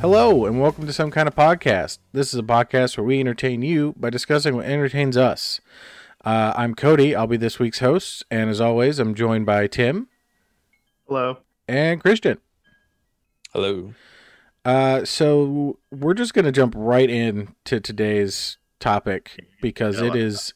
Hello, 0.00 0.46
and 0.46 0.58
welcome 0.58 0.86
to 0.86 0.94
Some 0.94 1.10
Kind 1.10 1.28
of 1.28 1.34
Podcast. 1.34 1.98
This 2.12 2.32
is 2.32 2.40
a 2.40 2.42
podcast 2.42 2.96
where 2.96 3.04
we 3.04 3.20
entertain 3.20 3.60
you 3.60 3.94
by 3.98 4.08
discussing 4.08 4.56
what 4.56 4.64
entertains 4.64 5.14
us. 5.14 5.60
Uh, 6.24 6.54
I'm 6.56 6.74
Cody. 6.74 7.14
I'll 7.14 7.26
be 7.26 7.36
this 7.36 7.58
week's 7.58 7.80
host, 7.80 8.24
and 8.30 8.48
as 8.48 8.62
always, 8.62 8.98
I'm 8.98 9.14
joined 9.14 9.44
by 9.44 9.66
Tim 9.66 10.08
Hello. 11.06 11.40
and 11.68 12.00
Christian. 12.00 12.38
Hello. 13.52 13.92
Uh, 14.64 15.04
so 15.04 15.78
we're 15.90 16.14
just 16.14 16.32
gonna 16.32 16.50
jump 16.50 16.72
right 16.74 17.10
in 17.10 17.54
to 17.64 17.78
today's 17.78 18.56
topic 18.78 19.44
because 19.60 20.00
it 20.00 20.16
is, 20.16 20.54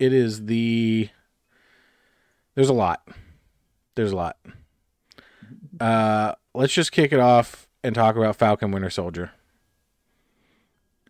it 0.00 0.12
is 0.12 0.46
the. 0.46 1.10
There's 2.56 2.68
a 2.68 2.74
lot. 2.74 3.06
There's 3.94 4.10
a 4.10 4.16
lot. 4.16 4.36
Uh, 5.78 6.34
let's 6.54 6.72
just 6.72 6.90
kick 6.90 7.12
it 7.12 7.20
off 7.20 7.63
and 7.84 7.94
talk 7.94 8.16
about 8.16 8.34
Falcon 8.36 8.72
Winter 8.72 8.90
Soldier. 8.90 9.30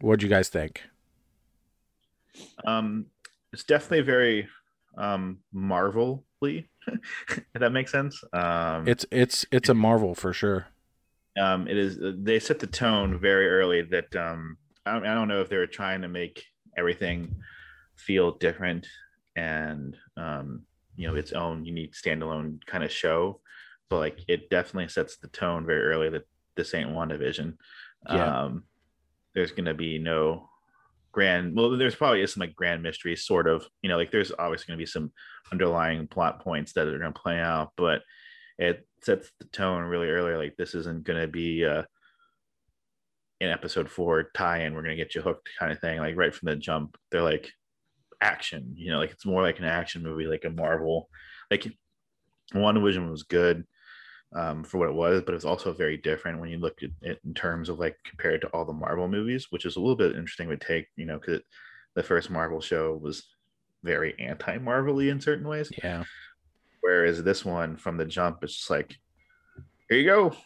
What'd 0.01 0.23
you 0.23 0.29
guys 0.29 0.49
think? 0.51 0.83
Um, 2.67 3.07
it's 3.53 3.65
definitely 3.65 4.03
very 4.03 4.49
um 4.99 5.39
Marvel-y, 5.53 6.67
if 7.29 7.45
that 7.55 7.73
makes 7.73 7.93
sense. 7.93 8.23
Um, 8.33 8.87
It's 8.89 9.07
it's 9.11 9.47
it's 9.51 9.69
a 9.69 9.75
marvel 9.75 10.15
for 10.15 10.33
sure. 10.33 10.67
um, 11.41 11.67
it 11.69 11.77
is. 11.77 11.99
They 12.01 12.39
set 12.39 12.59
the 12.59 12.67
tone 12.67 13.19
very 13.19 13.49
early 13.49 13.83
that 13.83 14.15
um, 14.17 14.57
I 14.87 14.93
don't, 14.93 15.07
I 15.07 15.15
don't 15.15 15.29
know 15.29 15.41
if 15.41 15.49
they 15.49 15.57
were 15.57 15.67
trying 15.67 16.03
to 16.03 16.09
make 16.09 16.45
everything 16.77 17.37
feel 17.97 18.33
different 18.33 18.87
and 19.37 19.97
um, 20.17 20.63
you 20.97 21.09
know, 21.09 21.15
its 21.17 21.33
own 21.33 21.65
unique 21.65 21.95
standalone 21.95 22.65
kind 22.67 22.85
of 22.85 22.91
show, 22.93 23.41
but 23.91 23.99
like 23.99 24.19
it 24.29 24.51
definitely 24.51 24.89
sets 24.89 25.17
the 25.17 25.29
tone 25.29 25.67
very 25.67 25.83
early 25.87 26.09
that 26.11 26.23
this 26.57 26.75
ain't 26.75 26.91
WandaVision. 26.91 27.57
Yeah. 28.09 28.45
Um, 28.45 28.65
there's 29.35 29.53
gonna 29.53 29.75
be 29.75 29.99
no 29.99 30.49
grand 31.15 31.55
well 31.55 31.71
there's 31.79 31.95
probably 31.95 32.21
is 32.21 32.35
some 32.35 32.41
like 32.41 32.57
grand 32.57 32.83
mystery 32.83 33.15
sort 33.15 33.47
of 33.47 33.67
you 33.83 33.89
know 33.89 33.97
like 33.97 34.11
there's 34.11 34.33
obviously 34.37 34.67
going 34.67 34.77
to 34.77 34.83
be 34.83 34.85
some 34.85 35.13
underlying 35.53 36.09
plot 36.09 36.43
points 36.43 36.73
that 36.73 36.89
are 36.89 36.99
going 36.99 37.13
to 37.13 37.19
play 37.19 37.39
out 37.39 37.71
but 37.77 38.03
it 38.59 38.87
sets 39.01 39.31
the 39.39 39.47
tone 39.47 39.85
really 39.85 40.09
early 40.09 40.35
like 40.35 40.57
this 40.57 40.75
isn't 40.75 41.05
going 41.05 41.21
to 41.21 41.29
be 41.29 41.65
uh 41.65 41.85
an 43.41 43.49
episode 43.49 43.89
four 43.89 44.31
tie-in 44.35 44.75
we're 44.75 44.83
going 44.83 44.97
to 44.97 45.03
get 45.03 45.15
you 45.15 45.23
hooked 45.23 45.49
kind 45.59 45.71
of 45.71 45.79
thing 45.79 46.01
like 46.01 46.17
right 46.17 46.35
from 46.35 46.47
the 46.47 46.57
jump 46.57 46.97
they're 47.11 47.23
like 47.23 47.51
action 48.21 48.73
you 48.75 48.91
know 48.91 48.99
like 48.99 49.13
it's 49.13 49.27
more 49.27 49.43
like 49.43 49.61
an 49.61 49.65
action 49.65 50.03
movie 50.03 50.27
like 50.27 50.45
a 50.45 50.51
marvel 50.51 51.09
like 51.51 51.73
WandaVision 52.53 53.09
was 53.09 53.23
good 53.23 53.65
um, 54.33 54.65
for 54.65 54.79
what 54.79 54.89
it 54.89 54.95
was, 54.95 55.23
but 55.23 55.33
it 55.33 55.37
was 55.37 55.45
also 55.45 55.73
very 55.73 55.97
different 55.97 56.41
when 56.41 56.51
you 56.51 56.59
look 56.59 56.83
at 56.83 56.91
it 57.03 57.21
in 57.25 57.35
terms 57.35 57.69
of 57.69 57.79
like 57.79 57.97
compared 58.05 58.41
to 58.41 58.49
all 58.49 58.65
the 58.65 58.73
Marvel 58.73 59.09
movies, 59.09 59.49
which 59.51 59.65
is 59.65 59.77
a 59.77 59.81
little 59.81 59.97
bit 59.97 60.17
interesting 60.17 60.49
to 60.49 60.57
take, 60.57 60.89
you 60.97 61.07
know, 61.07 61.19
because 61.19 61.43
the 61.95 62.03
first 62.03 62.31
Marvel 62.31 62.61
show 62.61 62.95
was 62.95 63.25
very 63.83 64.19
anti-Marvel-y 64.19 65.05
in 65.05 65.21
certain 65.21 65.47
ways, 65.47 65.71
Yeah. 65.83 66.05
whereas 66.81 67.23
this 67.23 67.45
one 67.45 67.77
from 67.77 67.97
the 67.97 68.05
jump 68.05 68.43
it's 68.43 68.57
just 68.57 68.71
like, 68.71 68.97
here 69.89 69.99
you 69.99 70.07
go. 70.07 70.37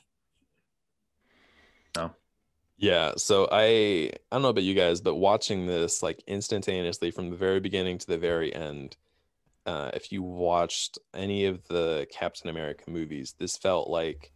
Yeah, 2.81 3.15
so 3.17 3.48
I 3.51 3.65
I 3.65 4.13
don't 4.31 4.42
know 4.42 4.51
about 4.51 4.63
you 4.63 4.75
guys, 4.75 5.01
but 5.01 5.17
watching 5.17 5.67
this 5.67 6.01
like 6.01 6.23
instantaneously 6.29 7.11
from 7.11 7.29
the 7.31 7.37
very 7.37 7.59
beginning 7.59 7.98
to 7.98 8.07
the 8.07 8.19
very 8.19 8.55
end, 8.55 8.97
uh, 9.69 9.91
if 9.94 10.11
you 10.12 10.22
watched 10.22 10.98
any 11.14 11.44
of 11.47 11.56
the 11.69 12.06
Captain 12.11 12.48
America 12.50 12.84
movies, 12.91 13.34
this 13.38 13.56
felt 13.56 13.88
like 13.91 14.33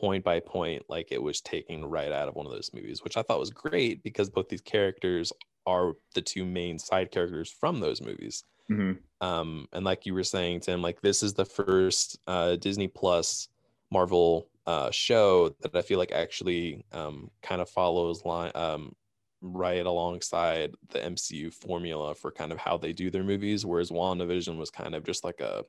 point 0.00 0.24
by 0.24 0.40
point, 0.40 0.82
like 0.88 1.08
it 1.12 1.22
was 1.22 1.40
taking 1.40 1.84
right 1.84 2.12
out 2.12 2.28
of 2.28 2.34
one 2.36 2.46
of 2.46 2.52
those 2.52 2.70
movies, 2.74 3.02
which 3.04 3.16
I 3.16 3.22
thought 3.22 3.40
was 3.40 3.50
great 3.50 4.02
because 4.02 4.30
both 4.30 4.48
these 4.48 4.60
characters 4.62 5.32
are 5.66 5.94
the 6.14 6.22
two 6.22 6.44
main 6.46 6.78
side 6.78 7.10
characters 7.10 7.50
from 7.50 7.80
those 7.80 8.00
movies. 8.00 8.44
Mhm. 8.70 8.98
um 9.20 9.66
and 9.72 9.84
like 9.84 10.06
you 10.06 10.14
were 10.14 10.24
saying 10.24 10.60
tim 10.60 10.80
like 10.80 11.00
this 11.02 11.22
is 11.24 11.34
the 11.34 11.44
first 11.44 12.18
uh 12.28 12.54
disney 12.56 12.86
plus 12.88 13.48
marvel 13.90 14.48
uh 14.66 14.90
show 14.92 15.48
that 15.60 15.74
i 15.74 15.82
feel 15.82 15.98
like 15.98 16.12
actually 16.12 16.84
um 16.92 17.16
kind 17.42 17.60
of 17.60 17.68
follows 17.68 18.24
line 18.24 18.52
um 18.54 18.94
right 19.42 19.86
alongside 19.86 20.74
the 20.90 20.98
mcu 20.98 21.52
formula 21.52 22.14
for 22.14 22.30
kind 22.30 22.52
of 22.52 22.58
how 22.58 22.76
they 22.76 22.92
do 22.92 23.10
their 23.10 23.24
movies 23.24 23.64
whereas 23.64 23.90
wandavision 23.90 24.58
was 24.58 24.70
kind 24.70 24.94
of 24.94 25.04
just 25.04 25.24
like 25.24 25.40
a 25.40 25.64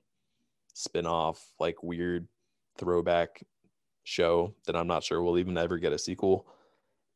spin-off 0.74 1.54
like 1.60 1.82
weird 1.84 2.28
throwback 2.78 3.42
show 4.04 4.54
that 4.66 4.76
i'm 4.76 4.88
not 4.88 5.04
sure 5.04 5.22
will 5.22 5.38
even 5.38 5.58
ever 5.58 5.78
get 5.78 5.94
a 5.94 5.98
sequel. 5.98 6.48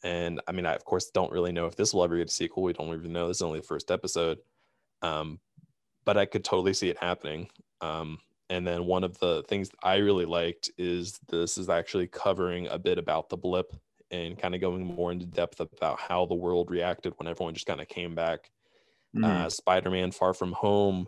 And 0.04 0.42
i 0.48 0.52
mean 0.52 0.66
i 0.66 0.74
of 0.74 0.86
course 0.86 1.10
don't 1.10 1.32
really 1.32 1.52
know 1.52 1.66
if 1.66 1.76
this 1.76 1.94
will 1.94 2.04
ever 2.04 2.18
get 2.18 2.30
a 2.30 2.32
sequel. 2.32 2.64
We 2.64 2.74
don't 2.74 2.94
even 2.94 3.14
know. 3.14 3.28
This 3.28 3.38
is 3.38 3.42
only 3.42 3.60
the 3.60 3.66
first 3.66 3.92
episode. 3.92 4.40
Um, 5.02 5.40
but 6.06 6.18
I 6.18 6.26
could 6.26 6.44
totally 6.44 6.74
see 6.74 6.90
it 6.90 6.98
happening. 7.00 7.50
Um, 7.82 8.20
and 8.50 8.66
then 8.66 8.86
one 8.86 9.04
of 9.04 9.18
the 9.18 9.44
things 9.48 9.72
I 9.82 9.96
really 9.98 10.26
liked 10.26 10.70
is 10.78 11.20
this 11.30 11.58
is 11.58 11.70
actually 11.70 12.08
covering 12.08 12.68
a 12.68 12.78
bit 12.78 13.00
about 13.00 13.30
the 13.30 13.38
blip 13.38 13.74
and 14.12 14.38
kind 14.38 14.56
of 14.56 14.62
going 14.62 14.86
more 14.86 15.12
into 15.12 15.26
depth 15.26 15.60
about 15.60 16.00
how 16.00 16.26
the 16.26 16.36
world 16.36 16.70
reacted 16.72 17.14
when 17.18 17.28
everyone 17.28 17.54
just 17.54 17.66
kind 17.66 17.82
of 17.82 17.88
came 17.88 18.16
back. 18.16 18.50
Mhm. 19.16 19.26
Uh, 19.26 19.50
Spider 19.50 19.90
Man 19.90 20.12
Far 20.12 20.34
From 20.34 20.54
Home 20.54 21.08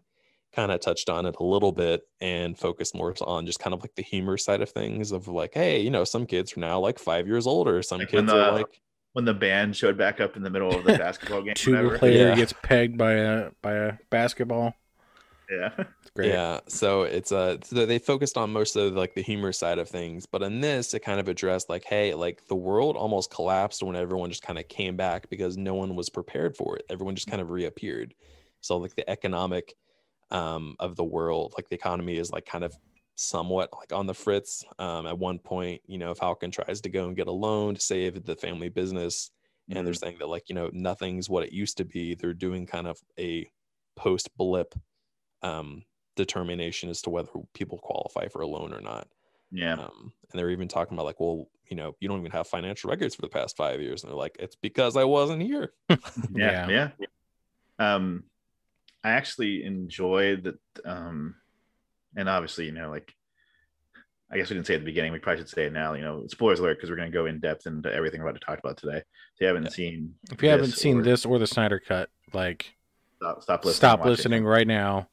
kind 0.55 0.71
of 0.71 0.79
touched 0.79 1.09
on 1.09 1.25
it 1.25 1.35
a 1.39 1.43
little 1.43 1.71
bit 1.71 2.01
and 2.21 2.57
focused 2.57 2.95
more 2.95 3.13
on 3.21 3.45
just 3.45 3.59
kind 3.59 3.73
of 3.73 3.81
like 3.81 3.93
the 3.95 4.01
humor 4.03 4.37
side 4.37 4.61
of 4.61 4.69
things 4.69 5.11
of 5.11 5.27
like, 5.27 5.53
hey, 5.53 5.79
you 5.81 5.91
know, 5.91 6.03
some 6.03 6.25
kids 6.25 6.55
are 6.55 6.59
now 6.61 6.79
like 6.79 6.97
five 6.99 7.27
years 7.27 7.45
older. 7.45 7.81
Some 7.83 7.99
Like 7.99 8.11
when 8.13 8.23
kids 8.25 8.33
are 8.33 8.51
like, 8.53 8.81
when 9.13 9.25
the 9.25 9.33
band 9.33 9.75
showed 9.75 9.97
back 9.97 10.21
up 10.21 10.35
in 10.37 10.43
the 10.43 10.49
middle 10.49 10.73
of 10.75 10.83
the 10.85 10.93
basketball 10.97 11.41
game, 11.43 11.53
Two 11.55 11.71
whatever. 11.73 11.97
player 11.99 12.29
Yeah. 12.29 12.35
gets 12.35 12.53
pegged 12.63 12.97
by 12.97 13.13
a 13.13 13.51
by 13.61 13.73
a 13.73 13.93
basketball. 14.09 14.73
Yeah, 15.49 15.83
It's 16.01 16.11
great. 16.15 16.39
Yeah, 16.39 16.61
so 16.67 17.03
it's 17.03 17.31
uh 17.31 17.57
so 17.63 17.85
they 17.85 17.99
focused 17.99 18.37
on 18.37 18.51
most 18.51 18.75
of 18.75 18.93
like 18.93 19.13
the 19.13 19.21
humor 19.21 19.51
side 19.51 19.77
of 19.77 19.87
things, 19.87 20.25
but 20.25 20.41
in 20.41 20.61
this 20.61 20.93
it 20.95 21.01
kind 21.01 21.19
of 21.19 21.27
addressed 21.27 21.69
like, 21.69 21.83
hey, 21.85 22.15
like 22.15 22.47
the 22.47 22.55
world 22.55 22.97
almost 22.97 23.29
collapsed 23.29 23.83
when 23.83 23.95
everyone 23.95 24.31
just 24.31 24.41
kind 24.41 24.57
of 24.57 24.67
came 24.67 24.95
back 24.97 25.29
because 25.29 25.57
no 25.57 25.75
one 25.75 25.95
was 25.95 26.09
prepared 26.09 26.57
for 26.57 26.75
it. 26.77 26.85
Everyone 26.89 27.15
just 27.15 27.27
kind 27.29 27.41
of 27.41 27.51
reappeared. 27.51 28.15
So 28.61 28.77
like 28.77 28.95
the 28.95 29.07
economic 29.09 29.75
um 30.31 30.75
of 30.79 30.95
the 30.95 31.03
world, 31.05 31.53
like 31.57 31.69
the 31.69 31.75
economy 31.75 32.17
is 32.17 32.31
like 32.31 32.45
kind 32.45 32.63
of 32.63 32.75
somewhat 33.15 33.69
like 33.73 33.93
on 33.93 34.07
the 34.07 34.13
fritz. 34.15 34.63
Um 34.79 35.05
at 35.05 35.19
one 35.19 35.37
point, 35.39 35.81
you 35.85 35.99
know, 35.99 36.15
Falcon 36.15 36.49
tries 36.51 36.81
to 36.81 36.89
go 36.89 37.07
and 37.07 37.15
get 37.15 37.27
a 37.27 37.31
loan 37.31 37.75
to 37.75 37.81
save 37.81 38.23
the 38.25 38.35
family 38.35 38.69
business 38.69 39.29
and 39.69 39.85
they're 39.85 39.93
saying 39.93 40.17
that 40.19 40.27
like 40.29 40.49
you 40.49 40.55
know 40.55 40.69
nothing's 40.73 41.29
what 41.29 41.43
it 41.43 41.51
used 41.53 41.77
to 41.77 41.85
be 41.85 42.15
they're 42.15 42.33
doing 42.33 42.65
kind 42.65 42.87
of 42.87 42.99
a 43.19 43.49
post 43.95 44.29
blip 44.37 44.73
um 45.43 45.83
determination 46.15 46.89
as 46.89 47.01
to 47.03 47.09
whether 47.09 47.29
people 47.53 47.77
qualify 47.77 48.27
for 48.27 48.41
a 48.41 48.47
loan 48.47 48.73
or 48.73 48.81
not. 48.81 49.07
Yeah. 49.51 49.73
um 49.73 50.11
and 50.31 50.37
they're 50.39 50.49
even 50.49 50.67
talking 50.67 50.93
about 50.95 51.05
like 51.05 51.19
well 51.19 51.47
you 51.69 51.75
know 51.77 51.95
you 51.99 52.07
don't 52.09 52.19
even 52.19 52.31
have 52.31 52.47
financial 52.47 52.89
records 52.89 53.15
for 53.15 53.21
the 53.21 53.29
past 53.29 53.55
five 53.55 53.79
years. 53.81 54.03
And 54.03 54.09
they're 54.11 54.17
like 54.17 54.35
it's 54.39 54.55
because 54.55 54.97
i 54.97 55.03
wasn't 55.03 55.41
here. 55.43 55.73
Yeah 56.33 56.67
yeah. 56.69 56.89
um 57.79 58.23
i 59.03 59.11
actually 59.11 59.63
enjoy 59.63 60.37
that 60.37 60.57
um 60.85 61.35
and 62.15 62.27
obviously 62.27 62.65
you 62.65 62.71
know 62.71 62.89
like 62.89 63.13
i 64.31 64.37
guess 64.37 64.49
we 64.49 64.55
didn't 64.55 64.65
say 64.67 64.73
at 64.73 64.79
the 64.81 64.85
beginning 64.85 65.13
we 65.13 65.19
probably 65.19 65.39
should 65.41 65.49
say 65.49 65.65
it 65.65 65.71
now 65.73 65.93
you 65.93 66.01
know 66.01 66.25
spoilers 66.27 66.59
alert 66.59 66.77
because 66.77 66.89
we're 66.89 66.95
going 66.95 67.11
to 67.11 67.15
go 67.17 67.27
in 67.27 67.39
depth 67.39 67.67
into 67.67 67.93
everything 67.93 68.19
we're 68.21 68.27
about 68.29 68.39
to 68.39 68.45
talk 68.45 68.59
about 68.59 68.75
today. 68.77 68.97
If 68.97 69.41
you 69.41 69.47
haven't 69.47 69.63
Yeah. 69.65 69.69
seen 69.69 70.15
If 70.31 70.41
you 70.41 70.49
haven't 70.49 70.71
seen 70.71 70.99
or- 70.99 71.03
this 71.03 71.25
or 71.25 71.37
the 71.39 71.45
Snyder 71.47 71.79
cut, 71.79 72.09
like 72.33 72.73
stop, 73.17 73.43
stop 73.43 73.63
listening 73.65 73.75
stop 73.77 74.05
listening 74.05 74.43
right 74.45 74.67
now, 74.67 75.07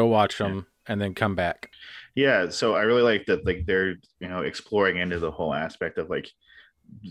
go 0.00 0.06
watch 0.06 0.38
Yeah. 0.40 0.48
them, 0.48 0.66
and 0.86 1.00
then 1.00 1.12
come 1.14 1.34
back. 1.34 1.70
yeah 2.14 2.48
so 2.48 2.74
i 2.74 2.82
really 2.82 3.02
like 3.12 3.24
that 3.26 3.44
like 3.46 3.62
they're 3.66 3.90
you 4.22 4.28
know 4.32 4.40
exploring 4.50 4.96
into 4.96 5.18
the 5.18 5.30
whole 5.30 5.52
aspect 5.54 5.98
of 5.98 6.08
like 6.10 6.28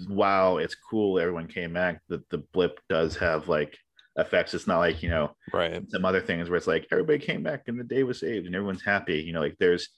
wow 0.10 0.58
it's 0.58 0.76
cool 0.90 1.20
everyone 1.20 1.48
came 1.48 1.74
back 1.74 2.02
that 2.10 2.28
the 2.30 2.40
blip 2.54 2.80
does 2.90 3.16
have 3.18 3.48
like 3.48 3.78
effects 4.18 4.54
it's 4.56 4.66
not 4.68 4.80
like 4.80 5.04
you 5.04 5.10
know 5.10 5.30
right 5.54 5.84
some 5.92 6.04
other 6.06 6.20
things 6.22 6.50
where 6.50 6.58
it's 6.58 6.66
like 6.68 6.88
everybody 6.92 7.20
came 7.20 7.44
back 7.44 7.62
and 7.68 7.80
the 7.80 7.84
day 7.84 8.02
was 8.04 8.20
saved 8.20 8.46
and 8.48 8.56
everyone's 8.56 8.84
happy. 8.84 9.20
You 9.22 9.32
know, 9.34 9.42
like 9.42 9.58
there's, 9.60 9.90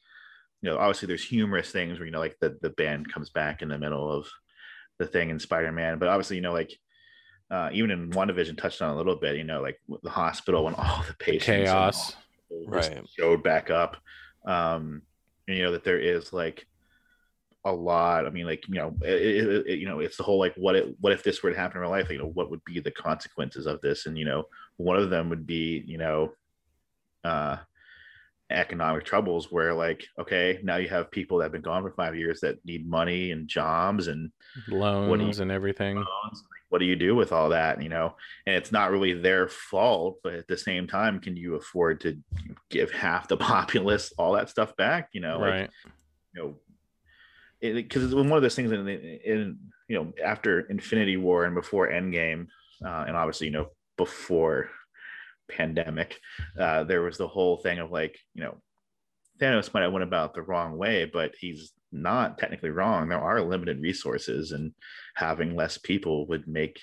you 0.61 0.69
know, 0.69 0.77
obviously 0.77 1.07
there's 1.07 1.23
humorous 1.23 1.71
things 1.71 1.97
where 1.97 2.05
you 2.05 2.11
know, 2.11 2.19
like 2.19 2.35
the 2.41 2.57
the 2.61 2.71
band 2.71 3.09
comes 3.13 3.29
back 3.29 3.61
in 3.61 3.69
the 3.69 3.77
middle 3.77 4.11
of 4.11 4.27
the 4.97 5.07
thing 5.07 5.29
in 5.29 5.39
Spider 5.39 5.71
Man, 5.71 5.99
but 5.99 6.09
obviously 6.09 6.35
you 6.35 6.41
know, 6.41 6.51
like 6.51 6.71
uh, 7.49 7.69
even 7.71 7.91
in 7.91 8.11
WandaVision 8.11 8.57
touched 8.57 8.81
on 8.81 8.89
a 8.93 8.97
little 8.97 9.15
bit. 9.15 9.37
You 9.37 9.45
know, 9.45 9.61
like 9.61 9.79
the 10.03 10.09
hospital 10.09 10.65
when 10.65 10.73
all 10.81 11.03
the 11.07 11.13
patients 11.17 11.47
and 11.47 11.63
Chaos. 11.65 11.77
all 11.77 11.91
just 11.91 12.15
Right. 12.51 13.01
showed 13.17 13.43
back 13.43 13.69
up. 13.69 13.97
Um, 14.45 15.01
and, 15.47 15.57
you 15.57 15.63
know 15.63 15.71
that 15.71 15.83
there 15.83 15.99
is 15.99 16.31
like 16.33 16.65
a 17.65 17.71
lot. 17.71 18.25
I 18.25 18.29
mean, 18.29 18.45
like 18.45 18.67
you 18.67 18.75
know, 18.75 18.95
it, 19.01 19.21
it, 19.21 19.67
it- 19.67 19.79
you 19.79 19.87
know, 19.87 19.99
it's 19.99 20.17
the 20.17 20.23
whole 20.23 20.39
like, 20.39 20.55
what 20.55 20.75
it, 20.75 20.95
what 20.99 21.13
if 21.13 21.23
this 21.23 21.43
were 21.43 21.51
to 21.51 21.57
happen 21.57 21.77
in 21.77 21.81
real 21.81 21.91
life? 21.91 22.09
You 22.09 22.19
know, 22.19 22.31
what 22.33 22.49
would 22.49 22.63
be 22.65 22.79
the 22.79 22.91
consequences 22.91 23.65
of 23.65 23.81
this? 23.81 24.05
And 24.05 24.17
you 24.17 24.25
know, 24.25 24.45
one 24.77 24.97
of 24.97 25.09
them 25.09 25.29
would 25.29 25.45
be, 25.45 25.83
you 25.85 25.97
know, 25.97 26.33
uh, 27.23 27.57
economic 28.51 29.05
troubles 29.05 29.51
where 29.51 29.75
like 29.75 30.03
okay 30.17 30.59
now 30.63 30.77
you 30.77 30.89
have 30.89 31.11
people 31.11 31.37
that 31.37 31.45
have 31.45 31.51
been 31.51 31.61
gone 31.61 31.83
for 31.83 31.91
five 31.91 32.15
years 32.15 32.39
that 32.39 32.63
need 32.65 32.89
money 32.89 33.29
and 33.31 33.47
jobs 33.47 34.07
and 34.07 34.31
loans 34.67 35.37
you, 35.37 35.43
and 35.43 35.51
everything 35.51 35.97
loans. 35.97 36.43
What 36.69 36.79
do 36.79 36.85
you 36.85 36.95
do 36.95 37.15
with 37.15 37.31
all 37.31 37.49
that 37.49 37.81
you 37.81 37.89
know? 37.89 38.15
And 38.45 38.55
it's 38.55 38.71
not 38.71 38.91
really 38.91 39.13
their 39.13 39.47
fault 39.47 40.19
but 40.23 40.33
at 40.33 40.47
the 40.47 40.57
same 40.57 40.87
time 40.87 41.19
can 41.19 41.35
you 41.35 41.55
afford 41.55 42.01
to 42.01 42.17
give 42.69 42.91
half 42.91 43.27
the 43.27 43.37
populace 43.53 44.13
all 44.17 44.33
that 44.33 44.49
stuff 44.49 44.75
back 44.75 45.09
you 45.13 45.21
know? 45.21 45.39
Right. 45.39 45.61
like, 45.61 45.71
you 46.33 46.43
know 46.43 46.55
because 47.61 48.03
it, 48.03 48.05
it's 48.05 48.15
one 48.15 48.31
of 48.31 48.41
those 48.41 48.55
things 48.55 48.71
in, 48.71 48.87
in 48.87 49.57
you 49.87 49.97
know 49.97 50.13
after 50.23 50.61
infinity 50.61 51.17
war 51.17 51.45
and 51.45 51.55
before 51.55 51.89
endgame 51.89 52.47
uh, 52.85 53.03
and 53.07 53.17
obviously 53.17 53.47
you 53.47 53.53
know 53.53 53.69
before 53.97 54.69
pandemic, 55.49 56.19
uh, 56.57 56.83
there 56.85 57.01
was 57.01 57.17
the 57.17 57.27
whole 57.27 57.57
thing 57.57 57.79
of 57.79 57.91
like, 57.91 58.17
you 58.33 58.43
know, 58.43 58.57
Thanos 59.41 59.73
might 59.73 59.83
have 59.83 59.91
went 59.91 60.03
about 60.03 60.33
the 60.33 60.41
wrong 60.41 60.77
way, 60.77 61.05
but 61.05 61.33
he's 61.39 61.73
not 61.91 62.37
technically 62.37 62.69
wrong. 62.69 63.09
There 63.09 63.19
are 63.19 63.41
limited 63.41 63.81
resources, 63.81 64.51
and 64.51 64.73
having 65.15 65.55
less 65.55 65.77
people 65.77 66.27
would 66.27 66.47
make 66.47 66.81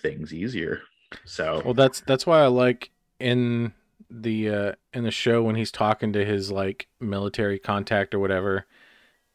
things 0.00 0.32
easier. 0.32 0.80
So, 1.24 1.62
well, 1.64 1.74
that's 1.74 2.00
that's 2.00 2.26
why 2.26 2.42
I 2.42 2.46
like 2.46 2.90
in 3.18 3.72
the 4.10 4.50
uh, 4.50 4.72
in 4.92 5.04
the 5.04 5.10
show 5.10 5.42
when 5.42 5.56
he's 5.56 5.72
talking 5.72 6.12
to 6.12 6.24
his 6.24 6.50
like 6.50 6.88
military 7.00 7.58
contact 7.58 8.14
or 8.14 8.18
whatever, 8.18 8.66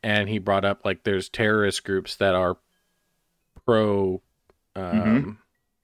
and 0.02 0.30
he 0.30 0.38
brought 0.38 0.66
up 0.66 0.86
like 0.86 1.04
there's 1.04 1.30
terrorist 1.30 1.84
groups 1.84 2.16
that 2.16 2.36
are 2.36 2.58
pro 3.66 4.22
um, 4.76 4.84
mm-hmm. 4.84 5.32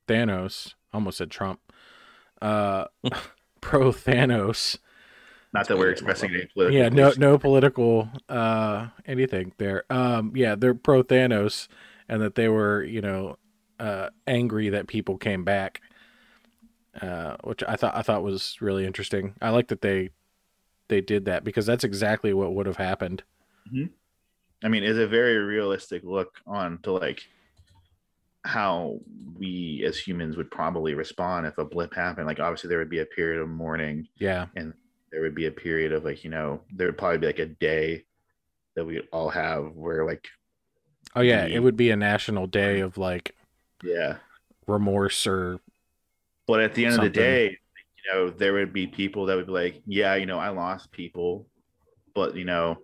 Thanos. 0.08 0.74
almost 0.94 1.18
said 1.18 1.32
Trump 1.32 1.60
uh, 2.42 2.86
pro 3.62 3.92
Thanos. 3.92 4.78
Not 5.54 5.68
that 5.68 5.78
we're 5.78 5.90
expressing 5.90 6.32
any 6.32 6.46
political. 6.46 6.78
Yeah, 6.78 6.90
no, 6.90 7.12
no 7.18 7.38
political 7.40 8.10
uh, 8.28 8.88
anything 9.06 9.54
there. 9.58 9.84
Um, 9.90 10.32
yeah, 10.36 10.56
they're 10.56 10.76
pro 10.76 11.04
Thanos, 11.04 11.68
and 12.08 12.22
that 12.22 12.36
they 12.36 12.48
were, 12.48 12.84
you 12.84 13.02
know, 13.02 13.38
uh, 13.80 14.10
angry 14.28 14.70
that 14.70 14.88
people 14.88 15.18
came 15.18 15.44
back, 15.44 15.82
uh, 17.02 17.36
which 17.44 17.64
I 17.68 17.76
thought 17.76 17.96
I 17.96 18.04
thought 18.04 18.22
was 18.22 18.58
really 18.62 18.86
interesting. 18.86 19.34
I 19.42 19.50
like 19.50 19.70
that 19.70 19.82
they 19.82 20.12
they 20.88 21.02
did 21.02 21.26
that 21.26 21.44
because 21.44 21.66
that's 21.66 21.84
exactly 21.84 22.34
what 22.34 22.54
would 22.54 22.68
have 22.68 22.78
happened. 22.78 23.24
Mm-hmm. 23.74 23.88
I 24.64 24.68
mean, 24.68 24.84
it's 24.84 25.00
a 25.00 25.08
very 25.08 25.38
realistic 25.38 26.04
look 26.04 26.42
on 26.46 26.80
to 26.84 26.92
like 26.92 27.22
how 28.44 29.00
we 29.38 29.84
as 29.86 29.98
humans 29.98 30.38
would 30.38 30.52
probably 30.52 30.94
respond 30.94 31.46
if 31.46 31.58
a 31.58 31.66
blip 31.66 31.94
happened. 31.94 32.28
Like 32.28 32.40
obviously 32.40 32.68
there 32.68 32.80
would 32.80 32.90
be 32.90 33.00
a 33.00 33.06
period 33.06 33.42
of 33.42 33.50
mourning. 33.50 34.08
Yeah. 34.18 34.48
And 34.56 34.74
there 35.12 35.22
would 35.22 35.36
be 35.36 35.48
a 35.48 35.52
period 35.52 35.94
of 35.94 36.06
like, 36.06 36.24
you 36.24 36.30
know, 36.30 36.62
there 36.74 36.88
would 36.88 36.98
probably 36.98 37.20
be 37.20 37.28
like 37.28 37.40
a 37.40 37.46
day 37.46 38.04
that 38.76 38.86
we 38.86 39.02
all 39.12 39.30
have 39.30 39.74
where 39.76 40.06
like 40.06 40.28
Oh 41.16 41.22
yeah, 41.22 41.46
it 41.46 41.60
would 41.60 41.76
be 41.76 41.90
a 41.92 41.96
national 41.96 42.48
day 42.48 42.80
of 42.82 42.98
like 42.98 43.36
yeah, 43.84 44.18
remorse 44.68 45.26
or 45.28 45.60
but 46.48 46.62
at 46.62 46.74
the 46.74 46.86
end 46.86 46.96
something. 46.96 47.08
of 47.08 47.14
the 47.14 47.20
day, 47.20 47.46
you 47.50 48.14
know, 48.14 48.30
there 48.30 48.54
would 48.54 48.74
be 48.74 48.88
people 48.88 49.26
that 49.28 49.36
would 49.36 49.48
be 49.48 49.52
like, 49.52 49.82
yeah, 49.86 50.16
you 50.16 50.26
know, 50.26 50.40
I 50.40 50.50
lost 50.50 50.92
people, 50.92 51.48
but 52.16 52.36
you 52.36 52.46
know, 52.46 52.78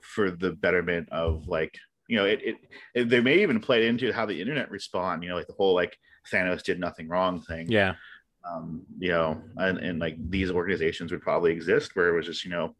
for 0.00 0.30
the 0.30 0.52
betterment 0.52 1.08
of 1.10 1.48
like 1.48 1.74
you 2.08 2.16
know, 2.16 2.26
it, 2.26 2.40
it, 2.42 2.56
it 2.94 3.08
they 3.08 3.20
may 3.20 3.42
even 3.42 3.60
play 3.60 3.86
into 3.86 4.12
how 4.12 4.26
the 4.26 4.40
internet 4.40 4.70
respond. 4.70 5.22
You 5.22 5.30
know, 5.30 5.36
like 5.36 5.46
the 5.46 5.54
whole 5.54 5.74
like 5.74 5.96
Thanos 6.32 6.62
did 6.62 6.80
nothing 6.80 7.08
wrong 7.08 7.42
thing. 7.42 7.68
Yeah. 7.70 7.94
Um, 8.44 8.82
you 8.98 9.10
know, 9.10 9.40
and, 9.56 9.78
and 9.78 9.98
like 9.98 10.16
these 10.30 10.50
organizations 10.50 11.12
would 11.12 11.22
probably 11.22 11.52
exist 11.52 11.94
where 11.94 12.08
it 12.08 12.16
was 12.16 12.26
just 12.26 12.44
you 12.44 12.50
know, 12.50 12.74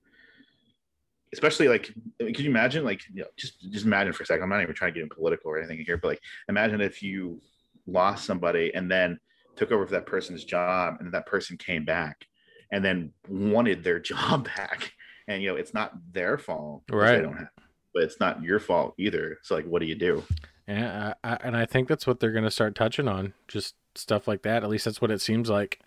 especially 1.33 1.69
like, 1.69 1.93
could 2.19 2.41
you 2.41 2.51
imagine 2.51 2.85
like 2.85 3.03
you 3.13 3.23
know, 3.23 3.29
just 3.37 3.61
just 3.71 3.87
imagine 3.87 4.13
for 4.13 4.23
a 4.23 4.27
second. 4.27 4.43
I'm 4.43 4.49
not 4.49 4.63
even 4.63 4.75
trying 4.75 4.93
to 4.93 4.95
get 4.95 5.05
in 5.05 5.09
political 5.09 5.51
or 5.51 5.59
anything 5.59 5.85
here, 5.85 5.97
but 5.97 6.09
like 6.09 6.21
imagine 6.49 6.81
if 6.81 7.03
you 7.03 7.41
lost 7.87 8.25
somebody 8.25 8.73
and 8.75 8.91
then 8.91 9.19
took 9.57 9.73
over 9.73 9.87
for 9.87 9.93
that 9.93 10.07
person's 10.07 10.45
job 10.45 10.97
and 11.01 11.13
that 11.13 11.27
person 11.27 11.57
came 11.57 11.85
back 11.85 12.27
and 12.71 12.85
then 12.85 13.13
wanted 13.29 13.85
their 13.85 13.99
job 14.13 14.49
back 14.57 14.93
and 15.29 15.43
you 15.43 15.49
know 15.49 15.57
it's 15.57 15.75
not 15.75 15.93
their 16.13 16.39
fault 16.39 16.83
right 16.91 17.17
they 17.17 17.23
don't 17.23 17.37
have 17.37 17.49
but 17.93 18.03
it's 18.03 18.21
not 18.21 18.43
your 18.43 18.61
fault 18.61 18.95
either. 18.99 19.39
So 19.43 19.55
like, 19.55 19.67
what 19.67 19.81
do 19.81 19.87
you 19.87 19.95
do? 19.95 20.25
Yeah, 20.67 21.15
I, 21.23 21.39
and 21.43 21.57
I 21.57 21.67
think 21.67 21.89
that's 21.89 22.07
what 22.07 22.21
they're 22.21 22.33
going 22.33 22.45
to 22.45 22.51
start 22.51 22.75
touching 22.75 23.09
on, 23.09 23.35
just 23.49 23.75
stuff 23.95 24.29
like 24.29 24.43
that. 24.43 24.63
At 24.63 24.71
least 24.71 24.85
that's 24.85 25.01
what 25.01 25.11
it 25.11 25.21
seems 25.21 25.49
like. 25.51 25.81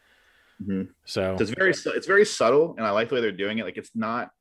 Mm-hmm. 0.61 0.91
So. 1.05 1.35
so 1.37 1.41
it's 1.41 1.51
very 1.51 1.71
it's 1.71 2.07
very 2.07 2.25
subtle, 2.25 2.75
and 2.77 2.85
I 2.85 2.91
like 2.91 3.09
the 3.09 3.15
way 3.15 3.21
they're 3.21 3.31
doing 3.31 3.59
it. 3.59 3.65
Like 3.65 3.77
it's 3.77 3.91
not 3.95 4.31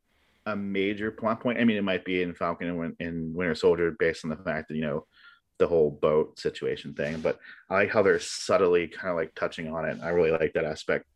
a 0.47 0.55
major 0.55 1.11
plot 1.11 1.41
point. 1.41 1.59
I 1.59 1.65
mean, 1.65 1.77
it 1.77 1.85
might 1.85 2.05
be 2.05 2.23
in 2.23 2.35
Falcon 2.35 2.69
and 2.69 2.97
in 3.01 3.35
Winter 3.35 3.55
Soldier 3.55 3.97
based 3.99 4.25
on 4.25 4.31
the 4.31 4.37
fact 4.37 4.69
that 4.69 4.77
you 4.77 4.83
know 4.83 5.07
the 5.59 5.67
whole 5.67 5.91
boat 5.91 6.39
situation 6.39 6.95
thing, 6.95 7.21
but 7.21 7.39
I 7.71 7.75
like 7.75 7.91
how 7.91 8.03
they're 8.03 8.19
subtly 8.19 8.89
kind 8.89 9.11
of 9.11 9.17
like 9.17 9.35
touching 9.35 9.73
on 9.73 9.89
it. 9.89 9.99
I 10.03 10.09
really 10.09 10.33
like 10.33 10.53
that 10.55 10.65
aspect. 10.65 11.07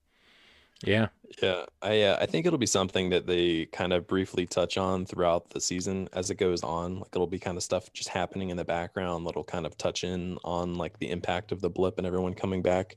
Yeah. 0.85 1.09
Yeah. 1.43 1.67
I 1.83 2.03
uh, 2.03 2.19
I 2.21 2.27
think 2.27 2.47
it'll 2.47 2.59
be 2.59 2.67
something 2.67 3.11
that 3.11 3.27
they 3.27 3.67
kind 3.67 3.93
of 3.93 4.07
briefly 4.07 4.47
touch 4.47 4.79
on 4.79 5.07
throughout 5.07 5.51
the 5.51 5.61
season 5.61 6.09
as 6.13 6.31
it 6.31 6.37
goes 6.37 6.63
on. 6.63 7.01
Like 7.01 7.09
it'll 7.15 7.27
be 7.27 7.39
kind 7.39 7.57
of 7.57 7.63
stuff 7.63 7.93
just 7.93 8.09
happening 8.09 8.51
in 8.51 8.57
the 8.57 8.65
background 8.65 9.27
that'll 9.27 9.45
kind 9.45 9.67
of 9.67 9.77
touch 9.77 10.05
in 10.05 10.39
on 10.45 10.77
like 10.77 10.99
the 10.99 11.11
impact 11.11 11.53
of 11.53 11.61
the 11.61 11.71
blip 11.71 11.99
and 11.99 12.07
everyone 12.07 12.35
coming 12.35 12.63
back. 12.63 12.97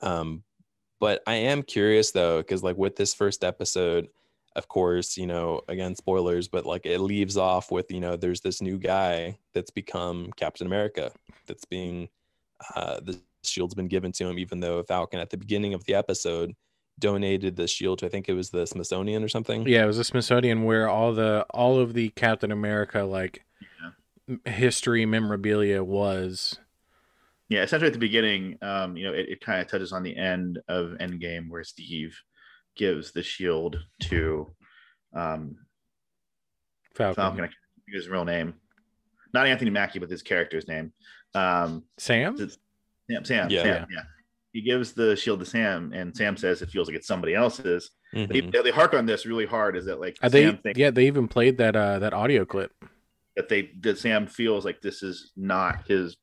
Um 0.00 0.42
but 1.00 1.22
I 1.26 1.34
am 1.34 1.62
curious 1.62 2.12
though 2.12 2.42
cuz 2.42 2.62
like 2.62 2.76
with 2.78 2.96
this 2.96 3.14
first 3.14 3.44
episode 3.44 4.08
of 4.56 4.68
course, 4.68 5.16
you 5.16 5.26
know, 5.26 5.62
again 5.68 5.94
spoilers, 5.96 6.48
but 6.48 6.66
like 6.66 6.86
it 6.86 7.00
leaves 7.00 7.36
off 7.38 7.70
with, 7.70 7.90
you 7.90 8.00
know, 8.00 8.16
there's 8.16 8.40
this 8.42 8.60
new 8.62 8.78
guy 8.78 9.38
that's 9.54 9.70
become 9.70 10.30
Captain 10.36 10.66
America 10.66 11.12
that's 11.46 11.64
being 11.66 12.08
uh 12.76 13.00
the 13.00 13.20
shield's 13.44 13.74
been 13.74 13.88
given 13.88 14.12
to 14.12 14.26
him 14.28 14.38
even 14.38 14.60
though 14.60 14.82
Falcon 14.84 15.20
at 15.20 15.30
the 15.30 15.36
beginning 15.36 15.74
of 15.74 15.84
the 15.84 15.94
episode 15.94 16.54
donated 16.98 17.56
the 17.56 17.66
shield 17.66 17.98
to 17.98 18.06
I 18.06 18.08
think 18.08 18.28
it 18.28 18.34
was 18.34 18.50
the 18.50 18.66
Smithsonian 18.66 19.22
or 19.22 19.28
something. 19.28 19.66
Yeah, 19.66 19.84
it 19.84 19.86
was 19.86 19.96
the 19.96 20.04
Smithsonian 20.04 20.64
where 20.64 20.88
all 20.88 21.12
the 21.12 21.46
all 21.50 21.78
of 21.78 21.94
the 21.94 22.10
Captain 22.10 22.52
America 22.52 23.02
like 23.02 23.44
yeah. 24.26 24.52
history 24.52 25.06
memorabilia 25.06 25.82
was. 25.82 26.58
Yeah, 27.48 27.62
essentially 27.62 27.88
at 27.88 27.92
the 27.92 27.98
beginning, 27.98 28.56
um, 28.62 28.96
you 28.96 29.06
know, 29.06 29.12
it, 29.12 29.28
it 29.28 29.40
kind 29.40 29.60
of 29.60 29.68
touches 29.68 29.92
on 29.92 30.02
the 30.02 30.16
end 30.16 30.58
of 30.68 30.96
Endgame 31.00 31.50
where 31.50 31.64
Steve 31.64 32.18
gives 32.76 33.12
the 33.12 33.22
shield 33.22 33.78
to 34.00 34.50
um 35.14 35.56
Falcon. 36.94 37.14
Falcon. 37.14 37.50
his 37.88 38.08
real 38.08 38.24
name. 38.24 38.54
Not 39.34 39.46
Anthony 39.46 39.70
Mackie, 39.70 39.98
but 39.98 40.10
his 40.10 40.22
character's 40.22 40.68
name. 40.68 40.92
Um 41.34 41.84
Sam? 41.98 42.36
Sam, 42.38 43.24
Sam, 43.24 43.50
yeah. 43.50 43.62
Sam, 43.62 43.86
yeah 43.90 44.02
he 44.52 44.60
gives 44.60 44.92
the 44.92 45.16
shield 45.16 45.40
to 45.40 45.46
Sam, 45.46 45.92
and 45.94 46.14
Sam 46.14 46.36
says 46.36 46.60
it 46.60 46.70
feels 46.70 46.86
like 46.86 46.96
it's 46.96 47.06
somebody 47.06 47.34
else's. 47.34 47.90
Mm-hmm. 48.14 48.50
They, 48.50 48.62
they, 48.62 48.70
hark 48.70 48.92
on 48.92 49.06
this 49.06 49.24
really 49.24 49.46
hard. 49.46 49.76
Is 49.76 49.86
that 49.86 49.98
like 49.98 50.18
Are 50.22 50.28
they? 50.28 50.52
Thinks, 50.52 50.78
yeah, 50.78 50.90
they 50.90 51.06
even 51.06 51.26
played 51.26 51.56
that 51.58 51.74
uh 51.74 51.98
that 52.00 52.12
audio 52.12 52.44
clip. 52.44 52.72
That 53.36 53.48
they 53.48 53.70
that 53.80 53.98
Sam 53.98 54.26
feels 54.26 54.66
like 54.66 54.82
this 54.82 55.02
is 55.02 55.32
not 55.36 55.86
his, 55.88 56.18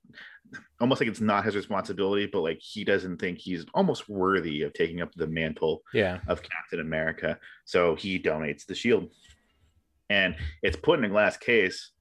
almost 0.80 1.02
like 1.02 1.10
it's 1.10 1.22
not 1.22 1.44
his 1.44 1.56
responsibility, 1.56 2.28
but 2.32 2.42
like 2.42 2.60
he 2.62 2.84
doesn't 2.84 3.18
think 3.18 3.40
he's 3.40 3.66
almost 3.74 4.08
worthy 4.08 4.62
of 4.62 4.74
taking 4.74 5.02
up 5.02 5.12
the 5.16 5.28
mantle. 5.28 5.82
Yeah. 5.92 6.20
of 6.28 6.44
Captain 6.44 6.82
America. 6.82 7.40
So 7.66 7.96
he 7.96 8.20
donates 8.20 8.68
the 8.68 8.76
shield, 8.76 9.10
and 10.12 10.36
it's 10.62 10.78
put 10.78 11.00
in 11.00 11.06
a 11.06 11.10
glass 11.10 11.36
case, 11.36 11.92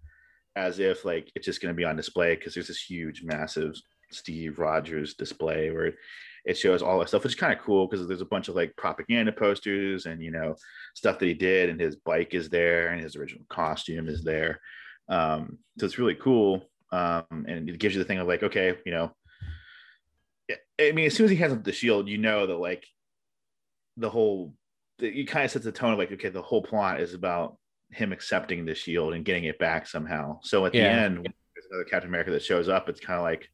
as 0.56 0.78
if 0.78 1.06
like 1.06 1.32
it's 1.34 1.46
just 1.46 1.62
going 1.62 1.72
to 1.74 1.76
be 1.76 1.86
on 1.86 1.96
display 1.96 2.34
because 2.34 2.52
there's 2.52 2.68
this 2.68 2.82
huge, 2.82 3.22
massive 3.22 3.80
Steve 4.10 4.58
Rogers 4.58 5.14
display 5.14 5.70
where 5.70 5.94
it 6.44 6.56
shows 6.56 6.82
all 6.82 6.98
that 6.98 7.08
stuff, 7.08 7.24
which 7.24 7.32
is 7.34 7.40
kind 7.40 7.52
of 7.52 7.64
cool 7.64 7.86
because 7.86 8.06
there's 8.06 8.22
a 8.22 8.26
bunch 8.26 8.48
of 8.48 8.54
like 8.54 8.76
propaganda 8.76 9.32
posters 9.32 10.06
and 10.06 10.22
you 10.22 10.30
know 10.30 10.54
stuff 10.94 11.18
that 11.18 11.26
he 11.26 11.34
did, 11.34 11.68
and 11.68 11.80
his 11.80 11.96
bike 11.96 12.34
is 12.34 12.48
there, 12.48 12.88
and 12.88 13.02
his 13.02 13.16
original 13.16 13.44
costume 13.48 14.08
is 14.08 14.22
there. 14.24 14.60
Um, 15.08 15.58
so 15.78 15.86
it's 15.86 15.98
really 15.98 16.14
cool, 16.14 16.64
um, 16.90 17.24
and 17.30 17.68
it 17.68 17.78
gives 17.78 17.94
you 17.94 18.02
the 18.02 18.06
thing 18.06 18.18
of 18.18 18.28
like, 18.28 18.42
okay, 18.42 18.76
you 18.86 18.92
know, 18.92 19.12
I 20.80 20.92
mean, 20.92 21.06
as 21.06 21.14
soon 21.14 21.24
as 21.24 21.30
he 21.30 21.36
has 21.38 21.56
the 21.58 21.72
shield, 21.72 22.08
you 22.08 22.18
know 22.18 22.46
that 22.46 22.56
like 22.56 22.86
the 23.96 24.08
whole, 24.08 24.54
you 24.98 25.26
kind 25.26 25.44
of 25.44 25.50
sets 25.50 25.64
the 25.64 25.72
tone 25.72 25.92
of 25.92 25.98
like, 25.98 26.12
okay, 26.12 26.28
the 26.28 26.42
whole 26.42 26.62
plot 26.62 27.00
is 27.00 27.14
about 27.14 27.56
him 27.90 28.12
accepting 28.12 28.64
the 28.64 28.74
shield 28.74 29.14
and 29.14 29.24
getting 29.24 29.44
it 29.44 29.58
back 29.58 29.86
somehow. 29.86 30.38
So 30.42 30.64
at 30.66 30.74
yeah. 30.74 30.82
the 30.82 31.00
end, 31.02 31.16
there's 31.16 31.66
another 31.70 31.84
Captain 31.84 32.08
America 32.08 32.30
that 32.30 32.42
shows 32.42 32.68
up. 32.68 32.88
It's 32.88 33.00
kind 33.00 33.18
of 33.18 33.24
like, 33.24 33.48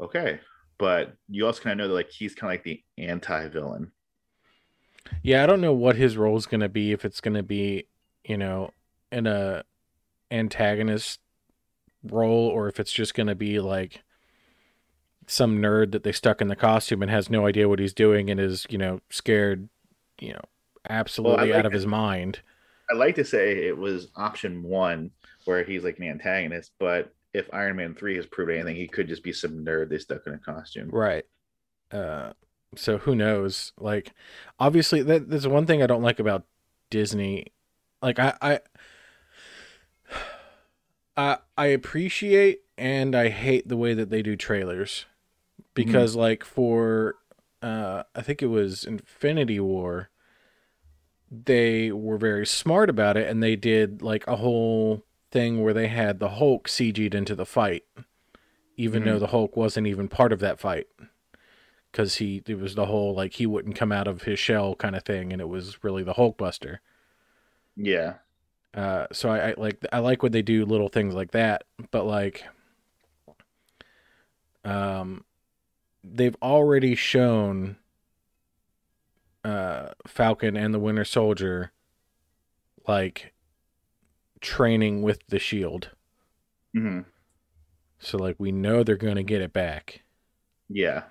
okay. 0.00 0.40
But 0.78 1.14
you 1.28 1.46
also 1.46 1.62
kind 1.62 1.72
of 1.72 1.78
know 1.78 1.88
that 1.88 1.94
like 1.94 2.10
he's 2.10 2.34
kind 2.34 2.52
of 2.52 2.54
like 2.54 2.64
the 2.64 2.82
anti-villain. 2.98 3.92
Yeah 5.22 5.42
i 5.42 5.46
don't 5.46 5.62
know 5.62 5.72
what 5.72 5.96
his 5.96 6.18
role 6.18 6.36
is 6.36 6.44
going 6.44 6.60
to 6.60 6.68
be 6.68 6.92
if 6.92 7.02
it's 7.02 7.22
going 7.22 7.32
to 7.32 7.42
be 7.42 7.86
you 8.24 8.36
know 8.36 8.72
in 9.10 9.26
a 9.26 9.64
antagonist 10.30 11.18
role 12.04 12.46
or 12.48 12.68
if 12.68 12.78
it's 12.78 12.92
just 12.92 13.14
going 13.14 13.26
to 13.26 13.34
be 13.34 13.58
like 13.58 14.02
some 15.26 15.58
nerd 15.58 15.92
that 15.92 16.04
they 16.04 16.12
stuck 16.12 16.42
in 16.42 16.48
the 16.48 16.56
costume 16.56 17.00
and 17.00 17.10
has 17.10 17.30
no 17.30 17.46
idea 17.46 17.68
what 17.68 17.78
he's 17.78 17.94
doing 17.94 18.30
and 18.30 18.38
is 18.38 18.66
you 18.68 18.76
know 18.76 19.00
scared 19.08 19.70
you 20.20 20.34
know 20.34 20.42
absolutely 20.88 21.50
like 21.50 21.58
out 21.58 21.66
of 21.66 21.72
to- 21.72 21.76
his 21.78 21.86
mind. 21.86 22.40
I 22.90 22.94
like 22.94 23.16
to 23.16 23.24
say 23.24 23.66
it 23.66 23.76
was 23.76 24.08
option 24.16 24.62
one 24.62 25.10
where 25.44 25.62
he's 25.62 25.84
like 25.84 25.98
an 25.98 26.08
antagonist, 26.08 26.72
but 26.78 27.12
if 27.32 27.52
Iron 27.52 27.76
Man 27.76 27.94
three 27.94 28.16
has 28.16 28.26
proved 28.26 28.50
anything, 28.50 28.76
he 28.76 28.88
could 28.88 29.08
just 29.08 29.22
be 29.22 29.32
some 29.32 29.64
nerd 29.64 29.90
they 29.90 29.98
stuck 29.98 30.26
in 30.26 30.34
a 30.34 30.38
costume. 30.38 30.90
Right. 30.90 31.24
Uh, 31.90 32.32
so 32.76 32.98
who 32.98 33.14
knows? 33.14 33.72
Like, 33.78 34.12
obviously, 34.58 35.02
that 35.02 35.30
there's 35.30 35.46
one 35.46 35.66
thing 35.66 35.82
I 35.82 35.86
don't 35.86 36.02
like 36.02 36.18
about 36.18 36.44
Disney. 36.90 37.46
Like, 38.02 38.18
I, 38.18 38.34
I, 38.40 38.60
I, 41.16 41.38
I 41.56 41.66
appreciate 41.66 42.60
and 42.76 43.14
I 43.14 43.28
hate 43.28 43.68
the 43.68 43.76
way 43.76 43.94
that 43.94 44.10
they 44.10 44.22
do 44.22 44.36
trailers, 44.36 45.06
because 45.74 46.14
like 46.14 46.44
for, 46.44 47.16
uh, 47.60 48.04
I 48.14 48.22
think 48.22 48.42
it 48.42 48.46
was 48.46 48.84
Infinity 48.84 49.60
War. 49.60 50.10
They 51.30 51.92
were 51.92 52.16
very 52.16 52.46
smart 52.46 52.88
about 52.88 53.16
it, 53.16 53.28
and 53.28 53.42
they 53.42 53.56
did 53.56 54.00
like 54.00 54.26
a 54.26 54.36
whole 54.36 55.04
thing 55.30 55.62
where 55.62 55.74
they 55.74 55.88
had 55.88 56.18
the 56.18 56.30
Hulk 56.30 56.68
CG'd 56.68 57.14
into 57.14 57.34
the 57.34 57.46
fight, 57.46 57.84
even 58.76 59.02
Mhm. 59.02 59.04
though 59.04 59.18
the 59.18 59.28
Hulk 59.28 59.56
wasn't 59.56 59.86
even 59.86 60.08
part 60.08 60.32
of 60.32 60.40
that 60.40 60.58
fight 60.60 60.86
because 61.90 62.16
he 62.16 62.42
it 62.46 62.58
was 62.58 62.74
the 62.74 62.86
whole 62.86 63.14
like 63.14 63.34
he 63.34 63.46
wouldn't 63.46 63.76
come 63.76 63.92
out 63.92 64.08
of 64.08 64.22
his 64.22 64.38
shell 64.38 64.74
kind 64.74 64.96
of 64.96 65.04
thing, 65.04 65.32
and 65.32 65.40
it 65.42 65.48
was 65.48 65.82
really 65.84 66.02
the 66.02 66.14
Hulkbuster. 66.14 66.78
Yeah, 67.76 68.18
Uh, 68.74 69.06
so 69.12 69.30
I, 69.30 69.50
I 69.50 69.54
like 69.56 69.84
I 69.92 69.98
like 69.98 70.22
when 70.22 70.32
they 70.32 70.42
do 70.42 70.64
little 70.64 70.88
things 70.88 71.14
like 71.14 71.30
that, 71.32 71.64
but 71.90 72.04
like, 72.04 72.44
um, 74.64 75.24
they've 76.04 76.36
already 76.42 76.94
shown 76.94 77.76
uh 79.44 79.90
Falcon 80.06 80.56
and 80.56 80.74
the 80.74 80.78
Winter 80.78 81.04
Soldier 81.04 81.72
like 82.86 83.32
training 84.40 85.02
with 85.02 85.20
the 85.28 85.38
Shield, 85.38 85.90
hmm 86.74 87.00
so 88.00 88.18
like 88.18 88.34
we 88.40 88.50
know 88.50 88.82
they're 88.82 88.96
gonna 88.96 89.22
get 89.22 89.40
it 89.40 89.52
back. 89.52 90.02
yeah, 90.68 91.04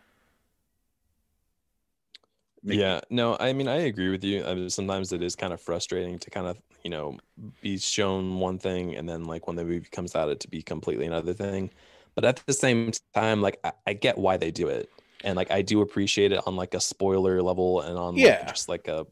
Make- 2.63 2.81
Yeah, 2.81 2.99
no, 3.09 3.37
I 3.39 3.53
mean 3.53 3.67
I 3.67 3.75
agree 3.83 4.09
with 4.09 4.23
you. 4.23 4.43
I 4.45 4.53
mean, 4.53 4.69
sometimes 4.69 5.13
it 5.13 5.21
is 5.23 5.35
kind 5.35 5.53
of 5.53 5.61
frustrating 5.61 6.19
to 6.19 6.29
kind 6.29 6.47
of 6.47 6.57
you 6.83 6.89
know 6.89 7.17
be 7.61 7.77
shown 7.77 8.39
one 8.39 8.59
thing 8.59 8.95
and 8.95 9.07
then 9.07 9.23
like 9.25 9.47
when 9.47 9.55
the 9.55 9.63
movie 9.63 9.87
comes 9.91 10.15
out 10.15 10.29
it 10.29 10.39
to 10.41 10.47
be 10.49 10.61
completely 10.61 11.05
another 11.05 11.33
thing. 11.33 11.71
But 12.15 12.25
at 12.25 12.43
the 12.45 12.53
same 12.53 12.91
time, 13.13 13.41
like 13.41 13.59
I, 13.63 13.71
I 13.87 13.93
get 13.93 14.17
why 14.17 14.37
they 14.37 14.51
do 14.51 14.67
it, 14.67 14.89
and 15.23 15.35
like 15.37 15.51
I 15.51 15.61
do 15.61 15.81
appreciate 15.81 16.31
it 16.33 16.41
on 16.45 16.55
like 16.57 16.73
a 16.73 16.81
spoiler 16.81 17.41
level 17.41 17.81
and 17.81 17.97
on 17.97 18.19
like, 18.21 18.35
Yeah. 18.35 18.45
just 18.45 18.67
like 18.69 18.87
a 18.89 19.05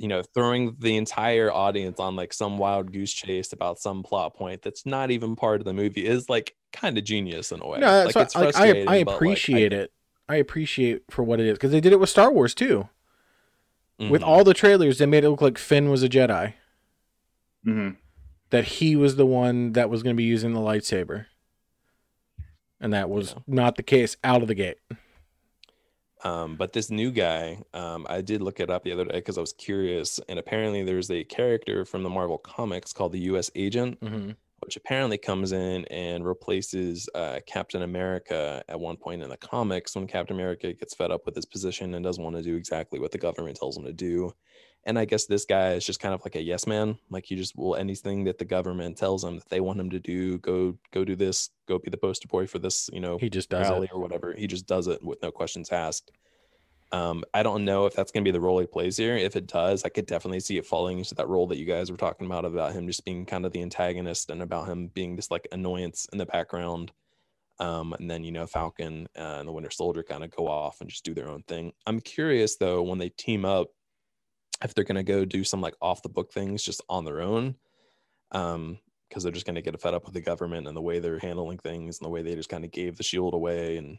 you 0.00 0.08
know 0.08 0.22
throwing 0.22 0.74
the 0.78 0.96
entire 0.96 1.52
audience 1.52 2.00
on 2.00 2.16
like 2.16 2.32
some 2.32 2.56
wild 2.56 2.90
goose 2.90 3.12
chase 3.12 3.52
about 3.52 3.78
some 3.78 4.02
plot 4.02 4.34
point 4.34 4.62
that's 4.62 4.86
not 4.86 5.10
even 5.10 5.36
part 5.36 5.60
of 5.60 5.66
the 5.66 5.74
movie 5.74 6.06
is 6.06 6.28
like 6.30 6.54
kind 6.72 6.96
of 6.96 7.04
genius 7.04 7.52
in 7.52 7.60
a 7.60 7.66
way. 7.66 7.78
No, 7.80 8.04
like 8.06 8.14
that's 8.14 8.34
what- 8.34 8.46
like, 8.46 8.54
I 8.56 8.58
frustrating, 8.60 8.88
I 8.88 9.04
but, 9.04 9.10
like, 9.10 9.16
appreciate 9.16 9.72
it. 9.74 9.92
I 10.26 10.36
appreciate 10.36 11.02
for 11.10 11.22
what 11.22 11.38
it 11.38 11.46
is 11.46 11.52
because 11.58 11.70
they 11.70 11.80
did 11.82 11.92
it 11.92 12.00
with 12.00 12.08
Star 12.08 12.32
Wars 12.32 12.54
too. 12.54 12.88
With 13.98 14.22
Mhm. 14.22 14.26
all 14.26 14.44
the 14.44 14.54
trailers, 14.54 14.96
they 14.96 15.04
made 15.04 15.24
it 15.24 15.28
look 15.30 15.42
like 15.42 15.58
Finn 15.58 15.90
was 15.90 16.02
a 16.02 16.08
Jedi. 16.08 16.54
hmm 17.64 17.90
That 18.48 18.64
he 18.64 18.96
was 18.96 19.16
the 19.16 19.26
one 19.26 19.72
that 19.72 19.90
was 19.90 20.02
going 20.02 20.16
to 20.16 20.18
be 20.18 20.24
using 20.24 20.54
the 20.54 20.60
lightsaber, 20.60 21.26
and 22.80 22.92
that 22.94 23.10
was 23.10 23.32
Yeah. 23.32 23.42
not 23.46 23.76
the 23.76 23.82
case 23.82 24.16
out 24.24 24.40
of 24.40 24.48
the 24.48 24.54
gate. 24.54 24.78
Um, 26.22 26.56
but 26.56 26.72
this 26.72 26.90
new 26.90 27.10
guy, 27.10 27.62
um, 27.72 28.06
I 28.08 28.20
did 28.20 28.42
look 28.42 28.60
it 28.60 28.70
up 28.70 28.84
the 28.84 28.92
other 28.92 29.04
day 29.06 29.14
because 29.14 29.38
I 29.38 29.40
was 29.40 29.52
curious, 29.54 30.20
and 30.28 30.38
apparently 30.38 30.82
there's 30.82 31.10
a 31.10 31.24
character 31.24 31.84
from 31.84 32.02
the 32.02 32.10
Marvel 32.10 32.38
comics 32.38 32.92
called 32.92 33.12
the 33.12 33.20
U.S. 33.20 33.50
Agent, 33.54 33.98
Mm-hmm. 34.00 34.30
Which 34.70 34.76
apparently 34.76 35.18
comes 35.18 35.50
in 35.50 35.84
and 35.86 36.24
replaces 36.24 37.08
uh, 37.16 37.40
Captain 37.44 37.82
America 37.82 38.62
at 38.68 38.78
one 38.78 38.96
point 38.96 39.20
in 39.20 39.28
the 39.28 39.36
comics 39.36 39.96
when 39.96 40.06
Captain 40.06 40.36
America 40.36 40.72
gets 40.72 40.94
fed 40.94 41.10
up 41.10 41.26
with 41.26 41.34
his 41.34 41.44
position 41.44 41.92
and 41.94 42.04
doesn't 42.04 42.22
want 42.22 42.36
to 42.36 42.42
do 42.42 42.54
exactly 42.54 43.00
what 43.00 43.10
the 43.10 43.18
government 43.18 43.56
tells 43.58 43.76
him 43.76 43.82
to 43.82 43.92
do. 43.92 44.32
And 44.84 44.96
I 44.96 45.06
guess 45.06 45.26
this 45.26 45.44
guy 45.44 45.72
is 45.72 45.84
just 45.84 45.98
kind 45.98 46.14
of 46.14 46.20
like 46.24 46.36
a 46.36 46.40
yes 46.40 46.68
man. 46.68 46.96
Like 47.10 47.24
he 47.24 47.34
just 47.34 47.56
will 47.56 47.74
anything 47.74 48.22
that 48.26 48.38
the 48.38 48.44
government 48.44 48.96
tells 48.96 49.24
him 49.24 49.40
that 49.40 49.48
they 49.48 49.58
want 49.58 49.80
him 49.80 49.90
to 49.90 49.98
do, 49.98 50.38
go 50.38 50.78
go 50.92 51.04
do 51.04 51.16
this, 51.16 51.50
go 51.66 51.80
be 51.80 51.90
the 51.90 51.96
poster 51.96 52.28
boy 52.28 52.46
for 52.46 52.60
this, 52.60 52.88
you 52.92 53.00
know, 53.00 53.18
He 53.18 53.28
just 53.28 53.50
does 53.50 53.68
rally 53.68 53.88
it. 53.90 53.92
or 53.92 54.00
whatever. 54.00 54.36
He 54.38 54.46
just 54.46 54.68
does 54.68 54.86
it 54.86 55.02
with 55.02 55.20
no 55.20 55.32
questions 55.32 55.70
asked. 55.70 56.12
Um, 56.92 57.22
I 57.32 57.42
don't 57.42 57.64
know 57.64 57.86
if 57.86 57.94
that's 57.94 58.10
going 58.10 58.24
to 58.24 58.28
be 58.28 58.32
the 58.32 58.40
role 58.40 58.58
he 58.58 58.66
plays 58.66 58.96
here. 58.96 59.16
If 59.16 59.36
it 59.36 59.46
does, 59.46 59.84
I 59.84 59.90
could 59.90 60.06
definitely 60.06 60.40
see 60.40 60.58
it 60.58 60.66
falling 60.66 60.98
into 60.98 61.14
that 61.14 61.28
role 61.28 61.46
that 61.48 61.58
you 61.58 61.64
guys 61.64 61.90
were 61.90 61.96
talking 61.96 62.26
about 62.26 62.44
about 62.44 62.72
him 62.72 62.86
just 62.86 63.04
being 63.04 63.24
kind 63.26 63.46
of 63.46 63.52
the 63.52 63.62
antagonist 63.62 64.30
and 64.30 64.42
about 64.42 64.68
him 64.68 64.88
being 64.88 65.14
this 65.14 65.30
like 65.30 65.46
annoyance 65.52 66.08
in 66.12 66.18
the 66.18 66.26
background. 66.26 66.90
Um, 67.60 67.92
and 67.92 68.10
then 68.10 68.24
you 68.24 68.32
know 68.32 68.46
Falcon 68.46 69.06
and 69.14 69.46
the 69.46 69.52
Winter 69.52 69.70
Soldier 69.70 70.02
kind 70.02 70.24
of 70.24 70.34
go 70.34 70.48
off 70.48 70.80
and 70.80 70.90
just 70.90 71.04
do 71.04 71.14
their 71.14 71.28
own 71.28 71.42
thing. 71.42 71.72
I'm 71.86 72.00
curious 72.00 72.56
though 72.56 72.82
when 72.82 72.98
they 72.98 73.10
team 73.10 73.44
up, 73.44 73.68
if 74.64 74.74
they're 74.74 74.84
going 74.84 74.96
to 74.96 75.02
go 75.02 75.24
do 75.24 75.44
some 75.44 75.60
like 75.60 75.74
off 75.80 76.02
the 76.02 76.08
book 76.08 76.32
things 76.32 76.62
just 76.62 76.82
on 76.88 77.04
their 77.04 77.20
own. 77.20 77.54
Um, 78.32 78.78
because 79.08 79.24
they're 79.24 79.32
just 79.32 79.44
going 79.44 79.56
to 79.56 79.62
get 79.62 79.80
fed 79.80 79.92
up 79.92 80.04
with 80.04 80.14
the 80.14 80.20
government 80.20 80.68
and 80.68 80.76
the 80.76 80.80
way 80.80 81.00
they're 81.00 81.18
handling 81.18 81.58
things 81.58 81.98
and 81.98 82.06
the 82.06 82.10
way 82.10 82.22
they 82.22 82.36
just 82.36 82.48
kind 82.48 82.64
of 82.64 82.70
gave 82.70 82.96
the 82.96 83.02
shield 83.02 83.34
away 83.34 83.76
and 83.76 83.98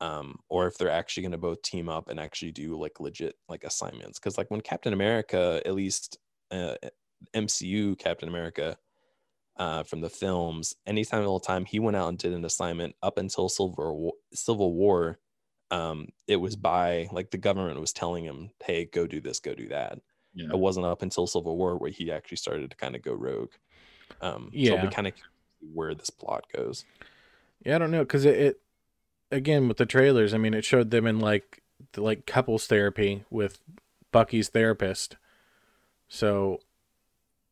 um 0.00 0.38
or 0.48 0.66
if 0.66 0.76
they're 0.78 0.90
actually 0.90 1.22
going 1.22 1.32
to 1.32 1.38
both 1.38 1.62
team 1.62 1.88
up 1.88 2.08
and 2.08 2.20
actually 2.20 2.52
do 2.52 2.76
like 2.78 3.00
legit 3.00 3.36
like 3.48 3.64
assignments 3.64 4.18
because 4.18 4.36
like 4.38 4.50
when 4.50 4.60
captain 4.60 4.92
america 4.92 5.62
at 5.64 5.74
least 5.74 6.18
uh, 6.50 6.76
mcu 7.34 7.98
captain 7.98 8.28
america 8.28 8.76
uh 9.56 9.82
from 9.84 10.00
the 10.00 10.10
films 10.10 10.74
anytime 10.86 11.24
all 11.26 11.38
the 11.38 11.46
time 11.46 11.64
he 11.64 11.78
went 11.78 11.96
out 11.96 12.08
and 12.08 12.18
did 12.18 12.32
an 12.32 12.44
assignment 12.44 12.94
up 13.02 13.18
until 13.18 13.48
civil 13.48 13.96
war, 13.96 14.14
civil 14.32 14.74
war 14.74 15.20
um 15.70 16.08
it 16.26 16.36
was 16.36 16.56
by 16.56 17.08
like 17.12 17.30
the 17.30 17.38
government 17.38 17.80
was 17.80 17.92
telling 17.92 18.24
him 18.24 18.50
hey 18.64 18.84
go 18.86 19.06
do 19.06 19.20
this 19.20 19.40
go 19.40 19.54
do 19.54 19.68
that 19.68 19.98
Yeah. 20.34 20.54
it 20.54 20.58
wasn't 20.58 20.84
up 20.84 21.02
until 21.02 21.26
civil 21.26 21.56
war 21.56 21.76
where 21.78 21.90
he 21.90 22.10
actually 22.10 22.36
started 22.36 22.70
to 22.70 22.76
kind 22.76 22.96
of 22.96 23.02
go 23.02 23.14
rogue 23.14 23.52
um 24.20 24.56
so 24.62 24.74
Yeah. 24.74 24.76
i'll 24.76 24.80
be 24.80 24.88
kind 24.88 25.06
of 25.08 25.14
where 25.60 25.94
this 25.94 26.10
plot 26.10 26.44
goes 26.54 26.86
Yeah, 27.64 27.76
I 27.76 27.78
don't 27.78 27.90
know 27.90 28.02
because 28.04 28.24
it, 28.24 28.38
it 28.38 28.62
again 29.34 29.68
with 29.68 29.76
the 29.76 29.86
trailers. 29.86 30.32
I 30.32 30.38
mean, 30.38 30.54
it 30.54 30.64
showed 30.64 30.90
them 30.90 31.06
in 31.06 31.18
like 31.18 31.62
the, 31.92 32.02
like 32.02 32.26
couples 32.26 32.66
therapy 32.66 33.24
with 33.30 33.60
Bucky's 34.12 34.48
therapist. 34.48 35.16
So 36.08 36.60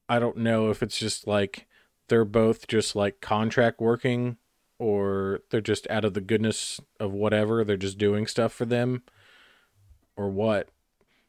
I 0.09 0.19
don't 0.19 0.39
know 0.39 0.71
if 0.71 0.83
it's 0.83 0.99
just 0.99 1.27
like 1.27 1.67
they're 2.09 2.25
both 2.25 2.67
just 2.69 2.95
like 2.95 3.21
contract 3.21 3.81
working 3.81 4.37
or 4.79 5.41
they're 5.51 5.61
just 5.61 5.89
out 5.91 6.05
of 6.05 6.15
the 6.15 6.21
goodness 6.21 6.81
of 6.99 7.13
whatever 7.13 7.65
they're 7.65 7.77
just 7.77 7.99
doing 7.99 8.27
stuff 8.27 8.53
for 8.53 8.65
them 8.65 9.03
or 10.17 10.29
what. 10.29 10.69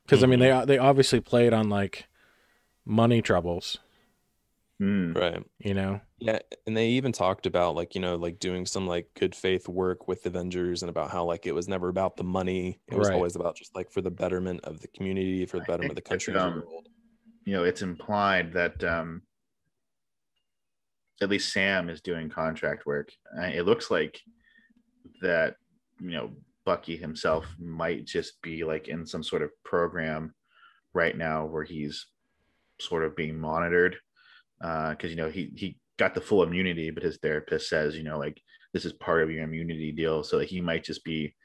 Because 0.06 0.24
I 0.24 0.28
mean, 0.28 0.40
mm-hmm. 0.40 0.68
they 0.68 0.76
they 0.76 0.78
obviously 0.78 1.20
played 1.20 1.54
on 1.54 1.70
like 1.70 2.08
money 2.86 3.22
troubles, 3.22 3.78
Mm. 4.82 5.16
right 5.16 5.44
you 5.60 5.74
know. 5.76 6.02
Yeah, 6.20 6.40
and 6.66 6.76
they 6.76 6.90
even 6.90 7.12
talked 7.12 7.46
about 7.46 7.76
like 7.76 7.94
you 7.96 8.02
know 8.02 8.16
like 8.16 8.40
doing 8.40 8.66
some 8.66 8.88
like 8.88 9.08
good 9.14 9.36
faith 9.36 9.68
work 9.68 10.08
with 10.08 10.26
Avengers 10.26 10.82
and 10.82 10.90
about 10.90 11.12
how 11.12 11.26
like 11.26 11.46
it 11.46 11.52
was 11.54 11.68
never 11.68 11.90
about 11.90 12.16
the 12.18 12.24
money. 12.24 12.80
It 12.88 12.96
was 12.98 13.08
Right. 13.10 13.16
always 13.16 13.36
about 13.36 13.56
just 13.56 13.76
like 13.76 13.92
for 13.92 14.02
the 14.02 14.10
betterment 14.12 14.62
of 14.64 14.80
the 14.80 14.88
community, 14.88 15.46
for 15.46 15.60
the 15.60 15.66
betterment 15.66 15.92
of 15.92 15.96
the 15.96 16.02
country. 16.02 16.36
um, 16.36 16.64
world. 16.66 16.88
You 17.46 17.54
know, 17.54 17.64
it's 17.66 17.82
implied 17.82 18.54
that 18.54 18.84
um, 18.84 19.22
at 21.22 21.30
least 21.30 21.54
Sam 21.54 21.90
is 21.90 22.02
doing 22.02 22.30
contract 22.30 22.86
work. 22.86 23.12
Uh, 23.38 23.44
it 23.54 23.64
looks 23.64 23.92
like 23.92 24.20
that. 25.22 25.58
You 26.00 26.12
know, 26.12 26.32
Bucky 26.66 26.98
himself 26.98 27.46
might 27.60 28.06
just 28.06 28.42
be 28.42 28.64
like 28.64 28.88
in 28.88 29.06
some 29.06 29.24
sort 29.24 29.44
of 29.44 29.52
program 29.64 30.34
right 30.94 31.16
now 31.16 31.46
where 31.46 31.64
he's 31.64 32.08
sort 32.80 33.04
of 33.04 33.16
being 33.16 33.38
monitored 33.40 33.98
because 34.64 35.10
you 35.12 35.16
know 35.18 35.30
he 35.30 35.52
he 35.56 35.78
got 36.00 36.16
the 36.16 36.22
full 36.22 36.44
immunity, 36.44 36.90
but 36.90 37.04
his 37.04 37.18
therapist 37.18 37.70
says 37.70 37.96
you 37.98 38.04
know 38.04 38.18
like 38.18 38.42
this 38.74 38.86
is 38.86 38.94
part 38.94 39.22
of 39.22 39.30
your 39.30 39.44
immunity 39.44 39.92
deal, 39.92 40.24
so 40.24 40.40
that 40.40 40.50
he 40.50 40.62
might 40.62 40.84
just 40.84 41.04
be. 41.04 41.36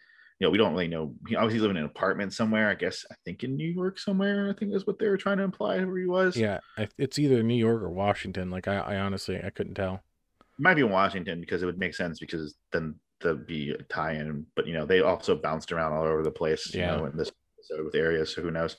You 0.40 0.46
know, 0.46 0.52
we 0.52 0.58
don't 0.58 0.70
really 0.72 0.86
know. 0.86 1.16
He 1.26 1.34
obviously 1.34 1.58
living 1.58 1.78
in 1.78 1.82
an 1.82 1.90
apartment 1.90 2.32
somewhere. 2.32 2.70
I 2.70 2.76
guess 2.76 3.04
I 3.10 3.16
think 3.24 3.42
in 3.42 3.56
New 3.56 3.68
York 3.68 3.98
somewhere. 3.98 4.48
I 4.48 4.56
think 4.56 4.72
is 4.72 4.86
what 4.86 5.00
they 5.00 5.08
were 5.08 5.16
trying 5.16 5.38
to 5.38 5.42
imply 5.42 5.82
where 5.84 5.98
he 5.98 6.06
was. 6.06 6.36
Yeah, 6.36 6.60
it's 6.96 7.18
either 7.18 7.42
New 7.42 7.56
York 7.56 7.82
or 7.82 7.90
Washington. 7.90 8.48
Like 8.48 8.68
I, 8.68 8.76
I 8.76 8.96
honestly 8.98 9.40
I 9.42 9.50
couldn't 9.50 9.74
tell. 9.74 9.94
It 10.40 10.62
might 10.62 10.74
be 10.74 10.82
in 10.82 10.90
Washington 10.90 11.40
because 11.40 11.64
it 11.64 11.66
would 11.66 11.80
make 11.80 11.92
sense 11.96 12.20
because 12.20 12.54
then 12.70 12.94
there'd 13.20 13.48
be 13.48 13.72
a 13.72 13.82
tie-in. 13.82 14.46
But 14.54 14.68
you 14.68 14.74
know, 14.74 14.86
they 14.86 15.00
also 15.00 15.34
bounced 15.34 15.72
around 15.72 15.92
all 15.92 16.04
over 16.04 16.22
the 16.22 16.30
place. 16.30 16.72
You 16.72 16.82
Yeah. 16.82 16.96
know, 16.98 17.06
in 17.06 17.16
this 17.16 17.32
episode 17.58 17.84
with 17.86 17.96
areas, 17.96 18.32
so 18.32 18.40
who 18.42 18.52
knows? 18.52 18.76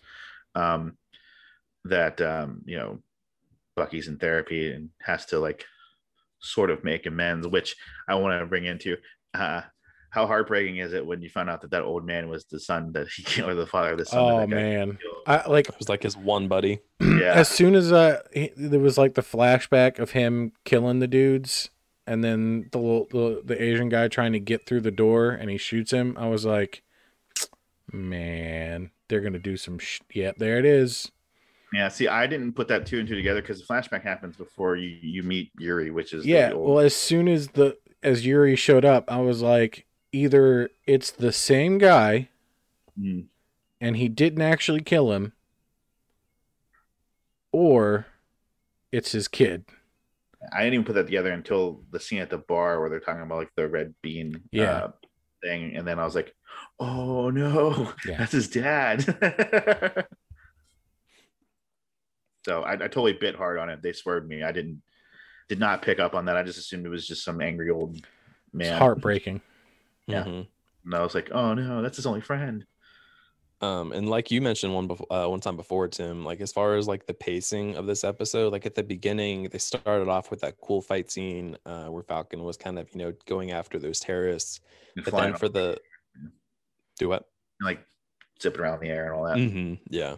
Um, 0.56 0.98
that 1.84 2.22
um, 2.22 2.62
you 2.66 2.78
know, 2.78 3.00
Bucky's 3.80 4.10
in 4.10 4.18
therapy 4.18 4.72
and 4.74 4.90
has 5.02 5.26
to 5.28 5.40
like 5.40 5.66
sort 6.42 6.70
of 6.70 6.84
make 6.84 7.06
amends, 7.06 7.48
which 7.48 7.76
I 8.10 8.16
want 8.16 8.40
to 8.40 8.46
bring 8.46 8.66
into. 8.66 8.98
Uh, 9.34 9.62
how 10.12 10.26
heartbreaking 10.26 10.78
is 10.78 10.92
it 10.94 11.06
when 11.06 11.22
you 11.22 11.30
find 11.30 11.50
out 11.50 11.62
that 11.62 11.72
that 11.72 11.84
old 11.84 12.04
man 12.06 12.30
was 12.30 12.44
the 12.46 12.60
son 12.60 12.92
that 12.94 13.08
he 13.08 13.24
killed, 13.24 13.50
or 13.52 13.56
the 13.56 13.68
father 13.68 13.92
of 13.92 13.98
the 14.00 14.06
son? 14.06 14.20
Oh 14.20 14.40
that 14.40 14.50
guy 14.50 14.56
man, 14.56 14.98
killed? 15.02 15.24
I 15.26 15.48
like 15.48 15.70
It 15.70 15.80
was 15.80 15.88
like 15.88 16.04
his 16.04 16.18
one 16.18 16.48
buddy. 16.50 16.80
Yeah. 17.00 17.34
as 17.36 17.48
soon 17.48 17.74
as 17.76 17.92
uh 17.94 18.22
he, 18.34 18.52
there 18.58 18.80
was 18.80 18.98
like 18.98 19.14
the 19.14 19.22
flashback 19.22 19.98
of 20.00 20.12
him 20.12 20.52
killing 20.66 21.00
the 21.00 21.08
dudes, 21.08 21.70
and 22.06 22.24
then 22.24 22.70
the 22.72 22.80
little 22.80 23.08
the, 23.12 23.42
the 23.46 23.64
Asian 23.64 23.88
guy 23.88 24.08
trying 24.10 24.34
to 24.34 24.40
get 24.40 24.66
through 24.66 24.82
the 24.82 24.92
door, 24.92 25.30
and 25.30 25.50
he 25.50 25.58
shoots 25.58 25.92
him. 25.92 26.16
I 26.18 26.28
was 26.28 26.44
like, 26.44 26.84
man, 27.92 28.92
they're 29.08 29.22
gonna 29.22 29.40
do 29.40 29.58
some. 29.58 29.80
Sh- 29.80 30.02
yep, 30.14 30.38
there 30.38 30.58
it 30.58 30.66
is. 30.66 31.12
Yeah, 31.74 31.88
see, 31.90 32.08
I 32.08 32.26
didn't 32.28 32.54
put 32.54 32.68
that 32.70 32.86
two 32.88 33.00
and 33.00 33.08
two 33.08 33.16
together 33.16 33.42
because 33.42 33.60
the 33.62 33.72
flashback 33.72 34.02
happens 34.02 34.36
before 34.36 34.76
you 34.76 34.98
you 35.02 35.22
meet 35.24 35.52
Yuri, 35.60 35.92
which 35.92 36.14
is 36.14 36.24
the 36.24 36.30
Yeah. 36.32 36.52
old- 36.54 36.68
Well, 36.70 36.80
as 36.86 36.96
soon 36.96 37.28
as 37.28 37.50
the 37.50 37.78
as 38.02 38.26
Yuri 38.26 38.56
showed 38.56 38.86
up, 38.86 39.12
I 39.12 39.20
was 39.22 39.42
like, 39.42 39.86
either 40.12 40.70
it's 40.88 41.12
the 41.12 41.32
same 41.32 41.78
guy, 41.78 42.30
Mm. 43.00 43.26
and 43.80 43.98
he 43.98 44.08
didn't 44.10 44.42
actually 44.42 44.82
kill 44.82 45.12
him, 45.12 45.34
or 47.52 48.08
it's 48.92 49.12
his 49.12 49.28
kid. 49.28 49.66
I 50.54 50.60
didn't 50.64 50.74
even 50.76 50.86
put 50.86 50.96
that 50.96 51.06
together 51.06 51.32
until 51.32 51.84
the 51.92 52.00
scene 52.00 52.20
at 52.22 52.30
the 52.30 52.38
bar 52.38 52.80
where 52.80 52.90
they're 52.90 53.00
talking 53.00 53.22
about 53.22 53.38
like 53.40 53.54
the 53.56 53.68
red 53.68 53.94
bean 54.02 54.42
Yeah. 54.52 54.72
uh, 54.86 54.92
thing, 55.44 55.76
and 55.76 55.88
then 55.88 56.00
I 56.00 56.06
was 56.06 56.16
like, 56.16 56.34
"Oh 56.80 57.30
no, 57.30 57.94
Yeah. 58.06 58.18
that's 58.20 58.32
his 58.32 58.50
dad." 58.50 59.06
so 62.50 62.64
I, 62.64 62.74
I 62.74 62.78
totally 62.78 63.14
bit 63.14 63.36
hard 63.36 63.60
on 63.60 63.70
it. 63.70 63.84
They 63.84 63.94
swerved 63.94 64.28
me. 64.28 64.42
I 64.42 64.52
didn't 64.52 64.82
did 65.48 65.60
not 65.60 65.84
pick 65.84 66.00
up 66.00 66.16
on 66.16 66.26
that. 66.26 66.36
I 66.36 66.42
just 66.44 66.58
assumed 66.58 66.86
it 66.86 66.90
was 66.90 67.08
just 67.08 67.24
some 67.24 67.42
angry 67.42 67.70
old 67.70 67.96
It's 67.98 68.06
man. 68.54 68.78
heartbreaking. 68.80 69.42
Yeah. 70.08 70.24
Mhm. 70.24 70.48
And 70.86 70.96
I 70.96 71.02
was 71.04 71.14
like, 71.14 71.30
"Oh 71.32 71.54
no, 71.54 71.84
that's 71.84 71.98
his 71.98 72.08
only 72.08 72.22
friend." 72.22 72.66
Um, 73.62 73.92
and 73.92 74.10
like 74.10 74.32
you 74.32 74.42
mentioned 74.42 74.74
one 74.74 74.88
before, 74.88 75.06
uh, 75.12 75.28
one 75.28 75.42
time 75.42 75.58
before, 75.58 75.88
Tim, 75.90 76.24
like 76.24 76.40
as 76.40 76.52
far 76.52 76.76
as 76.76 76.88
like 76.88 77.06
the 77.06 77.14
pacing 77.14 77.76
of 77.76 77.86
this 77.86 78.04
episode, 78.06 78.52
like 78.54 78.66
at 78.66 78.74
the 78.74 78.84
beginning, 78.84 79.50
they 79.50 79.58
started 79.60 80.08
off 80.08 80.32
with 80.32 80.40
that 80.42 80.56
cool 80.62 80.82
fight 80.82 81.12
scene 81.12 81.58
uh, 81.66 81.88
where 81.88 82.02
Falcon 82.02 82.44
was 82.44 82.58
kind 82.58 82.80
of 82.80 82.88
you 82.94 83.00
know 83.00 83.14
going 83.28 83.52
after 83.52 83.78
those 83.78 84.00
terrorists, 84.00 84.62
And 84.96 85.06
but 85.06 85.14
then 85.14 85.36
for 85.36 85.50
the 85.50 85.78
do 86.98 87.10
what? 87.10 87.26
like 87.62 87.86
zipping 88.42 88.62
around 88.62 88.82
in 88.82 88.88
the 88.90 88.96
air 88.96 89.06
and 89.12 89.16
all 89.16 89.28
that. 89.28 89.38
hmm 89.38 89.74
yeah. 89.90 90.16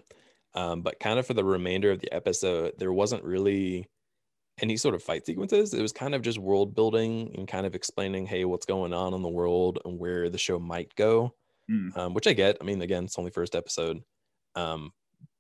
Um, 0.53 0.81
but 0.81 0.99
kind 0.99 1.17
of 1.17 1.25
for 1.25 1.33
the 1.33 1.43
remainder 1.43 1.91
of 1.91 1.99
the 1.99 2.13
episode, 2.13 2.73
there 2.77 2.93
wasn't 2.93 3.23
really 3.23 3.87
any 4.61 4.77
sort 4.77 4.95
of 4.95 5.03
fight 5.03 5.25
sequences. 5.25 5.73
It 5.73 5.81
was 5.81 5.93
kind 5.93 6.13
of 6.13 6.21
just 6.21 6.37
world 6.37 6.75
building 6.75 7.33
and 7.37 7.47
kind 7.47 7.65
of 7.65 7.75
explaining, 7.75 8.25
hey, 8.25 8.45
what's 8.45 8.65
going 8.65 8.93
on 8.93 9.13
in 9.13 9.21
the 9.21 9.29
world 9.29 9.79
and 9.85 9.97
where 9.97 10.29
the 10.29 10.37
show 10.37 10.59
might 10.59 10.93
go. 10.95 11.33
Mm. 11.69 11.97
Um, 11.97 12.13
which 12.13 12.27
I 12.27 12.33
get. 12.33 12.57
I 12.59 12.65
mean, 12.65 12.81
again, 12.81 13.05
it's 13.05 13.17
only 13.17 13.31
first 13.31 13.55
episode. 13.55 14.01
Um, 14.55 14.91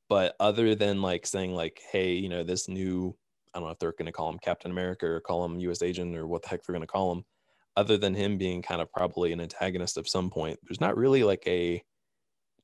but 0.07 0.35
other 0.39 0.75
than 0.75 1.01
like 1.01 1.25
saying 1.25 1.53
like, 1.53 1.81
hey, 1.91 2.13
you 2.13 2.29
know, 2.29 2.43
this 2.43 2.67
new, 2.67 3.15
I 3.53 3.59
don't 3.59 3.67
know 3.67 3.71
if 3.71 3.79
they're 3.79 3.91
going 3.91 4.05
to 4.05 4.11
call 4.11 4.29
him 4.29 4.39
Captain 4.39 4.71
America 4.71 5.05
or 5.05 5.19
call 5.19 5.43
him 5.43 5.59
U.S. 5.59 5.81
Agent 5.81 6.15
or 6.15 6.27
what 6.27 6.41
the 6.41 6.49
heck 6.49 6.63
they're 6.63 6.73
going 6.73 6.81
to 6.81 6.87
call 6.87 7.11
him. 7.11 7.23
Other 7.75 7.97
than 7.97 8.13
him 8.13 8.37
being 8.37 8.61
kind 8.61 8.81
of 8.81 8.91
probably 8.91 9.33
an 9.33 9.41
antagonist 9.41 9.97
of 9.97 10.07
some 10.07 10.29
point, 10.29 10.59
there's 10.63 10.81
not 10.81 10.97
really 10.97 11.23
like 11.23 11.43
a 11.47 11.83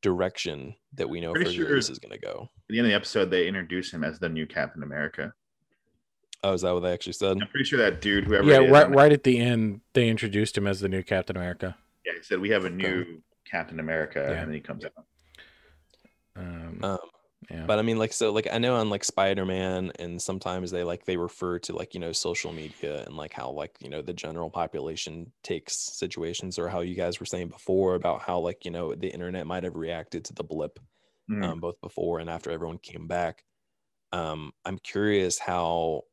direction 0.02 0.76
that 0.94 1.10
we 1.10 1.20
know 1.22 1.34
for 1.34 1.42
Pretty 1.42 1.58
where 1.60 1.68
sure- 1.68 1.76
this 1.76 1.90
is 1.90 2.00
going 2.00 2.12
to 2.12 2.20
go. 2.20 2.50
At 2.70 2.74
the 2.74 2.78
end 2.80 2.88
of 2.88 2.92
the 2.92 2.96
episode, 2.96 3.30
they 3.32 3.48
introduce 3.48 3.92
him 3.92 4.04
as 4.04 4.20
the 4.20 4.30
new 4.30 4.46
Captain 4.46 4.84
America. 4.84 5.34
Oh, 6.44 6.54
is 6.54 6.62
that 6.62 6.72
what 6.74 6.82
they 6.82 6.92
actually 6.94 7.14
said? 7.14 7.38
I'm 7.42 7.48
pretty 7.48 7.66
sure 7.66 7.80
that 7.80 8.00
dude, 8.02 8.26
whoever 8.26 8.48
Yeah, 8.48 8.58
right. 8.58 8.84
I'm- 8.84 8.92
Right 8.94 9.12
at 9.12 9.24
the 9.24 9.40
end, 9.40 9.82
they 9.94 10.08
introduced 10.08 10.58
him 10.58 10.68
as 10.68 10.80
the 10.80 10.88
new 10.90 11.02
Captain 11.04 11.36
America. 11.36 11.78
Yeah, 12.06 12.14
he 12.16 12.22
said 12.24 12.40
we 12.40 12.50
have 12.50 12.66
a 12.66 12.70
new 12.70 13.22
Captain 13.46 13.80
America, 13.80 14.20
Yeah. 14.30 14.40
and 14.42 14.48
then 14.50 14.54
he 14.56 14.62
comes 14.62 14.86
out. 14.86 14.94
Um, 16.36 16.80
Um, 16.84 16.98
yeah. 17.50 17.68
but 17.68 17.80
I 17.80 17.82
mean, 17.82 17.98
like, 17.98 18.14
so, 18.14 18.32
like, 18.32 18.48
I 18.52 18.58
know 18.58 18.76
on 18.76 18.90
like 18.90 19.04
Spider 19.04 19.46
Man, 19.46 19.92
and 20.00 20.22
sometimes 20.22 20.72
they 20.72 20.84
like 20.84 21.06
they 21.06 21.18
refer 21.18 21.60
to 21.60 21.74
like 21.76 21.94
you 21.94 22.00
know 22.00 22.12
social 22.12 22.52
media 22.54 23.04
and 23.06 23.16
like 23.16 23.34
how 23.34 23.52
like 23.52 23.76
you 23.82 23.90
know 23.90 24.02
the 24.02 24.14
general 24.14 24.50
population 24.50 25.32
takes 25.44 25.76
situations, 25.98 26.58
or 26.60 26.70
how 26.70 26.82
you 26.82 26.96
guys 26.96 27.20
were 27.20 27.26
saying 27.26 27.50
before 27.50 27.96
about 27.96 28.22
how 28.22 28.40
like 28.40 28.66
you 28.66 28.72
know 28.72 28.96
the 28.96 29.10
internet 29.10 29.48
might 29.48 29.64
have 29.64 29.76
reacted 29.76 30.26
to 30.26 30.34
the 30.34 30.44
blip, 30.44 30.80
Mm. 31.30 31.44
um, 31.46 31.60
both 31.60 31.76
before 31.82 32.20
and 32.20 32.30
after 32.30 32.52
everyone 32.52 32.78
came 32.80 33.06
back. 33.08 33.44
Um, 34.14 34.54
I'm 34.66 34.80
curious 34.80 35.40
how 35.40 36.04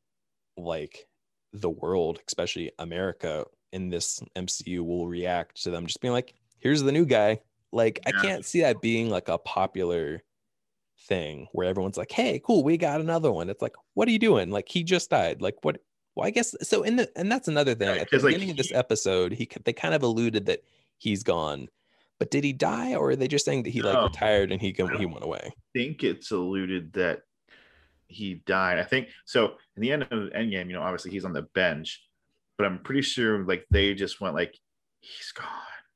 like 0.57 1.07
the 1.53 1.71
world, 1.71 2.21
especially 2.29 2.73
America 2.79 3.47
in 3.73 3.91
this 3.91 4.21
MCU, 4.37 4.85
will 4.85 5.09
react 5.09 5.63
to 5.65 5.71
them 5.71 5.87
just 5.87 6.01
being 6.01 6.13
like, 6.13 6.35
"Here's 6.59 6.83
the 6.83 6.93
new 6.93 7.07
guy." 7.07 7.41
Like, 7.73 8.01
I 8.07 8.13
can't 8.13 8.45
see 8.45 8.61
that 8.63 8.81
being 8.81 9.11
like 9.11 9.29
a 9.29 9.39
popular 9.39 10.23
thing 11.07 11.47
where 11.53 11.67
everyone's 11.69 11.97
like, 11.97 12.11
"Hey, 12.13 12.41
cool, 12.45 12.65
we 12.65 12.77
got 12.77 13.01
another 13.01 13.31
one." 13.33 13.49
It's 13.51 13.63
like, 13.63 13.75
"What 13.95 14.09
are 14.09 14.11
you 14.13 14.19
doing?" 14.19 14.51
Like, 14.51 14.69
he 14.69 14.83
just 14.85 15.11
died. 15.11 15.41
Like, 15.43 15.57
what? 15.63 15.79
Well, 16.15 16.27
I 16.27 16.31
guess 16.31 16.55
so. 16.63 16.83
In 16.83 16.97
the 16.97 17.11
and 17.17 17.31
that's 17.31 17.49
another 17.49 17.75
thing. 17.75 17.89
Right, 17.89 18.01
At 18.01 18.11
the 18.11 18.17
'cause, 18.17 18.25
like, 18.25 18.35
beginning 18.35 18.51
of 18.53 18.57
this 18.57 18.69
he- 18.69 18.75
episode, 18.75 19.33
he 19.33 19.49
they 19.65 19.73
kind 19.73 19.95
of 19.95 20.03
alluded 20.03 20.47
that 20.47 20.61
he's 20.99 21.23
gone, 21.23 21.69
but 22.19 22.31
did 22.31 22.45
he 22.45 22.53
die, 22.53 22.95
or 22.95 23.11
are 23.11 23.17
they 23.17 23.29
just 23.29 23.45
saying 23.45 23.65
that 23.65 23.71
he 23.71 23.83
like 23.83 24.01
retired 24.03 24.53
and 24.53 24.61
he 24.61 24.69
I 24.81 24.97
he 24.97 25.07
went 25.07 25.25
away? 25.25 25.53
think 25.73 26.05
it's 26.05 26.31
alluded 26.31 26.93
that 26.93 27.23
he 28.07 28.35
died. 28.47 28.79
I 28.79 28.85
think 28.85 29.09
so. 29.25 29.55
In 29.77 29.83
the 29.83 29.91
end 29.91 30.03
of 30.05 30.11
Endgame, 30.11 30.69
you 30.69 30.75
know, 30.75 30.83
obviously 30.83 31.11
he's 31.11 31.25
on 31.25 31.33
the 31.33 31.43
bench, 31.55 32.01
but 32.57 32.65
I'm 32.67 32.79
pretty 32.79 33.03
sure 33.03 33.45
like 33.45 33.67
they 33.71 33.93
just 33.95 34.21
went 34.21 34.35
like 34.37 34.55
he's 35.01 35.33
gone. 35.33 35.49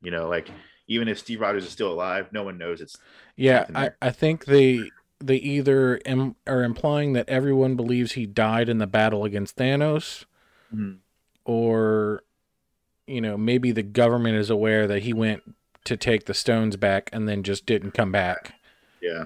You 0.02 0.10
know, 0.10 0.28
like 0.28 0.48
even 0.88 1.06
if 1.06 1.18
Steve 1.18 1.40
Rogers 1.40 1.64
is 1.64 1.70
still 1.70 1.92
alive, 1.92 2.28
no 2.32 2.42
one 2.42 2.58
knows 2.58 2.80
it's 2.80 2.96
yeah, 3.36 3.66
I, 3.74 3.90
I 4.02 4.10
think 4.10 4.46
they 4.46 4.90
they 5.20 5.36
either 5.36 6.00
am, 6.06 6.36
are 6.46 6.62
implying 6.62 7.12
that 7.14 7.28
everyone 7.28 7.76
believes 7.76 8.12
he 8.12 8.26
died 8.26 8.68
in 8.68 8.78
the 8.78 8.86
battle 8.86 9.24
against 9.24 9.56
Thanos, 9.56 10.24
or 11.44 12.22
you 13.06 13.20
know 13.20 13.36
maybe 13.36 13.72
the 13.72 13.82
government 13.82 14.36
is 14.36 14.50
aware 14.50 14.86
that 14.86 15.02
he 15.02 15.12
went 15.12 15.42
to 15.84 15.96
take 15.96 16.26
the 16.26 16.34
stones 16.34 16.76
back 16.76 17.10
and 17.12 17.28
then 17.28 17.42
just 17.42 17.66
didn't 17.66 17.92
come 17.92 18.12
back. 18.12 18.54
yeah. 19.00 19.24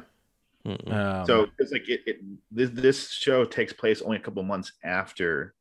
Um, 0.65 1.27
so 1.27 1.49
it's 1.59 1.73
like 1.73 1.89
it, 1.89 2.03
it 2.07 2.21
this 2.53 2.71
this 2.71 3.11
show 3.11 3.45
takes 3.45 3.73
place 3.73 4.01
only 4.01 4.17
a 4.17 4.21
couple 4.21 4.43
months 4.45 4.73
after 4.85 5.55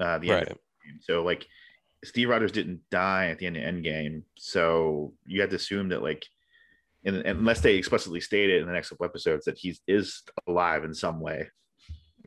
uh 0.00 0.18
the 0.18 0.30
end 0.30 0.42
of 0.42 0.48
right. 0.48 0.58
Endgame. 0.58 1.02
So 1.02 1.22
like 1.22 1.46
Steve 2.04 2.28
Rogers 2.28 2.52
didn't 2.52 2.80
die 2.90 3.28
at 3.28 3.38
the 3.38 3.46
end 3.46 3.56
of 3.56 3.62
the 3.62 3.68
Endgame, 3.68 4.22
so 4.36 5.12
you 5.26 5.40
have 5.40 5.50
to 5.50 5.56
assume 5.56 5.88
that 5.88 6.02
like, 6.02 6.26
in, 7.04 7.16
unless 7.26 7.60
they 7.60 7.76
explicitly 7.76 8.20
state 8.20 8.50
it 8.50 8.60
in 8.60 8.66
the 8.66 8.72
next 8.72 8.88
couple 8.90 9.06
episodes 9.06 9.44
that 9.44 9.58
he 9.58 9.76
is 9.86 10.22
alive 10.46 10.84
in 10.84 10.94
some 10.94 11.20
way, 11.20 11.48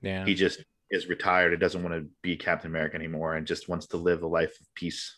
yeah, 0.01 0.25
he 0.25 0.35
just 0.35 0.63
is 0.89 1.07
retired 1.07 1.51
and 1.51 1.59
doesn't 1.59 1.83
want 1.83 1.93
to 1.95 2.09
be 2.21 2.37
Captain 2.37 2.69
America 2.71 2.95
anymore 2.95 3.35
and 3.35 3.45
just 3.45 3.67
wants 3.67 3.87
to 3.87 3.97
live 3.97 4.23
a 4.23 4.27
life 4.27 4.57
of 4.61 4.73
peace. 4.75 5.17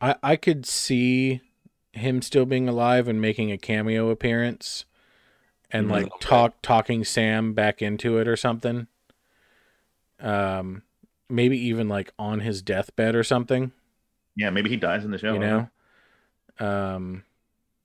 I 0.00 0.16
I 0.22 0.36
could 0.36 0.66
see 0.66 1.40
him 1.92 2.22
still 2.22 2.46
being 2.46 2.68
alive 2.68 3.06
and 3.08 3.20
making 3.20 3.52
a 3.52 3.58
cameo 3.58 4.08
appearance, 4.08 4.86
and 5.70 5.86
Mhm. 5.86 5.90
like 5.90 6.06
Okay. 6.06 6.16
talk 6.20 6.62
talking 6.62 7.04
Sam 7.04 7.52
back 7.52 7.82
into 7.82 8.18
it 8.18 8.26
or 8.26 8.36
something. 8.36 8.86
Um, 10.18 10.82
maybe 11.28 11.58
even 11.58 11.88
like 11.88 12.12
on 12.18 12.40
his 12.40 12.62
deathbed 12.62 13.14
or 13.14 13.24
something. 13.24 13.72
Yeah, 14.36 14.50
maybe 14.50 14.70
he 14.70 14.76
dies 14.76 15.04
in 15.04 15.10
the 15.10 15.18
show. 15.18 15.34
you 15.34 15.38
know. 15.38 15.70
Um, 16.58 17.24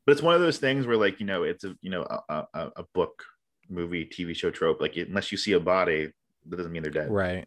but 0.07 0.13
it's 0.13 0.21
one 0.21 0.33
of 0.33 0.39
those 0.39 0.57
things 0.57 0.87
where 0.87 0.95
like 0.95 1.19
you 1.19 1.25
know 1.25 1.43
it's 1.43 1.65
a 1.65 1.75
you 1.81 1.91
know 1.91 2.03
a, 2.03 2.45
a, 2.53 2.71
a 2.77 2.83
book, 2.93 3.25
movie, 3.69 4.05
TV 4.05 4.33
show 4.33 4.49
trope. 4.49 4.79
Like 4.79 4.95
unless 4.95 5.33
you 5.33 5.37
see 5.37 5.51
a 5.51 5.59
body, 5.59 6.09
that 6.47 6.55
doesn't 6.55 6.71
mean 6.71 6.81
they're 6.81 6.91
dead. 6.91 7.11
right. 7.11 7.45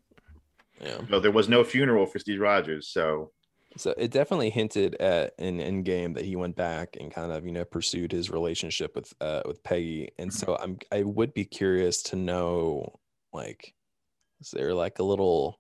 Yeah. 0.79 0.99
No, 1.09 1.21
there 1.21 1.31
was 1.31 1.49
no 1.49 1.65
funeral 1.65 2.07
for 2.07 2.19
Steve 2.19 2.41
Rogers, 2.41 2.89
so 2.89 3.33
So 3.77 3.95
it 3.97 4.11
definitely 4.11 4.51
hinted 4.51 4.95
at 4.97 5.33
an 5.39 5.59
in 5.59 5.85
Endgame 5.85 6.15
that 6.15 6.25
he 6.27 6.37
went 6.37 6.55
back 6.55 6.97
and 7.01 7.11
kind 7.11 7.33
of 7.33 7.47
you 7.47 7.53
know 7.53 7.65
pursued 7.65 8.13
his 8.13 8.31
relationship 8.31 8.95
with 8.95 9.11
uh 9.23 9.41
with 9.47 9.63
Peggy, 9.65 10.11
and 10.19 10.33
so 10.33 10.59
I'm 10.61 10.79
I 10.93 11.03
would 11.03 11.33
be 11.33 11.47
curious 11.47 12.03
to 12.05 12.17
know 12.17 13.01
like 13.33 13.75
is 14.43 14.51
there 14.51 14.75
like 14.75 14.99
a 14.99 15.03
little 15.03 15.59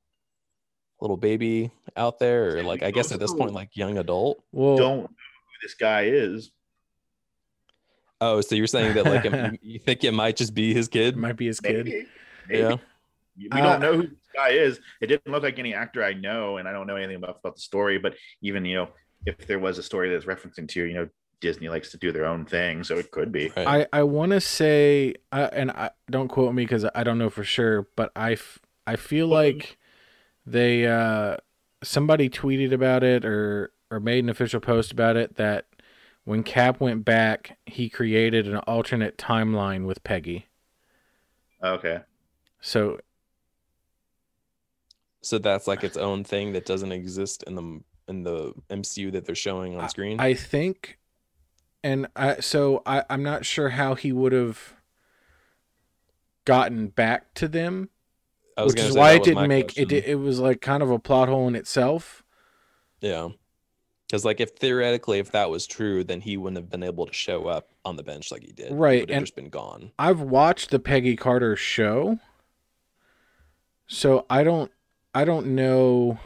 little 1.01 1.17
baby 1.17 1.71
out 1.97 2.19
there 2.19 2.59
or 2.59 2.63
like 2.63 2.83
I 2.83 2.91
guess 2.91 3.11
at 3.11 3.21
this 3.21 3.33
point 3.33 3.55
like 3.55 3.75
young 3.75 3.97
adult? 3.97 4.45
Well, 4.53 4.77
don't 4.77 4.97
know 4.99 5.07
who 5.07 5.67
this 5.67 5.75
guy 5.75 6.03
is. 6.03 6.51
Oh, 8.21 8.41
so 8.41 8.55
you're 8.55 8.67
saying 8.67 8.95
that 8.95 9.05
like 9.07 9.25
it- 9.25 9.61
you 9.63 9.79
think 9.79 10.05
it 10.05 10.13
might 10.13 10.37
just 10.37 10.55
be 10.55 10.75
his 10.75 10.89
kid? 10.89 11.15
Mm-hmm. 11.15 11.21
might 11.23 11.37
be 11.37 11.47
his 11.47 11.61
kid. 11.61 11.87
Maybe. 11.87 12.07
Maybe. 12.49 12.61
Yeah. 12.63 12.77
We 13.37 13.49
Uh, 13.61 13.63
don't 13.73 13.81
know 13.81 13.95
who 13.95 14.03
this 14.09 14.19
guy 14.37 14.51
is. 14.51 14.81
It 15.01 15.07
didn't 15.07 15.31
look 15.33 15.43
like 15.43 15.59
any 15.59 15.73
actor 15.75 16.05
I 16.05 16.13
know, 16.13 16.59
and 16.59 16.69
I 16.69 16.73
don't 16.73 16.87
know 16.87 16.97
anything 16.97 17.17
about, 17.17 17.39
about 17.41 17.55
the 17.57 17.61
story. 17.63 17.99
But 17.99 18.15
even 18.43 18.65
you 18.65 18.77
know, 18.77 18.89
if 19.25 19.47
there 19.47 19.59
was 19.59 19.79
a 19.79 19.83
story 19.83 20.11
that's 20.11 20.27
referencing 20.27 20.69
to, 20.69 20.85
you 20.85 20.95
know, 20.95 21.09
Disney 21.41 21.71
likes 21.71 21.91
to 21.93 21.97
do 21.97 22.13
their 22.13 22.27
own 22.27 22.45
thing, 22.45 22.85
so 22.85 22.99
it 22.99 23.11
could 23.11 23.33
be. 23.33 23.51
Right. 23.57 23.87
I 23.93 24.01
I 24.01 24.03
want 24.03 24.33
to 24.33 24.41
say, 24.43 25.15
uh, 25.33 25.49
and 25.53 25.71
I 25.71 25.91
don't 26.11 26.29
quote 26.29 26.53
me 26.55 26.65
because 26.65 26.85
I 26.95 27.03
don't 27.03 27.17
know 27.17 27.31
for 27.31 27.45
sure, 27.45 27.89
but 27.97 28.13
I 28.15 28.33
f- 28.33 28.59
I 28.87 28.97
feel 28.97 29.27
like 29.27 29.79
they 30.45 30.87
uh 30.87 31.37
somebody 31.83 32.29
tweeted 32.29 32.73
about 32.73 33.03
it 33.03 33.25
or 33.25 33.73
or 33.91 34.01
made 34.01 34.23
an 34.25 34.29
official 34.29 34.61
post 34.61 34.93
about 34.93 35.17
it 35.17 35.37
that 35.37 35.65
when 36.25 36.43
Cap 36.43 36.81
went 36.81 37.05
back, 37.05 37.59
he 37.67 37.89
created 37.89 38.47
an 38.47 38.59
alternate 38.59 39.19
timeline 39.19 39.85
with 39.87 40.03
Peggy. 40.05 40.47
Okay. 41.63 42.01
So 42.61 43.01
So 45.23 45.39
that's 45.39 45.67
like 45.67 45.85
its 45.85 45.97
own 45.97 46.25
thing 46.25 46.53
that 46.53 46.65
doesn't 46.67 46.93
exist 46.93 47.43
in 47.47 47.55
the 47.55 47.81
in 48.09 48.23
the 48.25 48.53
MCU 48.71 49.13
that 49.13 49.25
they're 49.25 49.35
showing 49.35 49.77
on 49.77 49.89
screen. 49.89 50.19
I 50.21 50.35
think, 50.35 50.99
and 51.85 52.09
I 52.17 52.41
so 52.41 52.83
I 52.85 53.05
I'm 53.09 53.23
not 53.23 53.45
sure 53.45 53.71
how 53.71 53.95
he 53.95 54.13
would 54.13 54.33
have 54.33 54.75
gotten 56.45 56.89
back 56.89 57.35
to 57.35 57.49
them, 57.49 57.91
I 58.57 58.65
was 58.65 58.75
which 58.75 58.83
is 58.83 58.93
say 58.95 58.99
why 58.99 59.13
it 59.13 59.23
didn't 59.23 59.49
make 59.49 59.69
question. 59.69 59.91
it. 59.91 60.05
It 60.07 60.17
was 60.17 60.39
like 60.41 60.61
kind 60.61 60.83
of 60.83 60.91
a 60.91 60.99
plot 60.99 61.29
hole 61.29 61.47
in 61.49 61.55
itself. 61.55 62.25
Yeah. 63.01 63.29
Because 64.11 64.25
like 64.25 64.41
if 64.41 64.51
theoretically 64.57 65.21
if 65.21 65.31
that 65.31 65.51
was 65.51 65.69
true, 65.69 66.03
then 66.03 66.21
he 66.21 66.37
wouldn't 66.37 66.57
have 66.57 66.69
been 66.69 66.83
able 66.83 67.07
to 67.07 67.13
show 67.13 67.47
up 67.47 67.69
on 67.85 67.95
the 67.95 68.03
bench 68.03 68.33
like 68.33 68.43
he 68.43 68.51
did. 68.51 68.71
He 68.71 68.75
Right, 68.75 69.03
would 69.03 69.11
have 69.11 69.17
and- 69.19 69.27
just 69.27 69.37
been 69.37 69.51
gone. 69.51 69.93
I've 70.01 70.21
watched 70.21 70.71
the 70.71 70.81
Peggy 70.81 71.15
Carter 71.15 71.55
show, 71.55 72.19
so 73.87 74.27
I 74.29 74.43
don't 74.43 74.73
I 75.15 75.25
don't 75.25 75.55
know 75.55 76.19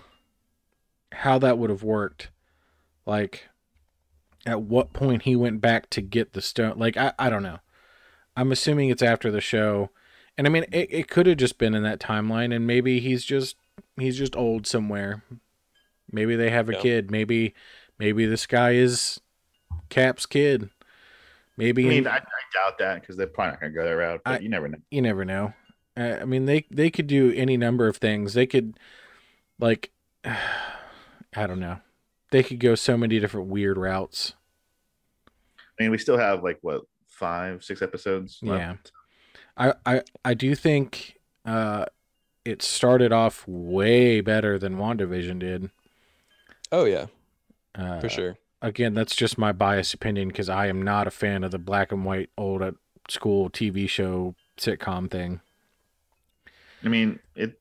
how 1.13 1.39
that 1.39 1.59
would 1.59 1.69
have 1.71 1.83
worked. 1.83 2.31
Like, 3.07 3.49
at 4.47 4.63
what 4.63 4.93
point 4.95 5.23
he 5.23 5.37
went 5.37 5.61
back 5.61 5.89
to 5.91 6.01
get 6.01 6.33
the 6.33 6.41
stone? 6.41 6.79
Like, 6.79 6.97
I 6.97 7.13
I 7.19 7.29
don't 7.29 7.43
know. 7.43 7.59
I'm 8.37 8.51
assuming 8.51 8.89
it's 8.89 9.03
after 9.03 9.31
the 9.31 9.41
show, 9.43 9.91
and 10.39 10.47
I 10.47 10.51
mean 10.51 10.65
it, 10.73 10.89
it 10.91 11.09
could 11.09 11.27
have 11.27 11.37
just 11.37 11.59
been 11.59 11.75
in 11.75 11.83
that 11.83 12.01
timeline, 12.01 12.55
and 12.55 12.67
maybe 12.67 12.99
he's 13.01 13.25
just 13.27 13.57
he's 13.99 14.17
just 14.17 14.35
old 14.37 14.67
somewhere. 14.67 15.23
Maybe 16.11 16.37
they 16.37 16.51
have 16.51 16.69
a 16.69 16.73
Yeah. 16.75 16.81
kid. 16.81 17.11
Maybe 17.11 17.55
maybe 17.99 18.27
this 18.27 18.47
guy 18.47 18.73
is 18.73 19.21
Cap's 19.89 20.27
kid. 20.27 20.71
Maybe 21.57 21.85
I 21.85 21.87
in- 21.87 21.91
mean, 21.91 22.07
I, 22.09 22.17
I 22.17 22.21
doubt 22.53 22.79
that 22.79 23.01
because 23.01 23.17
they're 23.17 23.27
probably 23.27 23.53
not 23.53 23.61
going 23.61 23.73
to 23.73 23.79
go 23.79 23.85
that 23.85 23.91
route. 23.97 24.21
But 24.25 24.31
I- 24.35 24.39
you 24.43 24.49
never 24.49 24.69
know. 24.69 24.79
you 24.91 25.03
never 25.03 25.25
know. 25.25 25.55
Uh, 25.97 26.19
I 26.21 26.25
mean, 26.25 26.47
they 26.47 26.67
they 26.71 26.91
could 26.91 27.07
do 27.07 27.33
any 27.35 27.57
number 27.57 27.87
of 27.87 27.99
things. 27.99 28.35
They 28.35 28.47
could, 28.47 28.79
like, 29.61 29.93
I 30.25 31.47
don't 31.47 31.61
know. 31.61 31.79
They 32.31 32.43
could 32.43 32.59
go 32.59 32.75
so 32.75 32.97
many 32.97 33.21
different 33.21 33.47
weird 33.49 33.79
routes. 33.79 34.35
I 35.79 35.83
mean, 35.83 35.91
we 35.93 35.99
still 35.99 36.19
have 36.19 36.43
like 36.43 36.59
what 36.63 36.83
five, 37.07 37.63
six 37.63 37.81
episodes. 37.83 38.39
Left. 38.43 38.91
Yeah. 39.57 39.73
I 39.87 39.97
I 39.97 40.03
I 40.25 40.35
do 40.35 40.55
think 40.57 41.19
uh, 41.47 41.85
it 42.45 42.61
started 42.63 43.13
off 43.13 43.45
way 43.47 44.21
better 44.21 44.59
than 44.59 44.77
WandaVision 44.77 45.39
did. 45.39 45.71
Oh 46.75 46.85
yeah, 46.87 47.07
Uh, 47.77 48.01
for 48.01 48.09
sure. 48.09 48.37
Again, 48.61 48.95
that's 48.95 49.15
just 49.15 49.39
my 49.39 49.53
biased 49.53 49.95
opinion 49.95 50.27
because 50.29 50.49
I 50.49 50.67
am 50.67 50.83
not 50.83 51.07
a 51.07 51.11
fan 51.13 51.45
of 51.45 51.53
the 51.53 51.59
black 51.59 51.93
and 51.93 52.05
white 52.05 52.31
old 52.37 52.63
at 52.63 52.75
school 53.09 53.49
TV 53.49 53.89
show 53.89 54.35
sitcom 54.59 55.09
thing. 55.09 55.41
I 56.83 56.89
mean, 56.89 57.21
it 57.37 57.61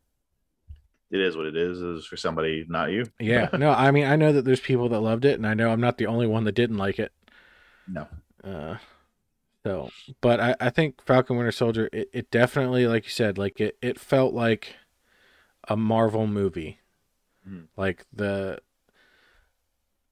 it 1.11 1.19
is 1.19 1.37
what 1.37 1.45
it 1.45 1.55
is. 1.55 1.79
Is 1.79 2.05
for 2.07 2.17
somebody, 2.17 2.65
not 2.67 2.89
you. 2.89 3.05
Yeah, 3.19 3.49
no, 3.57 3.71
I 3.71 3.91
mean, 3.91 4.05
I 4.05 4.15
know 4.15 4.31
that 4.33 4.45
there's 4.45 4.59
people 4.59 4.89
that 4.89 4.99
loved 4.99 5.25
it, 5.25 5.35
and 5.35 5.45
I 5.45 5.53
know 5.53 5.69
I'm 5.69 5.81
not 5.81 5.99
the 5.99 6.07
only 6.07 6.25
one 6.25 6.45
that 6.45 6.55
didn't 6.55 6.77
like 6.77 6.97
it. 6.97 7.11
No. 7.87 8.07
Uh, 8.43 8.77
so, 9.63 9.91
but 10.21 10.39
I, 10.39 10.55
I 10.59 10.69
think 10.71 11.03
Falcon 11.05 11.37
Winter 11.37 11.51
Soldier, 11.51 11.87
it, 11.93 12.09
it 12.13 12.31
definitely, 12.31 12.87
like 12.87 13.03
you 13.03 13.11
said, 13.11 13.37
like 13.37 13.59
it, 13.61 13.77
it 13.79 13.99
felt 13.99 14.33
like 14.33 14.75
a 15.67 15.77
Marvel 15.77 16.25
movie. 16.25 16.79
Mhm. 17.47 17.67
Like 17.77 18.05
the, 18.11 18.59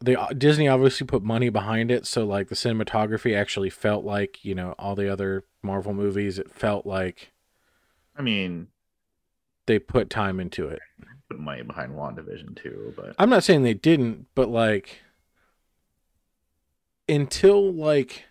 the 0.02 0.20
uh, 0.20 0.28
Disney 0.30 0.68
obviously 0.68 1.06
put 1.06 1.24
money 1.24 1.50
behind 1.50 1.92
it, 1.92 2.06
so 2.06 2.26
like 2.26 2.50
the 2.50 2.56
cinematography 2.56 3.38
actually 3.38 3.70
felt 3.70 4.04
like 4.04 4.44
you 4.44 4.56
know 4.56 4.74
all 4.80 4.96
the 4.96 5.12
other 5.12 5.46
Marvel 5.62 5.94
movies. 5.94 6.40
It 6.40 6.52
felt 6.52 6.86
like 6.86 7.32
I 8.18 8.22
mean, 8.22 8.68
they 9.68 9.80
put 9.80 10.10
time 10.10 10.40
into 10.40 10.68
it. 10.68 10.80
put 11.30 11.40
money 11.40 11.62
behind 11.62 11.94
WandaVision 11.94 12.62
too, 12.62 12.94
but 12.96 13.16
I'm 13.20 13.30
not 13.30 13.44
saying 13.44 13.64
they 13.64 13.74
didn't, 13.74 14.28
but 14.36 14.50
like 14.50 15.02
until 17.08 17.72
like 17.72 18.26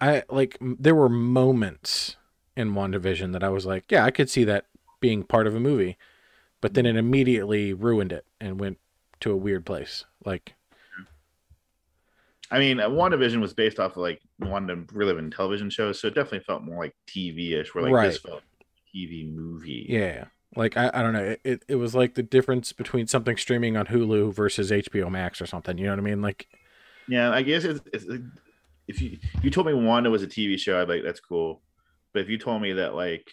I 0.00 0.22
like 0.30 0.58
there 0.60 0.94
were 0.94 1.08
moments 1.08 2.16
in 2.56 2.72
WandaVision 2.72 3.32
that 3.32 3.42
I 3.42 3.48
was 3.48 3.66
like, 3.66 3.90
yeah, 3.90 4.04
I 4.04 4.10
could 4.10 4.30
see 4.30 4.44
that 4.44 4.66
being 5.00 5.24
part 5.24 5.46
of 5.46 5.54
a 5.54 5.60
movie. 5.60 5.96
But 6.60 6.74
then 6.74 6.86
it 6.86 6.96
immediately 6.96 7.74
ruined 7.74 8.12
it 8.12 8.24
and 8.40 8.58
went 8.58 8.78
to 9.20 9.32
a 9.32 9.36
weird 9.36 9.64
place. 9.64 10.04
Like 10.24 10.54
I 12.50 12.58
mean, 12.58 12.78
uh, 12.78 12.88
WandaVision 12.88 13.40
was 13.40 13.54
based 13.54 13.80
off 13.80 13.92
of 13.92 13.98
like 13.98 14.20
Wanda 14.38 14.84
reliving 14.92 15.30
television 15.30 15.68
shows, 15.68 16.00
so 16.00 16.08
it 16.08 16.14
definitely 16.14 16.40
felt 16.40 16.62
more 16.62 16.84
like 16.84 16.94
TV-ish. 17.08 17.74
Where 17.74 17.90
like 17.90 18.08
this 18.08 18.18
felt 18.18 18.42
TV 18.94 19.32
movie. 19.34 19.86
yeah. 19.88 20.26
Like 20.54 20.76
I, 20.76 20.90
I 20.94 21.02
don't 21.02 21.12
know. 21.12 21.36
It, 21.44 21.64
it 21.68 21.74
was 21.74 21.94
like 21.94 22.14
the 22.14 22.22
difference 22.22 22.72
between 22.72 23.08
something 23.08 23.36
streaming 23.36 23.76
on 23.76 23.86
Hulu 23.86 24.32
versus 24.32 24.70
HBO 24.70 25.10
Max 25.10 25.40
or 25.40 25.46
something. 25.46 25.76
You 25.76 25.84
know 25.86 25.92
what 25.92 25.98
I 25.98 26.02
mean? 26.02 26.22
Like 26.22 26.46
Yeah, 27.08 27.30
I 27.30 27.42
guess 27.42 27.64
it's, 27.64 27.80
it's 27.92 28.06
if 28.86 29.02
you 29.02 29.18
you 29.42 29.50
told 29.50 29.66
me 29.66 29.74
Wanda 29.74 30.08
was 30.08 30.22
a 30.22 30.26
TV 30.26 30.58
show, 30.58 30.80
I'd 30.80 30.88
be 30.88 30.94
like, 30.94 31.02
that's 31.04 31.20
cool. 31.20 31.62
But 32.12 32.22
if 32.22 32.30
you 32.30 32.38
told 32.38 32.62
me 32.62 32.72
that 32.74 32.94
like 32.94 33.28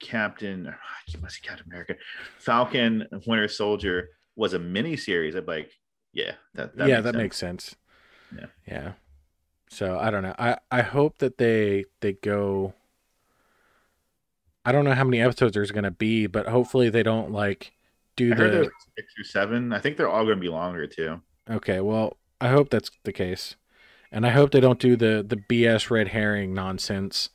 Captain, 0.00 0.68
I 0.68 1.10
keep 1.10 1.20
saying 1.20 1.42
Captain 1.42 1.66
America, 1.66 1.96
Falcon, 2.38 3.06
Winter 3.26 3.48
Soldier 3.48 4.10
was 4.36 4.54
a 4.54 4.58
mini 4.58 4.96
series, 4.96 5.36
I'd 5.36 5.46
be 5.46 5.52
like, 5.52 5.72
yeah, 6.12 6.32
that, 6.54 6.76
that 6.76 6.88
yeah, 6.88 7.00
makes 7.00 7.04
that 7.04 7.12
sense. 7.14 7.16
makes 7.22 7.36
sense. 7.36 7.76
Yeah. 8.36 8.46
Yeah. 8.66 8.92
So 9.68 9.98
I 9.98 10.10
don't 10.10 10.22
know. 10.22 10.34
I 10.38 10.58
I 10.70 10.82
hope 10.82 11.18
that 11.18 11.38
they 11.38 11.84
they 12.00 12.12
go. 12.12 12.74
I 14.64 14.72
don't 14.72 14.84
know 14.84 14.94
how 14.94 15.04
many 15.04 15.20
episodes 15.20 15.54
there's 15.54 15.72
gonna 15.72 15.90
be, 15.90 16.26
but 16.26 16.46
hopefully 16.48 16.88
they 16.90 17.02
don't 17.02 17.32
like 17.32 17.72
do 18.16 18.32
I 18.32 18.36
the. 18.36 18.62
like 18.62 18.70
six 18.96 19.12
or 19.18 19.24
seven. 19.24 19.72
I 19.72 19.78
think 19.80 19.96
they're 19.96 20.08
all 20.08 20.24
going 20.24 20.36
to 20.36 20.40
be 20.40 20.48
longer 20.48 20.86
too. 20.86 21.20
Okay, 21.50 21.80
well, 21.80 22.16
I 22.40 22.48
hope 22.48 22.70
that's 22.70 22.90
the 23.04 23.12
case, 23.12 23.56
and 24.12 24.26
I 24.26 24.30
hope 24.30 24.50
they 24.52 24.60
don't 24.60 24.78
do 24.78 24.96
the 24.96 25.24
the 25.26 25.36
BS 25.36 25.90
red 25.90 26.08
herring 26.08 26.54
nonsense. 26.54 27.30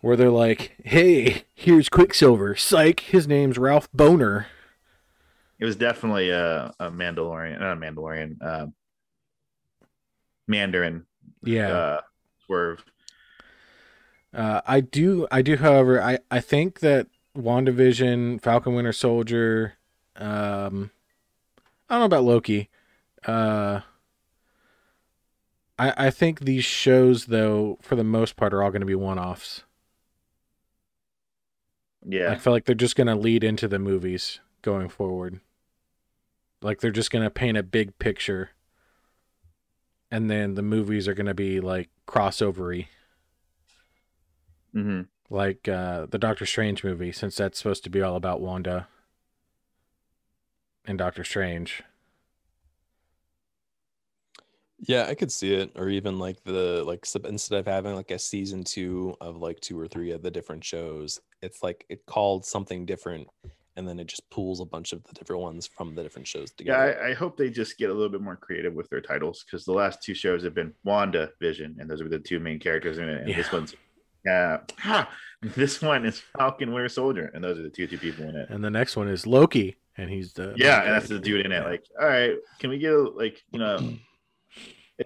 Where 0.00 0.16
they're 0.16 0.30
like, 0.30 0.74
"Hey, 0.84 1.44
here's 1.54 1.88
Quicksilver. 1.88 2.56
Psych, 2.56 3.00
his 3.00 3.28
name's 3.28 3.56
Ralph 3.56 3.90
Bohner." 3.92 4.46
It 5.62 5.64
was 5.64 5.76
definitely 5.76 6.30
a, 6.30 6.74
a 6.80 6.90
Mandalorian, 6.90 7.60
not 7.60 7.74
a 7.74 7.80
Mandalorian, 7.80 8.36
uh, 8.42 8.66
Mandarin 10.48 11.06
Yeah. 11.44 11.68
uh, 11.72 12.00
swerve. 12.44 12.84
Uh, 14.34 14.62
I 14.66 14.80
do, 14.80 15.28
I 15.30 15.40
do. 15.40 15.56
However, 15.56 16.02
I 16.02 16.18
I 16.32 16.40
think 16.40 16.80
that 16.80 17.06
WandaVision, 17.38 18.42
Falcon 18.42 18.74
Winter 18.74 18.92
Soldier, 18.92 19.74
um, 20.16 20.90
I 21.88 21.94
don't 21.94 22.00
know 22.00 22.06
about 22.06 22.24
Loki. 22.24 22.68
Uh, 23.24 23.82
I 25.78 26.06
I 26.08 26.10
think 26.10 26.40
these 26.40 26.64
shows, 26.64 27.26
though, 27.26 27.78
for 27.82 27.94
the 27.94 28.02
most 28.02 28.34
part, 28.34 28.52
are 28.52 28.64
all 28.64 28.72
going 28.72 28.80
to 28.80 28.86
be 28.86 28.96
one-offs. 28.96 29.62
Yeah, 32.04 32.32
I 32.32 32.34
feel 32.34 32.52
like 32.52 32.64
they're 32.64 32.74
just 32.74 32.96
going 32.96 33.06
to 33.06 33.14
lead 33.14 33.44
into 33.44 33.68
the 33.68 33.78
movies 33.78 34.40
going 34.62 34.88
forward. 34.88 35.38
Like 36.62 36.80
they're 36.80 36.90
just 36.90 37.10
going 37.10 37.24
to 37.24 37.30
paint 37.30 37.58
a 37.58 37.62
big 37.62 37.98
picture, 37.98 38.50
and 40.10 40.30
then 40.30 40.54
the 40.54 40.62
movies 40.62 41.08
are 41.08 41.14
going 41.14 41.26
to 41.26 41.34
be 41.34 41.60
like 41.60 41.90
crossovery. 42.06 42.86
hmm 44.74 45.02
like 45.30 45.66
uh, 45.68 46.06
the 46.06 46.18
Doctor 46.18 46.46
Strange 46.46 46.84
movie, 46.84 47.10
since 47.12 47.36
that's 47.36 47.58
supposed 47.58 47.84
to 47.84 47.90
be 47.90 48.02
all 48.02 48.16
about 48.16 48.40
Wanda 48.40 48.88
and 50.84 50.98
Doctor 50.98 51.24
Strange. 51.24 51.82
Yeah, 54.78 55.06
I 55.06 55.14
could 55.14 55.30
see 55.30 55.54
it, 55.54 55.72
or 55.76 55.88
even 55.88 56.18
like 56.18 56.42
the 56.44 56.82
like 56.84 57.06
instead 57.24 57.58
of 57.58 57.66
having 57.66 57.94
like 57.94 58.10
a 58.10 58.18
season 58.18 58.64
two 58.64 59.16
of 59.20 59.36
like 59.36 59.60
two 59.60 59.78
or 59.78 59.86
three 59.86 60.10
of 60.10 60.22
the 60.22 60.30
different 60.30 60.64
shows, 60.64 61.20
it's 61.40 61.62
like 61.62 61.86
it 61.88 62.04
called 62.06 62.44
something 62.44 62.84
different, 62.84 63.28
and 63.76 63.88
then 63.88 63.98
it 63.98 64.06
just 64.06 64.28
pools 64.30 64.60
a 64.60 64.64
bunch 64.64 64.92
of 64.92 65.02
the 65.04 65.14
different 65.14 65.42
ones 65.42 65.66
from 65.66 65.94
the 65.94 66.02
different 66.02 66.28
shows 66.28 66.52
yeah. 66.52 66.56
together. 66.58 67.02
I, 67.02 67.10
I 67.10 67.14
hope 67.14 67.36
they 67.36 67.50
just 67.50 67.78
get 67.78 67.90
a 67.90 67.94
little 67.94 68.10
bit 68.10 68.20
more 68.20 68.36
creative 68.36 68.74
with 68.74 68.88
their 68.90 69.00
titles 69.00 69.44
because 69.44 69.64
the 69.64 69.72
last 69.72 70.02
two 70.02 70.14
shows 70.14 70.42
have 70.44 70.54
been 70.54 70.72
Wanda 70.84 71.30
Vision, 71.40 71.76
and 71.78 71.88
those 71.88 72.00
are 72.00 72.08
the 72.08 72.18
two 72.18 72.38
main 72.38 72.58
characters 72.58 72.98
in 72.98 73.08
it. 73.08 73.26
And 73.26 73.34
this 73.34 73.50
one's 73.52 73.74
yeah, 74.24 74.58
ha, 74.78 75.10
this 75.42 75.82
one 75.82 76.06
is 76.06 76.22
Falcon 76.38 76.72
Winter 76.72 76.88
Soldier, 76.88 77.30
and 77.34 77.42
those 77.42 77.58
are 77.58 77.62
the 77.62 77.70
two 77.70 77.86
two 77.86 77.98
people 77.98 78.24
in 78.28 78.36
it. 78.36 78.50
And 78.50 78.62
the 78.62 78.70
next 78.70 78.96
one 78.96 79.08
is 79.08 79.26
Loki, 79.26 79.76
and 79.96 80.08
he's 80.08 80.32
the 80.32 80.54
Yeah, 80.56 80.82
and 80.82 80.92
that's 80.92 81.08
the 81.08 81.18
dude 81.18 81.44
in 81.44 81.52
it. 81.52 81.64
Like, 81.64 81.84
all 82.00 82.06
right, 82.06 82.34
can 82.60 82.70
we 82.70 82.78
get 82.78 82.92
a, 82.92 83.00
like 83.00 83.42
you 83.50 83.58
know, 83.58 83.94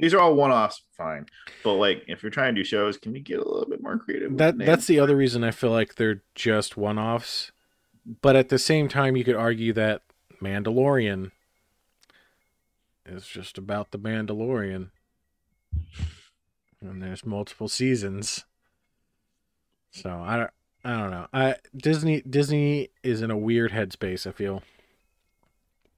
these 0.01 0.13
are 0.13 0.21
all 0.21 0.35
one 0.35 0.51
offs, 0.51 0.83
fine. 0.97 1.27
But 1.65 1.75
like, 1.75 2.05
if 2.09 2.23
you're 2.23 2.31
trying 2.31 2.55
to 2.55 2.61
do 2.61 2.65
shows, 2.65 2.99
can 2.99 3.13
we 3.13 3.21
get 3.21 3.39
a 3.39 3.49
little 3.49 3.69
bit 3.69 3.83
more 3.83 3.99
creative? 3.99 4.37
that 4.37 4.59
that's 4.59 4.87
the 4.87 5.01
other 5.01 5.17
reason 5.17 5.45
I 5.45 5.51
feel 5.51 5.71
like 5.71 5.95
they're 5.95 6.23
just 6.35 6.77
one-offs. 6.77 7.53
But 8.23 8.37
at 8.37 8.49
the 8.49 8.59
same 8.59 8.89
time, 8.89 9.17
you 9.17 9.25
could 9.25 9.35
argue 9.35 9.73
that 9.73 10.03
Mandalorian 10.41 11.33
is 13.05 13.27
just 13.27 13.59
about 13.59 13.91
the 13.91 13.99
Mandalorian. 13.99 14.91
And 16.81 17.03
there's 17.03 17.27
multiple 17.27 17.69
seasons. 17.69 18.45
So 19.91 20.11
I 20.11 20.37
don't 20.37 20.51
I 20.85 20.97
don't 20.99 21.11
know. 21.11 21.27
I 21.33 21.57
Disney 21.77 22.21
Disney 22.21 22.91
is 23.03 23.23
in 23.23 23.31
a 23.31 23.37
weird 23.37 23.73
headspace, 23.73 24.27
I 24.27 24.33
feel. 24.33 24.63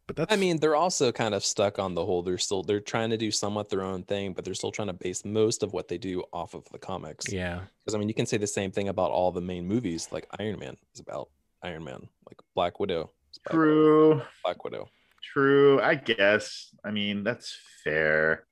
But 0.06 0.16
that's 0.16 0.32
I 0.32 0.36
mean, 0.36 0.60
they're 0.60 0.76
also 0.76 1.12
kind 1.12 1.34
of 1.34 1.44
stuck 1.44 1.78
on 1.78 1.94
the 1.94 2.06
whole. 2.06 2.22
They're 2.22 2.38
still 2.38 2.62
they're 2.62 2.80
trying 2.80 3.10
to 3.10 3.18
do 3.18 3.30
somewhat 3.30 3.68
their 3.68 3.82
own 3.82 4.04
thing, 4.04 4.32
but 4.32 4.44
they're 4.44 4.54
still 4.54 4.72
trying 4.72 4.88
to 4.88 4.94
base 4.94 5.24
most 5.24 5.62
of 5.62 5.74
what 5.74 5.88
they 5.88 5.98
do 5.98 6.24
off 6.32 6.54
of 6.54 6.66
the 6.70 6.78
comics. 6.78 7.30
yeah. 7.30 7.60
Because 7.80 7.94
I 7.94 7.98
mean, 7.98 8.08
you 8.08 8.14
can 8.14 8.24
say 8.24 8.38
the 8.38 8.46
same 8.46 8.70
thing 8.70 8.88
about 8.88 9.10
all 9.10 9.30
the 9.30 9.42
main 9.42 9.66
movies. 9.66 10.08
Like 10.10 10.26
Iron 10.38 10.58
Man 10.58 10.78
is 10.94 11.00
about 11.00 11.28
Iron 11.62 11.84
Man. 11.84 12.08
Like 12.28 12.38
Black 12.54 12.80
Widow. 12.80 13.10
is 13.32 13.38
about 13.44 13.54
True. 13.56 14.22
Black 14.44 14.64
Widow. 14.64 14.88
True. 15.22 15.80
I 15.80 15.94
guess. 15.94 16.74
I 16.84 16.90
mean, 16.90 17.24
that's 17.24 17.56
fair. 17.84 18.46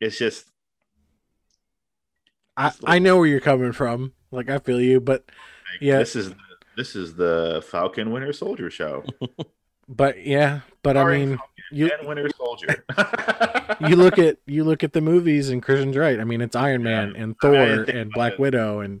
It's 0.00 0.18
just 0.18 0.44
I, 2.56 2.72
I 2.84 2.98
know 2.98 3.16
where 3.18 3.26
you're 3.26 3.40
coming 3.40 3.72
from. 3.72 4.12
Like 4.30 4.50
I 4.50 4.58
feel 4.58 4.80
you, 4.80 5.00
but 5.00 5.24
like, 5.72 5.80
Yeah. 5.80 5.98
this 5.98 6.16
is 6.16 6.34
this 6.76 6.94
is 6.96 7.14
the 7.14 7.64
Falcon 7.70 8.10
Winter 8.10 8.32
Soldier 8.32 8.70
show. 8.70 9.04
but 9.88 10.24
yeah, 10.24 10.60
but 10.82 10.96
I 10.96 11.04
mean 11.04 11.36
Falcon 11.36 11.44
you 11.70 11.90
and 11.98 12.08
Winter 12.08 12.28
Soldier. 12.36 12.84
you 13.88 13.96
look 13.96 14.18
at 14.18 14.38
you 14.46 14.64
look 14.64 14.82
at 14.84 14.92
the 14.92 15.00
movies 15.00 15.50
and 15.50 15.62
Christian's 15.62 15.96
right. 15.96 16.18
I 16.20 16.24
mean 16.24 16.40
it's 16.40 16.56
Iron 16.56 16.82
Man 16.82 17.14
and 17.16 17.36
Thor 17.40 17.54
and 17.54 18.10
Black 18.12 18.34
it. 18.34 18.40
Widow 18.40 18.80
and 18.80 19.00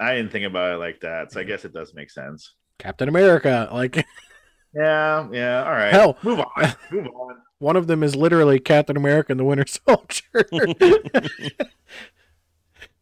I 0.00 0.14
didn't 0.16 0.32
think 0.32 0.46
about 0.46 0.72
it 0.74 0.78
like 0.78 1.00
that, 1.00 1.30
so 1.32 1.40
I 1.40 1.44
guess 1.44 1.64
it 1.64 1.72
does 1.74 1.92
make 1.94 2.10
sense. 2.10 2.54
Captain 2.78 3.08
America. 3.08 3.68
Like 3.72 3.96
Yeah, 4.74 5.28
yeah. 5.32 5.64
All 5.64 5.72
right. 5.72 5.92
Hell. 5.92 6.16
move 6.22 6.40
on. 6.40 6.74
Move 6.92 7.08
on. 7.08 7.36
one 7.58 7.76
of 7.76 7.86
them 7.88 8.02
is 8.04 8.14
literally 8.16 8.58
Captain 8.60 8.96
America 8.96 9.32
and 9.32 9.40
the 9.40 9.44
Winter 9.44 9.66
Soldier. 9.66 10.46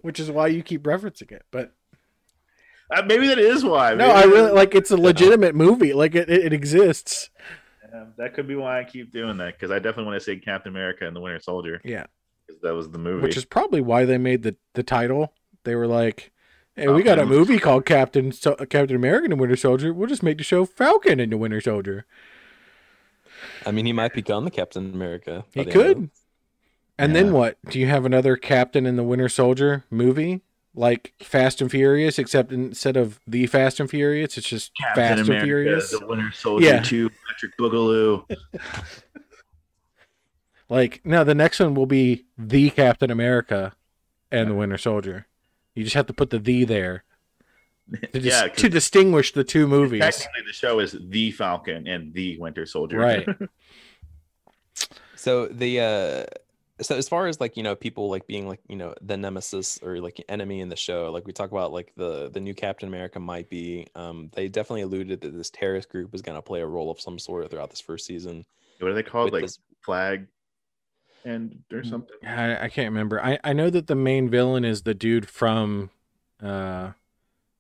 Which 0.01 0.21
is 0.21 0.31
why 0.31 0.47
you 0.49 0.63
keep 0.63 0.85
referencing 0.85 1.33
it. 1.33 1.43
But 1.51 1.75
Uh, 2.95 3.03
maybe 3.07 3.27
that 3.29 3.39
is 3.39 3.65
why. 3.65 3.95
no, 3.95 4.07
I 4.11 4.25
really 4.25 4.53
like 4.53 4.75
it's 4.75 4.91
a 4.91 4.97
legitimate 4.97 5.55
movie. 5.55 5.93
Like 5.93 6.15
it, 6.15 6.31
it, 6.31 6.47
it 6.47 6.53
exists. 6.53 7.31
Yeah, 7.93 8.05
that 8.17 8.35
could 8.35 8.47
be 8.49 8.55
why 8.55 8.81
I 8.81 8.85
keep 8.85 9.13
doing 9.13 9.37
that 9.39 9.55
because 9.55 9.71
I 9.71 9.77
definitely 9.79 10.05
want 10.07 10.21
to 10.21 10.25
say 10.25 10.37
Captain 10.37 10.73
America 10.73 11.07
and 11.07 11.15
the 11.17 11.21
Winter 11.21 11.41
Soldier 11.41 11.81
Yeah. 11.85 12.07
because 12.47 12.61
that 12.63 12.75
was 12.75 12.91
the 12.91 12.99
movie. 12.99 13.23
Which 13.23 13.37
is 13.37 13.45
probably 13.45 13.81
why 13.81 14.05
they 14.05 14.19
made 14.19 14.43
the, 14.43 14.57
the 14.75 14.83
title. 14.83 15.33
They 15.65 15.75
were 15.75 15.87
like, 15.87 16.33
Hey, 16.79 16.89
we 16.89 17.03
got 17.03 17.19
a 17.19 17.27
movie 17.27 17.59
called 17.59 17.85
Captain 17.85 18.31
so- 18.33 18.55
Captain 18.57 18.95
America 18.97 19.25
and 19.25 19.33
the 19.33 19.37
Winter 19.37 19.57
Soldier. 19.57 19.93
We'll 19.93 20.09
just 20.09 20.23
make 20.23 20.39
the 20.39 20.45
show 20.45 20.65
Falcon 20.65 21.19
and 21.21 21.33
the 21.33 21.37
Winter 21.37 21.61
Soldier. 21.61 22.07
I 23.67 23.71
mean, 23.73 23.85
he 23.87 23.93
might 23.93 24.15
become 24.15 24.45
the 24.45 24.51
Captain 24.51 24.93
America. 24.95 25.45
He 25.53 25.65
by 25.65 25.71
the 25.71 25.71
end 25.71 25.81
of 25.81 25.87
could. 25.97 26.11
And 26.99 27.13
Yeah. 27.15 27.23
then 27.23 27.33
what? 27.33 27.59
Do 27.69 27.79
you 27.79 27.87
have 27.87 28.05
another 28.05 28.37
Captain 28.37 28.87
and 28.87 28.99
the 28.99 29.03
Winter 29.03 29.29
Soldier 29.29 29.85
movie? 29.91 30.43
Like 30.75 31.13
Fast 31.21 31.61
and 31.61 31.71
Furious, 31.71 32.19
except 32.19 32.53
instead 32.53 32.97
of 32.97 33.19
the 33.27 33.47
Fast 33.47 33.81
and 33.81 33.91
Furious, 33.91 34.39
it's 34.39 34.49
just 34.49 34.71
Captain 34.77 35.03
Fast 35.03 35.13
America, 35.23 35.33
and 35.35 35.45
Furious. 35.45 35.91
the 35.91 36.07
Winter 36.07 36.31
Soldier 36.33 36.65
Yeah. 36.67 36.81
2, 36.83 37.11
Patrick 37.29 37.57
Boogaloo. 37.59 38.25
Like, 40.71 41.01
no, 41.03 41.25
the 41.25 41.35
next 41.35 41.61
one 41.61 41.75
will 41.75 41.87
be 41.87 42.27
the 42.37 42.69
Captain 42.71 43.11
America 43.11 43.75
and 44.31 44.51
the 44.51 44.55
Winter 44.55 44.77
Soldier. 44.77 45.27
You 45.79 45.85
just 45.85 45.95
have 45.95 46.07
to 46.07 46.13
put 46.13 46.31
the 46.31 46.39
the 46.41 46.65
there 46.65 47.05
to, 48.13 48.21
dis- 48.21 48.25
yeah, 48.25 48.49
'cause 48.49 48.57
to 48.59 48.69
distinguish 48.69 49.33
the 49.33 49.45
two 49.45 49.67
movies. 49.67 50.01
technically 50.01 50.43
the 50.47 50.53
show 50.53 50.81
is 50.81 50.97
the 51.01 51.31
Falcon 51.31 51.87
and 51.87 52.13
the 52.13 52.37
Winter 52.39 52.67
Soldier. 52.67 52.99
Right. 52.99 53.27
So 55.17 55.47
the 55.47 55.81
uh 55.81 56.25
so 56.81 56.97
as 56.97 57.09
far 57.09 57.27
as 57.27 57.41
like 57.41 57.57
you 57.57 57.63
know 57.65 57.75
people 57.75 58.09
like 58.09 58.27
being 58.29 58.47
like 58.47 58.61
you 58.69 58.77
know 58.77 58.95
the 59.03 59.17
nemesis 59.17 59.79
or 59.83 59.99
like 59.99 60.25
enemy 60.29 60.61
in 60.61 60.69
the 60.69 60.77
show 60.77 61.11
like 61.11 61.27
we 61.27 61.33
talk 61.33 61.51
about 61.51 61.73
like 61.73 61.93
the 61.97 62.31
the 62.31 62.39
new 62.39 62.55
captain 62.55 62.89
america 62.89 63.19
might 63.19 63.51
be 63.51 63.89
um 63.97 64.31
they 64.35 64.47
definitely 64.47 64.83
alluded 64.83 65.21
that 65.21 65.37
this 65.37 65.51
terrorist 65.51 65.89
group 65.89 66.15
is 66.15 66.23
going 66.23 66.39
to 66.39 66.43
play 66.43 66.61
a 66.61 66.67
role 66.67 66.89
of 66.93 67.01
some 67.01 67.19
sort 67.19 67.51
throughout 67.51 67.71
this 67.71 67.81
first 67.81 68.07
season 68.07 68.45
what 68.79 68.93
are 68.93 68.95
they 68.95 69.03
called? 69.03 69.25
with 69.25 69.33
Like 69.33 69.43
this- 69.43 69.59
flag 69.85 70.29
and 71.29 71.63
or 71.73 71.85
something. 71.85 72.17
I, 72.27 72.65
I 72.65 72.69
can't 72.69 72.91
remember. 72.93 73.23
I, 73.23 73.39
I 73.45 73.53
know 73.53 73.71
that 73.71 73.87
the 73.87 73.95
main 73.95 74.29
villain 74.31 74.65
is 74.65 74.83
the 74.83 74.95
dude 74.95 75.29
from 75.29 75.91
uh, 76.43 76.93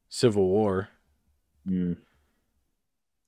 Civil 0.08 0.46
War. 0.46 0.88
Hmm. 1.66 1.92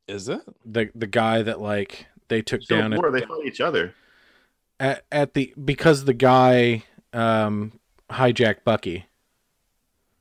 is 0.08 0.28
it 0.28 0.40
The 0.64 0.90
the 0.94 1.06
guy 1.06 1.42
that 1.42 1.60
like 1.60 2.06
they 2.28 2.40
took 2.42 2.62
So 2.62 2.76
down 2.76 2.92
at, 2.94 2.98
war, 2.98 3.10
they 3.10 3.20
fight 3.20 3.44
each 3.44 3.60
other. 3.60 3.94
at 4.78 5.04
at 5.12 5.34
the 5.34 5.52
because 5.62 6.04
the 6.06 6.14
guy 6.14 6.84
um 7.12 7.78
hijacked 8.10 8.64
Bucky. 8.64 9.06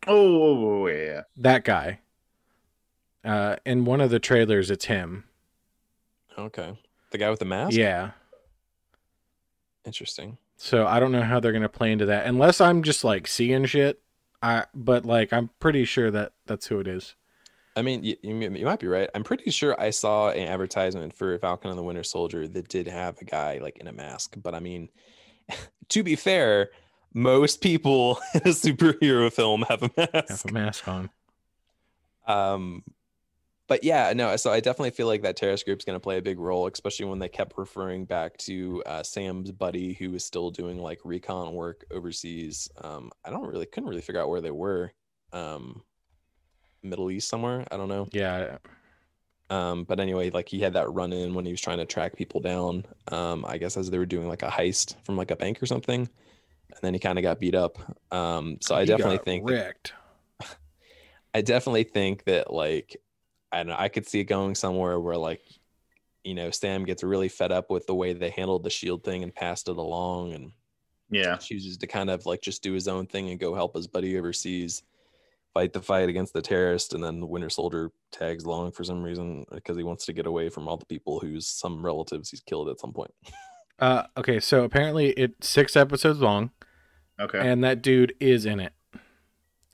Oh 0.08 0.88
yeah. 0.88 1.22
That 1.38 1.64
guy. 1.64 2.00
Uh, 3.24 3.58
in 3.66 3.84
one 3.86 4.00
of 4.02 4.10
the 4.10 4.20
trailers, 4.20 4.72
it's 4.72 4.86
him. 4.86 5.26
okay 6.38 6.78
the 7.12 7.18
guy 7.18 7.30
with 7.30 7.40
the 7.40 7.46
mask 7.46 7.76
Yeah. 7.78 8.12
Interesting 9.86 10.38
So 10.58 10.86
I 10.86 11.00
don't 11.00 11.12
know 11.12 11.24
how 11.24 11.40
they're 11.40 11.52
gonna 11.54 11.70
play 11.70 11.92
into 11.92 12.06
that, 12.08 12.26
unless 12.26 12.60
I'm 12.62 12.84
just 12.84 13.04
like 13.04 13.28
seeing 13.28 13.66
shit. 13.66 14.02
I 14.42 14.66
but 14.74 15.06
like 15.06 15.32
I'm 15.34 15.50
pretty 15.60 15.86
sure 15.86 16.12
that 16.12 16.34
that's 16.46 16.68
who 16.68 16.80
it 16.80 16.88
is. 16.88 17.16
i 17.76 17.82
mean 17.82 18.04
you, 18.04 18.16
you, 18.24 18.36
you 18.40 18.66
might 18.66 18.80
be 18.80 18.88
right 18.88 19.10
i'm 19.16 19.24
pretty 19.24 19.52
sure 19.52 19.80
i 19.80 19.90
saw 19.90 20.30
an 20.32 20.48
advertisement 20.48 21.14
for 21.14 21.38
falcon 21.40 21.70
and 21.70 21.78
the 21.80 21.84
winter 21.84 22.04
soldier 22.04 22.48
that 22.48 22.68
did 22.68 22.88
have 22.88 23.18
a 23.22 23.26
guy 23.26 23.60
like 23.62 23.78
in 23.78 23.88
a 23.88 23.92
mask 23.94 24.36
but 24.42 24.54
i 24.56 24.60
mean 24.60 24.90
to 25.90 26.04
be 26.04 26.16
fair 26.16 26.70
most 27.14 27.62
people 27.62 28.20
in 28.34 28.42
a 28.42 28.54
superhero 28.54 29.32
film 29.32 29.62
have 29.70 29.84
a 29.84 29.92
mask 29.98 30.30
Have 30.30 30.46
a 30.46 30.52
mask 30.54 30.88
on. 30.88 31.10
Um, 32.28 32.84
but 33.70 33.84
yeah, 33.84 34.12
no. 34.14 34.36
So 34.36 34.52
I 34.52 34.60
definitely 34.60 34.90
feel 34.90 35.06
like 35.06 35.22
that 35.22 35.38
terrorist 35.38 35.64
group's 35.64 35.86
going 35.86 35.96
to 35.96 36.02
play 36.02 36.18
a 36.18 36.22
big 36.24 36.40
role, 36.40 36.68
especially 36.68 37.06
when 37.06 37.20
they 37.20 37.30
kept 37.30 37.56
referring 37.56 38.04
back 38.06 38.36
to 38.40 38.82
uh, 38.88 39.04
Sam's 39.04 39.52
buddy, 39.52 39.94
who 39.94 40.10
was 40.10 40.26
still 40.26 40.50
doing 40.50 40.80
like 40.80 41.00
recon 41.04 41.54
work 41.54 41.86
overseas. 41.92 42.68
Um, 42.82 43.12
I 43.24 43.30
don't 43.30 43.48
really 43.48 43.68
couldn't 43.68 43.88
really 43.88 44.02
figure 44.02 44.20
out 44.20 44.30
where 44.30 44.42
they 44.42 44.52
were. 44.52 44.92
Um, 45.32 45.84
Middle 46.82 47.12
East 47.12 47.30
somewhere. 47.30 47.64
I 47.72 47.78
don't 47.78 47.90
know. 47.90 48.08
Yeah. 48.12 48.58
Um, 49.52 49.84
but 49.84 50.00
anyway, 50.00 50.32
like 50.32 50.50
he 50.50 50.60
had 50.60 50.74
that 50.74 50.92
run 50.92 51.14
in 51.14 51.36
when 51.36 51.46
he 51.46 51.52
was 51.52 51.62
trying 51.62 51.78
to 51.78 51.86
track 51.86 52.16
people 52.16 52.42
down. 52.42 52.86
Um, 53.12 53.46
I 53.48 53.60
guess 53.60 53.78
as 53.78 53.92
they 53.92 54.00
were 54.00 54.06
doing 54.08 54.28
like 54.28 54.42
a 54.42 54.50
heist 54.50 54.96
from 55.06 55.16
like 55.16 55.30
a 55.30 55.36
bank 55.36 55.62
or 55.62 55.68
something, 55.68 56.02
and 56.02 56.80
then 56.82 56.96
he 56.96 57.00
kind 57.00 57.20
of 57.20 57.24
got 57.24 57.40
beat 57.40 57.56
up. 57.56 57.78
Um, 58.12 58.58
so 58.62 58.74
I 58.74 58.82
He 58.82 58.88
definitely 58.88 59.20
think 59.20 59.46
that 59.46 59.54
wrecked. 59.54 59.94
I 61.36 61.42
definitely 61.42 61.84
think 61.84 62.24
that 62.24 62.52
like 62.52 62.98
I 63.52 63.64
know, 63.64 63.76
I 63.78 63.90
could 63.90 64.08
see 64.08 64.20
it 64.20 64.26
going 64.26 64.56
somewhere 64.56 65.00
where 65.00 65.18
like 65.18 65.42
you 66.24 66.36
know 66.36 66.52
Sam 66.52 66.84
gets 66.86 67.04
really 67.04 67.30
fed 67.30 67.52
up 67.52 67.70
with 67.70 67.88
the 67.88 67.96
way 67.96 68.14
they 68.14 68.30
handled 68.30 68.64
the 68.64 68.70
shield 68.70 69.04
thing 69.04 69.24
and 69.24 69.34
passed 69.34 69.68
it 69.70 69.78
along 69.78 70.34
and 70.34 70.52
Yeah. 71.10 71.38
chooses 71.38 71.78
to 71.78 71.88
kind 71.88 72.10
of 72.10 72.26
like 72.26 72.42
just 72.42 72.62
do 72.62 72.74
his 72.74 72.88
own 72.88 73.08
thing 73.08 73.30
and 73.30 73.40
go 73.40 73.56
help 73.56 73.76
his 73.76 73.88
buddy 73.88 74.18
overseas 74.18 74.84
fight 75.54 75.74
the 75.74 75.82
fight 75.82 76.10
against 76.10 76.34
the 76.34 76.42
terrorist 76.42 76.94
and 76.94 77.04
then 77.04 77.20
the 77.20 77.26
winter 77.26 77.50
soldier 77.50 77.90
tags 78.12 78.44
along 78.44 78.72
for 78.72 78.84
some 78.84 79.02
reason 79.02 79.44
because 79.52 79.76
he 79.78 79.82
wants 79.84 80.06
to 80.06 80.14
get 80.14 80.28
away 80.28 80.48
from 80.50 80.68
all 80.68 80.78
the 80.78 80.86
people 80.86 81.20
whose 81.20 81.48
some 81.48 81.84
relatives 81.84 82.30
he's 82.30 82.42
killed 82.42 82.70
at 82.70 82.80
some 82.80 82.94
point 82.94 83.12
Uh, 83.80 84.04
okay, 84.18 84.42
so 84.42 84.66
apparently 84.66 85.12
it's 85.12 85.48
six 85.48 85.78
episodes 85.78 86.20
long, 86.20 86.52
Okay. 87.18 87.40
and 87.40 87.64
that 87.64 87.82
dude 87.82 88.14
is 88.20 88.46
in 88.46 88.60
it. 88.60 88.74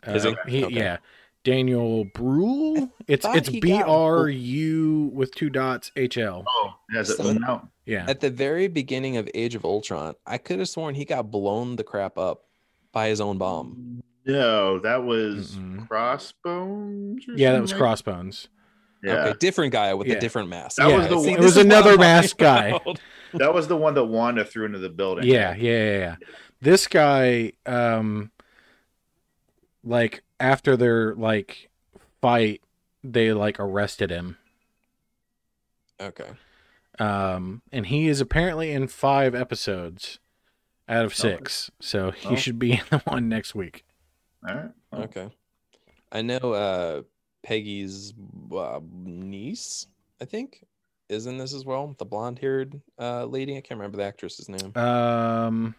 Uh, 0.08 0.12
Is 0.12 0.24
he? 0.26 0.36
he 0.48 0.64
Okay. 0.66 0.76
Yeah, 0.76 0.98
Daniel 1.46 2.04
Brühl. 2.06 2.92
It's 3.08 3.26
thought 3.26 3.38
it's 3.38 3.48
he 3.48 3.62
B 3.62 3.70
got- 3.70 3.88
R 3.88 4.28
U 4.28 5.10
with 5.14 5.34
two 5.34 5.50
dots 5.50 5.92
H 5.96 6.18
L. 6.18 6.44
oh, 6.46 6.74
has 6.92 7.10
it 7.10 7.18
So- 7.18 7.32
no. 7.32 7.70
Yeah, 7.86 8.06
at 8.10 8.20
the 8.20 8.32
very 8.32 8.68
beginning 8.68 9.16
of 9.16 9.30
Age 9.36 9.54
of 9.54 9.64
Ultron 9.64 10.16
I 10.26 10.40
could 10.40 10.58
have 10.58 10.68
sworn 10.68 10.96
he 10.96 11.06
got 11.06 11.30
blown 11.30 11.76
the 11.76 11.84
crap 11.84 12.18
up 12.18 12.42
by 12.92 13.10
his 13.10 13.22
own 13.22 13.38
bomb 13.38 14.02
No, 14.26 14.80
that 14.80 15.04
was 15.04 15.56
Mm-mm. 15.56 15.88
Crossbones. 15.88 17.28
or 17.30 17.34
yeah, 17.36 17.52
that 17.54 17.62
was 17.62 17.70
something? 17.70 17.82
Crossbones. 17.84 18.48
Yeah, 19.04 19.26
Okay, 19.28 19.38
different 19.40 19.72
guy 19.72 19.94
with 19.94 20.08
Yeah. 20.08 20.16
a 20.16 20.20
different 20.20 20.50
mask. 20.50 20.78
That 20.78 20.90
Yeah, 20.90 20.98
was 20.98 21.08
the 21.10 21.20
see, 21.20 21.30
one- 21.30 21.30
it 21.30 21.38
was 21.38 21.46
this 21.46 21.52
is 21.52 21.58
what 21.58 21.66
another 21.68 21.92
I'm 22.04 22.28
guy. 22.38 22.80
that 23.36 23.54
was 23.54 23.68
the 23.68 23.78
one 23.78 23.94
that 23.94 24.06
Wanda 24.06 24.44
threw 24.44 24.66
into 24.66 24.80
the 24.80 24.90
building. 24.90 25.26
Yeah, 25.26 25.54
yeah, 25.56 25.72
yeah, 25.72 25.98
yeah. 26.00 26.16
This 26.62 26.88
guy, 26.88 27.52
um, 27.68 28.32
like 29.86 30.24
after 30.40 30.76
their 30.76 31.14
like 31.16 31.70
fight, 32.22 32.62
they 33.04 33.32
like 33.32 33.60
arrested 33.60 34.10
him. 34.10 34.38
Okay. 36.02 36.30
Um, 37.00 37.62
and 37.72 37.86
he 37.88 38.08
is 38.08 38.22
apparently 38.22 38.72
in 38.72 38.88
five 38.88 39.36
episodes 39.36 40.20
out 40.88 41.06
of 41.06 41.14
six, 41.16 41.72
so 41.80 42.12
he 42.12 42.30
Oh. 42.30 42.36
should 42.36 42.60
be 42.60 42.72
in 42.80 42.82
the 42.90 43.00
one 43.06 43.28
next 43.30 43.56
week. 43.56 43.86
All 44.48 44.56
right. 44.56 44.72
Well, 44.92 45.02
Okay. 45.04 45.30
I 46.12 46.22
know 46.22 46.38
uh 46.38 47.02
Peggy's 47.44 48.14
uh, 48.56 48.80
niece, 48.92 49.88
I 50.22 50.26
think. 50.26 50.64
is 51.10 51.28
in 51.28 51.38
this 51.38 51.54
as 51.54 51.64
well. 51.66 51.94
The 52.00 52.06
blonde-haired 52.06 52.82
uh, 52.98 53.26
lady. 53.26 53.56
I 53.58 53.62
can't 53.62 53.78
remember 53.80 53.98
the 53.98 54.06
actress's 54.06 54.50
name. 54.50 54.76
Um, 54.76 55.76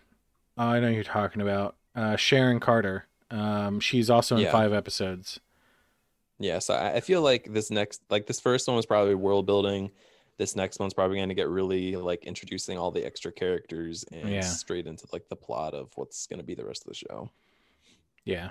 I 0.56 0.78
know 0.78 0.88
who 0.88 0.94
you're 0.94 1.02
talking 1.02 1.42
about. 1.42 1.74
Uh, 1.96 2.14
Sharon 2.14 2.60
Carter. 2.60 3.06
Um, 3.30 3.80
she's 3.80 4.08
also 4.10 4.36
in 4.36 4.42
Yeah. 4.42 4.52
five 4.52 4.72
episodes. 4.72 5.40
Yeah, 6.38 6.58
so 6.58 6.74
I, 6.74 7.00
feel 7.00 7.22
like 7.22 7.52
this 7.52 7.70
next, 7.70 8.02
like 8.10 8.26
this 8.26 8.40
first 8.40 8.68
one 8.68 8.76
was 8.76 8.84
probably 8.86 9.14
world 9.14 9.46
building. 9.46 9.90
This 10.36 10.54
next 10.54 10.78
one's 10.78 10.92
probably 10.92 11.16
going 11.16 11.30
to 11.30 11.34
get 11.34 11.48
really 11.48 11.96
like 11.96 12.24
introducing 12.24 12.76
all 12.76 12.90
the 12.90 13.04
extra 13.06 13.32
characters 13.32 14.04
and 14.12 14.28
Yeah. 14.28 14.40
straight 14.42 14.86
into 14.86 15.06
like 15.12 15.28
the 15.30 15.36
plot 15.36 15.72
of 15.72 15.90
what's 15.96 16.26
going 16.26 16.38
to 16.38 16.44
be 16.44 16.54
the 16.54 16.64
rest 16.64 16.82
of 16.82 16.88
the 16.88 16.94
show. 16.94 17.30
Yeah. 18.24 18.50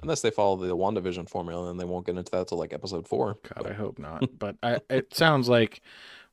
Unless 0.00 0.20
they 0.22 0.30
follow 0.30 0.56
the 0.56 0.76
WandaVision 0.76 1.28
formula, 1.28 1.70
and 1.70 1.78
they 1.78 1.84
won't 1.84 2.06
get 2.06 2.16
into 2.16 2.30
that 2.32 2.48
till 2.48 2.58
like 2.58 2.72
episode 2.72 3.06
four. 3.08 3.34
God, 3.42 3.52
but- 3.64 3.66
I 3.66 3.74
hope 3.74 3.98
not. 3.98 4.38
But 4.38 4.56
I, 4.62 4.80
it 4.90 5.14
sounds 5.14 5.48
like 5.48 5.80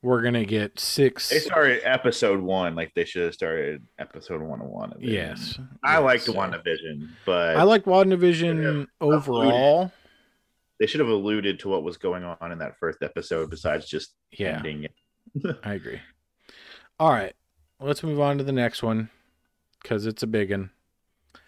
we're 0.01 0.21
gonna 0.21 0.45
get 0.45 0.79
six. 0.79 1.29
They 1.29 1.39
started 1.39 1.81
episode 1.83 2.39
one 2.41 2.75
like 2.75 2.93
they 2.95 3.05
should 3.05 3.23
have 3.23 3.33
started 3.33 3.85
episode 3.97 4.41
one 4.41 4.62
of 4.62 4.67
one. 4.67 4.93
Yes. 4.99 5.59
I 5.83 5.97
liked 5.97 6.27
yes. 6.27 6.35
WandaVision, 6.35 7.09
but 7.25 7.55
I 7.57 7.63
like 7.63 7.83
WandaVision 7.85 8.88
overall. 9.01 9.91
they 10.79 10.85
should 10.88 11.01
have 11.01 11.09
alluded 11.09 11.59
to 11.59 11.69
what 11.69 11.83
was 11.83 11.97
going 11.97 12.23
on 12.23 12.51
in 12.51 12.59
that 12.59 12.77
first 12.79 12.99
episode 13.03 13.49
besides 13.49 13.88
just 13.88 14.13
Yeah, 14.31 14.57
ending 14.57 14.85
it. 14.85 15.55
I 15.63 15.73
agree. 15.73 15.99
All 16.99 17.12
right, 17.12 17.33
let's 17.79 18.03
move 18.03 18.19
on 18.19 18.38
to 18.38 18.43
the 18.43 18.51
next 18.53 18.81
one 18.83 19.09
because 19.81 20.05
it's 20.05 20.23
a 20.23 20.27
big 20.27 20.51
one. 20.51 20.69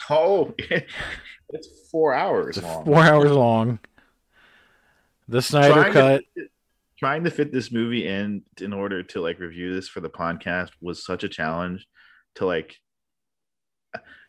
Oh, 0.09 0.53
it's 1.49 1.67
four 1.89 2.13
hours 2.13 2.57
It's 2.57 2.65
long. 2.65 2.85
four 2.85 2.97
hours 3.03 3.31
long. 3.31 3.79
The 5.27 5.41
Snyder 5.41 5.73
Trying 5.73 5.93
Cut. 5.93 6.23
fit- 6.35 6.51
trying 7.01 7.23
to 7.23 7.31
fit 7.31 7.51
this 7.51 7.71
movie 7.71 8.07
in 8.07 8.43
in 8.59 8.73
order 8.73 9.01
to 9.01 9.21
like 9.21 9.39
review 9.39 9.73
this 9.73 9.89
for 9.89 10.01
the 10.01 10.09
podcast 10.09 10.69
was 10.81 11.03
such 11.03 11.23
a 11.23 11.29
challenge 11.29 11.87
to 12.35 12.45
like 12.45 12.75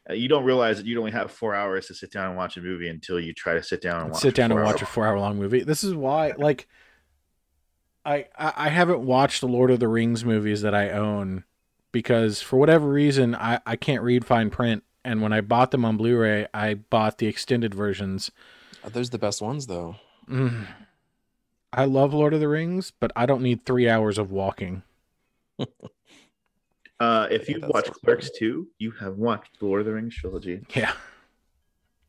uh, 0.08 0.14
you 0.14 0.26
don't 0.26 0.44
realize 0.44 0.78
that 0.78 0.86
you 0.86 0.98
only 0.98 1.12
have 1.12 1.30
four 1.30 1.54
hours 1.54 1.86
to 1.86 1.94
sit 1.94 2.10
down 2.10 2.28
and 2.28 2.36
watch 2.36 2.56
a 2.56 2.62
movie 2.62 2.88
until 2.88 3.20
you 3.20 3.34
try 3.34 3.52
to 3.52 3.62
sit 3.62 3.82
down 3.82 4.00
and 4.00 4.10
watch 4.10 4.22
sit 4.22 4.34
down 4.34 4.50
and 4.50 4.58
four 4.58 4.64
watch 4.64 4.80
a 4.80 4.86
four 4.86 5.06
hour 5.06 5.18
long 5.18 5.38
movie. 5.38 5.62
This 5.62 5.84
is 5.84 5.94
why, 5.94 6.32
like, 6.38 6.66
I, 8.06 8.26
I 8.36 8.52
I 8.56 8.68
haven't 8.70 9.00
watched 9.00 9.42
the 9.42 9.48
Lord 9.48 9.70
of 9.70 9.78
the 9.78 9.86
Rings 9.86 10.24
movies 10.24 10.62
that 10.62 10.74
I 10.74 10.90
own 10.90 11.44
because 11.92 12.40
for 12.40 12.56
whatever 12.56 12.88
reason 12.88 13.34
I 13.34 13.60
I 13.66 13.76
can't 13.76 14.02
read 14.02 14.24
fine 14.24 14.48
print, 14.48 14.82
and 15.04 15.20
when 15.20 15.32
I 15.32 15.42
bought 15.42 15.72
them 15.72 15.84
on 15.84 15.98
Blu-ray, 15.98 16.48
I 16.54 16.74
bought 16.74 17.18
the 17.18 17.26
extended 17.26 17.74
versions. 17.74 18.32
Uh, 18.82 18.88
Those 18.88 19.08
are 19.08 19.12
the 19.12 19.18
best 19.18 19.42
ones 19.42 19.66
though. 19.66 19.96
Mm. 20.28 20.66
I 21.72 21.84
love 21.86 22.12
Lord 22.12 22.34
of 22.34 22.40
the 22.40 22.48
Rings, 22.48 22.92
but 23.00 23.10
I 23.16 23.26
don't 23.26 23.42
need 23.42 23.64
three 23.64 23.88
hours 23.88 24.18
of 24.18 24.30
walking. 24.30 24.82
Uh, 27.00 27.26
if 27.32 27.48
you 27.48 27.58
that's 27.58 27.72
watch 27.72 27.86
so 27.86 27.92
Clerks 27.94 28.30
2, 28.38 28.68
you 28.78 28.92
have 28.92 29.16
watched 29.16 29.58
the 29.58 29.66
Lord 29.66 29.80
of 29.80 29.86
the 29.86 29.92
Rings 29.92 30.14
trilogy. 30.14 30.60
Yeah, 30.72 30.92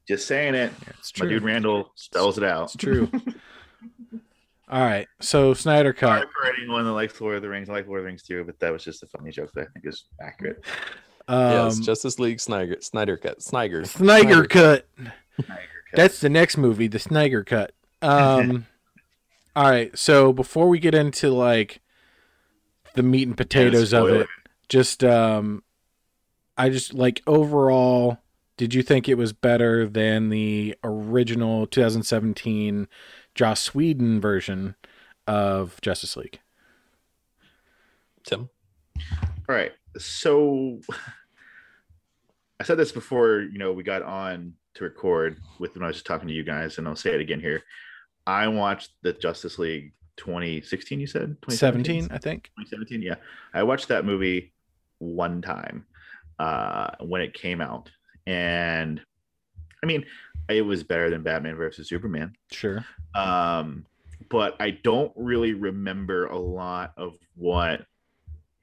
Just 0.07 0.27
saying 0.27 0.53
it. 0.53 0.71
it's 0.99 1.09
true. 1.09 1.25
My 1.27 1.33
dude 1.33 1.41
Randall 1.43 1.91
spells 1.95 2.37
it 2.37 2.43
out. 2.43 2.65
It's 2.65 2.75
true. 2.75 3.09
All 4.69 4.81
right, 4.81 5.07
so 5.19 5.55
Snyder 5.55 5.93
Cut. 5.93 6.07
Sorry 6.09 6.21
Cut. 6.21 6.29
for 6.39 6.53
anyone 6.55 6.83
that 6.85 6.91
likes 6.91 7.19
Lord 7.19 7.37
of 7.37 7.41
the 7.41 7.49
Rings. 7.49 7.69
I 7.69 7.73
like 7.73 7.87
Lord 7.87 8.01
of 8.01 8.03
the 8.03 8.07
Rings 8.07 8.21
too, 8.21 8.43
but 8.43 8.59
that 8.59 8.71
was 8.71 8.83
just 8.83 9.01
a 9.01 9.07
funny 9.07 9.31
joke 9.31 9.51
that 9.55 9.61
I 9.61 9.65
think 9.73 9.87
is 9.87 10.03
accurate. 10.21 10.63
Um, 11.27 11.51
yes, 11.51 11.79
Justice 11.79 12.19
League 12.19 12.39
Snyder 12.39 12.77
Snyder 12.81 13.17
cut 13.17 13.41
Snyder 13.41 13.85
Snyder 13.85 14.45
Cut. 14.45 14.85
Snyder 14.95 15.13
Cut. 15.47 15.57
That's 15.95 16.19
the 16.19 16.29
next 16.29 16.55
movie, 16.57 16.87
the 16.87 16.99
Snyder 16.99 17.43
Cut. 17.43 17.71
Um, 18.03 18.67
all 19.55 19.69
right. 19.69 19.97
So 19.97 20.33
before 20.33 20.67
we 20.67 20.79
get 20.79 20.95
into 20.95 21.29
like 21.29 21.81
the 22.95 23.03
meat 23.03 23.27
and 23.27 23.37
potatoes 23.37 23.93
of 23.93 24.09
it, 24.09 24.27
just 24.69 25.03
um, 25.03 25.63
I 26.57 26.69
just 26.69 26.93
like 26.93 27.21
overall, 27.27 28.19
did 28.57 28.73
you 28.73 28.83
think 28.83 29.07
it 29.07 29.15
was 29.15 29.33
better 29.33 29.87
than 29.87 30.29
the 30.29 30.75
original 30.83 31.67
2017 31.67 32.87
Joss 33.35 33.73
Whedon 33.73 34.21
version 34.21 34.75
of 35.27 35.79
Justice 35.81 36.17
League? 36.17 36.39
Tim. 38.23 38.49
All 39.49 39.55
right. 39.55 39.71
So 39.97 40.79
I 42.59 42.63
said 42.63 42.77
this 42.77 42.91
before, 42.91 43.41
you 43.41 43.57
know, 43.57 43.73
we 43.73 43.83
got 43.83 44.03
on 44.03 44.53
to 44.75 44.83
record 44.83 45.39
with 45.59 45.75
when 45.75 45.83
I 45.83 45.87
was 45.87 45.97
just 45.97 46.05
talking 46.05 46.27
to 46.27 46.33
you 46.33 46.43
guys, 46.43 46.77
and 46.77 46.87
I'll 46.87 46.95
say 46.95 47.13
it 47.13 47.21
again 47.21 47.39
here. 47.39 47.63
I 48.25 48.47
watched 48.47 48.91
the 49.01 49.13
Justice 49.13 49.59
League 49.59 49.93
2016, 50.17 50.99
you 50.99 51.07
said? 51.07 51.35
17, 51.49 52.07
I 52.11 52.17
think. 52.17 52.51
2017, 52.59 53.01
yeah. 53.01 53.15
I 53.53 53.63
watched 53.63 53.87
that 53.89 54.05
movie 54.05 54.53
one 54.99 55.41
time 55.41 55.85
uh, 56.39 56.91
when 57.01 57.21
it 57.21 57.33
came 57.33 57.61
out. 57.61 57.89
And 58.25 59.01
I 59.81 59.85
mean, 59.85 60.05
it 60.49 60.61
was 60.61 60.83
better 60.83 61.09
than 61.09 61.23
Batman 61.23 61.55
versus 61.55 61.89
Superman. 61.89 62.35
Sure. 62.51 62.85
um, 63.15 63.85
but 64.29 64.55
I 64.59 64.71
don't 64.71 65.11
really 65.15 65.53
remember 65.53 66.27
a 66.27 66.37
lot 66.37 66.93
of 66.97 67.17
what 67.35 67.85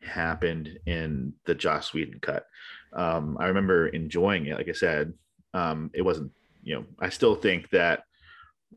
happened 0.02 0.78
in 0.86 1.32
the 1.44 1.54
Joss 1.54 1.92
Whedon 1.92 2.18
cut. 2.20 2.46
Um, 2.92 3.36
I 3.38 3.46
remember 3.46 3.88
enjoying 3.88 4.46
it. 4.46 4.56
Like 4.56 4.68
I 4.68 4.72
said, 4.72 5.12
um, 5.54 5.90
it 5.94 6.02
wasn't. 6.02 6.32
You 6.62 6.74
know, 6.74 6.84
I 6.98 7.08
still 7.08 7.34
think 7.34 7.70
that 7.70 8.04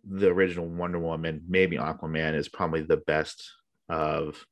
the 0.04 0.28
original 0.28 0.68
Wonder 0.68 1.00
Woman, 1.00 1.44
maybe 1.48 1.78
Aquaman, 1.78 2.36
is 2.36 2.50
probably 2.50 2.82
the 2.82 2.98
best 2.98 3.52
of 3.90 4.46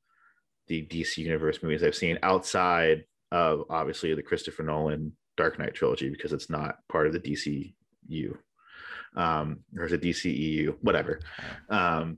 the 0.68 0.86
DC 0.86 1.18
Universe 1.18 1.62
movies 1.62 1.84
I've 1.84 1.96
seen 1.96 2.20
outside 2.24 3.06
of 3.32 3.64
obviously 3.70 4.14
the 4.14 4.24
Christopher 4.24 4.64
Nolan 4.64 5.14
Dark 5.38 5.58
Knight 5.58 5.74
trilogy 5.74 6.10
because 6.10 6.34
it's 6.34 6.50
not 6.50 6.76
part 6.90 7.08
of 7.08 7.14
the 7.14 7.20
DCU 7.20 8.36
um, 9.16 9.60
or 9.78 9.86
is 9.86 9.94
it 9.94 10.02
DCEU, 10.02 10.76
whatever. 10.82 11.20
Um, 11.70 12.18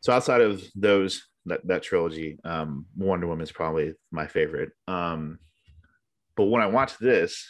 so 0.00 0.12
outside 0.12 0.40
of 0.40 0.62
those 0.74 1.26
that, 1.46 1.66
that 1.66 1.82
trilogy, 1.82 2.38
um, 2.44 2.86
Wonder 2.96 3.26
Woman 3.26 3.44
is 3.44 3.52
probably 3.52 3.94
my 4.10 4.26
favorite. 4.26 4.70
Um, 4.88 5.38
but 6.36 6.44
when 6.44 6.62
I 6.62 6.66
watched 6.66 7.00
this, 7.00 7.48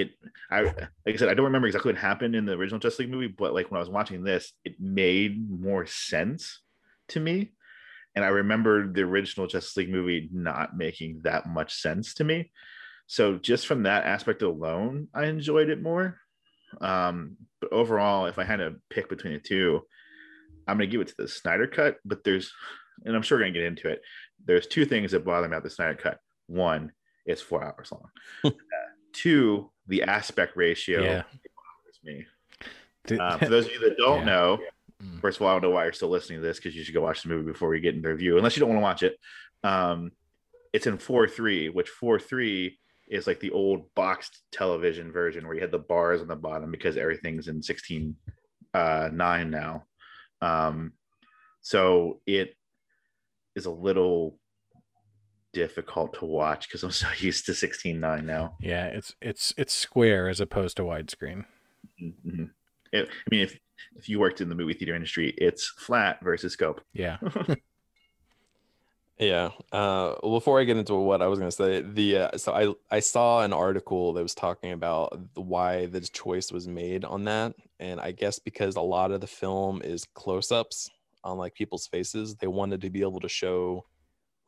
it 0.00 0.10
I 0.50 0.62
like 0.62 0.76
I 1.06 1.16
said, 1.16 1.28
I 1.28 1.34
don't 1.34 1.46
remember 1.46 1.66
exactly 1.66 1.92
what 1.92 2.00
happened 2.00 2.34
in 2.34 2.46
the 2.46 2.52
original 2.52 2.80
Justice 2.80 3.00
League 3.00 3.10
movie, 3.10 3.28
but 3.28 3.54
like 3.54 3.70
when 3.70 3.76
I 3.76 3.80
was 3.80 3.90
watching 3.90 4.22
this, 4.22 4.52
it 4.64 4.74
made 4.80 5.38
more 5.48 5.86
sense 5.86 6.60
to 7.08 7.20
me. 7.20 7.52
And 8.14 8.24
I 8.24 8.28
remember 8.28 8.92
the 8.92 9.02
original 9.02 9.46
Justice 9.46 9.76
League 9.76 9.90
movie 9.90 10.28
not 10.32 10.76
making 10.76 11.20
that 11.22 11.46
much 11.46 11.74
sense 11.74 12.14
to 12.14 12.24
me. 12.24 12.50
So 13.06 13.38
just 13.38 13.66
from 13.66 13.84
that 13.84 14.04
aspect 14.04 14.42
alone, 14.42 15.08
I 15.14 15.26
enjoyed 15.26 15.68
it 15.68 15.82
more. 15.82 16.18
Um, 16.80 17.36
but 17.60 17.72
overall, 17.72 18.26
if 18.26 18.38
I 18.38 18.44
had 18.44 18.56
to 18.56 18.76
pick 18.88 19.08
between 19.08 19.34
the 19.34 19.40
two, 19.40 19.82
I'm 20.66 20.76
gonna 20.76 20.86
give 20.86 21.00
it 21.00 21.08
to 21.08 21.14
the 21.18 21.28
Snyder 21.28 21.66
cut. 21.66 21.96
But 22.04 22.24
there's, 22.24 22.52
and 23.04 23.14
I'm 23.14 23.22
sure 23.22 23.38
we're 23.38 23.44
gonna 23.44 23.52
get 23.52 23.64
into 23.64 23.88
it. 23.88 24.02
There's 24.44 24.66
two 24.66 24.84
things 24.84 25.12
that 25.12 25.24
bother 25.24 25.48
me 25.48 25.54
about 25.54 25.64
the 25.64 25.70
Snyder 25.70 25.94
cut. 25.94 26.18
One, 26.46 26.92
it's 27.26 27.42
four 27.42 27.64
hours 27.64 27.92
long. 27.92 28.10
Uh, 28.72 28.92
two, 29.12 29.70
the 29.90 30.04
aspect 30.04 30.56
ratio 30.56 31.02
Yeah. 31.02 31.22
bothers 31.22 32.00
me. 32.02 32.26
Uh, 33.18 33.36
for 33.38 33.50
those 33.50 33.66
of 33.66 33.72
you 33.72 33.80
that 33.80 33.96
don't 33.98 34.20
Yeah. 34.20 34.24
know, 34.24 34.58
Mm. 35.02 35.20
first 35.20 35.38
of 35.38 35.42
all, 35.42 35.48
I 35.48 35.52
don't 35.54 35.62
know 35.62 35.70
why 35.70 35.84
you're 35.84 35.92
still 35.92 36.10
listening 36.10 36.40
to 36.40 36.46
this 36.46 36.58
because 36.58 36.76
you 36.76 36.84
should 36.84 36.94
go 36.94 37.00
watch 37.02 37.22
the 37.22 37.28
movie 37.28 37.50
before 37.50 37.68
we 37.70 37.80
get 37.80 37.94
into 37.94 38.08
review, 38.08 38.36
unless 38.36 38.56
you 38.56 38.60
don't 38.60 38.68
want 38.68 38.78
to 38.78 38.82
watch 38.82 39.02
it. 39.02 39.18
Um, 39.64 40.12
it's 40.72 40.86
in 40.86 40.98
4 40.98 41.26
3, 41.26 41.68
which 41.70 41.88
4 41.88 42.18
3 42.20 42.78
is 43.08 43.26
like 43.26 43.40
the 43.40 43.50
old 43.50 43.92
boxed 43.94 44.42
television 44.52 45.10
version 45.10 45.44
where 45.46 45.54
you 45.56 45.60
had 45.60 45.72
the 45.72 45.78
bars 45.78 46.20
on 46.20 46.28
the 46.28 46.36
bottom 46.36 46.70
because 46.70 46.96
everything's 46.96 47.48
in 47.48 47.62
16 47.62 48.14
uh, 48.74 49.10
9 49.12 49.50
now. 49.50 49.86
Um, 50.40 50.92
so 51.60 52.20
it 52.26 52.54
is 53.56 53.66
a 53.66 53.70
little 53.70 54.38
difficult 55.52 56.14
to 56.18 56.24
watch 56.24 56.68
because 56.68 56.82
I'm 56.82 56.90
so 56.90 57.08
used 57.18 57.46
to 57.46 57.52
16:9 57.52 58.24
now. 58.24 58.56
yeah, 58.60 58.86
it's 58.86 59.14
it's 59.20 59.52
it's 59.56 59.72
square 59.72 60.28
as 60.28 60.40
opposed 60.40 60.76
to 60.78 60.82
widescreen. 60.82 61.44
Mhm. 62.02 62.50
It- 62.92 63.08
I 63.08 63.30
mean, 63.30 63.40
if 63.42 63.58
if 63.96 64.08
you 64.08 64.18
worked 64.20 64.40
in 64.40 64.48
the 64.48 64.54
movie 64.54 64.74
theater 64.74 64.94
industry, 64.94 65.34
it's 65.38 65.66
flat 65.68 66.18
versus 66.22 66.52
scope. 66.52 66.80
Yeah. 66.92 67.18
Yeah. 69.18 69.50
Uh, 69.70 70.14
before 70.26 70.58
I 70.60 70.64
get 70.64 70.78
into 70.78 70.94
what 70.94 71.20
I 71.20 71.26
was 71.26 71.38
gonna 71.38 71.50
say, 71.50 71.82
the 71.82 72.16
uh, 72.16 72.38
so 72.38 72.54
I 72.54 72.96
I 72.96 73.00
saw 73.00 73.42
an 73.42 73.52
article 73.52 74.14
that 74.14 74.22
was 74.22 74.34
talking 74.34 74.72
about 74.72 75.18
why 75.34 75.86
the 75.86 76.00
choice 76.00 76.50
was 76.50 76.66
made 76.66 77.04
on 77.04 77.24
that, 77.24 77.54
and 77.78 78.00
I 78.00 78.12
guess 78.12 78.38
because 78.38 78.76
a 78.76 78.80
lot 78.80 79.10
of 79.10 79.20
the 79.20 79.26
film 79.26 79.82
is 79.82 80.06
close-ups 80.14 80.90
on 81.22 81.36
like 81.36 81.52
people's 81.54 81.86
faces, 81.86 82.36
they 82.36 82.46
wanted 82.46 82.80
to 82.80 82.88
be 82.88 83.02
able 83.02 83.20
to 83.20 83.28
show 83.28 83.84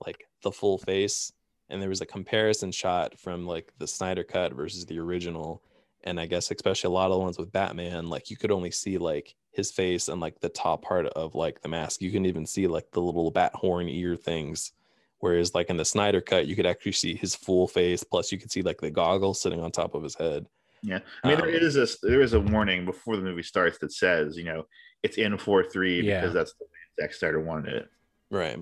like 0.06 0.24
the 0.42 0.52
full 0.52 0.78
face, 0.78 1.32
and 1.68 1.80
there 1.80 1.88
was 1.88 2.00
a 2.00 2.06
comparison 2.06 2.70
shot 2.72 3.18
from 3.18 3.46
like 3.46 3.72
the 3.78 3.86
Snyder 3.86 4.24
cut 4.24 4.52
versus 4.52 4.84
the 4.86 4.98
original, 4.98 5.62
and 6.04 6.18
I 6.20 6.26
guess 6.26 6.50
especially 6.50 6.88
a 6.88 6.92
lot 6.92 7.06
of 7.06 7.12
the 7.12 7.18
ones 7.18 7.38
with 7.38 7.52
Batman, 7.52 8.08
like 8.08 8.30
you 8.30 8.36
could 8.36 8.50
only 8.50 8.70
see 8.70 8.98
like 8.98 9.34
his 9.52 9.70
face 9.70 10.08
and 10.08 10.20
like 10.20 10.40
the 10.40 10.48
top 10.48 10.82
part 10.82 11.06
of 11.06 11.34
like 11.34 11.60
the 11.62 11.68
mask. 11.68 12.00
You 12.02 12.10
can 12.10 12.26
even 12.26 12.46
see 12.46 12.66
like 12.66 12.90
the 12.92 13.00
little 13.00 13.30
bat 13.30 13.52
horn 13.54 13.88
ear 13.88 14.16
things. 14.16 14.72
Whereas 15.20 15.54
like 15.54 15.70
in 15.70 15.76
the 15.76 15.84
Snyder 15.84 16.20
cut, 16.20 16.46
you 16.48 16.56
could 16.56 16.66
actually 16.66 16.92
see 16.92 17.14
his 17.14 17.36
full 17.36 17.68
face. 17.68 18.02
Plus, 18.02 18.32
you 18.32 18.38
could 18.38 18.50
see 18.50 18.62
like 18.62 18.80
the 18.80 18.90
goggles 18.90 19.40
sitting 19.40 19.60
on 19.60 19.70
top 19.70 19.94
of 19.94 20.02
his 20.02 20.16
head. 20.16 20.46
Yeah, 20.82 20.98
I 21.22 21.28
mean, 21.28 21.36
Um, 21.40 21.46
there 21.46 21.50
is 21.50 21.76
a 21.76 21.86
there 22.02 22.22
is 22.22 22.32
a 22.32 22.40
warning 22.40 22.84
before 22.84 23.16
the 23.16 23.22
movie 23.22 23.44
starts 23.44 23.78
that 23.78 23.92
says, 23.92 24.36
you 24.36 24.42
know, 24.42 24.66
it's 25.04 25.16
in 25.18 25.38
four 25.38 25.62
three 25.62 26.00
Yeah. 26.00 26.20
because 26.22 26.34
that's 26.34 26.54
the 26.54 26.64
way 26.64 27.06
Zack 27.06 27.14
Snyder 27.14 27.40
wanted 27.40 27.74
it. 27.74 27.88
Right. 28.32 28.58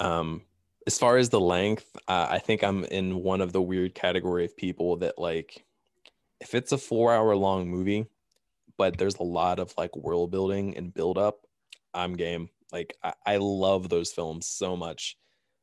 Um, 0.00 0.42
as 0.86 0.98
far 0.98 1.16
as 1.16 1.28
the 1.28 1.40
length, 1.40 1.96
uh, 2.08 2.28
I 2.30 2.38
think 2.38 2.62
I'm 2.62 2.84
in 2.84 3.22
one 3.22 3.40
of 3.40 3.52
the 3.52 3.62
weird 3.62 3.94
category 3.94 4.44
of 4.44 4.56
people 4.56 4.96
that 4.98 5.18
like, 5.18 5.64
if 6.40 6.54
it's 6.54 6.72
a 6.72 6.78
four 6.78 7.12
hour 7.12 7.34
long 7.34 7.68
movie, 7.68 8.06
but 8.78 8.96
there's 8.96 9.16
a 9.16 9.24
lot 9.24 9.58
of 9.58 9.74
like 9.76 9.96
world 9.96 10.30
building 10.30 10.76
and 10.76 10.94
build 10.94 11.18
up, 11.18 11.40
I'm 11.92 12.14
game. 12.14 12.50
Like 12.72 12.96
I, 13.02 13.14
I 13.24 13.36
love 13.38 13.88
those 13.88 14.12
films 14.12 14.46
so 14.46 14.76
much. 14.76 15.16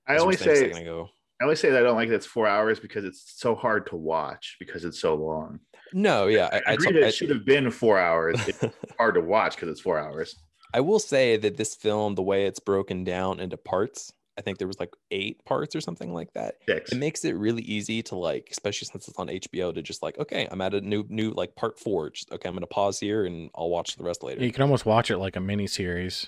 I 0.07 0.13
As 0.13 0.17
you 0.17 0.19
were 0.19 0.24
always 0.24 0.39
say. 0.39 1.07
I 1.41 1.45
always 1.45 1.59
say 1.59 1.71
that 1.71 1.80
I 1.80 1.84
don't 1.84 1.95
like 1.95 2.09
that 2.09 2.15
it's 2.15 2.26
four 2.26 2.47
hours 2.47 2.80
because 2.80 3.03
it's 3.03 3.34
so 3.36 3.53
hard 3.53 3.88
to 3.88 3.97
watch 3.97 4.55
because 4.59 4.86
it's 4.86 4.99
so 4.99 5.15
long. 5.15 5.59
No, 5.91 6.28
yeah, 6.28 6.47
I, 6.51 6.57
I, 6.57 6.61
I, 6.67 6.74
agree 6.74 6.88
t- 6.88 6.93
that 6.93 7.07
it 7.07 7.15
should 7.15 7.32
have 7.32 7.45
been 7.45 7.69
four 7.69 7.99
hours. 7.99 8.39
It's 8.47 8.63
hard 8.97 9.15
to 9.15 9.21
watch 9.21 9.55
because 9.55 9.67
it's 9.69 9.82
four 9.82 9.99
hours. 9.99 10.36
I 10.74 10.80
will 10.80 10.99
say 10.99 11.36
that 11.38 11.57
this 11.57 11.76
film, 11.76 12.15
the 12.15 12.21
way 12.21 12.45
it's 12.45 12.59
broken 12.59 13.03
down 13.03 13.39
into 13.39 13.57
parts, 13.57 14.13
I 14.38 14.42
think 14.42 14.58
there 14.58 14.68
was 14.68 14.80
like 14.80 14.94
eight 15.12 15.44
parts 15.46 15.76
or 15.76 15.82
something 15.82 16.14
like 16.14 16.34
that. 16.34 16.56
Six. 16.68 16.92
It 16.92 16.98
makes 16.98 17.24
it 17.24 17.34
really 17.34 17.62
easy 17.62 18.02
to 18.04 18.16
like, 18.16 18.48
especially 18.52 18.88
since 18.88 19.08
it's 19.08 19.20
on 19.20 19.28
HBO, 19.28 19.74
to 19.74 19.82
just 19.82 20.02
like, 20.02 20.18
okay, 20.18 20.48
I'm 20.52 20.62
at 20.62 20.74
a 20.74 20.82
new 20.82 21.06
new 21.10 21.32
like 21.32 21.56
part 21.56 21.78
four. 21.80 22.10
Just 22.10 22.32
okay, 22.32 22.50
I'm 22.50 22.56
gonna 22.56 22.66
pause 22.68 23.00
here 23.00 23.26
and 23.26 23.50
I'll 23.56 23.70
watch 23.70 23.96
the 23.96 24.04
rest 24.04 24.24
later. 24.24 24.44
You 24.44 24.52
can 24.52 24.64
almost 24.64 24.86
watch 24.86 25.12
it 25.12 25.18
like 25.18 25.36
a 25.36 25.40
mini 25.40 25.68
series. 25.68 26.28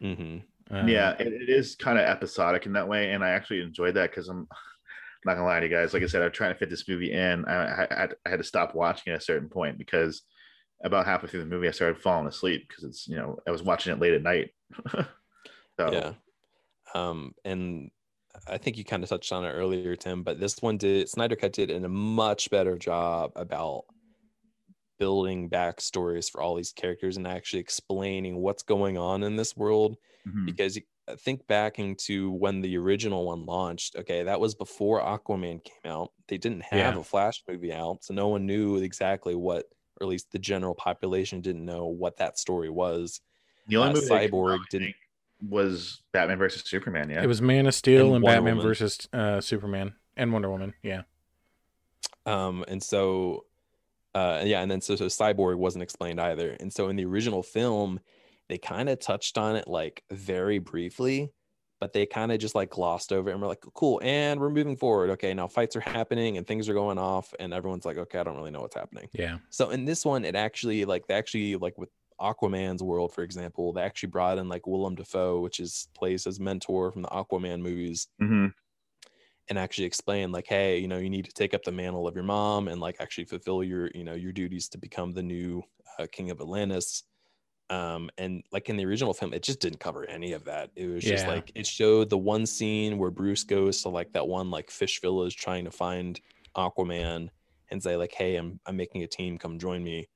hmm 0.00 0.38
Um, 0.70 0.88
yeah, 0.88 1.14
it, 1.20 1.28
it 1.28 1.48
is 1.48 1.76
kind 1.76 1.98
of 1.98 2.04
episodic 2.04 2.66
in 2.66 2.72
that 2.72 2.88
way, 2.88 3.12
and 3.12 3.22
I 3.24 3.30
actually 3.30 3.60
enjoyed 3.62 3.94
that 3.94 4.10
because 4.10 4.28
I'm 4.28 4.48
not 5.24 5.34
gonna 5.34 5.44
lie 5.46 5.60
to 5.60 5.66
you 5.66 5.72
guys. 5.72 5.94
Like 5.94 6.02
I 6.02 6.06
said, 6.06 6.22
I'm 6.22 6.32
trying 6.32 6.52
to 6.52 6.58
fit 6.58 6.70
this 6.70 6.88
movie 6.88 7.12
in. 7.12 7.44
I, 7.44 7.54
I, 7.54 7.86
I- 8.04 8.08
I 8.26 8.28
had 8.28 8.38
to 8.38 8.44
stop 8.44 8.74
watching 8.74 9.12
at 9.12 9.20
a 9.20 9.24
certain 9.24 9.48
point 9.48 9.78
because 9.78 10.22
about 10.84 11.06
halfway 11.06 11.28
through 11.28 11.40
the 11.40 11.46
movie, 11.46 11.68
I 11.68 11.70
started 11.70 12.02
falling 12.02 12.26
asleep 12.26 12.66
because 12.68 12.82
it's 12.84 13.06
you 13.06 13.16
know 13.16 13.38
I 13.46 13.50
was 13.52 13.62
watching 13.62 13.92
it 13.92 14.00
late 14.00 14.14
at 14.14 14.22
night. 14.22 14.50
so 14.94 15.04
Yeah. 15.92 16.12
Um, 16.94 17.32
and 17.44 17.90
I 18.46 18.58
think 18.58 18.76
you 18.76 18.84
kind 18.84 19.02
of 19.02 19.08
touched 19.08 19.32
on 19.32 19.44
it 19.44 19.50
earlier, 19.52 19.96
Tim, 19.96 20.22
but 20.22 20.38
this 20.40 20.56
one 20.60 20.76
did 20.76 21.08
Snyder 21.08 21.36
Cut 21.36 21.52
did 21.52 21.70
a 21.70 21.88
much 21.88 22.50
better 22.50 22.76
job 22.78 23.32
about 23.36 23.84
building 24.98 25.50
backstories 25.50 26.30
for 26.30 26.40
all 26.40 26.54
these 26.54 26.72
characters 26.72 27.16
and 27.16 27.26
actually 27.26 27.60
explaining 27.60 28.38
what's 28.38 28.62
going 28.62 28.96
on 28.96 29.22
in 29.22 29.36
this 29.36 29.56
world 29.56 29.96
mhm. 30.26 30.46
because 30.46 30.76
you- 30.76 30.82
think 31.20 31.46
back 31.46 31.78
into 31.78 32.32
when 32.32 32.60
the 32.62 32.76
original 32.76 33.26
one 33.26 33.46
launched 33.46 33.94
okay 33.94 34.24
that 34.24 34.40
was 34.40 34.56
before 34.56 35.00
aquaman 35.00 35.62
came 35.62 35.92
out 35.92 36.10
they 36.26 36.36
didn't 36.36 36.62
have 36.62 36.94
Yeah. 36.96 37.00
a 37.00 37.04
flash 37.04 37.44
movie 37.48 37.72
out 37.72 38.02
so 38.02 38.12
no 38.12 38.26
one 38.26 38.44
knew 38.44 38.78
exactly 38.78 39.36
what 39.36 39.66
or 40.00 40.06
at 40.06 40.08
least 40.08 40.32
the 40.32 40.38
general 40.40 40.74
population 40.74 41.40
didn't 41.40 41.64
know 41.64 41.86
what 41.86 42.16
that 42.16 42.38
story 42.40 42.70
was 42.70 43.20
the 43.68 43.76
only 43.76 43.90
uh, 43.90 43.94
movie 43.94 44.06
Cyborg 44.08 44.58
didn't- 44.68 44.86
think, 44.86 44.96
was 45.40 46.02
Batman 46.12 46.38
versus 46.38 46.62
Superman. 46.64 47.10
Yeah, 47.10 47.22
It 47.22 47.26
was 47.26 47.42
Man 47.42 47.66
of 47.66 47.74
Steel 47.74 48.06
And 48.06 48.16
and, 48.16 48.24
Batman 48.24 48.56
Woman. 48.56 48.66
versus 48.70 49.08
uh, 49.12 49.40
Superman 49.40 49.94
and 50.16 50.32
Wonder 50.32 50.50
Woman. 50.50 50.72
Yeah. 50.82 51.02
um 52.24 52.64
and 52.68 52.82
so 52.82 53.44
uh 54.14 54.42
yeah 54.44 54.60
and 54.62 54.70
then 54.70 54.80
so, 54.80 54.96
so 54.96 55.06
cyborg 55.06 55.56
wasn't 55.56 55.82
explained 55.82 56.20
either 56.20 56.56
and 56.60 56.72
so 56.72 56.88
in 56.88 56.96
the 56.96 57.04
original 57.04 57.42
film 57.42 58.00
they 58.48 58.58
kind 58.58 58.88
of 58.88 58.98
touched 58.98 59.36
on 59.38 59.56
it 59.56 59.68
like 59.68 60.02
very 60.10 60.58
briefly 60.58 61.30
but 61.78 61.92
they 61.92 62.06
kind 62.06 62.32
of 62.32 62.38
just 62.38 62.54
like 62.54 62.70
glossed 62.70 63.12
over 63.12 63.28
it 63.28 63.32
and 63.34 63.42
we're 63.42 63.48
like 63.48 63.62
cool 63.74 64.00
and 64.02 64.40
we're 64.40 64.48
moving 64.50 64.76
forward 64.76 65.10
okay 65.10 65.34
now 65.34 65.46
fights 65.46 65.76
are 65.76 65.80
happening 65.80 66.38
and 66.38 66.46
things 66.46 66.68
are 66.68 66.74
going 66.74 66.98
off 66.98 67.34
and 67.38 67.52
everyone's 67.52 67.84
like 67.84 67.98
okay 67.98 68.18
i 68.18 68.22
don't 68.24 68.36
really 68.36 68.50
know 68.50 68.60
what's 68.62 68.74
happening 68.76 69.08
Yeah. 69.12 69.38
so 69.50 69.70
in 69.70 69.84
this 69.84 70.04
one 70.04 70.24
it 70.24 70.34
actually 70.34 70.84
like 70.86 71.06
they 71.06 71.14
actually 71.14 71.56
like 71.56 71.76
with 71.76 71.90
aquaman's 72.20 72.82
world 72.82 73.12
for 73.12 73.22
example 73.22 73.72
they 73.72 73.82
actually 73.82 74.08
brought 74.08 74.38
in 74.38 74.48
like 74.48 74.66
willem 74.66 74.94
dafoe 74.94 75.40
which 75.40 75.60
is 75.60 75.88
plays 75.94 76.26
as 76.26 76.40
mentor 76.40 76.90
from 76.92 77.02
the 77.02 77.08
aquaman 77.08 77.60
movies 77.60 78.08
Mhm. 78.20 78.52
and 79.48 79.58
actually 79.58 79.84
explain 79.84 80.32
like 80.32 80.46
hey 80.46 80.78
you 80.78 80.88
know 80.88 80.98
you 80.98 81.10
need 81.10 81.24
to 81.24 81.32
take 81.32 81.54
up 81.54 81.62
the 81.62 81.72
mantle 81.72 82.08
of 82.08 82.14
your 82.14 82.24
mom 82.24 82.68
and 82.68 82.80
like 82.80 82.96
actually 83.00 83.24
fulfill 83.24 83.62
your 83.62 83.90
you 83.94 84.04
know 84.04 84.14
your 84.14 84.32
duties 84.32 84.68
to 84.68 84.78
become 84.78 85.12
the 85.12 85.22
new 85.22 85.62
uh, 85.98 86.06
king 86.10 86.30
of 86.30 86.40
atlantis. 86.40 87.04
Um 87.70 88.10
and 88.18 88.44
like 88.52 88.68
in 88.68 88.76
the 88.76 88.86
original 88.86 89.14
film 89.14 89.34
it 89.34 89.42
just 89.42 89.60
didn't 89.60 89.80
cover 89.80 90.04
any 90.06 90.32
of 90.34 90.44
that. 90.44 90.70
It 90.76 90.86
was 90.88 91.04
just 91.06 91.26
like 91.26 91.52
it 91.54 91.66
showed 91.66 92.10
the 92.10 92.18
one 92.18 92.46
scene 92.46 92.98
where 92.98 93.10
bruce 93.10 93.44
goes 93.44 93.82
to 93.82 93.88
like 93.90 94.12
that 94.14 94.28
one 94.28 94.50
like 94.50 94.70
fish 94.70 95.00
village 95.00 95.36
trying 95.36 95.64
to 95.66 95.70
find 95.72 96.20
aquaman 96.56 97.30
and 97.70 97.82
say 97.82 97.96
like 97.96 98.12
hey 98.12 98.36
i'm 98.36 98.60
i'm 98.66 98.76
making 98.76 99.02
a 99.02 99.08
team 99.08 99.38
come 99.38 99.58
join 99.58 99.82
me 99.84 100.08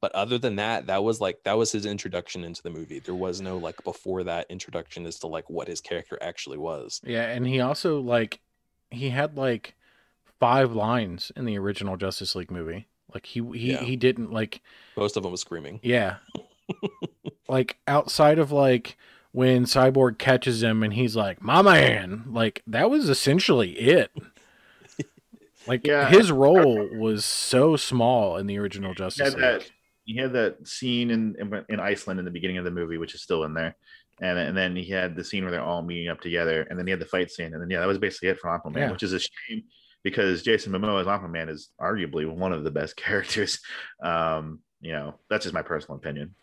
but 0.00 0.12
other 0.14 0.38
than 0.38 0.56
that 0.56 0.86
that 0.86 1.04
was 1.04 1.20
like 1.20 1.42
that 1.44 1.58
was 1.58 1.72
his 1.72 1.84
introduction 1.86 2.42
into 2.44 2.62
the 2.62 2.70
movie 2.70 2.98
there 3.00 3.14
was 3.14 3.40
no 3.40 3.58
like 3.58 3.82
before 3.84 4.24
that 4.24 4.46
introduction 4.48 5.04
as 5.06 5.18
to 5.18 5.26
like 5.26 5.48
what 5.50 5.68
his 5.68 5.80
character 5.80 6.18
actually 6.22 6.58
was 6.58 7.00
Yeah. 7.04 7.26
And 7.26 7.46
he 7.46 7.60
also, 7.60 8.00
like, 8.00 8.40
he 8.90 9.10
had 9.10 9.36
like 9.36 9.74
five 10.38 10.72
lines 10.72 11.30
in 11.36 11.44
the 11.44 11.58
original 11.58 11.96
Justice 11.96 12.34
League 12.34 12.50
movie. 12.50 12.86
Like, 13.12 13.26
he, 13.26 13.40
he, 13.54 13.72
Yeah. 13.72 13.82
he 13.82 13.96
didn't, 13.96 14.32
like, 14.32 14.62
most 14.96 15.16
of 15.16 15.22
them 15.22 15.32
was 15.32 15.40
screaming 15.42 15.80
Yeah. 15.82 16.16
like 17.48 17.76
outside 17.88 18.38
of 18.38 18.50
like 18.52 18.96
when 19.32 19.64
Cyborg 19.64 20.18
catches 20.18 20.62
him 20.62 20.82
and 20.82 20.92
he's 20.94 21.14
like, 21.16 21.40
"My 21.42 21.62
man," 21.62 22.24
like 22.28 22.62
that 22.66 22.90
was 22.90 23.08
essentially 23.08 23.72
it. 23.72 24.10
Like 25.66 25.86
Yeah. 25.86 26.08
his 26.08 26.32
role 26.32 26.88
was 26.98 27.24
so 27.24 27.76
small 27.76 28.36
in 28.38 28.46
the 28.46 28.58
original 28.58 28.94
Justice 28.94 29.34
had 29.34 29.34
League. 29.34 29.42
that. 29.42 29.70
He 30.12 30.16
had 30.16 30.32
that 30.32 30.66
scene 30.66 31.10
in, 31.10 31.36
in 31.38 31.64
in 31.68 31.80
Iceland 31.80 32.18
in 32.18 32.24
the 32.24 32.30
beginning 32.30 32.58
of 32.58 32.64
the 32.64 32.70
movie, 32.70 32.98
which 32.98 33.14
is 33.14 33.22
still 33.22 33.44
in 33.44 33.54
there, 33.54 33.76
and 34.20 34.38
and 34.38 34.56
then 34.56 34.74
he 34.76 34.90
had 34.90 35.14
the 35.16 35.24
scene 35.24 35.42
where 35.44 35.52
they're 35.52 35.62
all 35.62 35.82
meeting 35.82 36.08
up 36.08 36.20
together, 36.20 36.66
and 36.68 36.78
then 36.78 36.86
he 36.86 36.90
had 36.90 37.00
the 37.00 37.06
fight 37.14 37.30
scene, 37.30 37.52
and 37.54 37.60
then 37.62 37.70
yeah, 37.70 37.80
that 37.80 37.86
was 37.86 37.98
basically 37.98 38.28
it 38.30 38.38
for 38.40 38.48
Aquaman, 38.50 38.76
Yeah. 38.76 38.90
which 38.90 39.02
is 39.02 39.12
a 39.12 39.20
shame 39.20 39.62
because 40.02 40.42
Jason 40.42 40.72
Momoa 40.72 41.00
as 41.00 41.06
Aquaman 41.06 41.48
is 41.50 41.70
arguably 41.80 42.26
one 42.30 42.52
of 42.52 42.64
the 42.64 42.70
best 42.70 42.96
characters. 43.04 43.60
Um, 44.02 44.60
you 44.80 44.92
know, 44.92 45.14
that's 45.28 45.44
just 45.44 45.54
my 45.54 45.62
personal 45.62 45.96
opinion. 45.96 46.34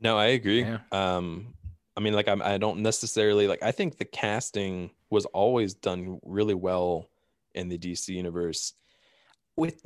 No, 0.00 0.18
I 0.18 0.26
agree. 0.26 0.62
Yeah. 0.62 0.78
Um, 0.92 1.54
I 1.96 2.00
mean, 2.00 2.12
like 2.12 2.28
I'm, 2.28 2.42
I 2.42 2.58
don't 2.58 2.80
necessarily 2.80 3.48
like. 3.48 3.62
I 3.62 3.72
think 3.72 3.96
the 3.96 4.04
casting 4.04 4.90
was 5.10 5.24
always 5.26 5.74
done 5.74 6.20
really 6.22 6.54
well 6.54 7.08
in 7.54 7.68
the 7.68 7.78
DC 7.78 8.08
universe. 8.08 8.74
With 9.56 9.80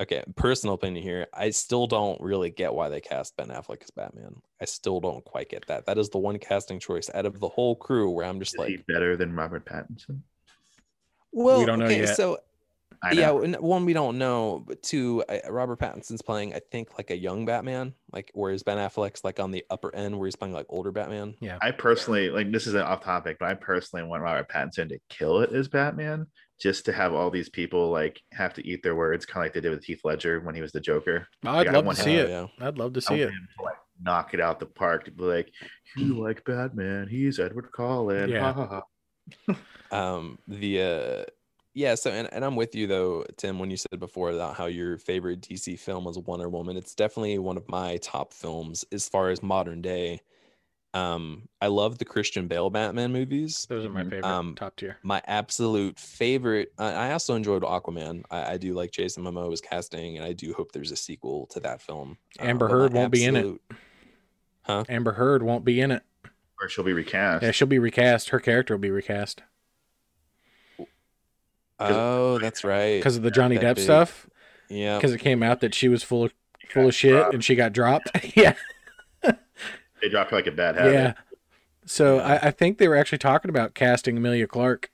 okay, 0.00 0.22
personal 0.34 0.74
opinion 0.74 1.02
here, 1.02 1.26
I 1.32 1.50
still 1.50 1.86
don't 1.86 2.20
really 2.20 2.50
get 2.50 2.74
why 2.74 2.88
they 2.88 3.00
cast 3.00 3.36
Ben 3.36 3.48
Affleck 3.48 3.82
as 3.82 3.90
Batman. 3.90 4.36
I 4.60 4.64
still 4.64 5.00
don't 5.00 5.24
quite 5.24 5.48
get 5.48 5.66
that. 5.68 5.86
That 5.86 5.98
is 5.98 6.10
the 6.10 6.18
one 6.18 6.38
casting 6.38 6.78
choice 6.78 7.10
out 7.14 7.26
of 7.26 7.40
the 7.40 7.48
whole 7.48 7.76
crew 7.76 8.10
where 8.10 8.24
I'm 8.26 8.38
just 8.38 8.54
Is 8.58 8.66
he 8.66 8.76
like, 8.76 8.86
better 8.86 9.16
than 9.16 9.34
Robert 9.34 9.64
Pattinson? 9.64 10.20
well, 11.32 11.58
we 11.60 11.66
don't 11.66 11.78
know 11.78 11.86
okay, 11.86 12.00
yet. 12.00 12.16
so 12.16 12.38
I 13.02 13.12
yeah, 13.12 13.26
know. 13.26 13.40
n- 13.42 13.56
one 13.60 13.84
we 13.84 13.92
don't 13.92 14.18
know, 14.18 14.64
but 14.66 14.82
two, 14.82 15.22
I, 15.28 15.42
Robert 15.48 15.78
Pattinson's 15.78 16.22
playing, 16.22 16.54
I 16.54 16.60
think, 16.70 16.96
like 16.96 17.10
a 17.10 17.16
young 17.16 17.44
Batman, 17.44 17.94
like 18.12 18.30
whereas 18.34 18.62
Ben 18.62 18.78
Affleck's 18.78 19.22
like 19.24 19.38
on 19.38 19.50
the 19.50 19.64
upper 19.70 19.94
end 19.94 20.18
where 20.18 20.26
he's 20.26 20.36
playing 20.36 20.54
like 20.54 20.66
older 20.68 20.92
Batman. 20.92 21.34
Yeah, 21.40 21.58
I 21.60 21.72
personally 21.72 22.30
like 22.30 22.50
this 22.52 22.66
is 22.66 22.74
an 22.74 22.82
off 22.82 23.02
topic, 23.02 23.38
but 23.38 23.50
I 23.50 23.54
personally 23.54 24.06
want 24.06 24.22
Robert 24.22 24.48
Pattinson 24.48 24.88
to 24.88 24.98
kill 25.10 25.40
it 25.40 25.52
as 25.52 25.68
Batman, 25.68 26.26
just 26.60 26.84
to 26.86 26.92
have 26.92 27.12
all 27.12 27.30
these 27.30 27.48
people 27.48 27.90
like 27.90 28.20
have 28.32 28.54
to 28.54 28.66
eat 28.66 28.82
their 28.82 28.94
words, 28.94 29.26
kind 29.26 29.42
of 29.42 29.46
like 29.46 29.54
they 29.54 29.60
did 29.60 29.70
with 29.70 29.84
Heath 29.84 30.00
Ledger 30.04 30.40
when 30.40 30.54
he 30.54 30.62
was 30.62 30.72
the 30.72 30.80
Joker. 30.80 31.28
I'd 31.44 31.66
Yeah, 31.66 31.72
I 31.72 31.80
love 31.80 31.96
to 31.96 32.02
see 32.02 32.14
it. 32.14 32.28
Yeah. 32.28 32.46
I'd 32.60 32.78
love 32.78 32.92
to 32.94 33.00
see 33.00 33.20
it. 33.20 33.28
him 33.28 33.48
to, 33.58 33.64
like 33.64 33.76
knock 34.00 34.34
it 34.34 34.40
out 34.40 34.60
the 34.60 34.66
park 34.66 35.04
to 35.04 35.10
be 35.10 35.22
like, 35.22 35.52
you 35.96 36.18
like 36.20 36.44
Batman? 36.44 37.08
He's 37.08 37.38
Edward 37.38 37.70
Cullen. 37.74 38.30
Yeah. 38.30 38.52
Ha, 38.52 38.52
ha, 38.52 38.66
ha." 38.66 38.82
um 39.90 40.38
the 40.46 40.80
uh 40.80 41.24
yeah 41.74 41.94
so 41.96 42.10
and, 42.10 42.28
and 42.32 42.44
i'm 42.44 42.54
with 42.54 42.76
you 42.76 42.86
though 42.86 43.24
tim 43.36 43.58
when 43.58 43.70
you 43.70 43.76
said 43.76 43.98
before 43.98 44.30
about 44.30 44.56
how 44.56 44.66
your 44.66 44.98
favorite 44.98 45.40
dc 45.40 45.78
film 45.80 46.04
was 46.04 46.18
wonder 46.18 46.48
woman 46.48 46.76
it's 46.76 46.94
definitely 46.94 47.38
one 47.38 47.56
of 47.56 47.68
my 47.68 47.96
top 47.98 48.32
films 48.32 48.84
as 48.92 49.08
far 49.08 49.30
as 49.30 49.42
modern 49.42 49.82
day 49.82 50.20
um 50.96 51.48
i 51.60 51.66
love 51.66 51.98
the 51.98 52.04
christian 52.04 52.46
bale 52.48 52.70
batman 52.70 53.12
movies 53.12 53.66
Those 53.68 53.84
are 53.84 53.90
my 53.90 54.02
Mhm. 54.02 54.10
favorite, 54.10 54.24
Um, 54.24 54.54
top 54.56 54.76
tier. 54.76 54.96
my 55.02 55.20
absolute 55.26 55.98
favorite 55.98 56.72
I, 56.78 56.92
I 56.92 57.12
also 57.12 57.34
enjoyed 57.34 57.62
aquaman 57.62 58.22
I, 58.30 58.52
I 58.52 58.56
do 58.56 58.72
like 58.74 58.92
jason 58.92 59.24
momoa's 59.24 59.60
casting 59.60 60.16
and 60.16 60.24
i 60.24 60.32
do 60.32 60.52
hope 60.54 60.72
there's 60.72 60.92
a 60.92 60.96
sequel 60.96 61.46
to 61.48 61.60
that 61.60 61.82
film 61.82 62.18
Uh, 62.40 62.44
Amber 62.44 62.66
but 62.68 62.72
Heard 62.74 62.92
won't 62.94 63.12
be 63.12 63.24
in 63.24 63.36
it. 63.36 63.60
Huh? 64.62 64.84
Amber 64.88 65.12
Heard 65.12 65.42
won't 65.42 65.64
be 65.64 65.80
in 65.80 65.90
it. 65.92 66.02
Or 66.60 66.68
she'll 66.68 66.84
be 66.84 66.92
recast. 66.92 67.42
Yeah, 67.42 67.50
she'll 67.52 67.68
be 67.68 67.78
recast. 67.78 68.30
Her 68.30 68.40
character 68.40 68.74
will 68.74 68.80
be 68.80 68.90
recast 68.90 69.42
oh 71.78 72.38
that's 72.38 72.64
right 72.64 72.98
because 72.98 73.16
of 73.16 73.22
the 73.22 73.30
Johnny 73.30 73.56
that 73.58 73.64
Depp 73.64 73.74
big. 73.76 73.84
stuff. 73.84 74.26
yeah 74.70 74.96
Because 74.96 75.12
it 75.12 75.18
came 75.18 75.42
out 75.42 75.60
that 75.60 75.74
she 75.74 75.88
was 75.88 76.02
full 76.02 76.24
of 76.24 76.32
full 76.70 76.88
of 76.88 76.94
shit 76.94 77.12
dropped. 77.12 77.34
and 77.34 77.44
she 77.44 77.54
got 77.54 77.72
dropped. 77.72 78.10
yeah. 78.36 78.54
They 80.00 80.08
dropped 80.08 80.32
like 80.32 80.46
a 80.46 80.52
bad 80.52 80.76
habit. 80.76 80.92
Yeah. 80.92 81.12
So 81.86 82.16
Yeah. 82.16 82.40
I, 82.42 82.48
I 82.48 82.50
think 82.50 82.78
they 82.78 82.88
were 82.88 82.96
actually 82.96 83.18
talking 83.18 83.48
about 83.48 83.74
casting 83.74 84.16
Emilia 84.16 84.46
Clarke 84.46 84.90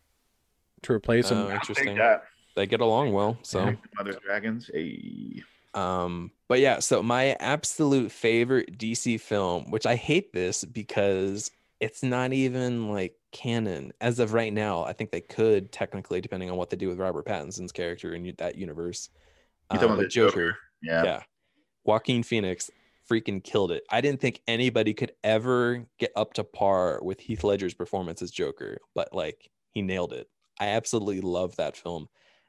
to 0.83 0.93
replace 0.93 1.31
him. 1.31 1.39
Oh, 1.39 1.51
interesting. 1.51 1.97
that. 1.97 2.25
They 2.55 2.67
get 2.67 2.81
along 2.81 3.13
well. 3.13 3.39
So. 3.43 3.65
Yeah. 3.65 3.75
Mother 3.97 4.19
Dragons. 4.25 4.71
Hey. 4.73 5.43
Um, 5.75 6.31
but 6.49 6.61
yeah, 6.61 6.81
so 6.81 7.03
my 7.03 7.35
absolute 7.41 8.13
favorite 8.13 8.77
DC 8.79 9.19
film, 9.21 9.71
which 9.71 9.87
I 9.87 9.95
hate 9.97 10.33
this 10.35 10.65
because 10.65 11.51
it's 11.81 12.03
not 12.03 12.33
even 12.35 12.91
like 12.93 13.15
canon 13.33 13.93
as 14.03 14.19
of 14.19 14.35
right 14.35 14.53
now. 14.53 14.85
I 14.85 14.93
think 14.93 15.11
they 15.11 15.23
could 15.23 15.73
technically, 15.73 16.21
depending 16.21 16.51
on 16.51 16.57
what 16.59 16.69
they 16.69 16.77
do 16.77 16.89
with 16.89 16.99
Robert 16.99 17.25
Pattinson's 17.25 17.73
character 17.73 18.15
in 18.15 18.35
that 18.37 18.57
universe. 18.57 19.09
You 19.71 19.77
Uh, 19.77 19.81
talking 19.81 19.95
about 19.95 20.03
the 20.03 20.09
Joker? 20.09 20.31
Joker, 20.31 20.57
Yeah. 20.83 21.05
yeah, 21.05 21.23
Joaquin 21.85 22.23
Phoenix 22.23 22.71
freaking 23.11 23.43
killed 23.43 23.73
it. 23.73 23.85
I 23.91 24.01
didn't 24.01 24.21
think 24.21 24.41
anybody 24.47 24.95
could 24.95 25.13
ever 25.25 25.87
get 25.99 26.13
up 26.17 26.35
to 26.35 26.45
par 26.45 27.01
with 27.03 27.21
Heath 27.21 27.45
Ledger's 27.45 27.75
performance 27.75 28.23
as 28.23 28.31
Joker, 28.31 28.79
but 28.95 29.15
like 29.15 29.51
he 29.71 29.83
nailed 29.83 30.13
it. 30.13 30.29
I 30.61 30.69
absolutely 30.69 31.21
love 31.21 31.57
that 31.57 31.77
film. 31.77 32.09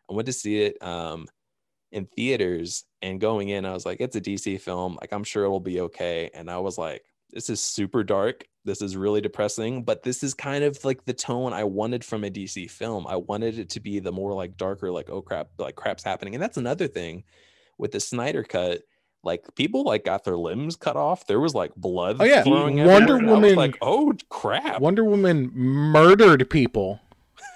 I 0.09 0.13
went 0.13 0.25
to 0.27 0.33
see 0.33 0.61
it 0.61 0.81
um, 0.83 1.27
in 1.91 2.05
theaters, 2.05 2.83
and 3.01 3.19
going 3.19 3.49
in, 3.49 3.65
I 3.65 3.73
was 3.73 3.85
like, 3.85 4.01
it's 4.01 4.15
a 4.15 4.21
DC 4.21 4.59
film. 4.61 4.97
Like 4.99 5.13
I'm 5.13 5.23
sure 5.23 5.45
it'll 5.45 5.59
be 5.59 5.81
okay. 5.81 6.29
And 6.33 6.49
I 6.49 6.59
was 6.59 6.77
like, 6.77 7.03
this 7.31 7.49
is 7.49 7.61
super 7.61 8.03
dark. 8.03 8.45
This 8.65 8.81
is 8.81 8.95
really 8.95 9.19
depressing, 9.19 9.83
but 9.83 10.03
this 10.03 10.23
is 10.23 10.33
kind 10.33 10.63
of 10.63 10.83
like 10.85 11.03
the 11.03 11.13
tone 11.13 11.51
I 11.51 11.63
wanted 11.63 12.05
from 12.05 12.23
a 12.23 12.29
DC 12.29 12.69
film. 12.69 13.05
I 13.07 13.17
wanted 13.17 13.59
it 13.59 13.69
to 13.71 13.79
be 13.79 13.99
the 13.99 14.11
more 14.11 14.33
like 14.33 14.55
darker, 14.55 14.91
like 14.91 15.09
oh 15.09 15.21
crap, 15.21 15.49
like 15.57 15.75
crap's 15.75 16.03
happening. 16.03 16.35
And 16.35 16.41
that's 16.41 16.57
another 16.57 16.87
thing 16.87 17.23
with 17.77 17.91
the 17.91 17.99
Snyder 17.99 18.43
cut. 18.43 18.83
Like 19.23 19.55
people 19.55 19.83
like 19.83 20.03
got 20.05 20.23
their 20.25 20.35
limbs 20.37 20.75
cut 20.75 20.95
off. 20.97 21.25
There 21.27 21.39
was 21.39 21.55
like 21.55 21.73
blood. 21.75 22.17
Oh, 22.19 22.25
yeah. 22.25 22.43
flowing 22.43 22.77
Wonder 22.77 23.15
everywhere, 23.15 23.17
and 23.17 23.29
I 23.29 23.33
was 23.33 23.41
Woman- 23.41 23.55
like, 23.55 23.77
oh 23.81 24.13
crap. 24.29 24.81
Wonder 24.81 25.03
Woman 25.03 25.51
murdered 25.53 26.49
people 26.49 26.99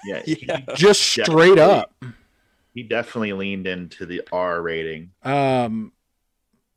Yeah. 0.06 0.22
Yeah. 0.26 0.60
just 0.74 1.00
straight 1.02 1.56
Definitely. 1.56 1.62
up. 1.62 1.94
He 2.74 2.82
definitely 2.84 3.32
leaned 3.34 3.66
into 3.66 4.06
the 4.06 4.22
R 4.32 4.62
rating. 4.62 5.10
Um, 5.24 5.92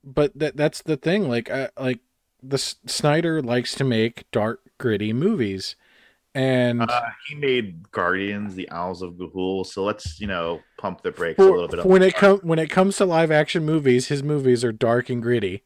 but 0.04 0.38
that 0.38 0.58
that's 0.58 0.82
the 0.82 0.98
thing. 0.98 1.30
Like, 1.30 1.50
uh, 1.52 1.70
like 1.80 2.00
the 2.42 2.56
S- 2.56 2.76
Snyder 2.88 3.42
likes 3.42 3.76
to 3.76 3.84
make 3.84 4.30
dark, 4.32 4.62
gritty 4.80 5.14
movies, 5.14 5.76
and 6.34 6.82
Uh, 6.82 7.02
he 7.28 7.36
made 7.36 7.92
Guardians, 7.92 8.56
the 8.56 8.70
Owls 8.72 9.02
of 9.02 9.14
Ga'Hoole. 9.14 9.66
So 9.66 9.84
let's, 9.84 10.20
you 10.20 10.28
know, 10.28 10.62
pump 10.78 11.02
the 11.02 11.12
brakes 11.12 11.40
a 11.40 11.44
little 11.44 11.68
bit. 11.68 11.86
when 11.86 12.02
it 12.02 12.16
comes 12.16 12.42
when 12.44 12.60
it 12.60 12.70
comes 12.70 12.98
to 12.98 13.06
live 13.06 13.32
action 13.32 13.66
movies, 13.66 14.08
his 14.08 14.24
movies 14.24 14.64
are 14.64 14.72
dark 14.72 15.10
and 15.10 15.22
gritty. 15.22 15.64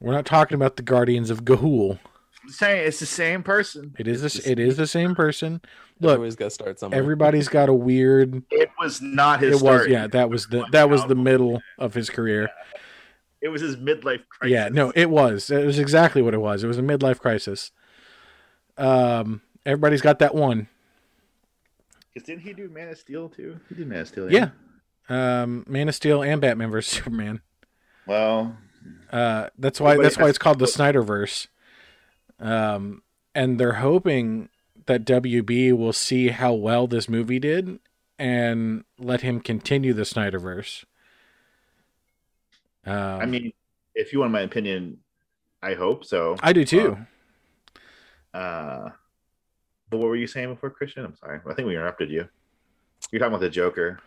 We're 0.00 0.12
not 0.12 0.26
talking 0.26 0.54
about 0.56 0.76
the 0.76 0.82
Guardians 0.82 1.30
of 1.30 1.44
Ga'Hoole. 1.44 1.98
I'm 2.42 2.50
saying 2.50 2.86
it's 2.86 3.00
the 3.00 3.06
same 3.06 3.42
person. 3.42 3.94
It 3.98 4.06
is 4.06 4.22
It's 4.22 4.34
this. 4.34 4.44
the 4.44 4.50
It 4.52 4.58
is 4.58 4.76
the 4.76 4.86
same 4.86 5.14
person. 5.14 5.62
Look, 6.00 6.12
Everybody's 6.14 6.36
got 6.36 6.44
to 6.44 6.50
start 6.50 6.78
somewhere. 6.78 6.98
everybody's 7.00 7.48
got 7.48 7.68
a 7.70 7.72
weird. 7.74 8.42
It 8.50 8.70
was 8.78 9.00
not 9.00 9.40
his 9.40 9.50
It 9.60 9.64
was 9.64 9.76
start. 9.80 9.88
yeah. 9.90 10.06
That 10.08 10.28
was 10.28 10.48
the 10.48 10.66
that 10.72 10.90
was 10.90 11.06
the 11.06 11.14
middle 11.14 11.62
of 11.78 11.94
his 11.94 12.10
career. 12.10 12.50
It 13.40 13.48
was 13.48 13.62
his 13.62 13.76
midlife 13.76 14.26
crisis. 14.28 14.52
Yeah, 14.52 14.68
no, 14.70 14.90
it 14.94 15.08
was. 15.10 15.50
It 15.50 15.64
was 15.64 15.78
exactly 15.78 16.20
what 16.22 16.34
it 16.34 16.40
was. 16.40 16.64
It 16.64 16.66
was 16.66 16.78
a 16.78 16.82
midlife 16.82 17.18
crisis. 17.18 17.70
Um, 18.76 19.42
everybody's 19.64 20.02
got 20.02 20.18
that 20.20 20.34
one. 20.34 20.68
Because 22.12 22.26
didn't 22.26 22.42
he 22.42 22.52
do 22.52 22.68
Man 22.68 22.88
of 22.88 22.98
Steel 22.98 23.28
too? 23.28 23.58
He 23.68 23.74
did 23.74 23.88
Man 23.88 24.00
of 24.00 24.08
Steel. 24.08 24.30
Yeah. 24.32 24.50
Um, 25.08 25.64
Man 25.68 25.88
of 25.88 25.94
Steel 25.94 26.22
and 26.22 26.40
Batman 26.40 26.70
vs 26.70 26.92
Superman. 26.98 27.40
Well, 28.06 28.56
Uh, 29.10 29.48
that's 29.58 29.80
why 29.80 29.96
that's 29.96 30.18
why 30.18 30.28
it's 30.28 30.38
called 30.38 30.58
the 30.58 30.66
Snyderverse. 30.66 31.46
Um, 32.38 33.02
and 33.34 33.58
they're 33.58 33.74
hoping 33.74 34.48
that 34.86 35.04
WB 35.04 35.72
will 35.76 35.92
see 35.92 36.28
how 36.28 36.52
well 36.52 36.86
this 36.86 37.08
movie 37.08 37.38
did 37.38 37.78
and 38.18 38.84
let 38.98 39.22
him 39.22 39.40
continue 39.40 39.92
the 39.94 40.02
Snyderverse. 40.02 40.84
Um, 42.86 42.94
I 43.20 43.26
mean, 43.26 43.52
if 43.94 44.12
you 44.12 44.20
want 44.20 44.32
my 44.32 44.42
opinion, 44.42 44.98
I 45.62 45.74
hope 45.74 46.04
so. 46.04 46.36
I 46.42 46.52
do 46.52 46.64
too. 46.64 46.98
Uh, 48.34 48.90
but 49.90 49.98
what 49.98 50.08
were 50.08 50.16
you 50.16 50.26
saying 50.26 50.48
before, 50.52 50.70
Christian? 50.70 51.04
I'm 51.04 51.14
sorry. 51.16 51.40
I 51.48 51.54
think 51.54 51.66
we 51.68 51.74
interrupted 51.76 52.10
you. 52.10 52.28
You're 53.12 53.20
talking 53.20 53.32
about 53.34 53.40
the 53.40 53.50
Joker. 53.50 54.00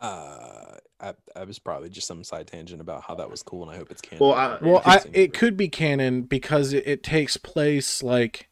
Uh, 0.00 0.76
I, 0.98 1.14
I 1.36 1.44
was 1.44 1.58
probably 1.58 1.90
just 1.90 2.06
some 2.06 2.24
side 2.24 2.46
tangent 2.46 2.80
about 2.80 3.02
how 3.02 3.14
that 3.16 3.30
was 3.30 3.42
cool, 3.42 3.62
and 3.62 3.70
I 3.70 3.76
hope 3.76 3.90
it's 3.90 4.00
canon. 4.00 4.26
Well, 4.26 4.34
I- 4.34 4.58
Well, 4.62 4.82
I, 4.84 5.02
it 5.12 5.34
could 5.34 5.56
be 5.56 5.68
canon 5.68 6.22
because 6.22 6.72
it, 6.72 6.86
it 6.86 7.02
takes 7.02 7.36
place 7.36 8.02
like, 8.02 8.48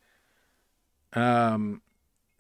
um, 1.15 1.81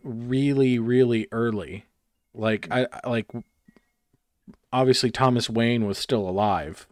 really, 0.02 0.78
really 0.78 1.26
early. 1.32 1.86
Like 2.34 2.68
I 2.70 2.86
I- 3.02 3.08
like, 3.08 3.26
obviously 4.72 5.10
Thomas 5.10 5.48
Wayne 5.48 5.86
was 5.86 5.96
still 5.96 6.28
alive. 6.28 6.86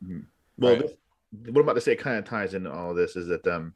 Well, 0.00 0.72
Right. 0.72 0.78
this- 0.80 0.92
what 1.46 1.48
I'm 1.48 1.56
about 1.62 1.74
to 1.74 1.80
say 1.80 1.94
kind 1.96 2.18
of 2.18 2.24
ties 2.24 2.54
into 2.54 2.70
all 2.72 2.92
this 2.92 3.14
is 3.16 3.28
that 3.28 3.46
um, 3.46 3.74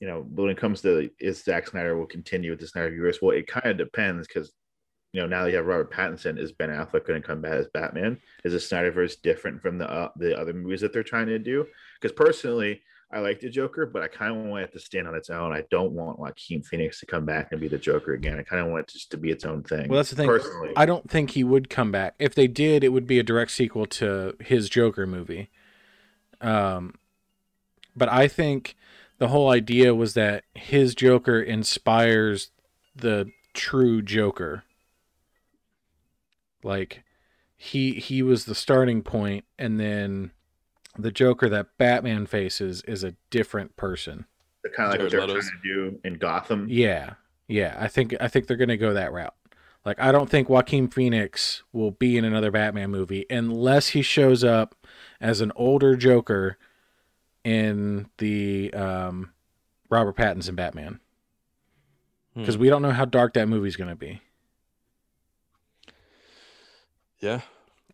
you 0.00 0.06
know, 0.08 0.26
when 0.34 0.50
it 0.50 0.56
comes 0.56 0.80
to 0.82 1.10
is 1.20 1.44
Zack 1.44 1.68
Snyder 1.68 1.96
will 1.96 2.06
continue 2.06 2.50
with 2.50 2.60
the 2.60 2.66
Snyder 2.66 2.90
universe, 2.90 3.18
well, 3.20 3.36
it 3.36 3.46
kind 3.46 3.66
of 3.66 3.76
depends 3.76 4.26
because 4.26 4.52
you 5.12 5.20
know 5.20 5.26
now 5.26 5.44
that 5.44 5.50
you 5.50 5.56
have 5.56 5.66
Robert 5.66 5.92
Pattinson, 5.92 6.38
is 6.38 6.52
Ben 6.52 6.70
Affleck 6.70 7.06
going 7.06 7.20
to 7.20 7.26
come 7.26 7.42
back 7.42 7.52
as 7.52 7.68
Batman? 7.74 8.18
Is 8.44 8.52
the 8.52 8.58
Snyderverse 8.58 9.20
different 9.22 9.60
from 9.60 9.78
the 9.78 9.90
uh, 9.90 10.08
the 10.16 10.38
other 10.38 10.54
movies 10.54 10.80
that 10.80 10.92
they're 10.92 11.02
trying 11.02 11.26
to 11.26 11.38
do? 11.38 11.66
Because 12.00 12.14
personally, 12.14 12.80
I 13.12 13.18
like 13.18 13.40
the 13.40 13.50
Joker, 13.50 13.84
but 13.84 14.02
I 14.02 14.08
kind 14.08 14.34
of 14.34 14.46
want 14.46 14.64
it 14.64 14.72
to 14.72 14.78
stand 14.78 15.06
on 15.06 15.14
its 15.14 15.28
own. 15.28 15.52
I 15.52 15.64
don't 15.70 15.92
want 15.92 16.18
Joaquin 16.18 16.62
Phoenix 16.62 17.00
to 17.00 17.06
come 17.06 17.26
back 17.26 17.48
and 17.50 17.60
be 17.60 17.68
the 17.68 17.76
Joker 17.76 18.14
again. 18.14 18.38
I 18.38 18.42
kind 18.42 18.62
of 18.62 18.68
want 18.68 18.88
it 18.88 18.92
just 18.92 19.10
to 19.10 19.18
be 19.18 19.30
its 19.30 19.44
own 19.44 19.64
thing. 19.64 19.88
Well, 19.88 19.98
that's 19.98 20.10
the 20.10 20.16
thing. 20.16 20.28
Personally, 20.28 20.72
I 20.76 20.86
don't 20.86 21.10
think 21.10 21.32
he 21.32 21.44
would 21.44 21.68
come 21.68 21.92
back. 21.92 22.14
If 22.18 22.34
they 22.34 22.46
did, 22.46 22.84
it 22.84 22.90
would 22.90 23.06
be 23.06 23.18
a 23.18 23.24
direct 23.24 23.50
sequel 23.50 23.84
to 23.86 24.34
his 24.40 24.70
Joker 24.70 25.06
movie. 25.06 25.50
Um, 26.40 26.94
but 27.94 28.08
I 28.08 28.28
think 28.28 28.76
the 29.20 29.28
whole 29.28 29.50
idea 29.50 29.94
was 29.94 30.14
that 30.14 30.44
his 30.54 30.94
Joker 30.94 31.40
inspires 31.40 32.50
the 32.96 33.30
true 33.52 34.00
Joker. 34.02 34.64
Like 36.62 37.04
he 37.56 37.92
he 37.92 38.22
was 38.22 38.46
the 38.46 38.54
starting 38.54 39.02
point, 39.02 39.44
and 39.58 39.78
then 39.78 40.32
the 40.98 41.12
Joker 41.12 41.50
that 41.50 41.76
Batman 41.78 42.24
faces 42.26 42.82
is 42.88 43.04
a 43.04 43.14
different 43.30 43.76
person. 43.76 44.24
kind 44.74 44.86
of 44.86 44.92
like 44.92 45.00
what 45.02 45.10
Jared 45.10 45.28
they're 45.28 45.36
Leto's. 45.36 45.48
trying 45.50 45.62
to 45.62 45.90
do 45.92 46.00
in 46.02 46.14
Gotham. 46.14 46.66
Yeah, 46.70 47.14
yeah. 47.46 47.76
I 47.78 47.88
think 47.88 48.14
I 48.22 48.28
think 48.28 48.46
they're 48.46 48.56
gonna 48.56 48.78
go 48.78 48.94
that 48.94 49.12
route. 49.12 49.34
Like 49.84 50.00
I 50.00 50.12
don't 50.12 50.30
think 50.30 50.48
Joaquin 50.48 50.88
Phoenix 50.88 51.62
will 51.74 51.90
be 51.90 52.16
in 52.16 52.24
another 52.24 52.50
Batman 52.50 52.90
movie 52.90 53.26
unless 53.28 53.88
he 53.88 54.00
shows 54.00 54.42
up 54.42 54.74
as 55.20 55.42
an 55.42 55.52
older 55.56 55.94
Joker 55.94 56.56
in 57.44 58.08
the 58.18 58.72
um, 58.74 59.32
Robert 59.88 60.16
Pattinson 60.16 60.56
Batman 60.56 61.00
Hmm. 62.34 62.40
because 62.42 62.56
we 62.56 62.68
don't 62.68 62.82
know 62.82 62.92
how 62.92 63.04
dark 63.04 63.34
that 63.34 63.48
movie's 63.48 63.74
gonna 63.76 63.96
be. 63.96 64.20
yeah. 67.20 67.40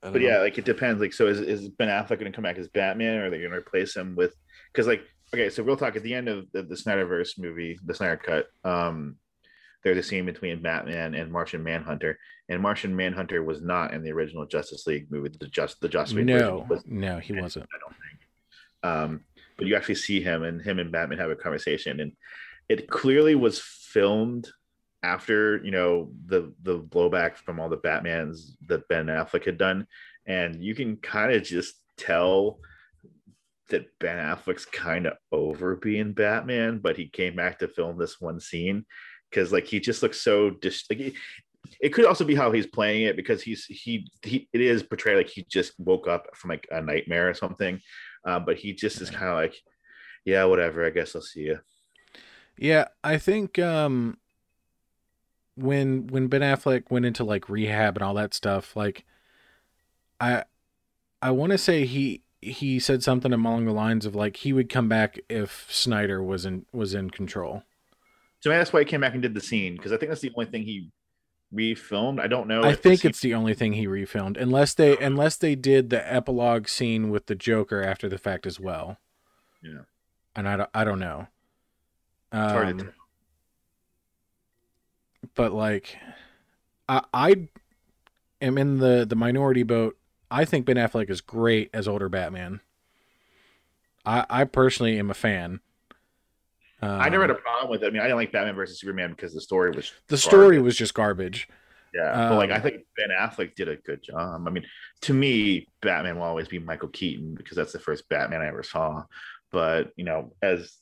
But 0.03 0.14
know. 0.14 0.20
yeah, 0.20 0.38
like 0.38 0.57
it 0.59 0.64
depends. 0.64 1.01
Like, 1.01 1.12
so 1.12 1.26
is, 1.26 1.40
is 1.40 1.68
Ben 1.68 1.88
Affleck 1.88 2.20
going 2.20 2.30
to 2.30 2.32
come 2.32 2.44
back 2.44 2.59
as 2.59 2.68
Batman, 2.68 3.18
or 3.18 3.26
are 3.26 3.30
they 3.30 3.38
going 3.38 3.51
to 3.51 3.57
replace 3.57 3.97
him 3.97 4.14
with? 4.14 4.34
Because 4.70 4.86
like, 4.86 5.03
okay, 5.34 5.49
so 5.51 5.62
real 5.64 5.76
talk. 5.76 5.97
At 5.97 6.03
the 6.05 6.14
end 6.14 6.28
of 6.28 6.47
the, 6.53 6.62
the 6.62 6.76
Snyderverse 6.76 7.38
movie, 7.38 7.76
the 7.84 7.94
Snyder 7.94 8.16
Cut, 8.18 8.47
um, 8.70 9.16
there's 9.82 9.97
a 9.99 10.03
scene 10.03 10.26
between 10.26 10.62
Batman 10.62 11.14
and 11.14 11.32
Martian 11.32 11.62
Manhunter, 11.64 12.18
and 12.49 12.61
Martian 12.62 12.94
Manhunter 12.94 13.42
was 13.42 13.62
not 13.62 13.94
in 13.94 14.05
the 14.05 14.12
original 14.12 14.47
Justice 14.47 14.86
League 14.86 15.11
movie. 15.11 15.30
The 15.40 15.47
just 15.49 15.80
the 15.80 15.88
Joss 15.88 16.12
Whedon 16.12 16.28
version 16.28 16.49
No, 16.49 16.66
was, 16.68 16.82
no, 16.86 17.18
he 17.18 17.32
wasn't. 17.32 17.66
I 17.74 17.78
don't 17.80 17.97
think. 17.97 18.20
Um, 18.84 19.24
but 19.57 19.66
you 19.66 19.76
actually 19.76 19.96
see 19.96 20.20
him 20.20 20.42
and 20.42 20.61
him 20.61 20.78
and 20.78 20.92
Batman 20.92 21.18
have 21.18 21.30
a 21.30 21.36
conversation, 21.36 22.00
and 22.00 22.12
it 22.68 22.88
clearly 22.88 23.34
was 23.34 23.61
filmed 23.61 24.48
after 25.02 25.61
you 25.64 25.70
know 25.70 26.11
the 26.26 26.52
the 26.62 26.78
blowback 26.80 27.36
from 27.36 27.61
all 27.61 27.68
the 27.68 27.76
Batmans 27.76 28.52
that 28.68 28.88
Ben 28.88 29.07
Affleck 29.07 29.44
had 29.44 29.59
done, 29.59 29.86
and 30.26 30.62
you 30.62 30.74
can 30.74 30.96
kind 30.96 31.32
of 31.32 31.42
just 31.42 31.74
tell 31.96 32.59
that 33.68 33.86
Ben 33.98 34.18
Affleck's 34.18 34.64
kind 34.64 35.07
of 35.07 35.14
over 35.32 35.76
being 35.76 36.12
Batman, 36.12 36.78
but 36.78 36.96
he 36.96 37.09
came 37.09 37.34
back 37.34 37.59
to 37.59 37.68
film 37.68 37.98
this 37.98 38.20
one 38.20 38.38
scene 38.38 38.84
because 39.30 39.52
like 39.52 39.66
he 39.66 39.80
just 39.80 40.02
looks 40.02 40.20
so 40.20 40.50
dis- 40.50 40.84
like 40.90 40.98
he- 40.98 41.16
it 41.80 41.92
could 41.92 42.04
also 42.04 42.24
be 42.24 42.36
how 42.36 42.52
he's 42.52 42.66
playing 42.66 43.02
it 43.02 43.16
because 43.16 43.42
he's 43.42 43.64
he 43.64 44.07
he 44.22 44.48
it 44.52 44.61
is 44.61 44.84
portrayed 44.84 45.16
like 45.16 45.28
he 45.28 45.44
just 45.50 45.72
woke 45.80 46.07
up 46.07 46.28
from 46.36 46.50
like 46.50 46.66
a 46.70 46.80
nightmare 46.80 47.28
or 47.28 47.34
something 47.34 47.80
uh, 48.27 48.39
but 48.39 48.57
he 48.57 48.74
just 48.74 49.01
is 49.01 49.09
kind 49.11 49.29
of 49.29 49.37
like 49.37 49.55
yeah 50.24 50.45
whatever 50.45 50.85
i 50.85 50.91
guess 50.91 51.14
i'll 51.14 51.22
see 51.22 51.41
you 51.41 51.59
Yeah, 52.59 52.89
I 53.05 53.18
think 53.18 53.59
um 53.59 54.18
when 55.57 56.07
when 56.09 56.29
Ben 56.29 56.43
Affleck 56.43 56.91
went 56.91 57.07
into 57.07 57.24
like 57.24 57.49
rehab 57.49 57.97
and 57.97 58.03
all 58.03 58.14
that 58.14 58.35
stuff, 58.35 58.77
like 58.77 59.05
I 60.20 60.45
I 61.20 61.31
want 61.31 61.53
to 61.53 61.59
say 61.59 61.85
he 61.87 62.22
he 62.41 62.79
said 62.79 63.03
something 63.03 63.33
along 63.33 63.64
the 63.64 63.72
lines 63.72 64.07
of 64.07 64.14
like 64.14 64.37
he 64.39 64.53
would 64.53 64.68
come 64.68 64.89
back 64.89 65.18
if 65.29 65.66
Snyder 65.70 66.22
was 66.22 66.45
in 66.47 66.66
was 66.72 66.95
in 66.95 67.11
control. 67.11 67.62
So 68.41 68.51
that's 68.51 68.72
why 68.72 68.81
he 68.81 68.87
came 68.87 69.01
back 69.01 69.14
and 69.14 69.22
did 69.22 69.35
the 69.35 69.41
scene 69.41 69.77
because 69.77 69.93
I 69.93 69.97
think 69.97 70.11
that's 70.11 70.20
the 70.20 70.33
only 70.37 70.51
thing 70.51 70.62
he 70.62 70.91
refilmed. 71.55 72.20
I 72.20 72.26
don't 72.26 72.49
know. 72.49 72.62
I 72.62 72.70
if 72.70 72.82
think 72.82 73.05
it's 73.05 73.20
the 73.20 73.34
only 73.34 73.55
thing 73.55 73.74
he 73.74 73.86
refilmed, 73.86 74.40
unless 74.40 74.74
they 74.74 74.97
unless 74.99 75.36
they 75.36 75.55
did 75.55 75.90
the 75.90 76.12
epilogue 76.12 76.68
scene 76.68 77.11
with 77.11 77.26
the 77.26 77.34
Joker 77.34 77.82
after 77.82 78.09
the 78.09 78.18
fact 78.18 78.47
as 78.47 78.61
well. 78.61 78.99
Yeah. 79.62 79.82
and 80.34 80.49
I 80.49 80.57
don't, 80.57 80.70
I 80.74 80.84
don't 80.84 80.99
know. 80.99 81.28
Um, 82.32 82.92
but 85.34 85.53
like, 85.53 85.97
I 86.88 87.03
I 87.12 87.49
am 88.40 88.59
in 88.59 88.78
the 88.78 89.07
the 89.09 89.16
minority 89.16 89.62
boat. 89.62 89.97
I 90.30 90.44
think 90.44 90.66
Ben 90.66 90.76
Affleck 90.76 91.09
is 91.09 91.20
great 91.20 91.70
as 91.72 91.86
older 91.88 92.09
Batman. 92.09 92.61
I 94.05 94.26
I 94.28 94.44
personally 94.44 94.99
am 94.99 95.11
a 95.11 95.14
fan. 95.14 95.61
I 96.83 97.09
never 97.09 97.22
had 97.22 97.31
Um, 97.31 97.37
a 97.37 97.41
problem 97.41 97.70
with 97.70 97.83
it. 97.83 97.87
I 97.87 97.91
mean, 97.91 98.01
I 98.01 98.05
didn't 98.05 98.18
like 98.18 98.33
Batman 98.33 98.55
versus 98.55 98.81
Superman 98.81 99.11
because 99.11 99.33
the 99.35 99.41
story 99.41 99.70
was 99.70 99.93
the 100.09 100.18
story 100.18 100.57
garbage. 100.57 100.62
was 100.64 100.77
just 100.77 100.95
garbage. 100.95 101.49
Yeah, 101.95 102.29
but 102.29 102.37
like 102.37 102.51
I 102.51 102.57
Um, 102.57 102.62
think 102.62 102.83
Ben 102.97 103.09
Affleck 103.11 103.55
did 103.55 103.68
a 103.68 103.77
good 103.77 104.03
job. 104.03 104.45
I 104.47 104.51
mean, 104.51 104.66
to 105.03 105.14
me, 105.14 105.68
Batman 105.81 106.16
will 106.16 106.24
always 106.24 106.49
be 106.49 106.59
Michael 106.59 106.89
Keaton 106.91 107.35
because 107.35 107.57
that's 107.57 107.72
the 107.72 107.79
first 107.79 108.09
Batman 108.09 108.43
I 108.43 108.49
ever 108.49 108.62
saw. 108.62 109.05
But 109.51 109.93
you 109.97 110.05
know, 110.05 110.35
as 110.43 110.77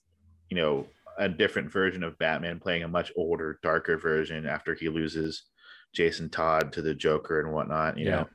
you 0.50 0.56
know, 0.56 0.86
a 1.16 1.28
different 1.28 1.70
version 1.70 2.02
of 2.02 2.18
Batman 2.18 2.58
playing 2.58 2.82
a 2.82 2.88
much 2.88 3.12
older, 3.16 3.60
darker 3.62 3.96
version 3.96 4.46
after 4.46 4.74
he 4.74 4.88
loses 4.88 5.44
Jason 5.92 6.28
Todd 6.28 6.72
to 6.72 6.82
the 6.82 6.94
Joker 6.94 7.38
and 7.40 7.52
whatnot. 7.52 7.96
You 7.98 8.06
Yeah. 8.06 8.10
know, 8.16 8.28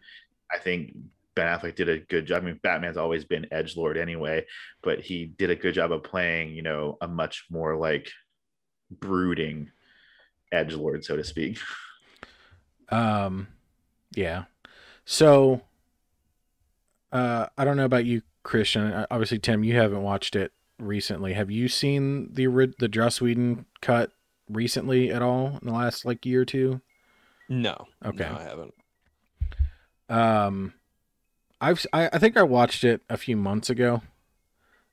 I 0.51 0.59
think 0.59 0.95
Ben 1.39 1.47
Affleck 1.57 1.75
did 1.75 1.87
a 1.87 1.99
good 1.99 2.25
job. 2.25 2.43
I 2.43 2.47
mean, 2.47 2.59
Batman's 2.61 2.97
always 2.97 3.23
been 3.23 3.47
edge 3.49 3.77
lord 3.77 3.97
anyway, 3.97 4.45
but 4.83 4.99
he 4.99 5.27
did 5.37 5.49
a 5.49 5.55
good 5.55 5.73
job 5.73 5.93
of 5.93 6.03
playing, 6.03 6.53
you 6.53 6.61
know, 6.61 6.97
a 6.99 7.07
much 7.07 7.45
more 7.49 7.77
like 7.77 8.11
brooding 8.91 9.71
edge 10.51 10.73
lord, 10.73 11.05
so 11.05 11.15
to 11.15 11.23
speak. 11.23 11.57
Um, 12.89 13.47
yeah. 14.15 14.45
So, 15.05 15.61
uh, 17.13 17.45
I 17.57 17.63
don't 17.63 17.77
know 17.77 17.85
about 17.85 18.03
you, 18.03 18.21
Christian. 18.43 18.91
Uh, 18.91 19.05
Obviously, 19.09 19.39
Tim, 19.39 19.63
you 19.63 19.77
haven't 19.77 20.03
watched 20.03 20.35
it 20.35 20.51
recently. 20.77 21.35
Have 21.35 21.49
you 21.49 21.69
seen 21.69 22.33
the 22.33 22.47
ori- 22.47 22.73
the 22.79 22.89
Joss 22.89 23.21
Whedon 23.21 23.65
cut 23.81 24.11
recently 24.49 25.09
at 25.09 25.21
all 25.21 25.57
in 25.61 25.67
the 25.67 25.73
last 25.73 26.03
like 26.03 26.25
year 26.25 26.41
or 26.41 26.45
two? 26.45 26.81
No. 27.47 27.87
Okay. 28.03 28.27
No, 28.29 28.37
I 28.37 28.43
haven't. 28.43 28.73
Um, 30.09 30.73
I've 31.61 31.85
I, 31.93 32.09
I 32.13 32.19
think 32.19 32.37
I 32.37 32.43
watched 32.43 32.83
it 32.83 33.01
a 33.09 33.17
few 33.17 33.35
months 33.35 33.69
ago. 33.69 34.01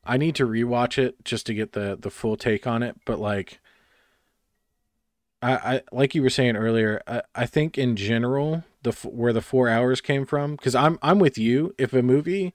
I 0.05 0.17
need 0.17 0.35
to 0.37 0.47
rewatch 0.47 0.99
it 0.99 1.25
just 1.25 1.47
to 1.47 1.55
get 1.55 1.73
the 1.73 1.97
the 2.01 2.11
full 2.11 2.37
take 2.37 2.67
on 2.67 2.83
it. 2.83 2.97
But 3.05 3.19
like, 3.19 3.61
I 5.43 5.53
I 5.55 5.81
like 5.93 6.14
you 6.14 6.23
were 6.23 6.31
saying 6.31 6.57
earlier. 6.57 7.03
I, 7.07 7.23
I 7.35 7.47
think 7.47 7.79
in 7.79 7.97
general 7.97 8.64
the 8.83 8.93
where 9.05 9.33
the 9.33 9.43
four 9.43 9.69
hours 9.69 10.01
came 10.01 10.27
from 10.27 10.57
because 10.57 10.75
I'm 10.75 10.99
I'm 11.03 11.19
with 11.19 11.39
you. 11.39 11.75
If 11.79 11.93
a 11.93 12.03
movie 12.03 12.55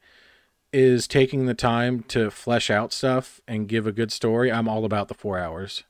is 0.74 1.08
taking 1.08 1.46
the 1.46 1.54
time 1.54 2.04
to 2.04 2.32
flesh 2.32 2.70
out 2.70 2.94
stuff 2.94 3.42
and 3.48 3.68
give 3.68 3.86
a 3.86 3.92
good 3.92 4.12
story, 4.12 4.52
I'm 4.52 4.70
all 4.70 4.86
about 4.86 5.10
the 5.10 5.14
four 5.14 5.38
hours. 5.38 5.84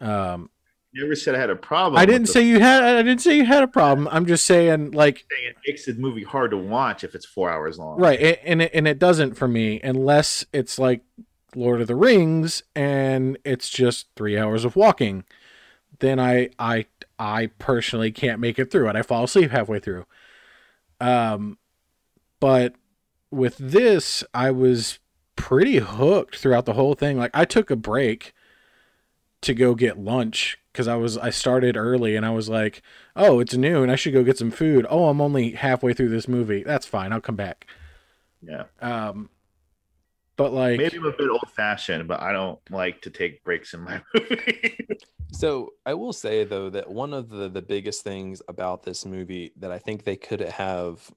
Um, 0.00 0.50
Never 0.94 1.14
said 1.16 1.34
I 1.34 1.38
had 1.38 1.50
a 1.50 1.56
problem. 1.56 2.00
I 2.00 2.06
didn't 2.06 2.26
the 2.28 2.32
say 2.32 2.42
you 2.42 2.60
had. 2.60 2.84
I 2.84 3.02
didn't 3.02 3.20
say 3.20 3.36
you 3.36 3.44
had 3.44 3.62
a 3.64 3.68
problem. 3.68 4.06
I'm 4.12 4.26
just 4.26 4.46
saying, 4.46 4.92
like. 4.92 5.24
It 5.44 5.56
makes 5.66 5.86
the 5.86 5.94
movie 5.94 6.22
hard 6.22 6.52
to 6.52 6.56
watch 6.56 7.02
if 7.02 7.14
it's 7.14 7.26
four 7.26 7.50
hours 7.50 7.78
long. 7.78 7.98
right, 7.98 8.20
a- 8.20 8.46
and 8.48 8.62
it, 8.62 8.70
and 8.72 8.86
it 8.86 8.98
doesn't 9.00 9.34
for 9.34 9.48
me 9.48 9.80
unless 9.82 10.44
it's 10.52 10.78
like 10.78 11.00
Lord 11.56 11.80
of 11.80 11.88
the 11.88 11.96
Rings 11.96 12.62
and 12.76 13.36
it's 13.44 13.68
just 13.70 14.06
three 14.14 14.38
hours 14.38 14.64
of 14.64 14.76
walking. 14.76 15.24
Then 15.98 16.20
I 16.20 16.50
I 16.58 16.86
I 17.18 17.46
personally 17.58 18.12
can't 18.12 18.40
make 18.40 18.58
it 18.58 18.70
through 18.70 18.88
it. 18.88 18.96
I 18.96 19.02
fall 19.02 19.24
asleep 19.24 19.50
halfway 19.50 19.80
through. 19.80 20.06
Um, 21.00 21.58
but 22.40 22.74
with 23.30 23.56
this, 23.58 24.22
I 24.32 24.50
was 24.52 24.98
pretty 25.36 25.78
hooked 25.78 26.36
throughout 26.36 26.66
the 26.66 26.74
whole 26.74 26.94
thing. 26.94 27.18
Like 27.18 27.32
I 27.34 27.44
took 27.44 27.70
a 27.70 27.76
break 27.76 28.32
to 29.44 29.54
go 29.54 29.74
get 29.74 29.98
lunch 29.98 30.58
because 30.72 30.88
I 30.88 30.96
was 30.96 31.16
I 31.16 31.30
started 31.30 31.76
early 31.76 32.16
and 32.16 32.26
I 32.26 32.30
was 32.30 32.48
like, 32.48 32.82
oh, 33.14 33.40
it's 33.40 33.54
noon. 33.54 33.90
I 33.90 33.96
should 33.96 34.12
go 34.12 34.24
get 34.24 34.38
some 34.38 34.50
food. 34.50 34.86
Oh, 34.90 35.08
I'm 35.08 35.20
only 35.20 35.52
halfway 35.52 35.94
through 35.94 36.08
this 36.08 36.28
movie. 36.28 36.62
That's 36.62 36.86
fine. 36.86 37.12
I'll 37.12 37.20
come 37.20 37.36
back. 37.36 37.66
Yeah. 38.42 38.64
Um, 38.80 39.30
but 40.36 40.52
like, 40.52 40.78
Maybe 40.78 40.96
I'm 40.96 41.06
a 41.06 41.12
bit 41.12 41.30
old 41.30 41.48
fashioned, 41.54 42.08
but 42.08 42.20
I 42.20 42.32
don't 42.32 42.58
like 42.70 43.02
to 43.02 43.10
take 43.10 43.44
breaks 43.44 43.72
in 43.72 43.80
my 43.82 44.02
movie. 44.14 44.76
So 45.32 45.74
I 45.86 45.94
will 45.94 46.12
say 46.12 46.44
though 46.44 46.70
that 46.70 46.90
one 46.90 47.12
of 47.12 47.28
the 47.28 47.48
the 47.48 47.62
biggest 47.62 48.02
things 48.02 48.42
about 48.48 48.82
this 48.82 49.04
movie 49.04 49.52
that 49.58 49.70
I 49.70 49.78
think 49.78 50.04
they 50.04 50.16
could 50.16 50.40
have 50.40 51.10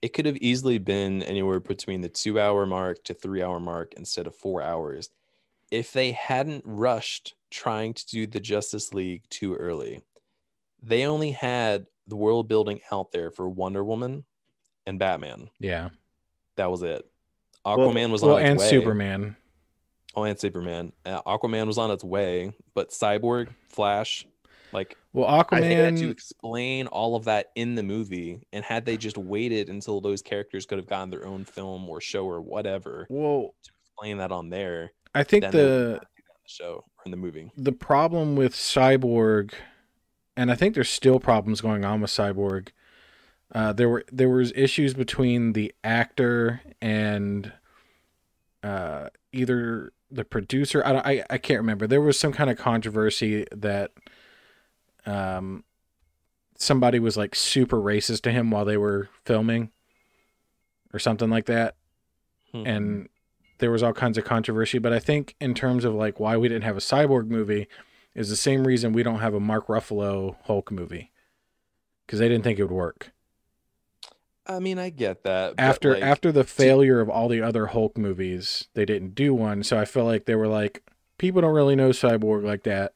it 0.00 0.12
could 0.12 0.26
have 0.26 0.36
easily 0.36 0.78
been 0.78 1.22
anywhere 1.24 1.58
between 1.58 2.00
the 2.02 2.08
2 2.08 2.38
hour 2.38 2.66
mark 2.66 3.02
to 3.04 3.14
3 3.14 3.42
hour 3.42 3.58
mark 3.58 3.94
instead 3.94 4.28
of 4.28 4.36
4 4.36 4.62
hours 4.62 5.10
if 5.70 5.92
they 5.92 6.12
hadn't 6.12 6.62
rushed 6.66 7.34
trying 7.50 7.94
to 7.94 8.06
do 8.06 8.26
the 8.26 8.40
Justice 8.40 8.92
League 8.92 9.22
too 9.30 9.54
early. 9.54 10.02
They 10.82 11.06
only 11.06 11.30
had 11.32 11.86
the 12.06 12.16
world 12.16 12.48
building 12.48 12.80
out 12.92 13.10
there 13.12 13.30
for 13.30 13.48
Wonder 13.48 13.84
Woman 13.84 14.24
and 14.86 14.98
Batman. 14.98 15.50
yeah. 15.58 15.90
That 16.56 16.70
was 16.70 16.82
it. 16.82 17.04
Aquaman 17.64 18.10
was 18.10 18.22
on 18.22 18.30
Well, 18.30 18.38
its 18.38 18.48
and 18.50 18.58
way. 18.58 18.68
Superman. 18.68 19.36
Oh, 20.16 20.24
and 20.24 20.38
Superman. 20.38 20.92
Uh, 21.06 21.22
Aquaman 21.22 21.66
was 21.68 21.78
on 21.78 21.90
its 21.92 22.02
way, 22.02 22.52
but 22.74 22.90
Cyborg, 22.90 23.48
Flash, 23.68 24.26
like 24.72 24.96
Well, 25.12 25.26
I 25.28 25.42
think 25.44 25.62
they 25.62 25.74
had 25.74 25.96
to 25.98 26.10
explain 26.10 26.86
all 26.88 27.14
of 27.14 27.24
that 27.26 27.50
in 27.54 27.74
the 27.76 27.82
movie. 27.84 28.40
And 28.52 28.64
had 28.64 28.84
they 28.84 28.96
just 28.96 29.16
waited 29.16 29.68
until 29.68 30.00
those 30.00 30.20
characters 30.22 30.66
could 30.66 30.78
have 30.78 30.88
gotten 30.88 31.10
their 31.10 31.26
own 31.26 31.44
film 31.44 31.88
or 31.88 32.00
show 32.00 32.26
or 32.26 32.40
whatever 32.40 33.06
Well, 33.08 33.54
to 33.62 33.70
explain 33.84 34.18
that 34.18 34.32
on 34.32 34.48
there, 34.50 34.92
I 35.14 35.22
think 35.24 35.42
then 35.42 35.52
they 35.52 35.58
would 35.62 35.68
the 35.68 35.90
not 35.92 36.00
do 36.16 36.22
that 36.26 36.34
in 36.34 36.42
the 36.44 36.48
show 36.48 36.72
or 36.74 37.02
in 37.04 37.10
the 37.10 37.16
movie. 37.16 37.50
the 37.56 37.72
problem 37.72 38.36
with 38.36 38.54
Cyborg, 38.54 39.52
and 40.36 40.50
I 40.50 40.54
think 40.54 40.74
there's 40.74 40.90
still 40.90 41.18
problems 41.20 41.60
going 41.60 41.84
on 41.84 42.00
with 42.00 42.10
Cyborg. 42.10 42.68
Uh, 43.54 43.72
there 43.72 43.88
were 43.88 44.04
there 44.12 44.28
was 44.28 44.52
issues 44.54 44.92
between 44.94 45.52
the 45.54 45.74
actor 45.82 46.60
and 46.82 47.52
uh, 48.62 49.08
either 49.32 49.92
the 50.10 50.24
producer. 50.24 50.82
I, 50.84 50.96
I 50.98 51.24
I 51.30 51.38
can't 51.38 51.60
remember. 51.60 51.86
There 51.86 52.00
was 52.02 52.18
some 52.18 52.32
kind 52.32 52.50
of 52.50 52.58
controversy 52.58 53.46
that 53.52 53.92
um 55.06 55.64
somebody 56.56 56.98
was 56.98 57.16
like 57.16 57.34
super 57.34 57.76
racist 57.78 58.22
to 58.22 58.32
him 58.32 58.50
while 58.50 58.64
they 58.64 58.76
were 58.76 59.08
filming, 59.24 59.70
or 60.92 60.98
something 60.98 61.30
like 61.30 61.46
that 61.46 61.74
Hmm. 62.52 62.66
and 62.66 63.08
there 63.58 63.70
was 63.70 63.82
all 63.82 63.92
kinds 63.92 64.18
of 64.18 64.24
controversy. 64.24 64.78
But 64.78 64.92
I 64.92 64.98
think 64.98 65.34
in 65.40 65.54
terms 65.54 65.84
of 65.84 65.94
like 65.94 66.18
why 66.20 66.36
we 66.36 66.48
didn't 66.48 66.64
have 66.64 66.76
a 66.76 66.80
cyborg 66.80 67.28
movie 67.28 67.68
is 68.14 68.28
the 68.30 68.36
same 68.36 68.66
reason 68.66 68.92
we 68.92 69.02
don't 69.02 69.20
have 69.20 69.34
a 69.34 69.40
Mark 69.40 69.68
Ruffalo 69.68 70.36
Hulk 70.44 70.70
movie 70.70 71.12
because 72.06 72.18
they 72.18 72.28
didn't 72.28 72.44
think 72.44 72.58
it 72.58 72.64
would 72.64 72.72
work. 72.72 73.12
I 74.46 74.60
mean, 74.60 74.78
I 74.78 74.88
get 74.88 75.24
that. 75.24 75.54
After 75.58 75.92
like, 75.92 76.02
after 76.02 76.32
the 76.32 76.44
failure 76.44 77.00
of 77.00 77.10
all 77.10 77.28
the 77.28 77.42
other 77.42 77.66
Hulk 77.66 77.98
movies, 77.98 78.68
they 78.72 78.86
didn't 78.86 79.14
do 79.14 79.34
one. 79.34 79.62
So 79.62 79.78
I 79.78 79.84
feel 79.84 80.04
like 80.04 80.24
they 80.24 80.34
were 80.34 80.48
like, 80.48 80.82
people 81.18 81.42
don't 81.42 81.54
really 81.54 81.76
know 81.76 81.90
cyborg 81.90 82.44
like 82.44 82.62
that. 82.62 82.94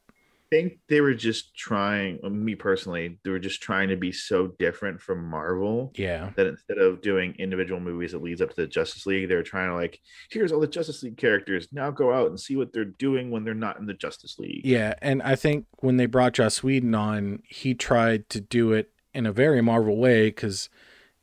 I 0.53 0.55
think 0.55 0.79
they 0.87 1.01
were 1.01 1.15
just 1.15 1.55
trying, 1.55 2.19
uh, 2.23 2.29
me 2.29 2.53
personally, 2.53 3.17
they 3.23 3.31
were 3.31 3.39
just 3.39 3.61
trying 3.61 3.89
to 3.89 3.95
be 3.95 4.11
so 4.11 4.47
different 4.59 5.01
from 5.01 5.27
Marvel 5.27 5.91
Yeah, 5.95 6.29
that 6.35 6.45
instead 6.45 6.77
of 6.77 7.01
doing 7.01 7.35
individual 7.39 7.79
movies 7.79 8.11
that 8.11 8.21
leads 8.21 8.39
up 8.41 8.49
to 8.49 8.55
the 8.57 8.67
Justice 8.67 9.07
League, 9.07 9.29
they 9.29 9.35
were 9.35 9.41
trying 9.41 9.69
to 9.69 9.75
like, 9.75 9.99
here's 10.29 10.51
all 10.51 10.59
the 10.59 10.67
Justice 10.67 11.01
League 11.01 11.17
characters. 11.17 11.67
Now 11.71 11.89
go 11.89 12.13
out 12.13 12.29
and 12.29 12.39
see 12.39 12.55
what 12.55 12.71
they're 12.71 12.85
doing 12.85 13.31
when 13.31 13.43
they're 13.43 13.55
not 13.55 13.79
in 13.79 13.87
the 13.87 13.95
Justice 13.95 14.37
League. 14.37 14.63
yeah, 14.63 14.93
and 15.01 15.23
I 15.23 15.35
think 15.35 15.65
when 15.79 15.97
they 15.97 16.05
brought 16.05 16.33
Joss 16.33 16.61
Whedon 16.61 16.93
on, 16.93 17.41
he 17.47 17.73
tried 17.73 18.29
to 18.29 18.39
do 18.39 18.73
it 18.73 18.91
in 19.11 19.25
a 19.25 19.31
very 19.31 19.61
Marvel 19.61 19.97
way 19.97 20.27
because 20.27 20.69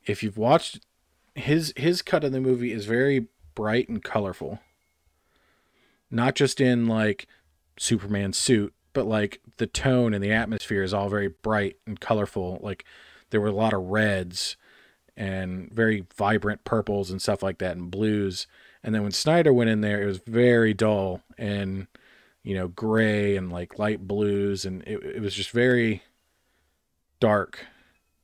if 0.05 0.23
you've 0.23 0.37
watched 0.37 0.81
his 1.35 1.73
his 1.77 2.01
cut 2.01 2.25
of 2.25 2.33
the 2.33 2.41
movie 2.41 2.73
is 2.73 2.85
very 2.85 3.27
bright 3.55 3.87
and 3.87 4.03
colorful. 4.03 4.59
Not 6.09 6.35
just 6.35 6.59
in 6.59 6.87
like 6.87 7.27
Superman's 7.77 8.37
suit, 8.37 8.73
but 8.93 9.05
like 9.07 9.41
the 9.57 9.67
tone 9.67 10.13
and 10.13 10.23
the 10.23 10.31
atmosphere 10.31 10.83
is 10.83 10.93
all 10.93 11.09
very 11.09 11.27
bright 11.29 11.77
and 11.85 11.99
colorful. 11.99 12.59
Like 12.61 12.85
there 13.29 13.41
were 13.41 13.47
a 13.47 13.51
lot 13.53 13.73
of 13.73 13.81
reds 13.83 14.57
and 15.17 15.71
very 15.71 16.05
vibrant 16.15 16.63
purples 16.63 17.11
and 17.11 17.21
stuff 17.21 17.43
like 17.43 17.57
that 17.59 17.77
and 17.77 17.91
blues. 17.91 18.47
And 18.83 18.95
then 18.95 19.03
when 19.03 19.11
Snyder 19.11 19.53
went 19.53 19.69
in 19.69 19.81
there, 19.81 20.01
it 20.01 20.05
was 20.05 20.19
very 20.19 20.73
dull 20.73 21.21
and 21.37 21.87
you 22.43 22.55
know 22.55 22.67
gray 22.67 23.37
and 23.37 23.51
like 23.51 23.77
light 23.77 24.07
blues 24.07 24.65
and 24.65 24.81
it, 24.87 25.03
it 25.03 25.21
was 25.21 25.35
just 25.35 25.51
very 25.51 26.01
dark 27.19 27.65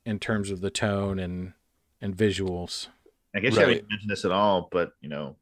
in 0.04 0.18
terms 0.18 0.50
of 0.50 0.60
the 0.60 0.70
tone 0.70 1.18
and 1.18 1.52
and 2.00 2.16
visuals. 2.16 2.88
I 3.34 3.40
guess 3.40 3.52
you 3.54 3.58
Right. 3.60 3.68
haven't 3.68 3.90
mentioned 3.90 4.10
this 4.10 4.24
at 4.24 4.32
all, 4.32 4.68
but 4.72 4.92
you 5.00 5.08
know, 5.08 5.36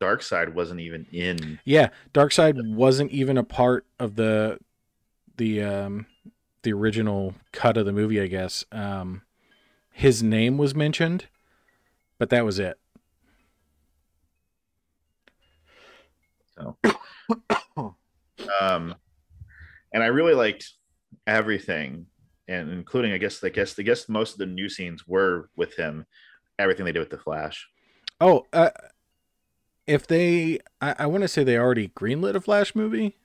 Darkseid 0.00 0.54
wasn't 0.54 0.80
even 0.80 1.06
in. 1.12 1.58
Yeah, 1.64 1.88
Darkseid 2.14 2.74
wasn't 2.74 3.10
even 3.10 3.36
a 3.36 3.44
part 3.44 3.86
of 3.98 4.16
the 4.16 4.58
the 5.36 5.62
um 5.62 6.06
the 6.62 6.72
original 6.72 7.34
cut 7.52 7.76
of 7.76 7.86
the 7.86 7.92
movie, 7.92 8.20
I 8.20 8.26
guess. 8.26 8.64
Um 8.72 9.22
his 9.98 10.22
name 10.22 10.58
was 10.58 10.76
mentioned, 10.76 11.26
but 12.18 12.30
that 12.30 12.44
was 12.44 12.60
it. 12.60 12.78
So, 16.54 16.76
um, 18.60 18.94
and 19.92 20.02
I 20.02 20.06
really 20.06 20.34
liked 20.34 20.72
everything, 21.26 22.06
and 22.46 22.70
including, 22.70 23.12
I 23.12 23.18
guess, 23.18 23.42
I 23.42 23.48
guess, 23.48 23.78
I 23.78 23.82
guess 23.82 24.08
most 24.08 24.32
of 24.32 24.38
the 24.38 24.46
new 24.46 24.68
scenes 24.68 25.06
were 25.06 25.50
with 25.56 25.74
him. 25.74 26.06
Everything 26.58 26.84
they 26.84 26.92
did 26.92 27.00
with 27.00 27.10
the 27.10 27.18
Flash. 27.18 27.68
Oh, 28.20 28.46
uh, 28.52 28.70
if 29.88 30.06
they, 30.06 30.60
I, 30.80 30.94
I 31.00 31.06
want 31.06 31.22
to 31.22 31.28
say 31.28 31.42
they 31.42 31.56
already 31.56 31.88
greenlit 31.88 32.34
a 32.34 32.40
Flash 32.40 32.74
movie. 32.74 33.16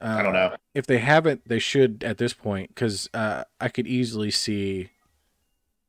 Uh, 0.00 0.16
I 0.18 0.22
don't 0.22 0.32
know. 0.32 0.56
If 0.74 0.86
they 0.86 0.98
haven't, 0.98 1.48
they 1.48 1.60
should 1.60 2.04
at 2.04 2.18
this 2.18 2.34
point 2.34 2.70
because 2.74 3.08
uh, 3.14 3.44
I 3.60 3.68
could 3.68 3.86
easily 3.86 4.30
see 4.30 4.90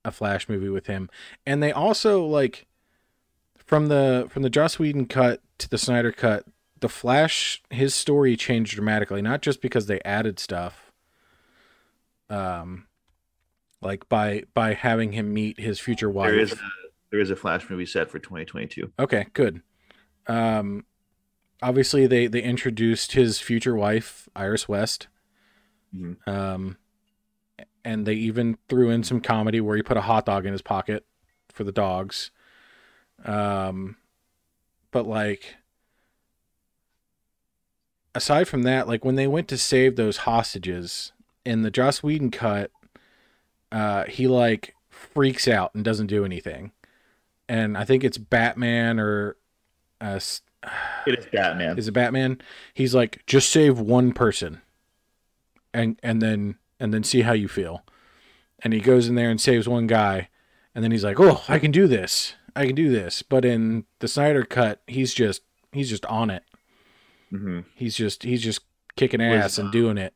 a 0.05 0.11
Flash 0.11 0.47
movie 0.47 0.69
with 0.69 0.87
him. 0.87 1.09
And 1.45 1.61
they 1.61 1.71
also 1.71 2.25
like 2.25 2.67
from 3.57 3.87
the 3.87 4.27
from 4.29 4.43
the 4.43 4.49
Joss 4.49 4.79
Whedon 4.79 5.07
cut 5.07 5.41
to 5.57 5.67
the 5.67 5.77
Snyder 5.77 6.11
cut, 6.11 6.45
the 6.79 6.87
Flash 6.87 7.61
his 7.69 7.93
story 7.93 8.37
changed 8.37 8.75
dramatically. 8.75 9.21
Not 9.21 9.41
just 9.41 9.61
because 9.61 9.87
they 9.87 9.99
added 10.05 10.39
stuff, 10.39 10.93
um, 12.29 12.85
like 13.81 14.07
by 14.07 14.43
by 14.53 14.73
having 14.73 15.11
him 15.11 15.33
meet 15.33 15.59
his 15.59 15.81
future 15.81 16.09
wife. 16.09 16.29
There 16.29 16.39
is 16.39 16.53
a, 16.53 16.59
there 17.09 17.19
is 17.19 17.29
a 17.29 17.35
Flash 17.35 17.69
movie 17.69 17.85
set 17.85 18.09
for 18.09 18.19
2022. 18.19 18.91
Okay, 18.99 19.27
good. 19.33 19.61
Um, 20.27 20.85
obviously 21.61 22.07
they 22.07 22.27
they 22.27 22.41
introduced 22.41 23.13
his 23.13 23.39
future 23.39 23.75
wife, 23.75 24.27
Iris 24.35 24.67
West. 24.67 25.07
Mhm. 25.95 26.27
Um, 26.27 26.77
and 27.83 28.05
they 28.05 28.15
even 28.15 28.57
threw 28.67 28.89
in 28.89 29.03
some 29.03 29.21
comedy 29.21 29.61
where 29.61 29.77
he 29.77 29.81
put 29.81 29.97
a 29.97 30.01
hot 30.01 30.25
dog 30.25 30.45
in 30.45 30.51
his 30.51 30.61
pocket 30.61 31.05
for 31.49 31.63
the 31.63 31.71
dogs. 31.71 32.31
Um, 33.23 33.95
but 34.91 35.07
like, 35.07 35.55
aside 38.13 38.47
from 38.47 38.63
that, 38.63 38.87
like 38.87 39.05
when 39.05 39.15
they 39.15 39.27
went 39.27 39.47
to 39.47 39.57
save 39.57 39.95
those 39.95 40.17
hostages 40.17 41.13
in 41.45 41.61
the 41.61 41.71
Joss 41.71 42.03
Whedon 42.03 42.31
cut, 42.31 42.71
uh, 43.71 44.03
he 44.05 44.27
like 44.27 44.75
freaks 44.89 45.47
out 45.47 45.73
and 45.73 45.83
doesn't 45.85 46.07
do 46.07 46.25
anything. 46.25 46.71
And 47.49 47.77
I 47.77 47.85
think 47.85 48.03
it's 48.03 48.17
Batman 48.17 48.99
or 48.99 49.37
uh, 50.01 50.19
It 51.05 51.19
is 51.19 51.25
Batman. 51.31 51.77
is 51.77 51.87
it 51.87 51.91
Batman? 51.93 52.41
He's 52.73 52.93
like, 52.93 53.23
just 53.25 53.49
save 53.49 53.79
one 53.79 54.11
person, 54.11 54.61
and 55.73 55.97
and 56.03 56.21
then 56.21 56.57
and 56.79 56.93
then 56.93 57.03
see 57.03 57.21
how 57.21 57.33
you 57.33 57.47
feel. 57.47 57.83
And 58.63 58.73
he 58.73 58.79
goes 58.79 59.07
in 59.07 59.15
there 59.15 59.29
and 59.29 59.39
saves 59.39 59.67
one 59.67 59.87
guy, 59.87 60.29
and 60.75 60.83
then 60.83 60.91
he's 60.91 61.03
like, 61.03 61.19
oh, 61.19 61.43
I 61.47 61.59
can 61.59 61.71
do 61.71 61.87
this, 61.87 62.33
I 62.55 62.65
can 62.65 62.75
do 62.75 62.89
this. 62.89 63.21
But 63.21 63.45
in 63.45 63.85
the 63.99 64.07
Snyder 64.07 64.43
cut, 64.43 64.81
he's 64.87 65.13
just 65.13 65.41
he's 65.71 65.89
just 65.89 66.05
on 66.07 66.29
it. 66.29 66.43
hmm 67.29 67.61
He's 67.75 67.95
just 67.95 68.23
he's 68.23 68.41
just 68.43 68.61
kicking 68.95 69.21
ass 69.21 69.57
and 69.57 69.69
uh, 69.69 69.71
doing 69.71 69.97
it. 69.97 70.13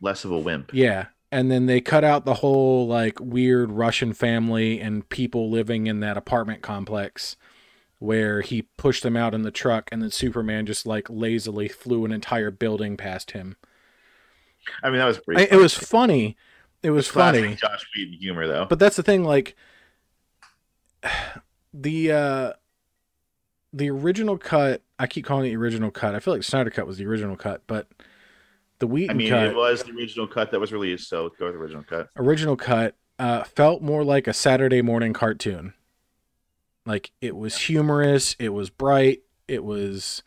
Less 0.00 0.24
of 0.24 0.30
a 0.30 0.38
wimp. 0.38 0.70
Yeah. 0.74 1.06
And 1.36 1.50
then 1.50 1.66
they 1.66 1.82
cut 1.82 2.02
out 2.02 2.24
the 2.24 2.32
whole 2.32 2.86
like 2.86 3.20
weird 3.20 3.70
Russian 3.70 4.14
family 4.14 4.80
and 4.80 5.06
people 5.06 5.50
living 5.50 5.86
in 5.86 6.00
that 6.00 6.16
apartment 6.16 6.62
complex 6.62 7.36
where 7.98 8.40
he 8.40 8.62
pushed 8.62 9.02
them 9.02 9.18
out 9.18 9.34
in 9.34 9.42
the 9.42 9.50
truck 9.50 9.90
and 9.92 10.00
then 10.00 10.10
Superman 10.10 10.64
just 10.64 10.86
like 10.86 11.10
lazily 11.10 11.68
flew 11.68 12.06
an 12.06 12.12
entire 12.12 12.50
building 12.50 12.96
past 12.96 13.32
him. 13.32 13.56
I 14.82 14.88
mean, 14.88 14.98
that 14.98 15.04
was 15.04 15.18
pretty. 15.18 15.42
I, 15.42 15.48
it 15.50 15.58
was 15.60 15.74
funny. 15.74 16.38
It 16.82 16.92
was 16.92 17.06
funny. 17.06 17.54
Joss 17.54 17.84
Whedon 17.94 18.14
humor, 18.14 18.46
though. 18.46 18.64
But 18.64 18.78
that's 18.78 18.96
the 18.96 19.02
thing 19.02 19.22
like 19.22 19.54
the 21.74 22.12
uh 22.12 22.52
the 23.74 23.90
original 23.90 24.38
cut, 24.38 24.80
I 24.98 25.06
keep 25.06 25.26
calling 25.26 25.44
it 25.44 25.50
the 25.50 25.56
original 25.56 25.90
cut. 25.90 26.14
I 26.14 26.18
feel 26.18 26.32
like 26.32 26.44
Snyder 26.44 26.70
cut 26.70 26.86
was 26.86 26.96
the 26.96 27.04
original 27.04 27.36
cut, 27.36 27.60
but 27.66 27.88
the 28.78 28.86
Whedon 28.86 29.10
I 29.10 29.14
mean, 29.14 29.30
cut 29.30 29.46
it 29.46 29.56
was 29.56 29.82
the 29.82 29.92
original 29.92 30.26
cut 30.26 30.50
that 30.50 30.60
was 30.60 30.72
released, 30.72 31.08
so 31.08 31.30
go 31.38 31.46
with 31.46 31.54
the 31.54 31.60
original 31.60 31.84
cut. 31.84 32.08
original 32.16 32.56
cut 32.56 32.94
uh, 33.18 33.44
felt 33.44 33.82
more 33.82 34.04
like 34.04 34.26
a 34.26 34.32
Saturday 34.32 34.82
morning 34.82 35.12
cartoon. 35.12 35.74
Like 36.84 37.12
it 37.20 37.36
was 37.36 37.56
humorous, 37.58 38.36
it 38.38 38.50
was 38.50 38.70
bright, 38.70 39.22
it 39.48 39.64
was 39.64 40.22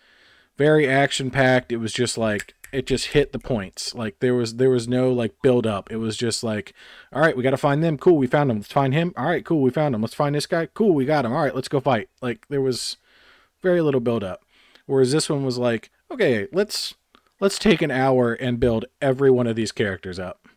very 0.57 0.87
action 0.87 1.31
packed. 1.31 1.71
It 1.71 1.77
was 1.77 1.93
just 1.93 2.17
like 2.17 2.53
it 2.71 2.85
just 2.85 3.07
hit 3.07 3.31
the 3.31 3.39
points. 3.39 3.95
Like 3.95 4.19
there 4.19 4.35
was 4.35 4.55
there 4.55 4.69
was 4.69 4.87
no 4.87 5.11
like 5.11 5.41
build 5.41 5.65
up. 5.65 5.91
It 5.91 5.97
was 5.97 6.17
just 6.17 6.43
like, 6.43 6.73
all 7.13 7.21
right, 7.21 7.35
we 7.35 7.43
got 7.43 7.51
to 7.51 7.57
find 7.57 7.83
them. 7.83 7.97
Cool, 7.97 8.17
we 8.17 8.27
found 8.27 8.49
them. 8.49 8.57
Let's 8.57 8.71
find 8.71 8.93
him. 8.93 9.13
All 9.17 9.25
right, 9.25 9.45
cool, 9.45 9.61
we 9.61 9.69
found 9.69 9.95
him. 9.95 10.01
Let's 10.01 10.13
find 10.13 10.35
this 10.35 10.45
guy. 10.45 10.67
Cool, 10.67 10.93
we 10.93 11.05
got 11.05 11.25
him. 11.25 11.33
All 11.33 11.41
right, 11.41 11.55
let's 11.55 11.67
go 11.67 11.79
fight. 11.79 12.09
Like 12.21 12.45
there 12.49 12.61
was 12.61 12.97
very 13.61 13.81
little 13.81 14.01
build 14.01 14.23
up. 14.23 14.43
Whereas 14.85 15.11
this 15.11 15.29
one 15.29 15.45
was 15.45 15.57
like, 15.57 15.91
okay, 16.11 16.47
let's 16.51 16.95
let's 17.39 17.59
take 17.59 17.81
an 17.81 17.91
hour 17.91 18.33
and 18.33 18.59
build 18.59 18.85
every 19.01 19.31
one 19.31 19.47
of 19.47 19.55
these 19.55 19.71
characters 19.71 20.19
up. 20.19 20.47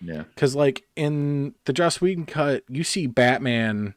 Yeah. 0.00 0.24
Because 0.34 0.54
like 0.54 0.84
in 0.96 1.54
the 1.64 1.72
Joss 1.72 2.00
Whedon 2.00 2.26
cut, 2.26 2.64
you 2.68 2.84
see 2.84 3.06
Batman 3.06 3.94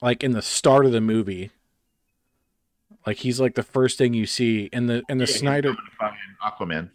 like 0.00 0.22
in 0.22 0.32
the 0.32 0.42
start 0.42 0.84
of 0.86 0.92
the 0.92 1.00
movie. 1.00 1.50
Like 3.06 3.18
he's 3.18 3.40
like 3.40 3.54
the 3.54 3.62
first 3.62 3.98
thing 3.98 4.14
you 4.14 4.26
see 4.26 4.64
in 4.72 4.86
the 4.86 5.02
in 5.08 5.18
the 5.18 5.24
Yeah, 5.26 5.34
Snyder 5.36 5.74
Aquaman. 6.44 6.90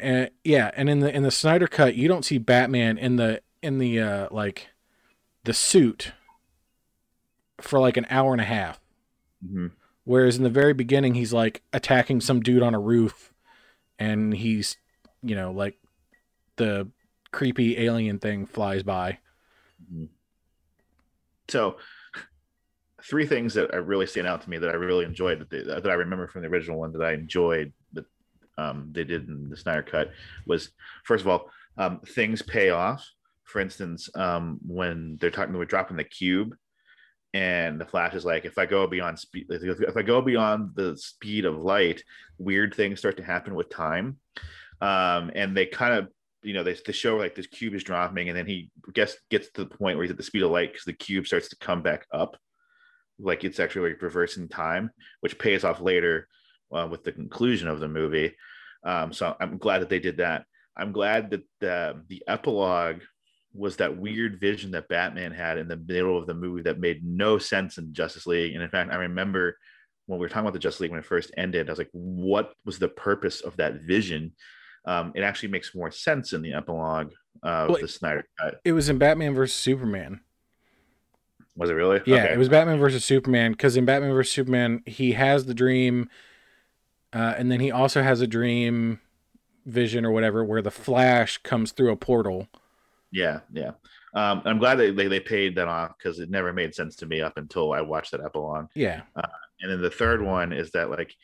and 0.00 0.30
yeah, 0.44 0.70
and 0.74 0.88
in 0.88 1.00
the 1.00 1.14
in 1.14 1.22
the 1.22 1.30
Snyder 1.30 1.68
cut, 1.68 1.94
you 1.94 2.08
don't 2.08 2.24
see 2.24 2.38
Batman 2.38 2.98
in 2.98 3.16
the 3.16 3.42
in 3.62 3.78
the 3.78 4.00
uh 4.00 4.28
like 4.30 4.68
the 5.44 5.52
suit 5.52 6.12
for 7.60 7.78
like 7.78 7.96
an 7.96 8.06
hour 8.10 8.32
and 8.32 8.40
a 8.40 8.44
half. 8.44 8.80
hmm 9.46 9.68
Whereas 10.04 10.36
in 10.36 10.42
the 10.42 10.50
very 10.50 10.72
beginning, 10.72 11.14
he's 11.14 11.32
like 11.32 11.62
attacking 11.72 12.20
some 12.22 12.40
dude 12.40 12.62
on 12.62 12.74
a 12.74 12.80
roof, 12.80 13.31
and 14.02 14.34
he's, 14.34 14.76
you 15.22 15.36
know, 15.36 15.52
like 15.52 15.78
the 16.56 16.88
creepy 17.30 17.78
alien 17.78 18.18
thing 18.18 18.46
flies 18.46 18.82
by. 18.82 19.18
So, 21.48 21.76
three 23.08 23.26
things 23.26 23.54
that 23.54 23.72
are 23.72 23.82
really 23.82 24.06
stand 24.06 24.26
out 24.26 24.42
to 24.42 24.50
me 24.50 24.58
that 24.58 24.70
I 24.70 24.74
really 24.74 25.04
enjoyed 25.04 25.38
that, 25.40 25.50
they, 25.50 25.62
that 25.62 25.86
I 25.88 25.94
remember 25.94 26.26
from 26.26 26.42
the 26.42 26.48
original 26.48 26.80
one 26.80 26.92
that 26.92 27.02
I 27.02 27.12
enjoyed 27.12 27.72
that 27.92 28.04
um, 28.58 28.88
they 28.92 29.04
did 29.04 29.28
in 29.28 29.48
the 29.48 29.56
Snyder 29.56 29.82
cut 29.82 30.10
was 30.46 30.70
first 31.04 31.22
of 31.22 31.28
all, 31.28 31.50
um, 31.78 32.00
things 32.00 32.42
pay 32.42 32.70
off. 32.70 33.08
For 33.44 33.60
instance, 33.60 34.08
um, 34.14 34.58
when 34.66 35.18
they're 35.20 35.30
talking, 35.30 35.56
we're 35.56 35.64
dropping 35.64 35.96
the 35.96 36.04
cube, 36.04 36.56
and 37.34 37.80
the 37.80 37.86
Flash 37.86 38.14
is 38.14 38.24
like, 38.24 38.44
if 38.44 38.58
I 38.58 38.66
go 38.66 38.86
beyond 38.86 39.18
speed, 39.18 39.46
if 39.48 39.96
I 39.96 40.02
go 40.02 40.20
beyond 40.20 40.72
the 40.74 40.96
speed 40.96 41.44
of 41.44 41.56
light, 41.56 42.02
weird 42.38 42.74
things 42.74 42.98
start 42.98 43.16
to 43.16 43.22
happen 43.22 43.54
with 43.54 43.70
time. 43.70 44.18
Um, 44.80 45.30
and 45.34 45.56
they 45.56 45.66
kind 45.66 45.94
of 45.94 46.08
you 46.42 46.54
know, 46.54 46.64
they, 46.64 46.76
they 46.84 46.92
show 46.92 47.16
like 47.16 47.34
this 47.34 47.46
cube 47.46 47.74
is 47.74 47.84
dropping, 47.84 48.28
and 48.28 48.36
then 48.36 48.46
he 48.46 48.70
gets 48.92 49.16
gets 49.30 49.48
to 49.52 49.64
the 49.64 49.76
point 49.76 49.96
where 49.96 50.04
he's 50.04 50.10
at 50.10 50.16
the 50.16 50.22
speed 50.22 50.42
of 50.42 50.50
light 50.50 50.72
because 50.72 50.84
the 50.84 50.92
cube 50.92 51.26
starts 51.26 51.48
to 51.48 51.56
come 51.56 51.82
back 51.82 52.06
up, 52.12 52.36
like 53.18 53.44
it's 53.44 53.60
actually 53.60 53.90
like 53.90 54.02
reversing 54.02 54.48
time, 54.48 54.90
which 55.20 55.38
pays 55.38 55.64
off 55.64 55.80
later 55.80 56.28
uh, 56.74 56.88
with 56.90 57.04
the 57.04 57.12
conclusion 57.12 57.68
of 57.68 57.80
the 57.80 57.88
movie. 57.88 58.34
Um, 58.84 59.12
so 59.12 59.36
I'm 59.40 59.58
glad 59.58 59.80
that 59.80 59.88
they 59.88 60.00
did 60.00 60.16
that. 60.16 60.44
I'm 60.76 60.92
glad 60.92 61.30
that 61.30 61.42
the 61.60 62.02
the 62.08 62.22
epilogue 62.26 63.02
was 63.54 63.76
that 63.76 63.96
weird 63.96 64.40
vision 64.40 64.70
that 64.70 64.88
Batman 64.88 65.32
had 65.32 65.58
in 65.58 65.68
the 65.68 65.76
middle 65.76 66.16
of 66.16 66.26
the 66.26 66.34
movie 66.34 66.62
that 66.62 66.80
made 66.80 67.04
no 67.04 67.38
sense 67.38 67.78
in 67.78 67.92
Justice 67.92 68.26
League. 68.26 68.54
And 68.54 68.62
in 68.62 68.68
fact, 68.70 68.90
I 68.92 68.96
remember 68.96 69.58
when 70.06 70.18
we 70.18 70.24
were 70.24 70.28
talking 70.28 70.42
about 70.42 70.54
the 70.54 70.58
Justice 70.58 70.80
League 70.80 70.90
when 70.90 71.00
it 71.00 71.06
first 71.06 71.30
ended, 71.36 71.68
I 71.68 71.72
was 71.72 71.78
like, 71.78 71.90
what 71.92 72.54
was 72.64 72.78
the 72.78 72.88
purpose 72.88 73.40
of 73.40 73.56
that 73.56 73.82
vision? 73.82 74.32
Um, 74.84 75.12
it 75.14 75.22
actually 75.22 75.50
makes 75.50 75.74
more 75.74 75.90
sense 75.90 76.32
in 76.32 76.42
the 76.42 76.54
epilogue 76.54 77.12
of 77.42 77.68
Well, 77.70 77.78
the 77.80 77.88
Snyder 77.88 78.26
cut. 78.40 78.60
It 78.64 78.72
was 78.72 78.88
in 78.88 78.98
Batman 78.98 79.34
versus 79.34 79.56
Superman. 79.56 80.20
Was 81.54 81.68
it 81.70 81.74
really? 81.74 82.00
Yeah, 82.06 82.24
Okay. 82.24 82.32
it 82.32 82.38
was 82.38 82.48
Batman 82.48 82.78
versus 82.78 83.04
Superman 83.04 83.52
because 83.52 83.76
in 83.76 83.84
Batman 83.84 84.12
versus 84.12 84.32
Superman, 84.32 84.82
he 84.86 85.12
has 85.12 85.44
the 85.44 85.54
dream, 85.54 86.08
uh, 87.12 87.34
and 87.36 87.52
then 87.52 87.60
he 87.60 87.70
also 87.70 88.02
has 88.02 88.22
a 88.22 88.26
dream 88.26 89.00
vision 89.66 90.04
or 90.06 90.10
whatever 90.10 90.42
where 90.42 90.62
the 90.62 90.70
Flash 90.70 91.38
comes 91.38 91.70
through 91.72 91.90
a 91.92 91.96
portal. 91.96 92.48
Yeah, 93.12 93.40
yeah. 93.52 93.72
Um, 94.14 94.42
I'm 94.44 94.58
glad 94.58 94.76
they, 94.76 94.90
they, 94.90 95.06
they 95.06 95.20
paid 95.20 95.56
that 95.56 95.68
off 95.68 95.92
because 95.96 96.18
it 96.18 96.30
never 96.30 96.52
made 96.52 96.74
sense 96.74 96.96
to 96.96 97.06
me 97.06 97.20
up 97.20 97.36
until 97.36 97.72
I 97.72 97.82
watched 97.82 98.10
that 98.12 98.24
epilogue. 98.24 98.68
Yeah, 98.74 99.02
And 99.60 99.70
then 99.70 99.82
the 99.82 99.90
third 99.90 100.22
one 100.22 100.52
is 100.52 100.70
that 100.72 100.90
like 100.90 101.14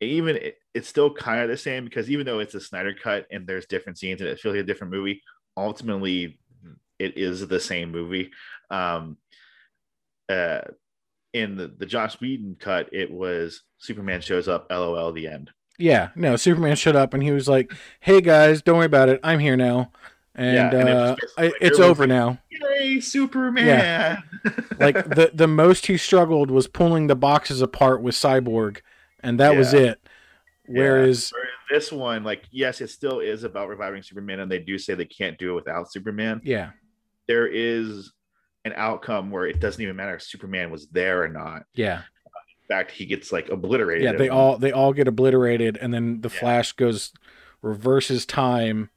even 0.00 0.36
it, 0.36 0.58
it's 0.74 0.88
still 0.88 1.12
kind 1.12 1.42
of 1.42 1.48
the 1.48 1.56
same 1.56 1.84
because 1.84 2.10
even 2.10 2.26
though 2.26 2.40
it's 2.40 2.54
a 2.54 2.60
Snyder 2.60 2.94
cut 2.94 3.26
and 3.30 3.46
there's 3.46 3.66
different 3.66 3.98
scenes 3.98 4.20
and 4.20 4.28
it 4.28 4.40
feels 4.40 4.54
like 4.54 4.64
a 4.64 4.66
different 4.66 4.92
movie, 4.92 5.22
ultimately 5.56 6.38
it 6.98 7.16
is 7.16 7.46
the 7.46 7.60
same 7.60 7.92
movie. 7.92 8.30
Um, 8.70 9.18
uh, 10.28 10.62
in 11.32 11.56
the 11.56 11.68
the 11.68 11.86
Joss 11.86 12.20
Whedon 12.20 12.56
cut, 12.58 12.88
it 12.92 13.10
was 13.10 13.62
Superman 13.78 14.20
shows 14.20 14.48
up, 14.48 14.66
LOL, 14.70 15.12
the 15.12 15.28
end. 15.28 15.50
Yeah, 15.78 16.08
no, 16.16 16.36
Superman 16.36 16.76
showed 16.76 16.96
up 16.96 17.12
and 17.12 17.22
he 17.22 17.30
was 17.30 17.48
like, 17.48 17.72
"Hey 18.00 18.20
guys, 18.22 18.62
don't 18.62 18.78
worry 18.78 18.86
about 18.86 19.10
it. 19.10 19.20
I'm 19.22 19.38
here 19.38 19.56
now." 19.56 19.92
And, 20.38 20.54
Yeah, 20.54 20.70
and 20.80 20.88
uh, 20.90 21.16
just 21.18 21.38
I, 21.38 21.42
like, 21.44 21.54
it's 21.62 21.80
over 21.80 22.02
like, 22.02 22.08
now. 22.10 22.38
Yay, 22.50 23.00
Superman! 23.00 24.22
like 24.78 24.94
the 25.08 25.30
the 25.32 25.46
most 25.46 25.86
he 25.86 25.96
struggled 25.96 26.50
was 26.50 26.68
pulling 26.68 27.06
the 27.06 27.16
boxes 27.16 27.62
apart 27.62 28.02
with 28.02 28.14
Cyborg, 28.14 28.80
and 29.20 29.40
that 29.40 29.56
was 29.56 29.72
it. 29.72 29.98
Whereas, 30.66 31.32
this 31.70 31.90
one, 31.92 32.22
like, 32.24 32.44
yes, 32.50 32.80
it 32.80 32.90
still 32.90 33.20
is 33.20 33.44
about 33.44 33.68
reviving 33.68 34.02
Superman, 34.02 34.40
and 34.40 34.50
they 34.50 34.58
do 34.58 34.78
say 34.78 34.94
they 34.94 35.04
can't 35.06 35.38
do 35.38 35.52
it 35.52 35.54
without 35.54 35.90
Superman. 35.90 36.40
yeah, 36.44 36.70
There 37.28 37.46
is 37.46 38.12
an 38.64 38.72
outcome 38.76 39.30
where 39.30 39.46
it 39.46 39.60
doesn't 39.60 39.80
even 39.80 39.94
matter 39.96 40.16
if 40.16 40.22
Superman 40.22 40.70
was 40.70 40.88
there 40.88 41.22
or 41.22 41.28
not. 41.28 41.62
yeah, 41.74 41.98
In 42.26 42.66
fact, 42.68 42.90
he 42.90 43.06
gets 43.06 43.30
like 43.32 43.48
obliterated. 43.48 44.04
yeah, 44.04 44.12
they 44.12 44.28
all 44.28 44.58
they 44.58 44.72
all 44.72 44.92
get 44.92 45.08
obliterated, 45.08 45.78
and 45.80 45.94
then 45.94 46.20
the 46.20 46.28
Yeah. 46.28 46.40
Flash 46.40 46.72
goes 46.72 47.12
reverses 47.62 48.26
time 48.26 48.90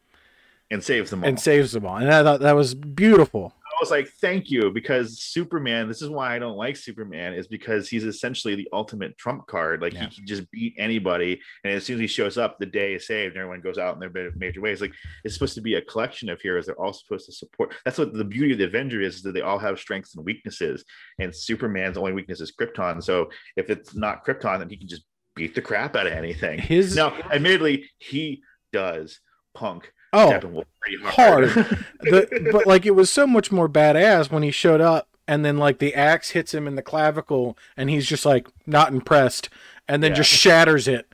and 0.71 0.83
saves 0.83 1.09
them 1.09 1.23
all. 1.23 1.29
and 1.29 1.39
saves 1.39 1.71
them 1.71 1.85
all, 1.85 1.97
and 1.97 2.11
I 2.11 2.23
thought 2.23 2.41
that 2.41 2.55
was 2.55 2.73
beautiful. 2.75 3.53
I 3.65 3.81
was 3.81 3.91
like, 3.91 4.09
thank 4.19 4.51
you, 4.51 4.71
because 4.71 5.19
Superman, 5.21 5.87
this 5.87 6.01
is 6.01 6.09
why 6.09 6.35
I 6.35 6.39
don't 6.39 6.57
like 6.57 6.75
Superman, 6.75 7.33
is 7.33 7.47
because 7.47 7.87
he's 7.87 8.03
essentially 8.03 8.53
the 8.55 8.67
ultimate 8.73 9.17
trump 9.17 9.47
card. 9.47 9.81
Like 9.81 9.93
Yeah. 9.93 10.09
he 10.09 10.15
can 10.17 10.27
just 10.27 10.51
beat 10.51 10.73
anybody. 10.77 11.39
And 11.63 11.71
as 11.73 11.85
soon 11.85 11.93
as 11.95 12.01
he 12.01 12.07
shows 12.07 12.37
up, 12.37 12.59
the 12.59 12.65
day 12.65 12.95
is 12.95 13.07
saved, 13.07 13.35
and 13.35 13.41
everyone 13.41 13.61
goes 13.61 13.77
out 13.77 13.93
in 13.93 14.01
their 14.01 14.09
bit- 14.09 14.35
major 14.35 14.59
ways. 14.59 14.81
Like 14.81 14.91
it's 15.23 15.33
supposed 15.33 15.55
to 15.55 15.61
be 15.61 15.75
a 15.75 15.81
collection 15.81 16.27
of 16.29 16.41
heroes. 16.41 16.65
They're 16.65 16.75
all 16.81 16.91
supposed 16.91 17.25
to 17.27 17.31
support. 17.31 17.73
That's 17.85 17.97
what 17.97 18.13
the 18.13 18.25
beauty 18.25 18.51
of 18.51 18.57
the 18.57 18.65
Avenger 18.65 18.99
is, 19.01 19.15
is 19.15 19.21
that 19.21 19.31
they 19.33 19.41
all 19.41 19.59
have 19.59 19.79
strengths 19.79 20.13
and 20.15 20.25
weaknesses. 20.25 20.83
And 21.17 21.33
Superman's 21.33 21.95
only 21.97 22.11
weakness 22.11 22.41
is 22.41 22.51
Krypton. 22.51 23.01
So 23.01 23.29
if 23.55 23.69
it's 23.69 23.95
not 23.95 24.25
Krypton, 24.25 24.59
then 24.59 24.69
he 24.69 24.75
can 24.75 24.89
just 24.89 25.03
beat 25.37 25.55
the 25.55 25.61
crap 25.61 25.95
out 25.95 26.05
of 26.05 26.11
anything. 26.11 26.59
His 26.59 26.97
Now, 26.97 27.13
admittedly, 27.31 27.89
he 27.97 28.41
does 28.73 29.21
punk 29.55 29.93
oh, 30.13 30.63
pretty 30.79 31.03
hard. 31.03 31.43
the, 32.01 32.49
but 32.51 32.65
like 32.67 32.85
it 32.85 32.95
was 32.95 33.09
so 33.11 33.25
much 33.27 33.51
more 33.51 33.69
badass 33.69 34.31
when 34.31 34.43
he 34.43 34.51
showed 34.51 34.81
up 34.81 35.07
and 35.27 35.45
then 35.45 35.57
like 35.57 35.77
the 35.79 35.93
axe 35.93 36.31
hits 36.31 36.53
him 36.53 36.67
in 36.67 36.75
the 36.75 36.81
clavicle 36.81 37.57
and 37.77 37.89
he's 37.89 38.07
just 38.07 38.25
like 38.25 38.47
not 38.65 38.91
impressed 38.91 39.49
and 39.87 40.01
then 40.03 40.11
Yeah. 40.11 40.17
just 40.17 40.31
shatters 40.31 40.87
it 40.87 41.07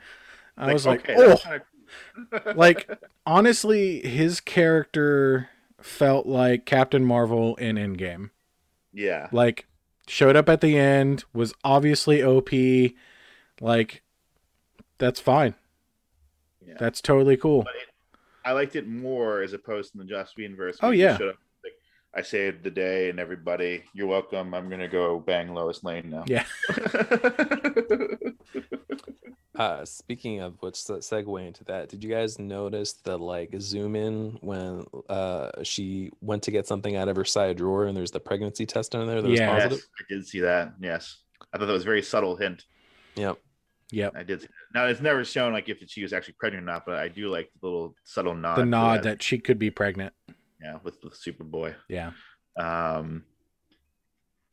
i 0.58 0.72
was 0.72 0.86
like 0.86 1.10
okay, 1.10 1.16
oh 1.18 1.60
like 2.56 2.89
honestly 3.26 4.00
his 4.00 4.39
character 4.39 5.50
felt 5.82 6.26
like 6.26 6.66
captain 6.66 7.04
marvel 7.04 7.56
in 7.58 7.76
endgame 7.76 8.30
yeah. 8.93 9.28
like 9.34 9.66
showed 10.08 10.38
up 10.38 10.48
at 10.48 10.62
the 10.62 10.78
end 10.78 11.26
was 11.34 11.54
obviously 11.66 12.24
op 12.24 12.50
like 13.60 14.02
that's 14.98 15.20
fine 15.20 15.56
Yeah. 16.66 16.76
that's 16.80 17.02
totally 17.02 17.36
cool 17.36 17.64
But 17.64 17.76
it, 17.76 17.89
I 18.46 18.52
liked 18.52 18.76
it 18.76 18.88
more 18.88 19.41
as 19.41 19.54
opposed 19.54 19.91
to 19.93 19.98
the 19.98 20.06
Joss 20.06 20.34
Whedon 20.38 20.56
verse. 20.56 20.78
Oh, 20.82 20.91
yeah. 20.91 21.18
showed 21.18 21.30
up, 21.30 21.38
like, 21.64 21.74
I 22.14 22.22
saved 22.22 22.64
the 22.64 22.70
day 22.72 23.10
and 23.10 23.20
everybody, 23.20 23.84
you're 23.93 24.08
welcome. 24.08 24.54
I'm 24.54 24.70
gonna 24.70 24.88
go 24.88 25.20
bang 25.20 25.54
Lois 25.54 25.84
Lane 25.84 26.10
now. 26.10 26.24
Yeah. 26.28 26.46
Uh, 29.58 29.86
speaking 29.86 30.41
of 30.41 30.62
which, 30.62 30.76
se- 30.76 30.96
segue 30.96 31.48
into 31.48 31.64
that, 31.64 31.88
did 31.88 32.04
you 32.04 32.10
guys 32.10 32.38
notice 32.38 32.91
the 32.91 33.18
like 33.18 33.56
zoom 33.62 33.96
in 33.96 34.38
when 34.41 34.84
uh 35.08 35.50
she 35.64 36.12
went 36.20 36.43
to 36.43 36.52
get 36.52 36.68
something 36.68 36.98
out 36.98 37.08
of 37.08 37.16
her 37.16 37.24
side 37.24 37.56
drawer 37.56 37.86
and 37.86 37.96
there's 37.96 38.12
the 38.12 38.20
pregnancy 38.20 38.66
test 38.66 38.93
in 38.93 39.08
there 39.08 39.22
that 39.22 39.30
was 39.30 39.39
Yeah. 39.39 39.54
positive? 39.54 39.78
yes, 39.78 39.88
I 39.98 40.14
did 40.14 40.28
see 40.28 40.39
that. 40.41 40.74
Yes, 40.82 41.20
I 41.54 41.58
thought 41.58 41.68
that 41.68 41.72
was 41.74 41.84
a 41.84 41.86
very 41.86 42.02
subtle 42.02 42.36
hint. 42.36 42.66
Yep. 43.16 43.38
yep 43.91 44.14
I 44.14 44.24
did. 44.24 44.46
That. 44.76 44.80
Now 44.82 44.88
it's 44.88 45.01
never 45.01 45.23
shown 45.26 45.53
like 45.53 45.69
if 45.69 45.78
she 45.88 46.03
was 46.03 46.13
actually 46.13 46.36
pregnant 46.39 46.63
or 46.63 46.65
not, 46.65 46.86
but 46.86 46.95
I 46.95 47.07
do 47.07 47.30
like 47.30 47.49
the 47.61 47.67
little 47.67 47.95
subtle 48.03 48.36
nod. 48.36 48.57
the 48.57 48.65
nod 48.65 49.03
that 49.03 49.23
she 49.23 49.38
could 49.39 49.57
be 49.59 49.71
pregnant 49.71 50.13
yeah, 50.61 50.78
with 50.84 50.99
the 51.01 51.09
Superboy. 51.09 51.76
yeah 51.89 52.11
Um, 52.57 53.23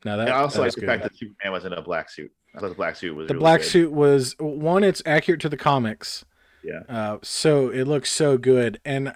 no 0.05 0.17
that, 0.17 0.27
I 0.29 0.31
also 0.31 0.59
that 0.59 0.63
like 0.65 0.73
the 0.73 0.81
good. 0.81 0.87
fact 0.87 1.03
that 1.03 1.17
Superman 1.17 1.51
was 1.53 1.65
in 1.65 1.73
a 1.73 1.81
black 1.81 2.09
suit. 2.09 2.31
I 2.55 2.59
thought 2.59 2.69
the 2.69 2.75
black 2.75 2.95
suit 2.95 3.15
was 3.15 3.27
the 3.27 3.33
really 3.33 3.41
black 3.41 3.61
good. 3.61 3.67
suit 3.69 3.91
was 3.91 4.35
one 4.39 4.83
it's 4.83 5.01
accurate 5.05 5.41
to 5.41 5.49
the 5.49 5.57
comics 5.57 6.23
Yeah. 6.63 6.81
uh 6.87 7.17
so 7.23 7.69
it 7.69 7.85
looks 7.85 8.11
so 8.11 8.37
good 8.37 8.79
and 8.85 9.15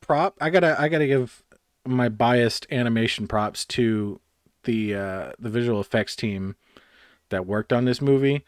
prop 0.00 0.36
i 0.40 0.48
gotta 0.48 0.80
i 0.80 0.88
gotta 0.88 1.06
give 1.06 1.42
my 1.86 2.08
biased 2.08 2.66
animation 2.70 3.26
props 3.28 3.64
to 3.66 4.20
the 4.64 4.94
uh 4.94 5.32
the 5.38 5.50
visual 5.50 5.80
effects 5.80 6.16
team 6.16 6.56
that 7.28 7.44
worked 7.46 7.72
on 7.74 7.84
this 7.84 8.00
movie 8.00 8.42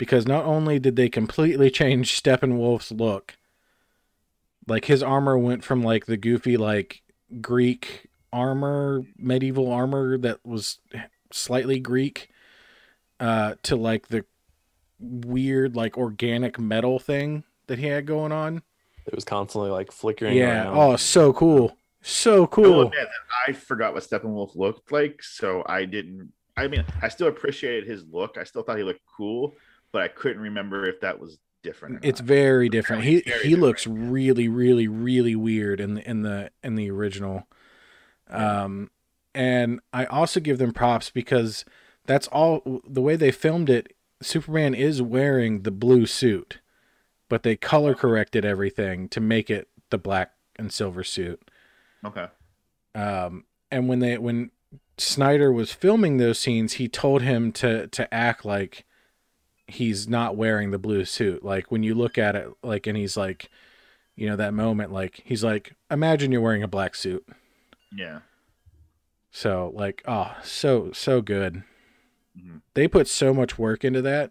because 0.00 0.26
not 0.26 0.46
only 0.46 0.78
did 0.78 0.96
they 0.96 1.10
completely 1.10 1.70
change 1.70 2.20
steppenwolf's 2.22 2.90
look 2.90 3.36
like 4.66 4.86
his 4.86 5.02
armor 5.02 5.36
went 5.38 5.62
from 5.62 5.82
like 5.82 6.06
the 6.06 6.16
goofy 6.16 6.56
like 6.56 7.02
greek 7.42 8.08
armor 8.32 9.02
medieval 9.18 9.70
armor 9.70 10.16
that 10.16 10.38
was 10.44 10.78
slightly 11.30 11.78
greek 11.78 12.30
uh 13.20 13.54
to 13.62 13.76
like 13.76 14.08
the 14.08 14.24
weird 14.98 15.76
like 15.76 15.98
organic 15.98 16.58
metal 16.58 16.98
thing 16.98 17.44
that 17.66 17.78
he 17.78 17.86
had 17.86 18.06
going 18.06 18.32
on 18.32 18.62
It 19.06 19.14
was 19.14 19.24
constantly 19.24 19.70
like 19.70 19.92
flickering. 19.92 20.34
yeah 20.36 20.64
around. 20.64 20.76
oh 20.78 20.96
so 20.96 21.32
cool 21.34 21.76
so 22.02 22.46
cool 22.46 22.90
I 23.46 23.52
forgot 23.52 23.92
what 23.94 24.02
Steppenwolf 24.02 24.56
looked 24.56 24.90
like, 24.92 25.22
so 25.22 25.62
I 25.66 25.84
didn't. 25.84 26.32
I 26.56 26.66
mean, 26.68 26.84
I 27.02 27.08
still 27.08 27.28
appreciated 27.28 27.86
his 27.86 28.04
look. 28.10 28.36
I 28.38 28.44
still 28.44 28.62
thought 28.62 28.78
he 28.78 28.84
looked 28.84 29.00
cool, 29.16 29.54
but 29.92 30.02
I 30.02 30.08
couldn't 30.08 30.42
remember 30.42 30.86
if 30.86 31.00
that 31.00 31.18
was 31.18 31.38
different. 31.62 32.04
it's 32.04 32.20
very 32.20 32.68
different. 32.68 33.04
he 33.04 33.20
Very 33.20 33.42
he 33.48 33.56
looks 33.56 33.86
really 33.86 34.48
really 34.48 34.88
really 34.88 35.36
weird 35.36 35.80
in 35.80 35.94
the 35.94 36.08
in 36.08 36.22
the 36.22 36.50
in 36.62 36.74
the 36.74 36.90
original. 36.90 37.46
Um 38.28 38.90
and 39.32 39.78
i 39.92 40.04
also 40.06 40.40
give 40.40 40.58
them 40.58 40.72
props 40.72 41.08
because 41.10 41.64
that's 42.04 42.26
all 42.28 42.80
the 42.84 43.00
way 43.00 43.14
they 43.14 43.30
filmed 43.30 43.70
it 43.70 43.94
superman 44.20 44.74
is 44.74 45.00
wearing 45.00 45.62
the 45.62 45.70
blue 45.70 46.04
suit 46.04 46.58
but 47.28 47.44
they 47.44 47.54
color 47.54 47.94
corrected 47.94 48.44
everything 48.44 49.08
to 49.08 49.20
make 49.20 49.48
it 49.48 49.68
the 49.90 49.98
black 49.98 50.32
and 50.56 50.72
silver 50.72 51.04
suit. 51.04 51.48
Okay. 52.04 52.26
um 52.96 53.44
and 53.70 53.88
when 53.88 54.00
they 54.00 54.18
when 54.18 54.50
snyder 54.98 55.52
was 55.52 55.72
filming 55.72 56.16
those 56.16 56.38
scenes 56.40 56.72
he 56.74 56.88
told 56.88 57.22
him 57.22 57.52
to 57.52 57.86
to 57.86 58.12
act 58.12 58.44
like 58.44 58.84
he's 59.70 60.08
not 60.08 60.36
wearing 60.36 60.70
the 60.70 60.78
blue 60.78 61.04
suit 61.04 61.44
like 61.44 61.70
when 61.70 61.82
you 61.82 61.94
look 61.94 62.18
at 62.18 62.36
it 62.36 62.48
like 62.62 62.86
and 62.86 62.96
he's 62.96 63.16
like 63.16 63.48
you 64.16 64.28
know 64.28 64.36
that 64.36 64.52
moment 64.54 64.92
like 64.92 65.22
he's 65.24 65.42
like 65.44 65.74
imagine 65.90 66.30
you're 66.32 66.40
wearing 66.40 66.62
a 66.62 66.68
black 66.68 66.94
suit 66.94 67.26
Yeah. 67.92 68.20
so 69.30 69.72
like 69.74 70.02
oh 70.06 70.36
so 70.42 70.92
so 70.92 71.20
good 71.22 71.62
Mhm. 72.38 72.60
they 72.74 72.86
put 72.86 73.08
so 73.08 73.34
much 73.34 73.58
work 73.58 73.84
into 73.84 74.00
that 74.02 74.30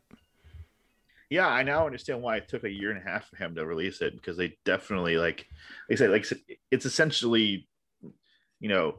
Yeah, 1.29 1.47
I 1.47 1.63
now 1.63 1.85
understand 1.85 2.21
why 2.23 2.37
it 2.37 2.47
took 2.47 2.63
a 2.63 2.69
year 2.71 2.89
and 2.91 2.97
a 2.99 3.07
half 3.07 3.27
for 3.29 3.35
him 3.35 3.53
to 3.55 3.65
release 3.65 4.01
it 4.01 4.15
because 4.15 4.35
they 4.37 4.57
definitely 4.65 5.17
like, 5.17 5.45
like 5.89 5.91
I 5.91 5.95
said, 5.95 6.09
like 6.11 6.25
it's 6.71 6.85
essentially, 6.85 7.67
you 8.59 8.69
know, 8.69 8.95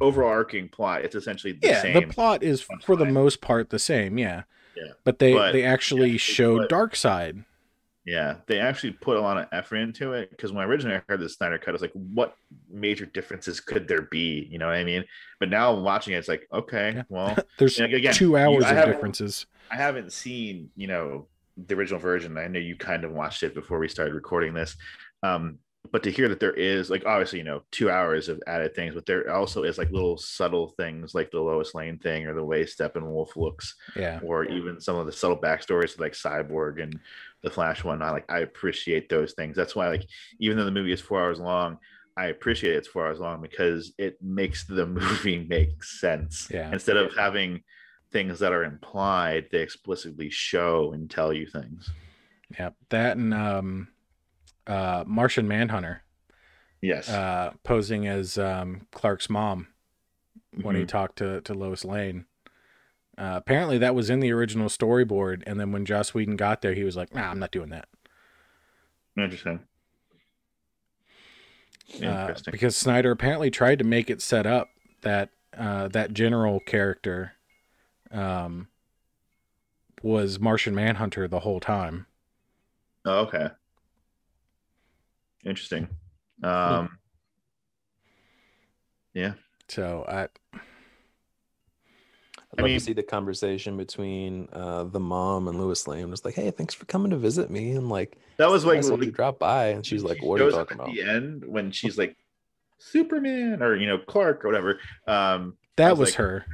overarching 0.00 0.68
plot. 0.68 1.02
It's 1.04 1.14
essentially 1.16 1.54
the 1.54 1.66
yeah 1.66 1.82
same. 1.82 1.94
the 1.94 2.02
plot 2.14 2.42
is 2.44 2.60
for 2.84 2.94
the 2.94 3.06
most 3.06 3.40
part 3.40 3.70
the 3.70 3.78
same 3.80 4.16
yeah 4.18 4.42
Yeah. 4.76 4.92
but 5.04 5.18
they 5.18 5.32
But- 5.34 5.52
they 5.52 5.64
actually 5.64 6.08
yeah, 6.08 6.12
they 6.14 6.18
showed 6.18 6.70
Darkseid 6.70 7.44
Yeah, 8.04 8.36
they 8.46 8.58
actually 8.58 8.92
put 8.92 9.16
a 9.16 9.20
lot 9.20 9.38
of 9.38 9.46
effort 9.52 9.76
into 9.76 10.12
it 10.12 10.30
because 10.30 10.52
when 10.52 10.62
I 10.64 10.66
originally 10.66 11.00
heard 11.08 11.20
the 11.20 11.28
Snyder 11.28 11.58
cut, 11.58 11.68
I 11.68 11.72
was 11.72 11.82
like, 11.82 11.92
what 11.92 12.36
major 12.68 13.06
differences 13.06 13.60
could 13.60 13.86
there 13.86 14.02
be? 14.02 14.48
You 14.50 14.58
know 14.58 14.66
what 14.66 14.74
I 14.74 14.82
mean? 14.84 15.04
But 15.38 15.50
now 15.50 15.72
I'm 15.72 15.84
watching 15.84 16.14
it, 16.14 16.18
it's 16.18 16.26
like, 16.28 16.48
okay, 16.52 16.94
Yeah. 16.96 17.02
well, 17.08 17.36
there's 17.58 17.78
again, 17.78 18.12
two 18.14 18.36
hours 18.36 18.64
I 18.64 18.74
of 18.74 18.86
differences 18.86 19.46
I 19.70 19.76
haven't 19.76 20.12
seen, 20.12 20.70
you 20.76 20.86
know, 20.88 21.28
the 21.56 21.74
original 21.74 22.00
version. 22.00 22.36
I 22.38 22.48
know 22.48 22.58
you 22.58 22.76
kind 22.76 23.04
of 23.04 23.12
watched 23.12 23.42
it 23.42 23.54
before 23.54 23.78
we 23.78 23.88
started 23.88 24.14
recording 24.14 24.52
this. 24.52 24.76
Um, 25.22 25.58
but 25.90 26.02
to 26.04 26.10
hear 26.10 26.28
that 26.28 26.38
there 26.38 26.54
is 26.54 26.90
like 26.90 27.04
obviously, 27.04 27.38
you 27.38 27.44
know, 27.44 27.62
two 27.70 27.90
hours 27.90 28.28
of 28.28 28.40
added 28.46 28.74
things, 28.74 28.94
but 28.94 29.04
there 29.04 29.30
also 29.30 29.64
is 29.64 29.78
like 29.78 29.90
little 29.90 30.16
subtle 30.16 30.68
things 30.76 31.14
like 31.14 31.30
the 31.30 31.40
Lois 31.40 31.74
Lane 31.74 31.98
thing 31.98 32.26
or 32.26 32.34
the 32.34 32.44
way 32.44 32.64
Steppenwolf 32.64 33.34
looks, 33.36 33.74
yeah 33.96 34.20
or 34.22 34.44
even 34.44 34.80
some 34.80 34.96
of 34.96 35.06
the 35.06 35.12
subtle 35.12 35.36
backstories 35.36 35.98
like 35.98 36.12
Cyborg 36.12 36.80
and 36.82 36.98
the 37.42 37.50
Flash 37.50 37.82
one. 37.82 38.00
I 38.00 38.10
like 38.10 38.30
I 38.30 38.38
appreciate 38.40 39.08
those 39.08 39.32
things. 39.32 39.56
That's 39.56 39.74
why 39.74 39.88
like 39.88 40.06
even 40.38 40.56
though 40.56 40.64
the 40.64 40.70
movie 40.70 40.92
is 40.92 41.00
four 41.00 41.20
hours 41.20 41.40
long, 41.40 41.78
I 42.16 42.26
appreciate 42.26 42.76
it's 42.76 42.88
four 42.88 43.06
hours 43.06 43.18
long 43.18 43.42
because 43.42 43.92
it 43.98 44.22
makes 44.22 44.64
the 44.64 44.86
movie 44.98 45.44
make 45.48 45.82
sense. 45.82 46.48
Yeah. 46.50 46.70
Instead 46.72 46.96
of 46.96 47.14
having 47.16 47.62
things 48.12 48.38
that 48.38 48.52
are 48.52 48.64
implied, 48.64 49.46
they 49.50 49.60
explicitly 49.62 50.30
show 50.30 50.92
and 50.92 51.10
tell 51.10 51.32
you 51.32 51.46
things. 51.46 51.90
yeah 52.58 52.70
that 52.90 53.16
and 53.16 53.34
um 53.34 53.88
uh 54.66 55.04
martian 55.06 55.46
manhunter 55.48 56.02
Yes. 56.80 57.08
uh 57.08 57.52
posing 57.64 58.06
as 58.06 58.38
um 58.38 58.86
clark's 58.92 59.28
mom 59.30 59.68
when 60.60 60.74
he 60.76 60.82
Mhm. 60.82 60.88
talked 60.88 61.16
to 61.18 61.40
to 61.42 61.54
lois 61.54 61.84
lane 61.84 62.26
Uh, 63.18 63.34
apparently, 63.36 63.76
that 63.76 63.94
was 63.94 64.08
in 64.08 64.20
the 64.20 64.32
original 64.32 64.68
storyboard, 64.68 65.42
and 65.46 65.60
then 65.60 65.70
when 65.70 65.84
Joss 65.84 66.14
Whedon 66.14 66.34
got 66.36 66.62
there, 66.62 66.72
he 66.72 66.82
was 66.82 66.96
like, 66.96 67.14
"Nah, 67.14 67.30
I'm 67.30 67.38
not 67.38 67.50
doing 67.50 67.68
that." 67.68 67.86
Interesting. 69.18 69.60
Uh, 71.96 71.98
Interesting. 72.06 72.50
because 72.52 72.74
Snyder 72.74 73.10
apparently 73.10 73.50
tried 73.50 73.78
to 73.80 73.84
make 73.84 74.08
it 74.08 74.22
set 74.22 74.46
up 74.46 74.70
that 75.02 75.28
uh, 75.56 75.88
that 75.88 76.14
general 76.14 76.60
character 76.60 77.32
um, 78.10 78.68
was 80.02 80.40
Martian 80.40 80.74
Manhunter 80.74 81.28
the 81.28 81.40
whole 81.40 81.60
time. 81.60 82.06
oh, 83.04 83.18
okay. 83.26 83.48
Interesting. 85.44 85.88
Um. 86.42 86.98
Yeah. 89.14 89.34
So 89.68 90.04
I, 90.08 90.22
I'd 90.22 90.28
I 90.54 90.60
love 92.58 92.64
mean- 92.64 92.78
to 92.78 92.84
see 92.84 92.92
the 92.92 93.02
conversation 93.02 93.76
between 93.76 94.48
uh, 94.52 94.84
the 94.84 95.00
mom 95.00 95.48
and 95.48 95.58
Lois 95.60 95.86
Lane. 95.86 96.10
Just 96.10 96.24
like, 96.24 96.34
hey, 96.34 96.50
thanks 96.50 96.74
for 96.74 96.84
coming 96.86 97.10
to 97.10 97.16
visit 97.16 97.50
me. 97.50 97.72
And 97.72 97.88
like, 97.88 98.16
That 98.38 98.50
was 98.50 98.64
like 98.64 98.76
nice 98.76 98.86
of 98.86 98.92
you 98.92 98.98
when 98.98 99.06
to 99.08 99.12
drop 99.12 99.38
by. 99.38 99.68
And 99.68 99.84
she's 99.84 100.02
when 100.02 100.14
like, 100.14 100.22
what 100.22 100.40
are 100.40 100.44
you 100.44 100.50
shows 100.50 100.58
up 100.58 100.68
talking 100.68 100.80
at 100.80 100.84
about? 100.88 100.94
The 100.94 101.02
end 101.10 101.44
when 101.46 101.70
she's 101.70 101.96
like 101.98 102.16
Superman 102.78 103.62
or 103.62 103.76
you 103.76 103.86
know 103.86 103.98
Clark 103.98 104.44
or 104.44 104.48
whatever. 104.48 104.80
Um, 105.06 105.56
that 105.76 105.90
was 105.90 105.98
was, 105.98 106.08
like- 106.10 106.16
her. 106.16 106.46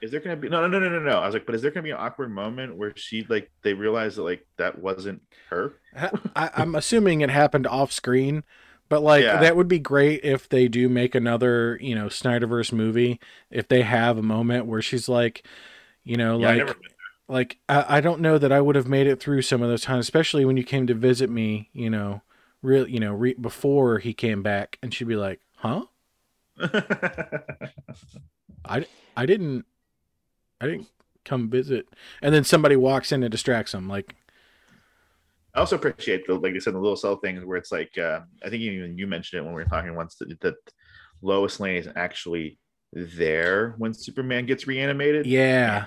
Is 0.00 0.10
there 0.10 0.20
gonna 0.20 0.36
be 0.36 0.48
no 0.48 0.60
no 0.66 0.68
no 0.68 0.78
no 0.78 0.88
no 0.88 1.00
no? 1.00 1.18
I 1.18 1.26
was 1.26 1.34
like, 1.34 1.46
but 1.46 1.54
is 1.54 1.62
there 1.62 1.70
gonna 1.70 1.84
be 1.84 1.90
an 1.90 1.96
awkward 1.98 2.30
moment 2.30 2.76
where 2.76 2.92
she 2.96 3.26
like 3.28 3.50
they 3.62 3.74
realize 3.74 4.16
that 4.16 4.22
like 4.22 4.46
that 4.58 4.78
wasn't 4.78 5.22
her? 5.50 5.80
I, 5.94 6.50
I'm 6.54 6.74
assuming 6.74 7.20
it 7.20 7.30
happened 7.30 7.66
off 7.66 7.92
screen, 7.92 8.44
but 8.88 9.02
like 9.02 9.30
Yeah. 9.30 9.38
that 9.38 9.56
would 9.56 9.68
be 9.68 9.78
great 9.78 10.24
if 10.24 10.48
they 10.48 10.68
do 10.68 10.88
make 10.88 11.14
another, 11.14 11.78
you 11.80 11.94
know, 11.94 12.06
Snyderverse 12.06 12.72
movie. 12.72 13.20
If 13.50 13.68
they 13.68 13.82
have 13.82 14.18
a 14.18 14.22
moment 14.22 14.66
where 14.66 14.82
she's 14.82 15.08
like, 15.08 15.46
you 16.04 16.16
know, 16.16 16.38
Yeah, 16.38 16.38
like 16.38 16.76
like 17.28 17.58
I, 17.68 17.98
I 17.98 18.00
don't 18.00 18.20
know 18.20 18.38
that 18.38 18.52
I 18.52 18.60
would 18.60 18.76
have 18.76 18.88
made 18.88 19.06
it 19.06 19.20
through 19.20 19.42
some 19.42 19.62
of 19.62 19.68
those 19.70 19.82
times, 19.82 20.06
especially 20.06 20.44
when 20.44 20.56
you 20.56 20.64
came 20.64 20.86
to 20.88 20.94
visit 20.94 21.30
me, 21.30 21.70
you 21.72 21.90
know, 21.90 22.22
real, 22.62 22.88
you 22.88 23.00
know, 23.00 23.14
re- 23.14 23.34
before 23.34 23.98
he 24.00 24.14
came 24.14 24.42
back, 24.42 24.78
and 24.82 24.94
she'd 24.94 25.08
be 25.08 25.16
like, 25.16 25.40
"Huh? 25.56 25.86
I, 28.64 28.86
I 29.16 29.26
didn't, 29.26 29.66
I 30.60 30.66
didn't 30.66 30.88
come 31.24 31.50
visit," 31.50 31.86
and 32.22 32.34
then 32.34 32.44
somebody 32.44 32.76
walks 32.76 33.12
in 33.12 33.22
and 33.22 33.30
distracts 33.32 33.72
them, 33.72 33.88
like, 33.88 34.14
I 35.54 35.60
also 35.60 35.76
appreciate 35.76 36.26
the 36.26 36.34
like 36.34 36.54
I 36.54 36.58
said 36.58 36.74
the 36.74 36.78
little 36.78 36.96
cell 36.96 37.16
things 37.16 37.44
where 37.44 37.56
it's 37.56 37.72
like 37.72 37.96
uh, 37.98 38.20
I 38.44 38.50
think 38.50 38.62
even 38.62 38.98
you 38.98 39.06
mentioned 39.06 39.40
it 39.40 39.44
when 39.44 39.54
we 39.54 39.62
were 39.62 39.68
talking 39.68 39.94
once 39.94 40.16
that, 40.16 40.38
that 40.40 40.54
Lois 41.22 41.58
Lane 41.60 41.76
is 41.76 41.88
actually 41.96 42.58
there 42.92 43.74
when 43.78 43.94
Superman 43.94 44.46
gets 44.46 44.66
reanimated, 44.66 45.26
yeah. 45.26 45.86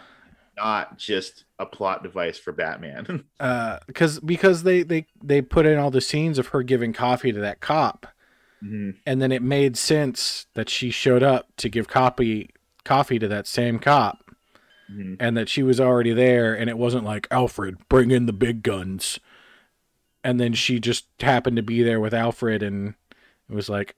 not 0.57 0.97
just 0.97 1.45
a 1.59 1.65
plot 1.65 2.03
device 2.03 2.37
for 2.37 2.51
Batman. 2.51 3.23
uh 3.39 3.77
because 3.87 4.19
because 4.21 4.63
they 4.63 4.83
they 4.83 5.05
they 5.23 5.41
put 5.41 5.65
in 5.67 5.77
all 5.77 5.91
the 5.91 6.01
scenes 6.01 6.37
of 6.39 6.47
her 6.47 6.63
giving 6.63 6.91
coffee 6.93 7.31
to 7.31 7.39
that 7.39 7.59
cop 7.61 8.07
Mhm. 8.61 8.95
and 9.05 9.21
then 9.21 9.31
it 9.31 9.41
made 9.41 9.77
sense 9.77 10.47
that 10.53 10.67
she 10.67 10.89
showed 10.91 11.23
up 11.23 11.47
to 11.55 11.69
give 11.69 11.87
copy 11.87 12.49
coffee 12.83 13.17
to 13.17 13.27
that 13.29 13.47
same 13.47 13.79
cop 13.79 14.17
Mhm. 14.91 15.17
and 15.19 15.37
that 15.37 15.49
she 15.49 15.61
was 15.63 15.79
already 15.79 16.13
there 16.13 16.53
and 16.55 16.69
it 16.69 16.77
wasn't 16.77 17.03
like 17.05 17.27
alfred 17.31 17.77
bring 17.89 18.11
in 18.11 18.25
the 18.25 18.33
big 18.33 18.63
guns 18.63 19.19
and 20.23 20.39
then 20.39 20.53
she 20.53 20.79
just 20.79 21.05
happened 21.19 21.55
to 21.57 21.63
be 21.63 21.83
there 21.83 21.99
with 21.99 22.13
alfred 22.13 22.63
and 22.63 22.95
it 23.49 23.53
was 23.53 23.69
like 23.69 23.95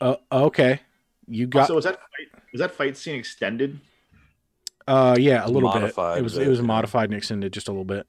uh, 0.00 0.16
okay 0.32 0.80
you 1.28 1.46
got 1.46 1.68
so 1.68 1.74
was 1.76 1.84
that 1.84 1.94
fight, 1.98 2.42
was 2.52 2.60
that 2.60 2.72
fight 2.72 2.96
scene 2.96 3.14
extended? 3.14 3.78
uh 4.88 5.16
yeah 5.18 5.42
a 5.42 5.44
was 5.46 5.52
little 5.52 5.72
bit 5.72 5.80
modified 5.80 6.18
it 6.18 6.22
was 6.22 6.34
bit, 6.34 6.46
it 6.46 6.50
was 6.50 6.58
yeah. 6.60 6.64
modified 6.66 7.08
and 7.10 7.16
extended 7.16 7.52
just 7.52 7.68
a 7.68 7.70
little 7.70 7.84
bit 7.84 8.06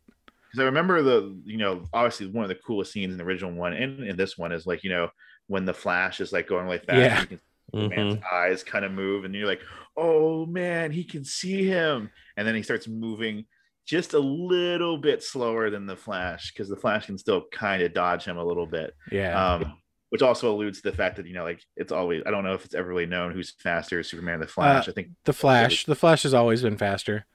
Because 0.50 0.62
I 0.62 0.66
remember 0.66 1.02
the 1.02 1.36
you 1.46 1.58
know 1.58 1.84
obviously 1.94 2.28
one 2.28 2.44
of 2.44 2.50
the 2.50 2.56
coolest 2.56 2.92
scenes 2.92 3.12
in 3.12 3.18
the 3.18 3.24
original 3.24 3.52
one 3.52 3.74
and 3.74 4.04
in 4.04 4.16
this 4.18 4.38
one 4.38 4.52
is 4.52 4.66
like 4.68 4.84
you 4.84 4.90
know 4.90 5.10
when 5.48 5.66
the 5.66 5.74
Flash 5.74 6.20
is 6.20 6.34
like 6.34 6.46
going 6.48 6.66
really 6.66 6.80
fast, 6.80 6.98
Yeah. 7.00 7.22
you 7.22 7.28
can 7.28 7.40
see 7.74 7.88
man's 7.88 8.20
eyes 8.32 8.64
kind 8.64 8.86
of 8.86 8.92
move, 8.92 9.26
and 9.26 9.34
you're 9.34 9.48
like, 9.48 9.62
oh 9.96 10.46
man, 10.46 10.92
he 10.92 11.04
can 11.04 11.24
see 11.24 11.66
him, 11.68 12.10
and 12.36 12.48
then 12.48 12.56
he 12.56 12.64
starts 12.64 12.88
moving 12.88 13.46
just 13.86 14.14
a 14.14 14.20
little 14.20 14.98
bit 14.98 15.24
slower 15.24 15.70
than 15.70 15.86
the 15.86 15.96
Flash 15.96 16.52
because 16.52 16.70
the 16.70 16.76
Flash 16.76 17.06
can 17.06 17.18
still 17.18 17.46
kind 17.52 17.82
of 17.82 17.94
dodge 17.94 18.26
him 18.26 18.38
a 18.38 18.44
little 18.44 18.68
bit. 18.68 18.94
yeah 19.12 19.54
Um, 19.56 19.78
which 20.10 20.22
also 20.22 20.54
alludes 20.54 20.82
to 20.82 20.90
the 20.90 20.96
fact 20.96 21.18
that 21.18 21.26
you 21.26 21.34
know, 21.34 21.44
like 21.44 21.62
it's 21.76 21.92
always 21.92 22.24
I 22.26 22.32
don't 22.32 22.44
know 22.44 22.54
if 22.54 22.66
it's 22.66 22.76
ever 22.76 22.88
really 22.88 23.06
known 23.06 23.32
who's 23.32 23.52
faster, 23.60 24.04
Superman 24.04 24.36
or 24.36 24.46
the 24.46 24.48
Flash. 24.48 24.88
I 24.88 24.92
think 24.92 25.10
the 25.26 25.34
flash 25.34 25.86
the 25.86 25.96
flash 25.96 26.24
has 26.24 26.34
always 26.34 26.62
been 26.62 26.78
faster 26.78 27.26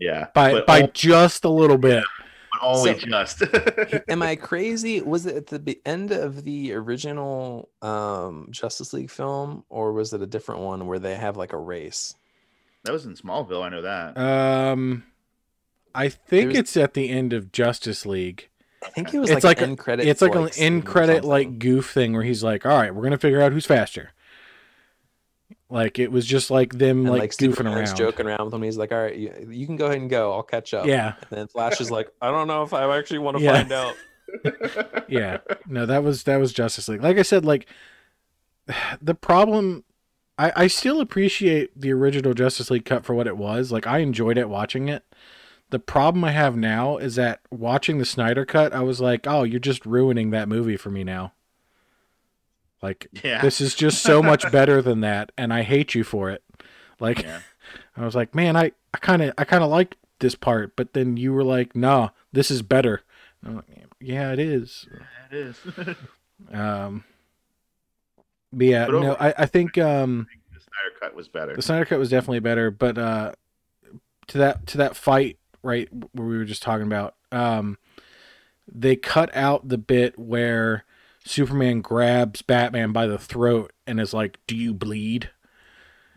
yeah, 0.00 0.28
by 0.34 0.52
but, 0.52 0.66
by 0.66 0.82
just 0.86 1.44
a 1.44 1.50
little 1.50 1.78
bit. 1.78 2.02
But 2.60 2.66
only 2.66 2.98
So- 3.00 3.06
just. 3.06 3.42
Am 4.08 4.22
I 4.22 4.36
crazy? 4.36 5.00
Was 5.00 5.26
it 5.26 5.52
at 5.52 5.64
the 5.64 5.80
end 5.86 6.10
of 6.12 6.44
the 6.44 6.72
original 6.74 7.68
um, 7.82 8.48
Justice 8.50 8.92
League 8.92 9.10
film, 9.10 9.64
or 9.68 9.92
was 9.92 10.12
it 10.12 10.22
a 10.22 10.26
different 10.26 10.60
one 10.62 10.86
where 10.86 10.98
they 10.98 11.14
have 11.14 11.36
like 11.36 11.52
a 11.52 11.58
race? 11.58 12.14
that 12.84 12.92
was 12.92 13.04
in 13.04 13.14
Smallville. 13.14 13.62
I 13.62 13.68
know 13.68 13.82
that. 13.82 14.16
Um, 14.18 15.04
I 15.94 16.08
think 16.08 16.52
There's- 16.52 16.56
it's 16.58 16.76
at 16.76 16.94
the 16.94 17.10
end 17.10 17.32
of 17.32 17.52
Justice 17.52 18.06
League. 18.06 18.48
I 18.82 18.88
think 18.88 19.12
it 19.12 19.18
was 19.18 19.28
It's 19.28 19.44
like, 19.44 19.58
like 19.58 19.60
a- 19.60 19.64
an 19.64 19.70
end 19.70 19.78
credit. 19.78 20.06
it's 20.06 20.22
like 20.22 20.34
an 20.34 20.50
scene 20.52 20.64
end 20.64 20.86
credit 20.86 21.22
like 21.24 21.58
goof 21.58 21.90
thing 21.90 22.14
where 22.14 22.22
he's 22.22 22.42
like, 22.42 22.64
"All 22.64 22.78
right, 22.78 22.94
we're 22.94 23.02
gonna 23.02 23.18
figure 23.18 23.42
out 23.42 23.52
who's 23.52 23.66
faster." 23.66 24.12
Like 25.70 25.98
it 26.00 26.10
was 26.10 26.26
just 26.26 26.50
like 26.50 26.72
them 26.76 27.00
and 27.00 27.10
like, 27.10 27.20
like, 27.20 27.30
goofing 27.30 27.50
Superman's 27.56 27.90
around. 27.90 27.96
joking 27.96 28.26
around 28.26 28.44
with 28.46 28.54
him. 28.54 28.62
He's 28.62 28.76
like, 28.76 28.90
"All 28.92 28.98
right, 29.02 29.14
you, 29.16 29.48
you 29.50 29.66
can 29.66 29.76
go 29.76 29.86
ahead 29.86 29.98
and 30.00 30.10
go. 30.10 30.32
I'll 30.32 30.42
catch 30.42 30.74
up." 30.74 30.86
Yeah, 30.86 31.14
And 31.30 31.38
then 31.38 31.46
Flash 31.48 31.80
is 31.80 31.90
like, 31.90 32.08
"I 32.20 32.30
don't 32.30 32.48
know 32.48 32.62
if 32.64 32.72
I 32.74 32.96
actually 32.98 33.20
want 33.20 33.36
to 33.38 33.42
Yeah. 33.42 33.52
find 33.54 33.72
out." 33.72 33.94
yeah. 35.08 35.38
No, 35.66 35.86
that 35.86 36.02
was 36.02 36.24
that 36.24 36.38
was 36.38 36.52
Justice 36.52 36.88
League. 36.88 37.02
Like 37.02 37.18
I 37.18 37.22
said, 37.22 37.44
like 37.44 37.66
the 39.02 39.14
problem. 39.14 39.84
I, 40.38 40.52
I 40.56 40.66
still 40.68 41.00
appreciate 41.02 41.78
the 41.78 41.92
original 41.92 42.32
Justice 42.32 42.70
League 42.70 42.86
cut 42.86 43.04
for 43.04 43.14
what 43.14 43.26
it 43.26 43.36
was. 43.36 43.70
Like 43.70 43.86
I 43.86 43.98
enjoyed 43.98 44.38
it 44.38 44.48
watching 44.48 44.88
it. 44.88 45.04
The 45.68 45.78
problem 45.78 46.24
I 46.24 46.30
have 46.32 46.56
now 46.56 46.96
is 46.96 47.14
that 47.16 47.40
watching 47.50 47.98
the 47.98 48.04
Snyder 48.06 48.44
cut, 48.46 48.72
I 48.72 48.80
was 48.80 49.00
like, 49.00 49.26
"Oh, 49.26 49.42
you're 49.44 49.60
just 49.60 49.84
ruining 49.86 50.30
that 50.30 50.48
movie 50.48 50.76
for 50.76 50.90
me 50.90 51.04
now." 51.04 51.32
Like 52.82 53.08
yeah. 53.22 53.42
this 53.42 53.60
is 53.60 53.74
just 53.74 54.02
so 54.02 54.22
much 54.22 54.50
better 54.50 54.80
than 54.80 55.00
that, 55.00 55.32
and 55.36 55.52
I 55.52 55.62
hate 55.62 55.94
you 55.94 56.04
for 56.04 56.30
it. 56.30 56.42
Like 56.98 57.22
yeah. 57.22 57.40
I 57.96 58.04
was 58.04 58.14
like, 58.14 58.34
man, 58.34 58.56
I 58.56 58.72
I 58.94 58.98
kind 58.98 59.22
of 59.22 59.34
I 59.36 59.44
kind 59.44 59.62
of 59.62 59.70
like 59.70 59.96
this 60.20 60.34
part, 60.34 60.76
but 60.76 60.94
then 60.94 61.16
you 61.16 61.32
were 61.32 61.44
like, 61.44 61.76
no, 61.76 62.10
this 62.32 62.50
is 62.50 62.62
better. 62.62 63.02
I'm 63.44 63.56
like, 63.56 63.86
yeah, 64.00 64.32
it 64.32 64.38
is. 64.38 64.86
It 65.30 65.36
is. 65.36 65.56
Um, 66.50 67.04
but 68.50 68.66
yeah, 68.66 68.86
But 68.86 69.00
no, 69.02 69.12
I 69.20 69.34
I 69.36 69.46
think 69.46 69.76
um 69.76 70.26
the 70.54 70.60
Snyder 70.60 70.96
cut 70.98 71.14
was 71.14 71.28
better. 71.28 71.54
the 71.54 71.60
Snyder 71.60 71.84
cut 71.84 71.98
was 71.98 72.08
definitely 72.08 72.40
better, 72.40 72.70
but 72.70 72.96
uh, 72.96 73.32
to 74.28 74.38
that 74.38 74.66
to 74.68 74.78
that 74.78 74.96
fight 74.96 75.38
right 75.62 75.88
where 76.12 76.26
we 76.26 76.38
were 76.38 76.46
just 76.46 76.62
talking 76.62 76.86
about, 76.86 77.14
um, 77.30 77.76
they 78.66 78.96
cut 78.96 79.34
out 79.36 79.68
the 79.68 79.76
bit 79.76 80.18
where 80.18 80.84
Superman 81.30 81.80
grabs 81.80 82.42
Batman 82.42 82.92
by 82.92 83.06
the 83.06 83.18
throat 83.18 83.72
and 83.86 84.00
is 84.00 84.12
like, 84.12 84.38
"Do 84.48 84.56
you 84.56 84.74
bleed?" 84.74 85.30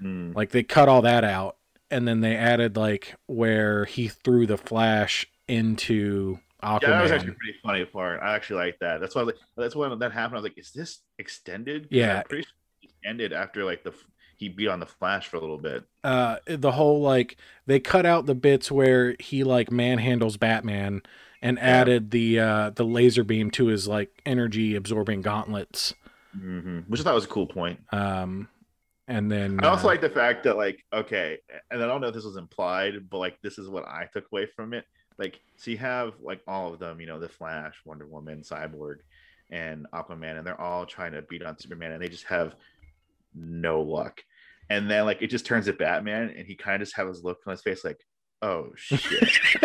Mm. 0.01 0.36
Like 0.36 0.49
they 0.49 0.64
cut 0.64 0.89
all 0.89 1.03
that 1.03 1.24
out, 1.24 1.57
and 1.91 2.07
then 2.07 2.22
they 2.22 2.36
added 2.36 2.76
like 2.76 3.16
where 3.28 3.86
he 3.86 4.07
threw 4.07 4.47
the 4.47 4.57
Flash 4.57 5.28
into 5.47 6.39
Aquaman. 6.64 6.82
Yeah, 6.82 6.89
that 6.89 7.01
was 7.03 7.11
actually 7.11 7.32
a 7.34 7.36
pretty 7.36 7.59
funny 7.64 7.86
part. 7.86 8.22
I 8.24 8.34
actually 8.34 8.66
like 8.66 8.80
that. 8.80 9.01
That's 9.01 9.14
why 9.14 9.22
like, 9.22 9.38
that's 9.55 9.76
when 9.76 9.97
that 9.99 10.11
happened. 10.11 10.38
I 10.38 10.41
was 10.41 10.43
like, 10.43 10.57
is 10.57 10.72
this 10.72 11.01
extended?" 11.20 11.89
Yeah. 11.91 12.18
I'm 12.18 12.24
pretty 12.24 12.43
sure 12.43 12.89
ended 13.05 13.34
after 13.34 13.66
like 13.66 13.84
the 13.84 13.93
he 14.38 14.49
beat 14.49 14.68
on 14.68 14.80
the 14.80 14.86
Flash 14.86 15.28
for 15.28 15.38
a 15.38 15.41
little 15.41 15.57
bit. 15.57 15.84
uh 16.03 16.38
the 16.47 16.72
whole 16.72 17.01
like 17.01 17.38
they 17.66 17.80
cut 17.80 18.05
out 18.05 18.26
the 18.26 18.36
bits 18.36 18.72
where 18.72 19.16
he 19.20 19.43
like 19.43 19.70
manhandles 19.70 20.39
Batman 20.39 21.01
and 21.44 21.60
added 21.60 22.10
the 22.10 22.39
uh 22.39 22.70
the 22.72 22.84
laser 22.86 23.24
beam 23.24 23.52
to 23.52 23.68
his 23.68 23.88
like 23.88 24.22
energy 24.26 24.76
absorbing 24.76 25.22
gauntlets. 25.22 25.94
hmm 26.32 26.80
Which 26.88 27.02
I 27.02 27.04
thought 27.04 27.16
was 27.16 27.26
a 27.26 27.30
cool 27.30 27.48
point. 27.48 27.80
Um 27.91 28.48
and 29.08 29.30
then 29.30 29.60
I 29.62 29.68
also 29.68 29.84
uh, 29.84 29.91
like 29.91 30.02
the 30.02 30.10
fact 30.10 30.46
that 30.46 30.58
like 30.58 30.84
okay, 30.94 31.38
and 31.70 31.84
I 31.84 31.86
don't 31.86 32.02
know 32.02 32.08
if 32.08 32.14
this 32.14 32.24
was 32.24 32.38
implied, 32.38 33.10
but 33.10 33.20
like 33.20 33.41
this 33.41 33.58
is 33.60 33.70
what 33.70 33.86
I 33.86 34.08
took 34.12 34.26
away 34.32 34.48
from 34.56 34.74
it. 34.74 34.86
Like, 35.20 35.39
so 35.58 35.72
you 35.72 35.78
have 35.78 36.14
like 36.22 36.41
all 36.48 36.74
of 36.74 36.80
them, 36.80 37.00
you 37.00 37.08
know, 37.08 37.20
the 37.20 37.30
Flash, 37.30 37.76
Wonder 37.86 38.08
Woman, 38.08 38.41
Cyborg, 38.41 39.00
and 39.52 39.86
Aquaman, 39.94 40.38
and 40.38 40.48
they're 40.48 40.60
all 40.60 40.86
trying 40.86 41.12
to 41.12 41.22
beat 41.24 41.44
on 41.44 41.60
Superman, 41.60 41.91
and 41.91 42.02
they 42.02 42.10
just 42.10 42.24
have 42.26 42.56
no 43.36 43.82
luck. 43.82 44.24
And 44.70 44.89
then 44.89 45.06
like 45.06 45.22
it 45.22 45.28
just 45.28 45.46
turns 45.46 45.66
to 45.66 45.74
Batman, 45.74 46.34
and 46.36 46.48
he 46.48 46.56
kind 46.56 46.82
of 46.82 46.88
just 46.88 46.96
has 46.96 47.08
his 47.08 47.24
look 47.24 47.39
on 47.46 47.52
his 47.52 47.62
face, 47.62 47.84
like, 47.84 48.00
oh 48.44 48.72
shit. 48.76 49.02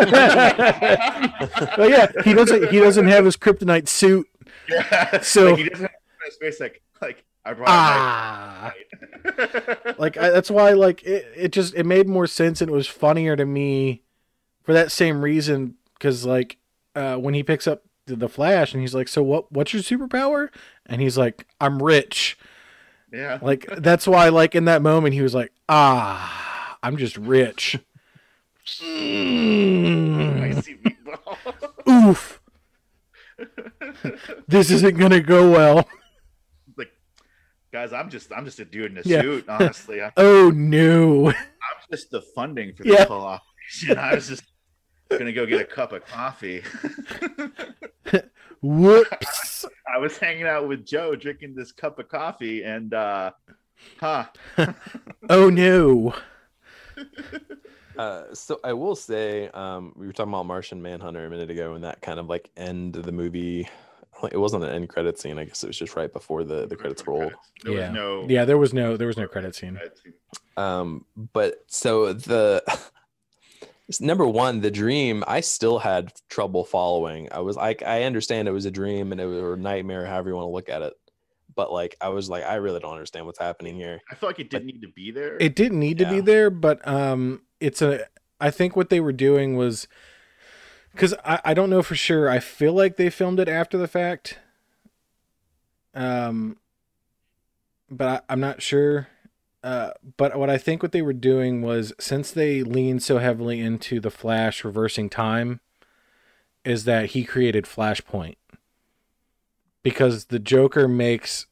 well, 1.79 1.89
yeah, 1.91 2.07
he 2.25 2.33
doesn't 2.35 2.71
he 2.71 2.79
doesn't 2.79 3.07
have 3.09 3.25
his 3.25 3.37
kryptonite 3.37 3.89
suit. 3.89 4.27
Yeah. 4.69 5.21
So- 5.23 5.51
like, 5.51 5.59
he 5.59 5.69
doesn't 5.69 5.85
have 5.87 5.91
his 6.27 6.37
face 6.37 6.61
like 6.61 6.83
like 7.03 7.25
I 7.45 7.53
brought 7.55 7.69
Ah, 7.71 8.73
like 9.99 10.17
I, 10.17 10.31
that's 10.31 10.51
why 10.51 10.73
like 10.73 11.03
it, 11.05 11.27
it 11.37 11.53
just 11.53 11.75
it 11.75 11.85
made 11.87 12.09
more 12.09 12.27
sense 12.27 12.61
and 12.61 12.71
it 12.71 12.75
was 12.75 12.87
funnier 12.87 13.37
to 13.37 13.47
me 13.47 14.03
for 14.63 14.73
that 14.75 14.93
same 14.93 15.23
reason 15.23 15.75
because 15.95 16.25
like 16.27 16.59
uh, 16.95 17.17
when 17.17 17.35
he 17.35 17.43
picks 17.43 17.67
up 17.67 17.85
the, 18.07 18.17
the 18.17 18.29
Flash 18.29 18.73
and 18.73 18.81
he's 18.83 18.95
like, 18.95 19.09
so 19.09 19.23
what? 19.23 19.51
What's 19.53 19.73
your 19.73 19.83
superpower? 19.83 20.49
And 20.87 21.01
he's 21.01 21.17
like, 21.17 21.47
I'm 21.61 21.83
rich. 21.83 22.37
yeah. 23.13 23.39
Like 23.41 23.67
that's 23.79 24.07
why 24.07 24.29
like 24.29 24.55
in 24.55 24.65
that 24.67 24.83
moment 24.83 25.15
he 25.15 25.23
was 25.23 25.35
like, 25.35 25.53
ah, 25.69 26.77
I'm 26.83 26.97
just 26.97 27.17
rich. 27.17 27.79
Mm. 28.81 30.43
I 30.43 30.51
meatball. 30.61 32.09
Oof. 32.09 32.41
This 34.47 34.71
isn't 34.71 34.97
gonna 34.99 35.21
go 35.21 35.51
well. 35.51 35.89
like, 36.77 36.91
guys, 37.73 37.93
I'm 37.93 38.11
just 38.11 38.33
I'm 38.33 38.45
just 38.45 38.59
a 38.61 38.65
dude 38.65 38.93
in 38.93 38.99
a 38.99 39.03
Yeah. 39.05 39.23
suit. 39.23 39.49
Honestly, 39.49 40.03
I'm 40.03 40.13
Oh 40.17 40.51
no. 40.51 41.29
I'm 41.31 41.35
just 41.91 42.11
the 42.11 42.21
funding 42.35 42.75
for 42.75 42.85
Yeah. 42.87 42.97
this 42.97 43.05
whole 43.07 43.23
operation. 43.25 43.99
I 43.99 44.15
was 44.15 44.29
just 44.29 44.45
gonna 45.11 45.33
go 45.33 45.47
get 45.47 45.61
a 45.61 45.65
cup 45.65 45.93
of 45.93 46.05
coffee. 46.05 46.63
Whoops. 48.63 49.65
I 49.93 49.99
was 49.99 50.19
hanging 50.19 50.47
out 50.47 50.67
with 50.69 50.85
Joe 50.85 51.15
drinking 51.15 51.55
this 51.55 51.73
cup 51.73 51.99
of 51.99 52.09
coffee, 52.09 52.63
and 52.65 52.93
uh, 52.93 53.31
huh? 54.01 54.27
Oh 55.31 55.49
no. 55.51 56.15
Uh, 57.99 58.33
so 58.33 58.61
I 58.63 58.73
will 58.73 58.95
say, 58.95 59.49
um, 59.49 59.93
we 59.97 60.07
were 60.07 60.13
talking 60.13 60.33
about 60.33 60.47
Martian 60.47 60.81
Manhunter 60.81 61.27
a 61.27 61.31
minute 61.31 61.51
ago, 61.51 61.75
and 61.75 61.83
that 61.83 62.01
kind 62.01 62.21
of 62.21 62.29
like 62.29 62.49
end 62.57 62.97
of 62.97 63.05
the 63.05 63.13
movie. 63.13 63.69
like, 64.23 64.33
It 64.33 64.39
wasn't 64.39 64.63
an 64.65 64.71
end 64.71 64.89
credit 64.89 65.19
scene. 65.19 65.37
I 65.37 65.45
guess 65.45 65.65
it 65.65 65.67
was 65.67 65.79
just 65.79 65.97
right 65.97 66.13
before 66.13 66.45
the 66.45 66.67
the 66.67 66.77
credits 66.77 67.05
rolled. 67.07 67.33
There 67.65 67.73
yeah. 67.73 67.89
was 67.89 67.95
no. 67.95 68.27
Yeah, 68.29 68.45
there 68.45 68.57
was 68.57 68.73
no 68.73 68.97
there 68.97 69.09
was 69.09 69.17
no 69.17 69.27
credit 69.27 69.57
scene. 69.57 69.79
Um, 70.57 71.07
but 71.33 71.65
so 71.67 72.13
the 72.13 72.63
number 74.01 74.27
one, 74.27 74.61
the 74.61 74.71
dream, 74.71 75.25
I 75.27 75.41
still 75.41 75.81
had 75.81 76.13
trouble 76.29 76.65
following. 76.65 77.29
I 77.33 77.41
was 77.41 77.57
like, 77.57 77.83
I 77.83 78.05
understand 78.05 78.47
it 78.47 78.53
was 78.53 78.65
a 78.65 78.71
dream 78.71 79.11
and 79.11 79.21
it 79.21 79.27
was 79.27 79.43
or 79.43 79.57
nightmare, 79.57 80.07
however 80.07 80.31
you 80.31 80.37
want 80.37 80.47
to 80.47 80.53
look 80.53 80.69
at 80.69 80.83
it. 80.83 80.95
But 81.57 81.73
like, 81.73 81.97
I 82.01 82.11
was 82.11 82.31
like, 82.31 82.45
I 82.45 82.57
really 82.57 82.79
don't 82.79 82.93
understand 82.93 83.27
what's 83.27 83.41
happening 83.41 83.75
here. 83.75 84.01
I 84.09 84.15
felt 84.15 84.31
like 84.31 84.39
it 84.39 84.51
didn't 84.51 84.67
need 84.67 84.83
to 84.83 84.93
be 84.95 85.11
there. 85.11 85.37
It 85.41 85.57
didn't 85.57 85.81
need 85.81 85.99
to 85.99 86.09
be 86.09 86.21
there, 86.21 86.51
but 86.51 86.87
um 86.87 87.41
it's 87.61 87.83
a 87.83 88.07
I 88.41 88.51
think 88.51 88.77
what 88.77 88.91
they 88.91 89.01
were 89.01 89.13
doing 89.13 89.57
was 89.57 89.89
because 90.93 91.15
I, 91.25 91.41
I 91.45 91.55
don't 91.55 91.71
know 91.71 91.83
for 91.83 91.95
sure. 91.95 92.29
I 92.29 92.39
feel 92.39 92.73
like 92.73 92.97
they 92.97 93.11
filmed 93.11 93.41
it 93.41 93.49
after 93.49 93.79
the 93.79 93.89
fact. 93.89 94.39
Um 95.95 96.57
but 97.91 98.09
I, 98.09 98.33
I'm 98.33 98.41
not 98.41 98.63
sure. 98.63 99.09
Uh, 99.63 99.91
but 100.17 100.39
what 100.39 100.49
I 100.49 100.57
think 100.57 100.83
what 100.83 100.93
they 100.93 101.03
were 101.03 101.13
doing 101.13 101.63
was 101.63 101.93
since 101.99 102.31
they 102.31 102.63
leaned 102.63 103.03
so 103.03 103.19
heavily 103.19 103.61
into 103.61 103.99
the 103.99 104.11
Flash 104.11 104.65
reversing 104.65 105.11
time, 105.11 105.61
is 106.65 106.85
that 106.85 107.07
he 107.07 107.25
created 107.25 107.65
Flashpoint 107.65 108.37
because 109.83 110.27
the 110.27 110.39
Joker 110.39 110.87
makes 110.87 111.47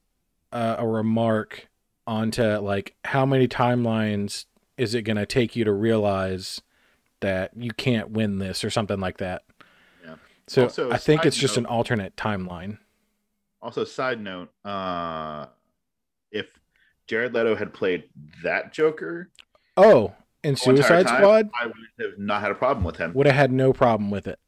uh, 0.52 0.76
a 0.78 0.86
remark 0.86 1.68
onto 2.06 2.42
like 2.58 2.94
how 3.06 3.24
many 3.26 3.48
timelines 3.48 4.44
is 4.78 4.94
it 4.94 5.02
going 5.02 5.16
to 5.16 5.26
take 5.26 5.56
you 5.56 5.64
to 5.64 5.72
realize 5.72 6.60
that 7.20 7.52
you 7.56 7.70
can't 7.70 8.10
win 8.10 8.38
this 8.38 8.62
or 8.62 8.70
something 8.70 9.00
like 9.00 9.18
that. 9.18 9.42
Yeah. 10.04 10.16
So 10.46 10.64
Also, 10.64 10.90
I 10.90 10.98
think 10.98 11.24
it's 11.24 11.36
just 11.36 11.56
an 11.56 11.66
alternate 11.66 12.16
timeline. 12.16 12.78
Also, 13.62 13.84
side 13.84 14.20
note: 14.20 14.50
uh, 14.64 15.46
if 16.30 16.46
Jared 17.06 17.34
Leto 17.34 17.56
had 17.56 17.72
played 17.72 18.04
that 18.42 18.72
Joker, 18.72 19.30
Oh, 19.76 20.14
in 20.44 20.54
the 20.54 20.60
whole 20.60 20.74
entire 20.76 20.88
Suicide 21.02 21.06
time, 21.06 21.20
Squad 21.22 21.50
I 21.60 21.66
would 21.66 21.74
have 22.00 22.18
not 22.18 22.42
had 22.42 22.50
a 22.50 22.54
problem 22.54 22.84
with 22.84 22.96
him 22.96 23.12
would 23.14 23.26
have 23.26 23.34
had 23.34 23.50
no 23.50 23.72
problem 23.72 24.10
with 24.10 24.26
it. 24.28 24.38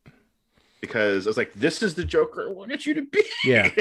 because 0.81 1.26
I 1.26 1.31
was 1.31 1.37
like, 1.37 1.53
"This 1.55 1.83
is 1.83 1.95
the 1.95 2.05
Joker 2.05 2.49
I 2.49 2.53
wanted 2.53 2.85
you 2.87 2.95
to 2.95 3.03
be." 3.03 3.24
Yeah. 3.45 3.70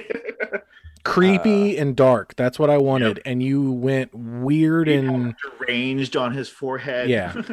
Creepy 1.04 1.78
Uh, 1.78 1.82
and 1.82 1.95
dark. 1.95 2.36
That's 2.36 2.60
what 2.60 2.70
I 2.70 2.78
wanted. 2.78 3.22
And 3.26 3.41
you 3.41 3.72
went 3.72 4.14
weird 4.14 4.88
and 4.88 5.36
deranged 5.60 6.16
on 6.16 6.34
his 6.34 6.50
forehead. 6.50 7.10
Yeah. 7.10 7.34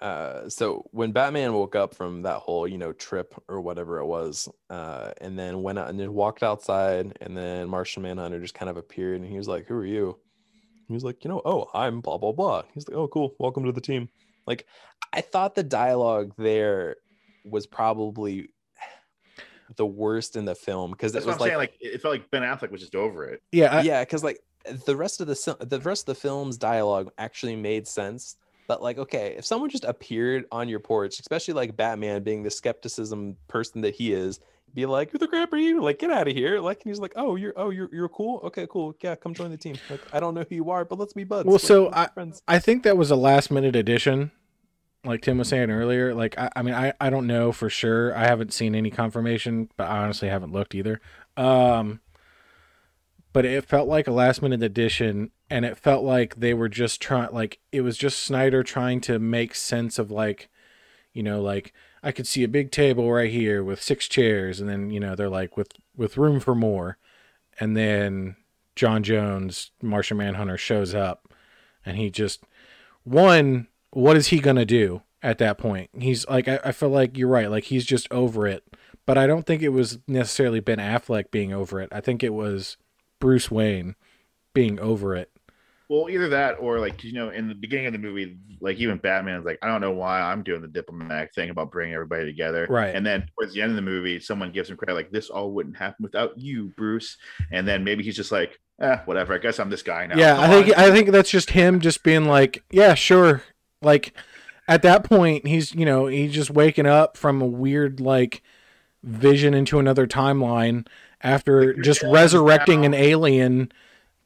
Uh, 0.00 0.50
so 0.50 0.84
when 0.90 1.12
Batman 1.12 1.54
woke 1.54 1.74
up 1.74 1.94
from 1.94 2.22
that 2.22 2.36
whole, 2.36 2.68
you 2.68 2.76
know, 2.76 2.92
trip 2.92 3.34
or 3.48 3.62
whatever 3.62 4.00
it 4.00 4.04
was, 4.04 4.50
uh, 4.68 5.12
and 5.22 5.38
then 5.38 5.62
went 5.62 5.78
out 5.78 5.88
and 5.88 5.98
then 5.98 6.12
walked 6.12 6.42
outside, 6.42 7.16
and 7.22 7.34
then 7.34 7.68
Martian 7.70 8.02
Manhunter 8.02 8.38
just 8.38 8.52
kind 8.52 8.68
of 8.68 8.76
appeared, 8.76 9.20
and 9.20 9.30
he 9.30 9.38
was 9.38 9.48
like, 9.48 9.66
"Who 9.66 9.74
are 9.76 9.86
you?" 9.86 10.18
He 10.88 10.92
was 10.92 11.04
like, 11.04 11.24
"You 11.24 11.30
know, 11.30 11.40
oh, 11.46 11.70
I'm 11.72 12.02
blah 12.02 12.18
blah 12.18 12.32
blah." 12.32 12.64
He's 12.74 12.86
like, 12.86 12.98
"Oh, 12.98 13.08
cool, 13.08 13.34
welcome 13.38 13.64
to 13.64 13.72
the 13.72 13.80
team." 13.80 14.10
Like, 14.46 14.66
I 15.14 15.22
thought 15.22 15.54
the 15.54 15.62
dialogue 15.62 16.34
there 16.36 16.96
was 17.46 17.66
probably 17.66 18.50
the 19.76 19.86
worst 19.86 20.36
in 20.36 20.44
the 20.44 20.54
film 20.54 20.90
because 20.92 21.12
it 21.12 21.14
That's 21.14 21.26
what 21.26 21.32
was 21.32 21.36
I'm 21.36 21.40
like, 21.40 21.48
saying. 21.50 21.58
Like, 21.90 21.94
it 21.94 22.02
felt 22.02 22.12
like 22.14 22.30
Ben 22.30 22.42
Affleck 22.42 22.70
was 22.70 22.80
just 22.80 22.94
over 22.94 23.24
it. 23.24 23.42
yeah, 23.52 23.76
I, 23.78 23.82
yeah, 23.82 24.02
because 24.02 24.22
like 24.24 24.40
the 24.86 24.96
rest 24.96 25.20
of 25.20 25.26
the 25.26 25.56
the 25.66 25.80
rest 25.80 26.08
of 26.08 26.14
the 26.14 26.20
film's 26.20 26.56
dialogue 26.56 27.10
actually 27.18 27.56
made 27.56 27.86
sense. 27.86 28.36
But 28.66 28.82
like, 28.82 28.96
okay, 28.98 29.34
if 29.36 29.44
someone 29.44 29.68
just 29.68 29.84
appeared 29.84 30.46
on 30.50 30.68
your 30.70 30.80
porch, 30.80 31.20
especially 31.20 31.52
like 31.54 31.76
Batman 31.76 32.22
being 32.22 32.42
the 32.42 32.50
skepticism 32.50 33.36
person 33.46 33.82
that 33.82 33.94
he 33.94 34.14
is, 34.14 34.40
be 34.72 34.86
like, 34.86 35.10
"Who 35.10 35.18
the 35.18 35.28
crap 35.28 35.52
are 35.52 35.58
you? 35.58 35.82
Like, 35.82 35.98
get 35.98 36.10
out 36.10 36.28
of 36.28 36.34
here!" 36.34 36.58
Like, 36.60 36.82
and 36.82 36.90
he's 36.90 36.98
like, 36.98 37.12
"Oh, 37.14 37.36
you're 37.36 37.52
oh 37.56 37.68
you're 37.68 37.90
you're 37.92 38.08
cool. 38.08 38.40
Okay, 38.44 38.66
cool. 38.70 38.96
Yeah, 39.02 39.16
come 39.16 39.34
join 39.34 39.50
the 39.50 39.58
team. 39.58 39.76
Like, 39.90 40.00
I 40.14 40.18
don't 40.20 40.32
know 40.34 40.46
who 40.48 40.54
you 40.54 40.70
are, 40.70 40.84
but 40.86 40.98
let's 40.98 41.12
be 41.12 41.24
buds. 41.24 41.44
Well, 41.46 41.56
Like, 41.56 41.60
so 41.62 41.90
I- 41.92 42.06
friends. 42.08 42.40
I 42.48 42.58
think 42.58 42.84
that 42.84 42.96
was 42.96 43.10
a 43.10 43.16
last 43.16 43.50
minute 43.50 43.76
addition. 43.76 44.30
Like 45.04 45.20
Tim 45.22 45.38
was 45.38 45.48
saying 45.48 45.70
earlier, 45.70 46.14
like 46.14 46.38
I, 46.38 46.50
I 46.56 46.62
mean 46.62 46.74
I, 46.74 46.92
I 47.00 47.10
don't 47.10 47.26
know 47.26 47.52
for 47.52 47.68
sure. 47.68 48.16
I 48.16 48.26
haven't 48.26 48.52
seen 48.52 48.74
any 48.74 48.90
confirmation, 48.90 49.68
but 49.76 49.88
I 49.88 49.98
honestly 49.98 50.28
haven't 50.28 50.52
looked 50.52 50.74
either. 50.74 51.00
Um 51.36 52.00
but 53.34 53.44
it 53.44 53.64
felt 53.64 53.88
like 53.88 54.06
a 54.06 54.12
last 54.12 54.40
minute 54.40 54.62
addition 54.62 55.30
and 55.50 55.64
it 55.64 55.76
felt 55.76 56.04
like 56.04 56.36
they 56.36 56.54
were 56.54 56.68
just 56.68 57.02
trying 57.02 57.32
like 57.32 57.58
it 57.72 57.82
was 57.82 57.98
just 57.98 58.20
Snyder 58.20 58.62
trying 58.62 59.00
to 59.02 59.18
make 59.18 59.54
sense 59.54 59.98
of 59.98 60.10
like 60.10 60.48
you 61.12 61.22
know 61.22 61.42
like 61.42 61.74
I 62.02 62.12
could 62.12 62.26
see 62.26 62.44
a 62.44 62.48
big 62.48 62.70
table 62.70 63.12
right 63.12 63.30
here 63.30 63.62
with 63.62 63.82
six 63.82 64.08
chairs 64.08 64.60
and 64.60 64.68
then 64.68 64.90
you 64.90 65.00
know 65.00 65.14
they're 65.14 65.28
like 65.28 65.56
with 65.56 65.72
with 65.96 66.16
room 66.16 66.40
for 66.40 66.54
more 66.54 66.96
and 67.60 67.76
then 67.76 68.36
J'onn 68.76 69.02
J'onzz 69.02 69.70
Martian 69.82 70.16
Manhunter 70.16 70.56
shows 70.56 70.94
up 70.94 71.28
and 71.84 71.96
he 71.96 72.10
just 72.10 72.44
one 73.02 73.66
what 73.94 74.16
is 74.16 74.28
he 74.28 74.40
gonna 74.40 74.64
do 74.64 75.02
at 75.22 75.38
that 75.38 75.56
point 75.58 75.88
he's 75.98 76.26
like 76.28 76.48
I, 76.48 76.60
I 76.64 76.72
feel 76.72 76.90
like 76.90 77.16
you're 77.16 77.28
right 77.28 77.50
like 77.50 77.64
he's 77.64 77.84
just 77.86 78.06
over 78.10 78.46
it 78.46 78.64
but 79.06 79.16
i 79.16 79.26
don't 79.26 79.46
think 79.46 79.62
it 79.62 79.70
was 79.70 79.98
necessarily 80.06 80.60
ben 80.60 80.78
affleck 80.78 81.30
being 81.30 81.52
over 81.52 81.80
it 81.80 81.88
i 81.92 82.00
think 82.00 82.22
it 82.22 82.34
was 82.34 82.76
bruce 83.20 83.50
wayne 83.50 83.94
being 84.52 84.78
over 84.80 85.14
it 85.16 85.30
Well, 85.88 86.08
either 86.08 86.28
that 86.30 86.54
or 86.60 86.78
like 86.78 87.04
you 87.04 87.12
know, 87.12 87.28
in 87.30 87.48
the 87.48 87.54
beginning 87.54 87.86
of 87.86 87.92
the 87.92 87.98
movie, 87.98 88.36
like 88.60 88.78
even 88.78 88.96
Batman's 88.98 89.44
like, 89.44 89.58
I 89.62 89.66
don't 89.66 89.80
know 89.82 89.90
why 89.90 90.20
I'm 90.20 90.42
doing 90.42 90.62
the 90.62 90.68
diplomatic 90.68 91.34
thing 91.34 91.50
about 91.50 91.70
bringing 91.70 91.92
everybody 91.94 92.24
together. 92.24 92.66
Right. 92.70 92.94
And 92.94 93.04
then 93.04 93.26
towards 93.36 93.52
the 93.52 93.60
end 93.60 93.70
of 93.70 93.76
the 93.76 93.82
movie, 93.82 94.18
someone 94.20 94.50
gives 94.50 94.70
him 94.70 94.76
credit 94.78 94.94
like 94.94 95.10
this 95.10 95.28
all 95.28 95.52
wouldn't 95.52 95.76
happen 95.76 96.02
without 96.02 96.38
you, 96.38 96.72
Bruce. 96.76 97.18
And 97.52 97.68
then 97.68 97.84
maybe 97.84 98.02
he's 98.02 98.16
just 98.16 98.32
like, 98.32 98.58
eh, 98.80 98.96
whatever. 99.04 99.34
I 99.34 99.38
guess 99.38 99.58
I'm 99.60 99.68
this 99.70 99.82
guy 99.82 100.06
now. 100.06 100.16
yeah 100.16 100.40
i 100.40 100.48
think 100.48 100.68
on. 100.78 100.84
i 100.84 100.90
think 100.90 101.10
that's 101.10 101.30
just 101.30 101.50
him 101.50 101.80
just 101.80 102.02
being 102.02 102.24
like 102.24 102.62
yeah 102.70 102.94
sure 102.94 103.42
like 103.84 104.12
at 104.66 104.82
that 104.82 105.04
point 105.04 105.46
he's 105.46 105.74
you 105.74 105.84
know 105.84 106.06
he's 106.06 106.32
just 106.32 106.50
waking 106.50 106.86
up 106.86 107.16
from 107.16 107.40
a 107.42 107.46
weird 107.46 108.00
like 108.00 108.42
vision 109.02 109.52
into 109.54 109.78
another 109.78 110.06
timeline 110.06 110.86
after 111.20 111.74
just 111.74 112.02
resurrecting 112.02 112.80
now- 112.80 112.86
an 112.86 112.94
alien 112.94 113.70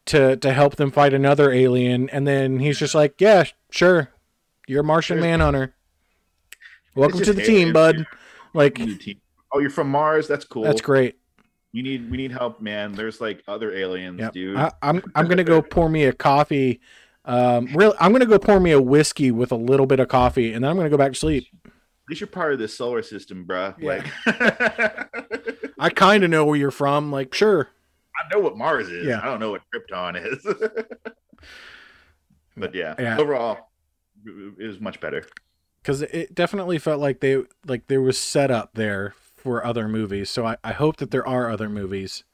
to 0.06 0.36
to 0.36 0.52
help 0.52 0.76
them 0.76 0.90
fight 0.90 1.12
another 1.12 1.50
alien 1.50 2.08
and 2.10 2.26
then 2.26 2.60
he's 2.60 2.78
just 2.78 2.94
like 2.94 3.20
yeah 3.20 3.44
sure 3.70 4.08
you're 4.66 4.80
a 4.80 4.84
martian 4.84 5.20
manhunter 5.20 5.74
welcome 6.94 7.20
to 7.20 7.32
the 7.32 7.42
team 7.42 7.72
bud 7.72 8.06
like 8.54 8.78
You 8.78 8.86
need 8.86 9.00
team- 9.00 9.20
Oh, 9.50 9.60
you're 9.60 9.70
from 9.70 9.88
Mars? 9.90 10.28
That's 10.28 10.44
cool. 10.44 10.62
that's 10.64 10.82
great 10.82 11.16
You 11.72 11.82
need 11.82 12.10
we 12.10 12.16
need 12.18 12.32
help, 12.32 12.60
man. 12.60 12.92
There's 12.92 13.18
like 13.20 13.42
other 13.48 13.72
aliens, 13.74 14.20
Yep. 14.20 14.32
dude. 14.32 14.56
I, 14.56 14.70
I'm 14.82 15.02
I'm 15.14 15.26
gonna 15.26 15.44
go 15.44 15.60
pour 15.62 15.88
me 15.88 16.04
a 16.04 16.12
coffee. 16.12 16.80
Um, 17.28 17.66
really, 17.74 17.94
I'm 18.00 18.10
gonna 18.12 18.26
go 18.26 18.38
pour 18.38 18.58
me 18.58 18.70
a 18.72 18.80
whiskey 18.80 19.30
with 19.30 19.52
a 19.52 19.56
little 19.56 19.86
bit 19.86 20.00
of 20.00 20.08
coffee, 20.08 20.52
and 20.54 20.64
then 20.64 20.70
I'm 20.70 20.76
gonna 20.76 20.88
go 20.90 20.96
back 20.96 21.12
to 21.12 21.18
sleep. 21.18 21.46
At 21.66 21.72
least 22.08 22.20
you're 22.22 22.28
part 22.28 22.54
of 22.54 22.58
the 22.58 22.66
solar 22.68 23.02
system, 23.02 23.44
bruh. 23.46 23.74
Yeah. 23.78 24.02
Like 24.26 25.72
I 25.78 25.90
kind 25.90 26.24
of 26.24 26.30
know 26.30 26.44
where 26.46 26.56
you're 26.56 26.70
from. 26.70 27.12
Like, 27.12 27.34
sure, 27.34 27.68
I 28.18 28.34
know 28.34 28.40
what 28.40 28.56
Mars 28.56 28.88
is. 28.88 29.06
Yeah. 29.06 29.20
I 29.22 29.26
don't 29.26 29.40
know 29.40 29.50
what 29.50 29.60
Krypton 29.72 30.16
is. 30.32 30.46
but 32.56 32.74
yeah, 32.74 32.94
Yeah. 32.98 33.18
overall, 33.18 33.70
it 34.26 34.66
was 34.66 34.80
much 34.80 35.00
better. 35.00 35.24
because 35.82 36.02
it 36.02 36.34
definitely 36.34 36.78
felt 36.78 37.00
like 37.00 37.20
they 37.20 37.42
like 37.66 37.86
there 37.88 38.00
was 38.02 38.18
setup 38.18 38.70
there 38.74 39.14
for 39.36 39.64
other 39.64 39.86
movies. 39.86 40.30
So 40.30 40.46
I, 40.46 40.56
I 40.64 40.72
hope 40.72 40.96
that 40.96 41.10
there 41.10 41.26
are 41.28 41.50
other 41.50 41.68
movies. 41.68 42.24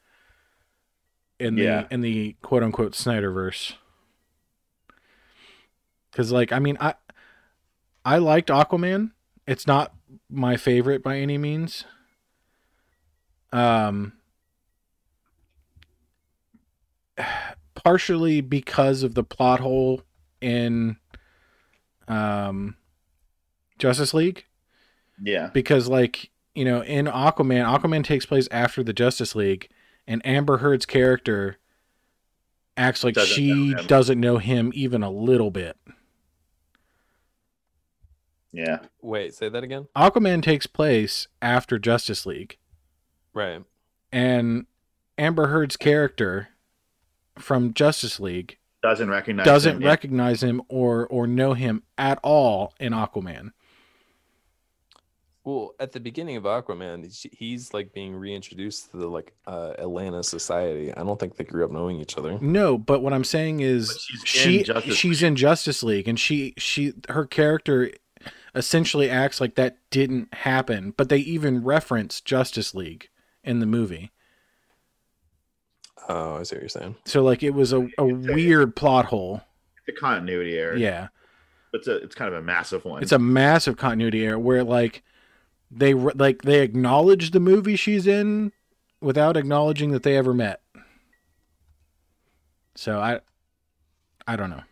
in 1.37 1.57
Yeah. 1.57 1.81
the 1.83 1.93
in 1.95 2.01
the 2.01 2.35
quote 2.41 2.63
unquote 2.63 2.93
Snyderverse. 2.93 3.73
Cuz 6.15 6.31
like 6.31 6.51
I 6.51 6.57
mean 6.59 6.77
I 6.79 6.95
I 8.03 8.17
liked 8.17 8.49
Aquaman. 8.49 9.11
It's 9.45 9.67
not 9.67 9.93
my 10.29 10.57
favorite 10.57 11.03
by 11.03 11.17
any 11.19 11.37
means. 11.37 11.85
Um 13.51 14.13
partially 17.75 18.41
because 18.41 19.03
of 19.03 19.13
the 19.13 19.23
plot 19.23 19.59
hole 19.59 20.01
in 20.41 20.97
um 22.07 22.75
Justice 23.77 24.13
League 24.13 24.45
Yeah. 25.21 25.49
because 25.53 25.87
like 25.87 26.29
you 26.53 26.63
know 26.65 26.81
in 26.81 27.05
aquaman 27.07 27.65
aquaman 27.65 28.03
takes 28.03 28.25
place 28.25 28.47
after 28.51 28.83
the 28.83 28.93
justice 28.93 29.35
league 29.35 29.67
and 30.07 30.25
amber 30.25 30.59
heard's 30.59 30.85
character 30.85 31.57
acts 32.77 33.03
like 33.03 33.15
Doesn't 33.15 33.35
she 33.35 33.69
know 33.73 33.83
doesn't 33.83 34.19
know 34.19 34.37
him 34.37 34.71
even 34.73 35.03
a 35.03 35.09
little 35.09 35.51
bit 35.51 35.77
Yeah. 38.55 38.79
Wait, 39.01 39.33
say 39.33 39.49
that 39.49 39.63
again. 39.63 39.87
aquaman 39.95 40.41
takes 40.41 40.65
place 40.67 41.27
after 41.41 41.77
justice 41.77 42.25
league 42.25 42.57
Right. 43.33 43.63
and 44.11 44.65
amber 45.17 45.47
heard's 45.47 45.77
character 45.77 46.49
from 47.37 47.73
justice 47.73 48.19
league 48.19 48.57
Doesn't 48.81 49.09
recognize. 49.09 49.45
doesn't 49.45 49.77
him, 49.77 49.81
yeah. 49.81 49.87
recognize 49.89 50.41
him 50.43 50.61
or 50.69 51.05
or 51.07 51.27
know 51.27 51.53
him 51.53 51.83
at 51.97 52.19
all 52.23 52.73
in 52.79 52.93
aquaman 52.93 53.51
Well, 55.43 55.75
at 55.79 55.91
the 55.91 55.99
beginning 55.99 56.37
of 56.37 56.43
Aquaman, 56.43 57.03
he's- 57.03 57.27
he's 57.31 57.71
like 57.73 57.93
being 57.93 58.15
reintroduced 58.15 58.89
to 58.91 58.97
the 58.97 59.07
like 59.07 59.33
uh, 59.45 59.73
Atlantean 59.77 60.23
society. 60.23 60.91
I 60.91 61.03
don't 61.03 61.19
think 61.19 61.35
they 61.35 61.43
grew 61.43 61.63
up 61.63 61.69
knowing 61.71 61.99
each 61.99 62.17
other. 62.17 62.39
No, 62.41 62.79
but 62.79 63.03
what 63.03 63.13
I'm 63.13 63.23
saying 63.23 63.59
is 63.59 63.89
But 63.89 63.99
she's 63.99 64.21
in 64.21 64.25
she 64.25 64.63
Justice 64.63 64.95
she's 64.95 65.21
in 65.23 65.35
Justice 65.35 65.83
League 65.83 66.07
and 66.07 66.19
she 66.19 66.55
she 66.57 66.93
her 67.09 67.25
character 67.27 67.91
essentially 68.55 69.09
acts 69.09 69.41
like 69.41 69.55
that 69.55 69.77
didn't 69.91 70.33
happen, 70.33 70.93
but 70.95 71.09
they 71.09 71.17
even 71.17 71.63
reference 71.63 72.21
Justice 72.21 72.73
League 72.73 73.09
in 73.43 73.59
the 73.59 73.65
movie. 73.65 74.11
Oh, 76.07 76.37
I 76.37 76.43
see 76.43 76.55
what 76.55 76.61
you're 76.61 76.69
saying. 76.69 76.95
So 77.05 77.23
like 77.23 77.43
it 77.43 77.51
was 77.51 77.73
a, 77.73 77.87
a 77.97 78.05
weird 78.05 78.75
plot 78.75 79.05
hole. 79.05 79.41
the 79.85 79.93
continuity 79.93 80.57
error. 80.57 80.75
Yeah. 80.75 81.09
It's 81.73 81.87
a 81.87 81.97
it's 81.97 82.15
kind 82.15 82.33
of 82.33 82.39
a 82.39 82.45
massive 82.45 82.85
one. 82.85 83.03
It's 83.03 83.11
a 83.11 83.19
massive 83.19 83.75
continuity 83.75 84.25
error 84.25 84.39
where 84.39 84.63
like 84.63 85.03
they 85.69 85.93
like 85.93 86.43
they 86.43 86.61
acknowledge 86.61 87.31
the 87.31 87.39
movie 87.39 87.75
she's 87.75 88.07
in 88.07 88.53
without 89.01 89.35
acknowledging 89.35 89.91
that 89.91 90.03
they 90.03 90.15
ever 90.15 90.33
met. 90.33 90.61
So 92.75 92.99
I 92.99 93.19
I 94.25 94.35
don't 94.37 94.49
know. 94.49 94.63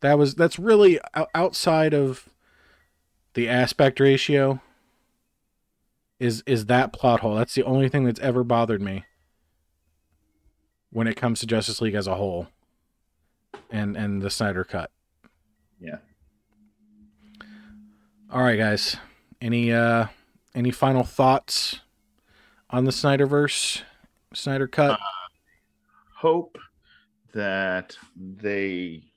That 0.00 0.16
was 0.16 0.36
that's 0.36 0.58
really 0.58 0.98
outside 1.34 1.92
of 1.92 2.28
the 3.34 3.48
aspect 3.48 4.00
ratio 4.00 4.60
is 6.18 6.42
is 6.46 6.66
that 6.66 6.92
plot 6.92 7.20
hole. 7.20 7.34
That's 7.36 7.54
the 7.54 7.62
only 7.64 7.88
thing 7.88 8.04
that's 8.04 8.20
ever 8.20 8.42
bothered 8.44 8.82
me 8.82 9.04
when 10.90 11.06
it 11.06 11.16
comes 11.16 11.40
to 11.40 11.46
Justice 11.46 11.80
League 11.80 11.94
as 11.94 12.06
a 12.06 12.14
whole 12.16 12.48
and 13.70 13.96
and 13.96 14.22
the 14.22 14.30
Snyder 14.30 14.64
cut. 14.64 14.90
yeah. 15.80 15.98
All 18.30 18.42
right, 18.42 18.58
guys. 18.58 18.96
Any 19.40 19.72
uh 19.72 20.06
any 20.54 20.70
final 20.70 21.04
thoughts 21.04 21.80
on 22.70 22.84
the 22.84 22.90
Snyderverse, 22.90 23.82
Snyder 24.34 24.66
cut? 24.66 24.98
Hope 26.16 26.58
that 27.32 27.96
they 28.16 29.07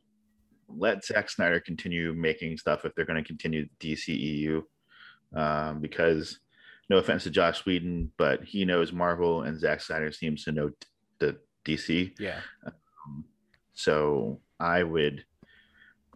let 0.77 1.05
Zack 1.05 1.29
Snyder 1.29 1.59
continue 1.59 2.13
making 2.13 2.57
stuff 2.57 2.85
if 2.85 2.93
they're 2.95 3.05
going 3.05 3.21
to 3.21 3.27
continue 3.27 3.67
DCEU. 3.79 4.63
Um, 5.33 5.79
because 5.79 6.39
no 6.89 6.97
offense 6.97 7.23
to 7.23 7.29
Joss 7.29 7.65
Whedon, 7.65 8.11
but 8.17 8.43
he 8.43 8.65
knows 8.65 8.91
Marvel 8.91 9.43
and 9.43 9.59
Zack 9.59 9.81
Snyder 9.81 10.11
seems 10.11 10.43
to 10.43 10.51
know 10.51 10.71
the 11.19 11.37
DC. 11.65 12.19
yeah. 12.19 12.39
So 13.73 14.41
I 14.59 14.83
would 14.83 15.23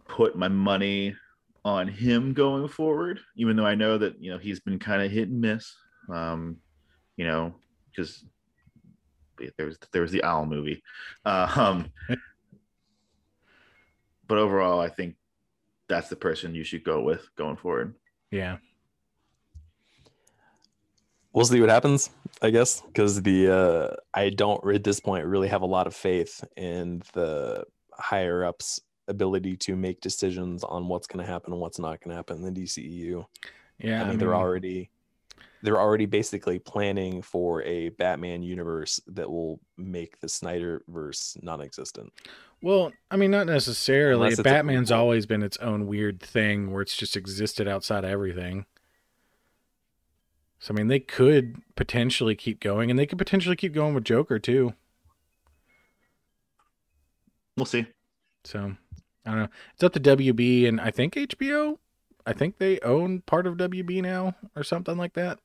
put 0.06 0.36
my 0.36 0.48
money 0.48 1.16
on 1.64 1.88
him 1.88 2.32
going 2.32 2.68
forward, 2.68 3.20
even 3.36 3.56
though 3.56 3.66
I 3.66 3.74
know 3.74 3.98
that 3.98 4.22
you 4.22 4.30
know 4.30 4.38
he's 4.38 4.60
been 4.60 4.78
kind 4.78 5.02
of 5.02 5.10
hit 5.10 5.28
and 5.28 5.40
miss. 5.40 5.74
Um, 6.12 6.58
you 7.16 7.26
know, 7.26 7.54
because 7.90 8.24
there 9.56 9.66
was 9.66 9.78
there 9.92 10.02
was 10.02 10.12
the 10.12 10.22
Owl 10.22 10.46
movie. 10.46 10.82
Uh, 11.24 11.52
um, 11.56 12.18
but 14.28 14.38
overall, 14.38 14.80
I 14.80 14.88
think 14.88 15.16
that's 15.88 16.08
the 16.08 16.16
person 16.16 16.54
you 16.54 16.64
should 16.64 16.84
go 16.84 17.00
with 17.00 17.28
going 17.36 17.56
forward. 17.56 17.94
Yeah. 18.30 18.58
We'll 21.32 21.44
see 21.44 21.60
what 21.60 21.68
happens, 21.68 22.10
I 22.40 22.50
guess, 22.50 22.80
because 22.80 23.20
the 23.20 23.52
uh, 23.52 23.96
I 24.14 24.30
don't 24.30 24.66
at 24.74 24.84
this 24.84 25.00
point 25.00 25.26
really 25.26 25.48
have 25.48 25.62
a 25.62 25.66
lot 25.66 25.86
of 25.86 25.94
faith 25.94 26.42
in 26.56 27.02
the 27.12 27.64
higher 27.92 28.44
ups' 28.44 28.80
ability 29.06 29.56
to 29.56 29.76
make 29.76 30.00
decisions 30.00 30.64
on 30.64 30.88
what's 30.88 31.06
going 31.06 31.24
to 31.24 31.30
happen 31.30 31.52
and 31.52 31.60
what's 31.60 31.78
not 31.78 32.00
going 32.00 32.10
to 32.10 32.16
happen 32.16 32.38
in 32.38 32.54
the 32.54 32.62
DCEU. 32.62 33.26
Yeah. 33.78 34.02
I 34.02 34.08
mean, 34.08 34.18
they're 34.18 34.34
already 34.34 34.90
they're 35.62 35.80
already 35.80 36.06
basically 36.06 36.58
planning 36.58 37.22
for 37.22 37.62
a 37.62 37.88
Batman 37.90 38.42
universe 38.42 39.00
that 39.08 39.30
will 39.30 39.60
make 39.76 40.20
the 40.20 40.26
Snyderverse 40.26 41.42
non-existent. 41.42 42.12
Well, 42.62 42.92
I 43.10 43.16
mean 43.16 43.30
not 43.30 43.46
necessarily. 43.46 44.30
It's 44.30 44.38
a 44.38 44.42
Batman's 44.42 44.90
always 44.90 45.26
been 45.26 45.42
its 45.42 45.56
own 45.58 45.86
weird 45.86 46.20
thing 46.20 46.72
where 46.72 46.82
it's 46.82 46.96
just 46.96 47.16
existed 47.16 47.68
outside 47.68 48.04
of 48.04 48.10
everything. 48.10 48.66
So 50.58 50.72
I 50.72 50.76
mean 50.76 50.88
they 50.88 51.00
could 51.00 51.56
potentially 51.76 52.34
keep 52.34 52.60
going 52.60 52.90
and 52.90 52.98
they 52.98 53.06
could 53.06 53.18
potentially 53.18 53.56
keep 53.56 53.72
going 53.72 53.94
with 53.94 54.04
Joker 54.04 54.38
too. 54.38 54.74
We'll 57.56 57.66
see. 57.66 57.86
So 58.44 58.76
I 59.24 59.30
don't 59.30 59.40
know. 59.40 59.48
It's 59.74 59.84
up 59.84 59.92
to 59.94 60.00
WB 60.00 60.68
and 60.68 60.80
I 60.80 60.90
think 60.90 61.14
HBO. 61.14 61.78
I 62.26 62.32
think 62.32 62.58
they 62.58 62.80
own 62.80 63.20
part 63.20 63.46
of 63.46 63.56
WB 63.56 64.02
now 64.02 64.34
or 64.56 64.64
something 64.64 64.96
like 64.96 65.12
that. 65.14 65.38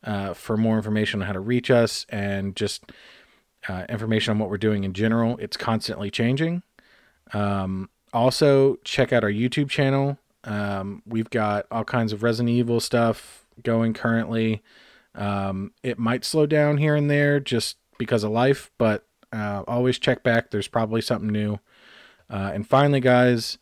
uh, 0.03 0.34
for 0.34 0.57
more 0.57 0.78
information 0.78 1.22
on 1.22 1.28
how 1.28 1.34
to 1.34 1.40
reach 1.40 1.69
us 1.72 2.06
and 2.10 2.56
just 2.56 2.84
uh, 3.68 3.86
information 3.90 4.32
on 4.32 4.40
what 4.40 4.49
we're 4.49 4.57
doing 4.57 4.84
in 4.84 4.94
general. 4.94 5.38
It's 5.38 5.57
constantly 5.57 6.11
changing. 6.11 6.64
Um, 7.34 7.90
also, 8.14 8.78
check 8.84 9.11
out 9.11 9.24
our 9.24 9.32
YouTube 9.32 9.69
channel. 9.69 10.18
Um, 10.44 11.02
we've 11.06 11.30
got 11.30 11.65
all 11.72 11.84
kinds 11.84 12.14
of 12.14 12.24
Resident 12.24 12.56
Evil 12.56 12.80
stuff 12.80 13.45
going 13.64 13.94
currently. 13.94 14.61
Um, 15.15 15.74
it 15.84 15.99
might 15.99 16.24
slow 16.24 16.45
down 16.45 16.78
here 16.78 16.95
and 16.95 17.10
there 17.10 17.40
just 17.40 17.78
because 17.98 18.24
of 18.24 18.32
life, 18.32 18.72
but 18.78 19.06
uh, 19.34 19.64
always 19.68 19.99
check 19.99 20.24
back. 20.24 20.52
There's 20.52 20.68
probably 20.68 21.02
something 21.02 21.30
new. 21.30 21.60
Uh, 22.30 22.52
and 22.53 22.68
finally, 22.68 22.99
guys, 22.99 23.57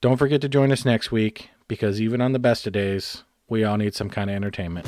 don't 0.00 0.16
forget 0.16 0.40
to 0.42 0.48
join 0.48 0.72
us 0.72 0.84
next 0.84 1.10
week 1.10 1.50
because 1.68 2.00
even 2.00 2.20
on 2.20 2.32
the 2.32 2.38
best 2.38 2.66
of 2.66 2.72
days, 2.72 3.24
we 3.48 3.64
all 3.64 3.76
need 3.76 3.94
some 3.94 4.08
kind 4.08 4.30
of 4.30 4.36
entertainment. 4.36 4.86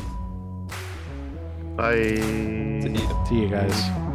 Bye. 1.76 2.16
See 2.82 2.88
you. 2.88 3.08
See 3.28 3.40
you 3.40 3.48
guys. 3.48 4.11